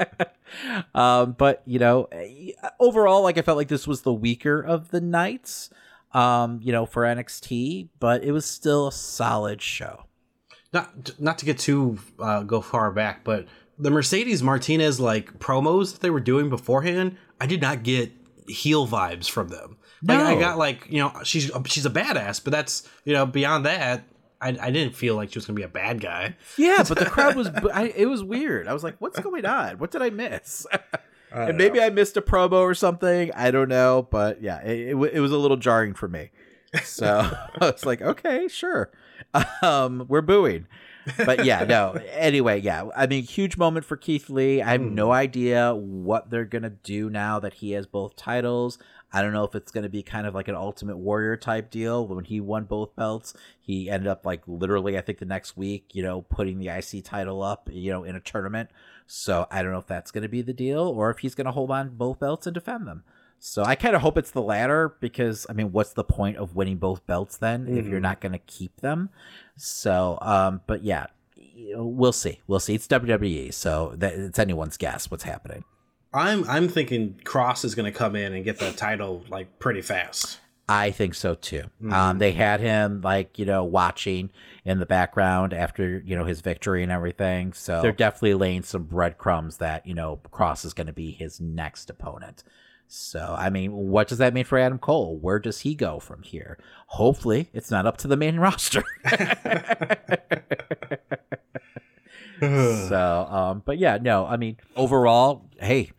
um, 0.94 1.32
but 1.32 1.62
you 1.66 1.78
know, 1.78 2.08
overall, 2.80 3.22
like 3.22 3.38
I 3.38 3.42
felt 3.42 3.56
like 3.56 3.68
this 3.68 3.86
was 3.86 4.02
the 4.02 4.12
weaker 4.12 4.60
of 4.60 4.90
the 4.90 5.00
nights. 5.00 5.70
Um, 6.12 6.60
you 6.62 6.72
know, 6.72 6.84
for 6.84 7.04
NXT, 7.04 7.88
but 7.98 8.22
it 8.22 8.32
was 8.32 8.44
still 8.44 8.88
a 8.88 8.92
solid 8.92 9.62
show. 9.62 10.04
Not 10.70 11.18
not 11.18 11.38
to 11.38 11.46
get 11.46 11.58
too 11.58 11.98
uh, 12.18 12.42
go 12.42 12.60
far 12.60 12.92
back, 12.92 13.24
but 13.24 13.46
the 13.78 13.90
Mercedes 13.90 14.42
Martinez 14.42 15.00
like 15.00 15.38
promos 15.38 15.92
that 15.92 16.00
they 16.00 16.10
were 16.10 16.20
doing 16.20 16.50
beforehand, 16.50 17.16
I 17.40 17.46
did 17.46 17.62
not 17.62 17.82
get 17.82 18.12
heel 18.46 18.86
vibes 18.86 19.28
from 19.28 19.48
them. 19.48 19.76
Like 20.02 20.18
no. 20.18 20.24
I 20.26 20.38
got 20.38 20.58
like 20.58 20.86
you 20.90 20.98
know 20.98 21.12
she's 21.24 21.50
she's 21.66 21.86
a 21.86 21.90
badass, 21.90 22.42
but 22.42 22.50
that's 22.50 22.88
you 23.04 23.12
know 23.12 23.26
beyond 23.26 23.66
that 23.66 24.04
I, 24.42 24.56
I 24.60 24.70
didn't 24.70 24.94
feel 24.94 25.14
like 25.14 25.30
she 25.30 25.38
was 25.38 25.46
gonna 25.46 25.56
be 25.56 25.62
a 25.62 25.68
bad 25.68 26.00
guy. 26.00 26.36
Yeah, 26.58 26.84
but 26.86 26.98
the 26.98 27.06
crowd 27.06 27.36
was. 27.36 27.48
I, 27.48 27.92
it 27.94 28.06
was 28.06 28.24
weird. 28.24 28.66
I 28.66 28.72
was 28.72 28.82
like, 28.82 28.96
"What's 28.98 29.20
going 29.20 29.46
on? 29.46 29.78
What 29.78 29.92
did 29.92 30.02
I 30.02 30.10
miss?" 30.10 30.66
I 31.32 31.44
and 31.44 31.56
maybe 31.56 31.78
know. 31.78 31.86
I 31.86 31.90
missed 31.90 32.16
a 32.16 32.22
promo 32.22 32.60
or 32.60 32.74
something. 32.74 33.30
I 33.34 33.50
don't 33.50 33.68
know, 33.68 34.06
but 34.10 34.42
yeah, 34.42 34.60
it, 34.62 34.88
it, 34.88 34.96
it 35.14 35.20
was 35.20 35.32
a 35.32 35.38
little 35.38 35.56
jarring 35.56 35.94
for 35.94 36.08
me. 36.08 36.30
So 36.82 37.06
I 37.60 37.70
was 37.70 37.86
like, 37.86 38.02
"Okay, 38.02 38.48
sure." 38.48 38.90
Um, 39.62 40.04
we're 40.08 40.20
booing, 40.20 40.66
but 41.16 41.44
yeah, 41.44 41.64
no. 41.64 41.92
Anyway, 42.10 42.60
yeah. 42.60 42.88
I 42.94 43.06
mean, 43.06 43.22
huge 43.22 43.56
moment 43.56 43.86
for 43.86 43.96
Keith 43.96 44.28
Lee. 44.28 44.60
I 44.60 44.72
have 44.72 44.80
mm. 44.80 44.92
no 44.92 45.12
idea 45.12 45.74
what 45.74 46.28
they're 46.28 46.44
gonna 46.44 46.70
do 46.70 47.08
now 47.08 47.38
that 47.38 47.54
he 47.54 47.70
has 47.70 47.86
both 47.86 48.16
titles. 48.16 48.78
I 49.12 49.22
don't 49.22 49.32
know 49.32 49.44
if 49.44 49.54
it's 49.54 49.70
going 49.70 49.82
to 49.82 49.90
be 49.90 50.02
kind 50.02 50.26
of 50.26 50.34
like 50.34 50.48
an 50.48 50.54
Ultimate 50.54 50.96
Warrior 50.96 51.36
type 51.36 51.70
deal. 51.70 52.06
When 52.06 52.24
he 52.24 52.40
won 52.40 52.64
both 52.64 52.96
belts, 52.96 53.34
he 53.60 53.90
ended 53.90 54.08
up 54.08 54.24
like 54.24 54.42
literally, 54.46 54.96
I 54.96 55.02
think 55.02 55.18
the 55.18 55.26
next 55.26 55.56
week, 55.56 55.94
you 55.94 56.02
know, 56.02 56.22
putting 56.22 56.58
the 56.58 56.68
IC 56.68 57.04
title 57.04 57.42
up, 57.42 57.68
you 57.70 57.90
know, 57.90 58.04
in 58.04 58.16
a 58.16 58.20
tournament. 58.20 58.70
So 59.06 59.46
I 59.50 59.62
don't 59.62 59.72
know 59.72 59.78
if 59.78 59.86
that's 59.86 60.10
going 60.10 60.22
to 60.22 60.28
be 60.28 60.42
the 60.42 60.54
deal 60.54 60.80
or 60.80 61.10
if 61.10 61.18
he's 61.18 61.34
going 61.34 61.44
to 61.46 61.52
hold 61.52 61.70
on 61.70 61.90
both 61.90 62.18
belts 62.18 62.46
and 62.46 62.54
defend 62.54 62.86
them. 62.86 63.04
So 63.38 63.64
I 63.64 63.74
kind 63.74 63.96
of 63.96 64.02
hope 64.02 64.16
it's 64.16 64.30
the 64.30 64.40
latter 64.40 64.94
because 65.00 65.46
I 65.50 65.52
mean, 65.52 65.72
what's 65.72 65.92
the 65.92 66.04
point 66.04 66.36
of 66.36 66.54
winning 66.54 66.76
both 66.76 67.04
belts 67.06 67.36
then 67.36 67.64
mm-hmm. 67.64 67.76
if 67.76 67.84
you're 67.86 67.94
mm-hmm. 67.94 68.02
not 68.02 68.20
going 68.20 68.32
to 68.32 68.38
keep 68.38 68.80
them? 68.80 69.10
So, 69.56 70.16
um, 70.22 70.60
but 70.66 70.84
yeah, 70.84 71.06
we'll 71.74 72.12
see. 72.12 72.40
We'll 72.46 72.60
see. 72.60 72.74
It's 72.74 72.86
WWE, 72.86 73.52
so 73.52 73.94
that, 73.96 74.14
it's 74.14 74.38
anyone's 74.38 74.76
guess 74.76 75.10
what's 75.10 75.24
happening. 75.24 75.64
I'm 76.14 76.48
I'm 76.48 76.68
thinking 76.68 77.20
Kross 77.24 77.64
is 77.64 77.74
going 77.74 77.90
to 77.90 77.96
come 77.96 78.16
in 78.16 78.32
and 78.34 78.44
get 78.44 78.58
the 78.58 78.72
title 78.72 79.24
like 79.28 79.58
pretty 79.58 79.82
fast. 79.82 80.38
I 80.68 80.90
think 80.90 81.14
so 81.14 81.34
too. 81.34 81.64
Mm-hmm. 81.82 81.92
Um, 81.92 82.18
they 82.18 82.32
had 82.32 82.60
him 82.60 83.00
like 83.02 83.38
you 83.38 83.44
know 83.44 83.64
watching 83.64 84.30
in 84.64 84.78
the 84.78 84.86
background 84.86 85.52
after 85.52 86.02
you 86.04 86.16
know 86.16 86.24
his 86.24 86.40
victory 86.40 86.82
and 86.82 86.92
everything. 86.92 87.52
So 87.52 87.82
they're 87.82 87.92
definitely 87.92 88.34
laying 88.34 88.62
some 88.62 88.84
breadcrumbs 88.84 89.56
that 89.58 89.86
you 89.86 89.94
know 89.94 90.20
Kross 90.30 90.64
is 90.64 90.74
going 90.74 90.86
to 90.86 90.92
be 90.92 91.10
his 91.10 91.40
next 91.40 91.90
opponent. 91.90 92.44
So 92.86 93.34
I 93.36 93.50
mean, 93.50 93.72
what 93.72 94.08
does 94.08 94.18
that 94.18 94.34
mean 94.34 94.44
for 94.44 94.58
Adam 94.58 94.78
Cole? 94.78 95.16
Where 95.18 95.38
does 95.38 95.60
he 95.60 95.74
go 95.74 95.98
from 95.98 96.22
here? 96.22 96.58
Hopefully, 96.88 97.48
it's 97.52 97.70
not 97.70 97.86
up 97.86 97.96
to 97.98 98.08
the 98.08 98.16
main 98.16 98.36
roster. 98.40 98.84
so, 102.40 103.26
um, 103.30 103.62
but 103.64 103.78
yeah, 103.78 103.98
no, 104.00 104.26
I 104.26 104.36
mean, 104.36 104.58
overall, 104.76 105.48
hey, 105.58 105.92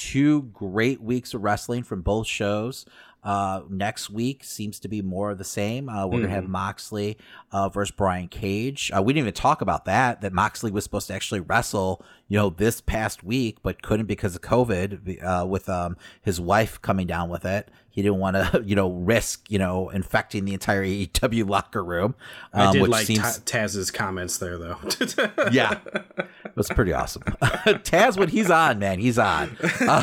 two 0.00 0.44
great 0.44 0.98
weeks 1.02 1.34
of 1.34 1.42
wrestling 1.42 1.82
from 1.82 2.00
both 2.00 2.26
shows. 2.26 2.86
Uh, 3.22 3.62
next 3.68 4.08
week 4.08 4.42
seems 4.44 4.80
to 4.80 4.88
be 4.88 5.02
more 5.02 5.30
of 5.30 5.38
the 5.38 5.44
same. 5.44 5.88
Uh, 5.88 6.06
we're 6.06 6.14
mm-hmm. 6.14 6.22
gonna 6.22 6.34
have 6.34 6.44
mm-hmm. 6.44 6.52
Moxley 6.52 7.18
uh, 7.52 7.68
versus 7.68 7.94
Brian 7.94 8.28
Cage. 8.28 8.90
Uh, 8.96 9.02
we 9.02 9.12
didn't 9.12 9.24
even 9.24 9.34
talk 9.34 9.60
about 9.60 9.84
that. 9.84 10.22
That 10.22 10.32
Moxley 10.32 10.70
was 10.70 10.84
supposed 10.84 11.08
to 11.08 11.14
actually 11.14 11.40
wrestle, 11.40 12.02
you 12.28 12.38
know, 12.38 12.48
this 12.48 12.80
past 12.80 13.22
week, 13.22 13.58
but 13.62 13.82
couldn't 13.82 14.06
because 14.06 14.34
of 14.34 14.40
COVID. 14.40 15.22
Uh, 15.22 15.46
with 15.46 15.68
um, 15.68 15.96
his 16.22 16.40
wife 16.40 16.80
coming 16.80 17.06
down 17.06 17.28
with 17.28 17.44
it, 17.44 17.70
he 17.90 18.00
didn't 18.00 18.18
want 18.18 18.36
to, 18.36 18.62
you 18.66 18.74
know, 18.74 18.90
risk, 18.90 19.50
you 19.50 19.58
know, 19.58 19.90
infecting 19.90 20.46
the 20.46 20.54
entire 20.54 20.82
AEW 20.86 21.48
locker 21.48 21.84
room. 21.84 22.14
Um, 22.54 22.68
I 22.68 22.72
did 22.72 22.88
like 22.88 23.06
seems... 23.06 23.40
Taz's 23.40 23.90
comments 23.90 24.38
there, 24.38 24.56
though. 24.56 24.78
yeah, 25.52 25.78
it 25.86 26.56
was 26.56 26.68
pretty 26.68 26.94
awesome. 26.94 27.22
Taz, 27.22 28.16
when 28.16 28.30
he's 28.30 28.50
on, 28.50 28.78
man, 28.78 28.98
he's 28.98 29.18
on. 29.18 29.56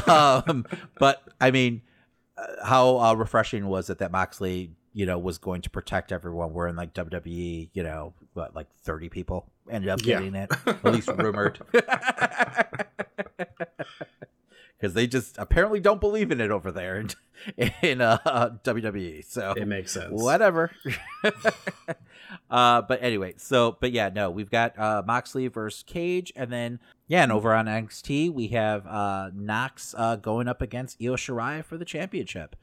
Um, 0.07 0.65
but 0.99 1.23
I 1.41 1.49
mean 1.49 1.81
how 2.63 2.99
uh, 2.99 3.13
refreshing 3.13 3.67
was 3.67 3.89
it 3.89 3.99
that 3.99 4.11
Moxley, 4.11 4.71
you 4.93 5.05
know, 5.05 5.17
was 5.17 5.37
going 5.37 5.61
to 5.61 5.69
protect 5.69 6.11
everyone? 6.11 6.53
We're 6.53 6.67
in 6.67 6.75
like 6.75 6.93
WWE, 6.93 7.69
you 7.73 7.83
know, 7.83 8.13
what 8.33 8.55
like 8.55 8.67
thirty 8.83 9.09
people 9.09 9.49
ended 9.69 9.89
up 9.89 9.99
getting 10.01 10.35
yeah. 10.35 10.47
it, 10.49 10.51
at 10.67 10.85
least 10.85 11.09
rumored, 11.09 11.59
because 14.77 14.93
they 14.93 15.07
just 15.07 15.37
apparently 15.37 15.79
don't 15.79 15.99
believe 15.99 16.31
in 16.31 16.39
it 16.39 16.51
over 16.51 16.71
there 16.71 16.99
in, 17.57 17.71
in 17.81 18.01
uh, 18.01 18.57
WWE. 18.63 19.25
So 19.25 19.53
it 19.57 19.67
makes 19.67 19.91
sense. 19.91 20.09
Whatever. 20.11 20.71
uh, 22.49 22.81
but 22.81 23.01
anyway, 23.01 23.33
so 23.37 23.77
but 23.79 23.91
yeah, 23.91 24.09
no, 24.09 24.29
we've 24.29 24.51
got 24.51 24.77
uh, 24.77 25.03
Moxley 25.05 25.47
versus 25.47 25.83
Cage, 25.83 26.31
and 26.35 26.51
then 26.51 26.79
yeah, 27.07 27.23
and 27.23 27.31
over 27.31 27.53
on 27.53 27.65
NXT 27.65 28.31
we 28.31 28.47
have 28.49 28.85
uh, 28.85 29.31
Nox 29.33 29.95
uh, 29.97 30.15
going 30.15 30.47
up 30.47 30.61
against 30.61 31.01
Io 31.01 31.15
Shirai 31.15 31.63
for 31.63 31.77
the 31.77 31.85
championship. 31.85 32.55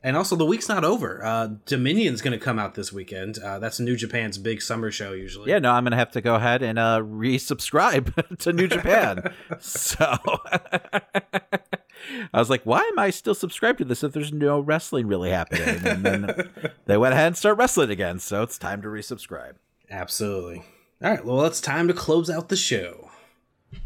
And 0.00 0.16
also, 0.16 0.36
the 0.36 0.46
week's 0.46 0.68
not 0.68 0.84
over. 0.84 1.24
Uh, 1.24 1.48
Dominion's 1.66 2.22
going 2.22 2.38
to 2.38 2.44
come 2.44 2.56
out 2.56 2.76
this 2.76 2.92
weekend. 2.92 3.38
Uh, 3.38 3.58
that's 3.58 3.80
New 3.80 3.96
Japan's 3.96 4.38
big 4.38 4.62
summer 4.62 4.92
show, 4.92 5.12
usually. 5.12 5.50
Yeah, 5.50 5.58
no, 5.58 5.72
I'm 5.72 5.82
gonna 5.82 5.96
have 5.96 6.12
to 6.12 6.20
go 6.20 6.36
ahead 6.36 6.62
and 6.62 6.78
uh, 6.78 7.00
resubscribe 7.00 8.38
to 8.38 8.52
New 8.52 8.68
Japan. 8.68 9.34
so 9.58 9.96
I 12.32 12.38
was 12.38 12.48
like, 12.48 12.62
why 12.62 12.82
am 12.82 12.98
I 12.98 13.10
still 13.10 13.34
subscribed 13.34 13.78
to 13.78 13.84
this 13.84 14.04
if 14.04 14.12
there's 14.12 14.32
no 14.32 14.60
wrestling 14.60 15.08
really 15.08 15.30
happening? 15.30 15.84
And 15.84 16.04
then 16.04 16.50
they 16.86 16.96
went 16.96 17.14
ahead 17.14 17.26
and 17.26 17.36
start 17.36 17.58
wrestling 17.58 17.90
again, 17.90 18.20
so 18.20 18.44
it's 18.44 18.56
time 18.56 18.80
to 18.82 18.88
resubscribe. 18.88 19.54
Absolutely. 19.90 20.62
All 21.02 21.10
right, 21.10 21.24
well, 21.24 21.44
it's 21.44 21.60
time 21.60 21.88
to 21.88 21.94
close 21.94 22.30
out 22.30 22.50
the 22.50 22.56
show. 22.56 23.07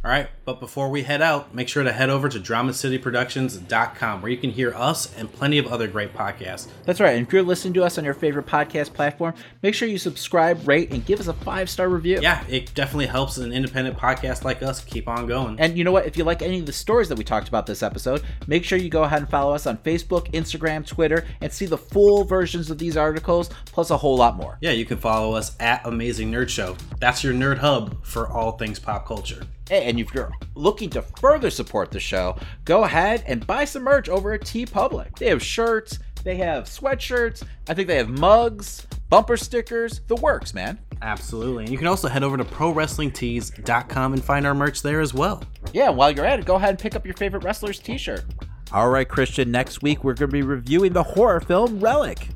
All 0.05 0.11
right, 0.11 0.29
but 0.45 0.59
before 0.59 0.91
we 0.91 1.03
head 1.05 1.23
out, 1.23 1.55
make 1.55 1.69
sure 1.69 1.85
to 1.85 1.93
head 1.93 2.11
over 2.11 2.29
to 2.29 2.39
DramaCityProductions.com 2.39 4.23
where 4.23 4.31
you 4.31 4.37
can 4.37 4.51
hear 4.51 4.75
us 4.75 5.15
and 5.17 5.33
plenty 5.33 5.59
of 5.59 5.67
other 5.67 5.87
great 5.87 6.13
podcasts. 6.13 6.69
That's 6.85 7.01
right. 7.01 7.17
And 7.17 7.27
if 7.27 7.33
you're 7.33 7.43
listening 7.43 7.75
to 7.75 7.85
us 7.85 7.99
on 7.99 8.05
your 8.05 8.15
favorite 8.15 8.47
podcast 8.47 8.95
platform, 8.95 9.35
make 9.63 9.75
sure 9.75 9.89
you 9.89 9.99
subscribe, 9.99 10.67
rate, 10.67 10.93
and 10.93 11.05
give 11.05 11.21
us 11.21 11.29
a 11.29 11.33
five 11.33 11.71
star 11.71 11.89
review. 11.89 12.19
Yeah, 12.21 12.45
it 12.49 12.75
definitely 12.75 13.07
helps 13.07 13.39
an 13.39 13.53
independent 13.53 13.97
podcast 13.97 14.45
like 14.45 14.63
us 14.63 14.83
keep 14.85 15.09
on 15.09 15.27
going. 15.27 15.59
And 15.61 15.77
you 15.77 15.85
know 15.85 15.93
what? 15.93 16.07
If 16.07 16.17
you 16.17 16.25
like 16.25 16.43
any 16.43 16.61
of 16.61 16.67
the 16.67 16.73
stories 16.73 17.09
that 17.09 17.19
we 17.19 17.25
talked 17.25 17.49
about 17.49 17.67
this 17.67 17.83
episode, 17.83 18.23
make 18.47 18.65
sure 18.65 18.79
you 18.79 18.89
go 18.89 19.05
ahead 19.05 19.21
and 19.21 19.31
follow 19.31 19.53
us 19.53 19.67
on 19.67 19.79
Facebook, 19.79 20.31
Instagram, 20.33 20.87
Twitter, 20.87 21.27
and 21.41 21.53
see 21.53 21.67
the 21.67 21.79
full 21.79 22.25
versions 22.25 22.71
of 22.71 22.79
these 22.79 22.97
articles, 22.97 23.51
plus 23.67 23.91
a 23.91 23.97
whole 23.97 24.17
lot 24.17 24.37
more. 24.37 24.59
Yeah, 24.61 24.73
you 24.73 24.85
can 24.85 24.99
follow 24.99 25.35
us 25.35 25.57
at 25.61 25.85
Amazing 25.87 26.33
Nerd 26.33 26.49
Show. 26.49 26.77
That's 26.99 27.23
your 27.23 27.35
nerd 27.35 27.59
hub 27.59 28.05
for 28.05 28.29
all 28.29 28.53
things 28.53 28.79
pop 28.79 29.07
culture. 29.07 29.43
And 29.73 29.99
if 29.99 30.12
you're 30.12 30.31
looking 30.55 30.90
to 30.90 31.01
further 31.01 31.49
support 31.49 31.90
the 31.90 31.99
show, 31.99 32.36
go 32.66 32.85
ahead 32.85 33.24
and 33.27 33.47
buy 33.47 33.65
some 33.65 33.85
merch 33.85 34.11
over 34.11 34.35
at 34.35 34.43
TeePublic. 34.43 35.16
They 35.16 35.28
have 35.28 35.43
shirts, 35.43 35.99
they 36.24 36.36
have 36.36 36.65
sweatshirts, 36.65 37.43
I 37.66 37.73
think 37.73 37.89
they 37.89 37.97
have 37.97 38.11
mugs, 38.11 38.86
bumper 39.09 39.39
stickers, 39.39 40.03
the 40.09 40.16
works, 40.16 40.53
man. 40.53 40.78
Absolutely. 41.01 41.65
And 41.65 41.73
you 41.73 41.78
can 41.78 41.86
also 41.86 42.09
head 42.09 42.23
over 42.23 42.36
to 42.36 42.44
ProWrestlingTees.com 42.44 44.12
and 44.12 44.23
find 44.23 44.47
our 44.47 44.55
merch 44.55 44.82
there 44.82 45.01
as 45.01 45.15
well. 45.15 45.43
Yeah, 45.73 45.89
while 45.89 46.11
you're 46.11 46.27
at 46.27 46.39
it, 46.39 46.44
go 46.44 46.57
ahead 46.57 46.70
and 46.70 46.78
pick 46.78 46.94
up 46.94 47.07
your 47.07 47.15
favorite 47.15 47.43
wrestler's 47.43 47.78
t 47.78 47.97
shirt. 47.97 48.24
All 48.73 48.90
right, 48.90 49.09
Christian, 49.09 49.51
next 49.51 49.82
week 49.82 50.05
we're 50.05 50.12
going 50.12 50.28
to 50.28 50.32
be 50.32 50.43
reviewing 50.43 50.93
the 50.93 51.03
horror 51.03 51.40
film 51.40 51.81
Relic. 51.81 52.28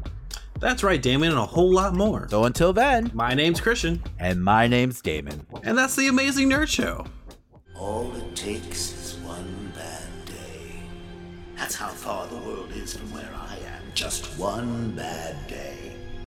That's 0.59 0.83
right, 0.83 1.01
Damon, 1.03 1.31
and 1.31 1.39
a 1.39 1.45
whole 1.45 1.71
lot 1.71 1.95
more. 1.95 2.29
So 2.31 2.45
until 2.45 2.73
then, 2.73 3.11
my 3.13 3.35
name's 3.35 3.61
Christian. 3.61 4.03
And 4.19 4.43
my 4.43 4.67
name's 4.67 5.03
Damon. 5.03 5.47
And 5.65 5.77
that's 5.77 5.97
the 5.97 6.09
Amazing 6.09 6.49
Nerd 6.49 6.69
Show. 6.69 7.05
All 7.79 8.11
it 8.17 8.35
takes 8.35 8.93
is 8.95 9.19
one 9.23 9.73
bad 9.75 10.25
day. 10.25 10.81
That's 11.57 11.75
how 11.75 11.89
far 11.89 12.27
the 12.27 12.37
world 12.37 12.71
is 12.73 12.97
from 12.97 13.13
where 13.13 13.31
I 13.35 13.57
am. 13.57 13.83
Just 13.95 14.39
one 14.39 14.93
bad 14.93 15.37
day. 15.47 15.86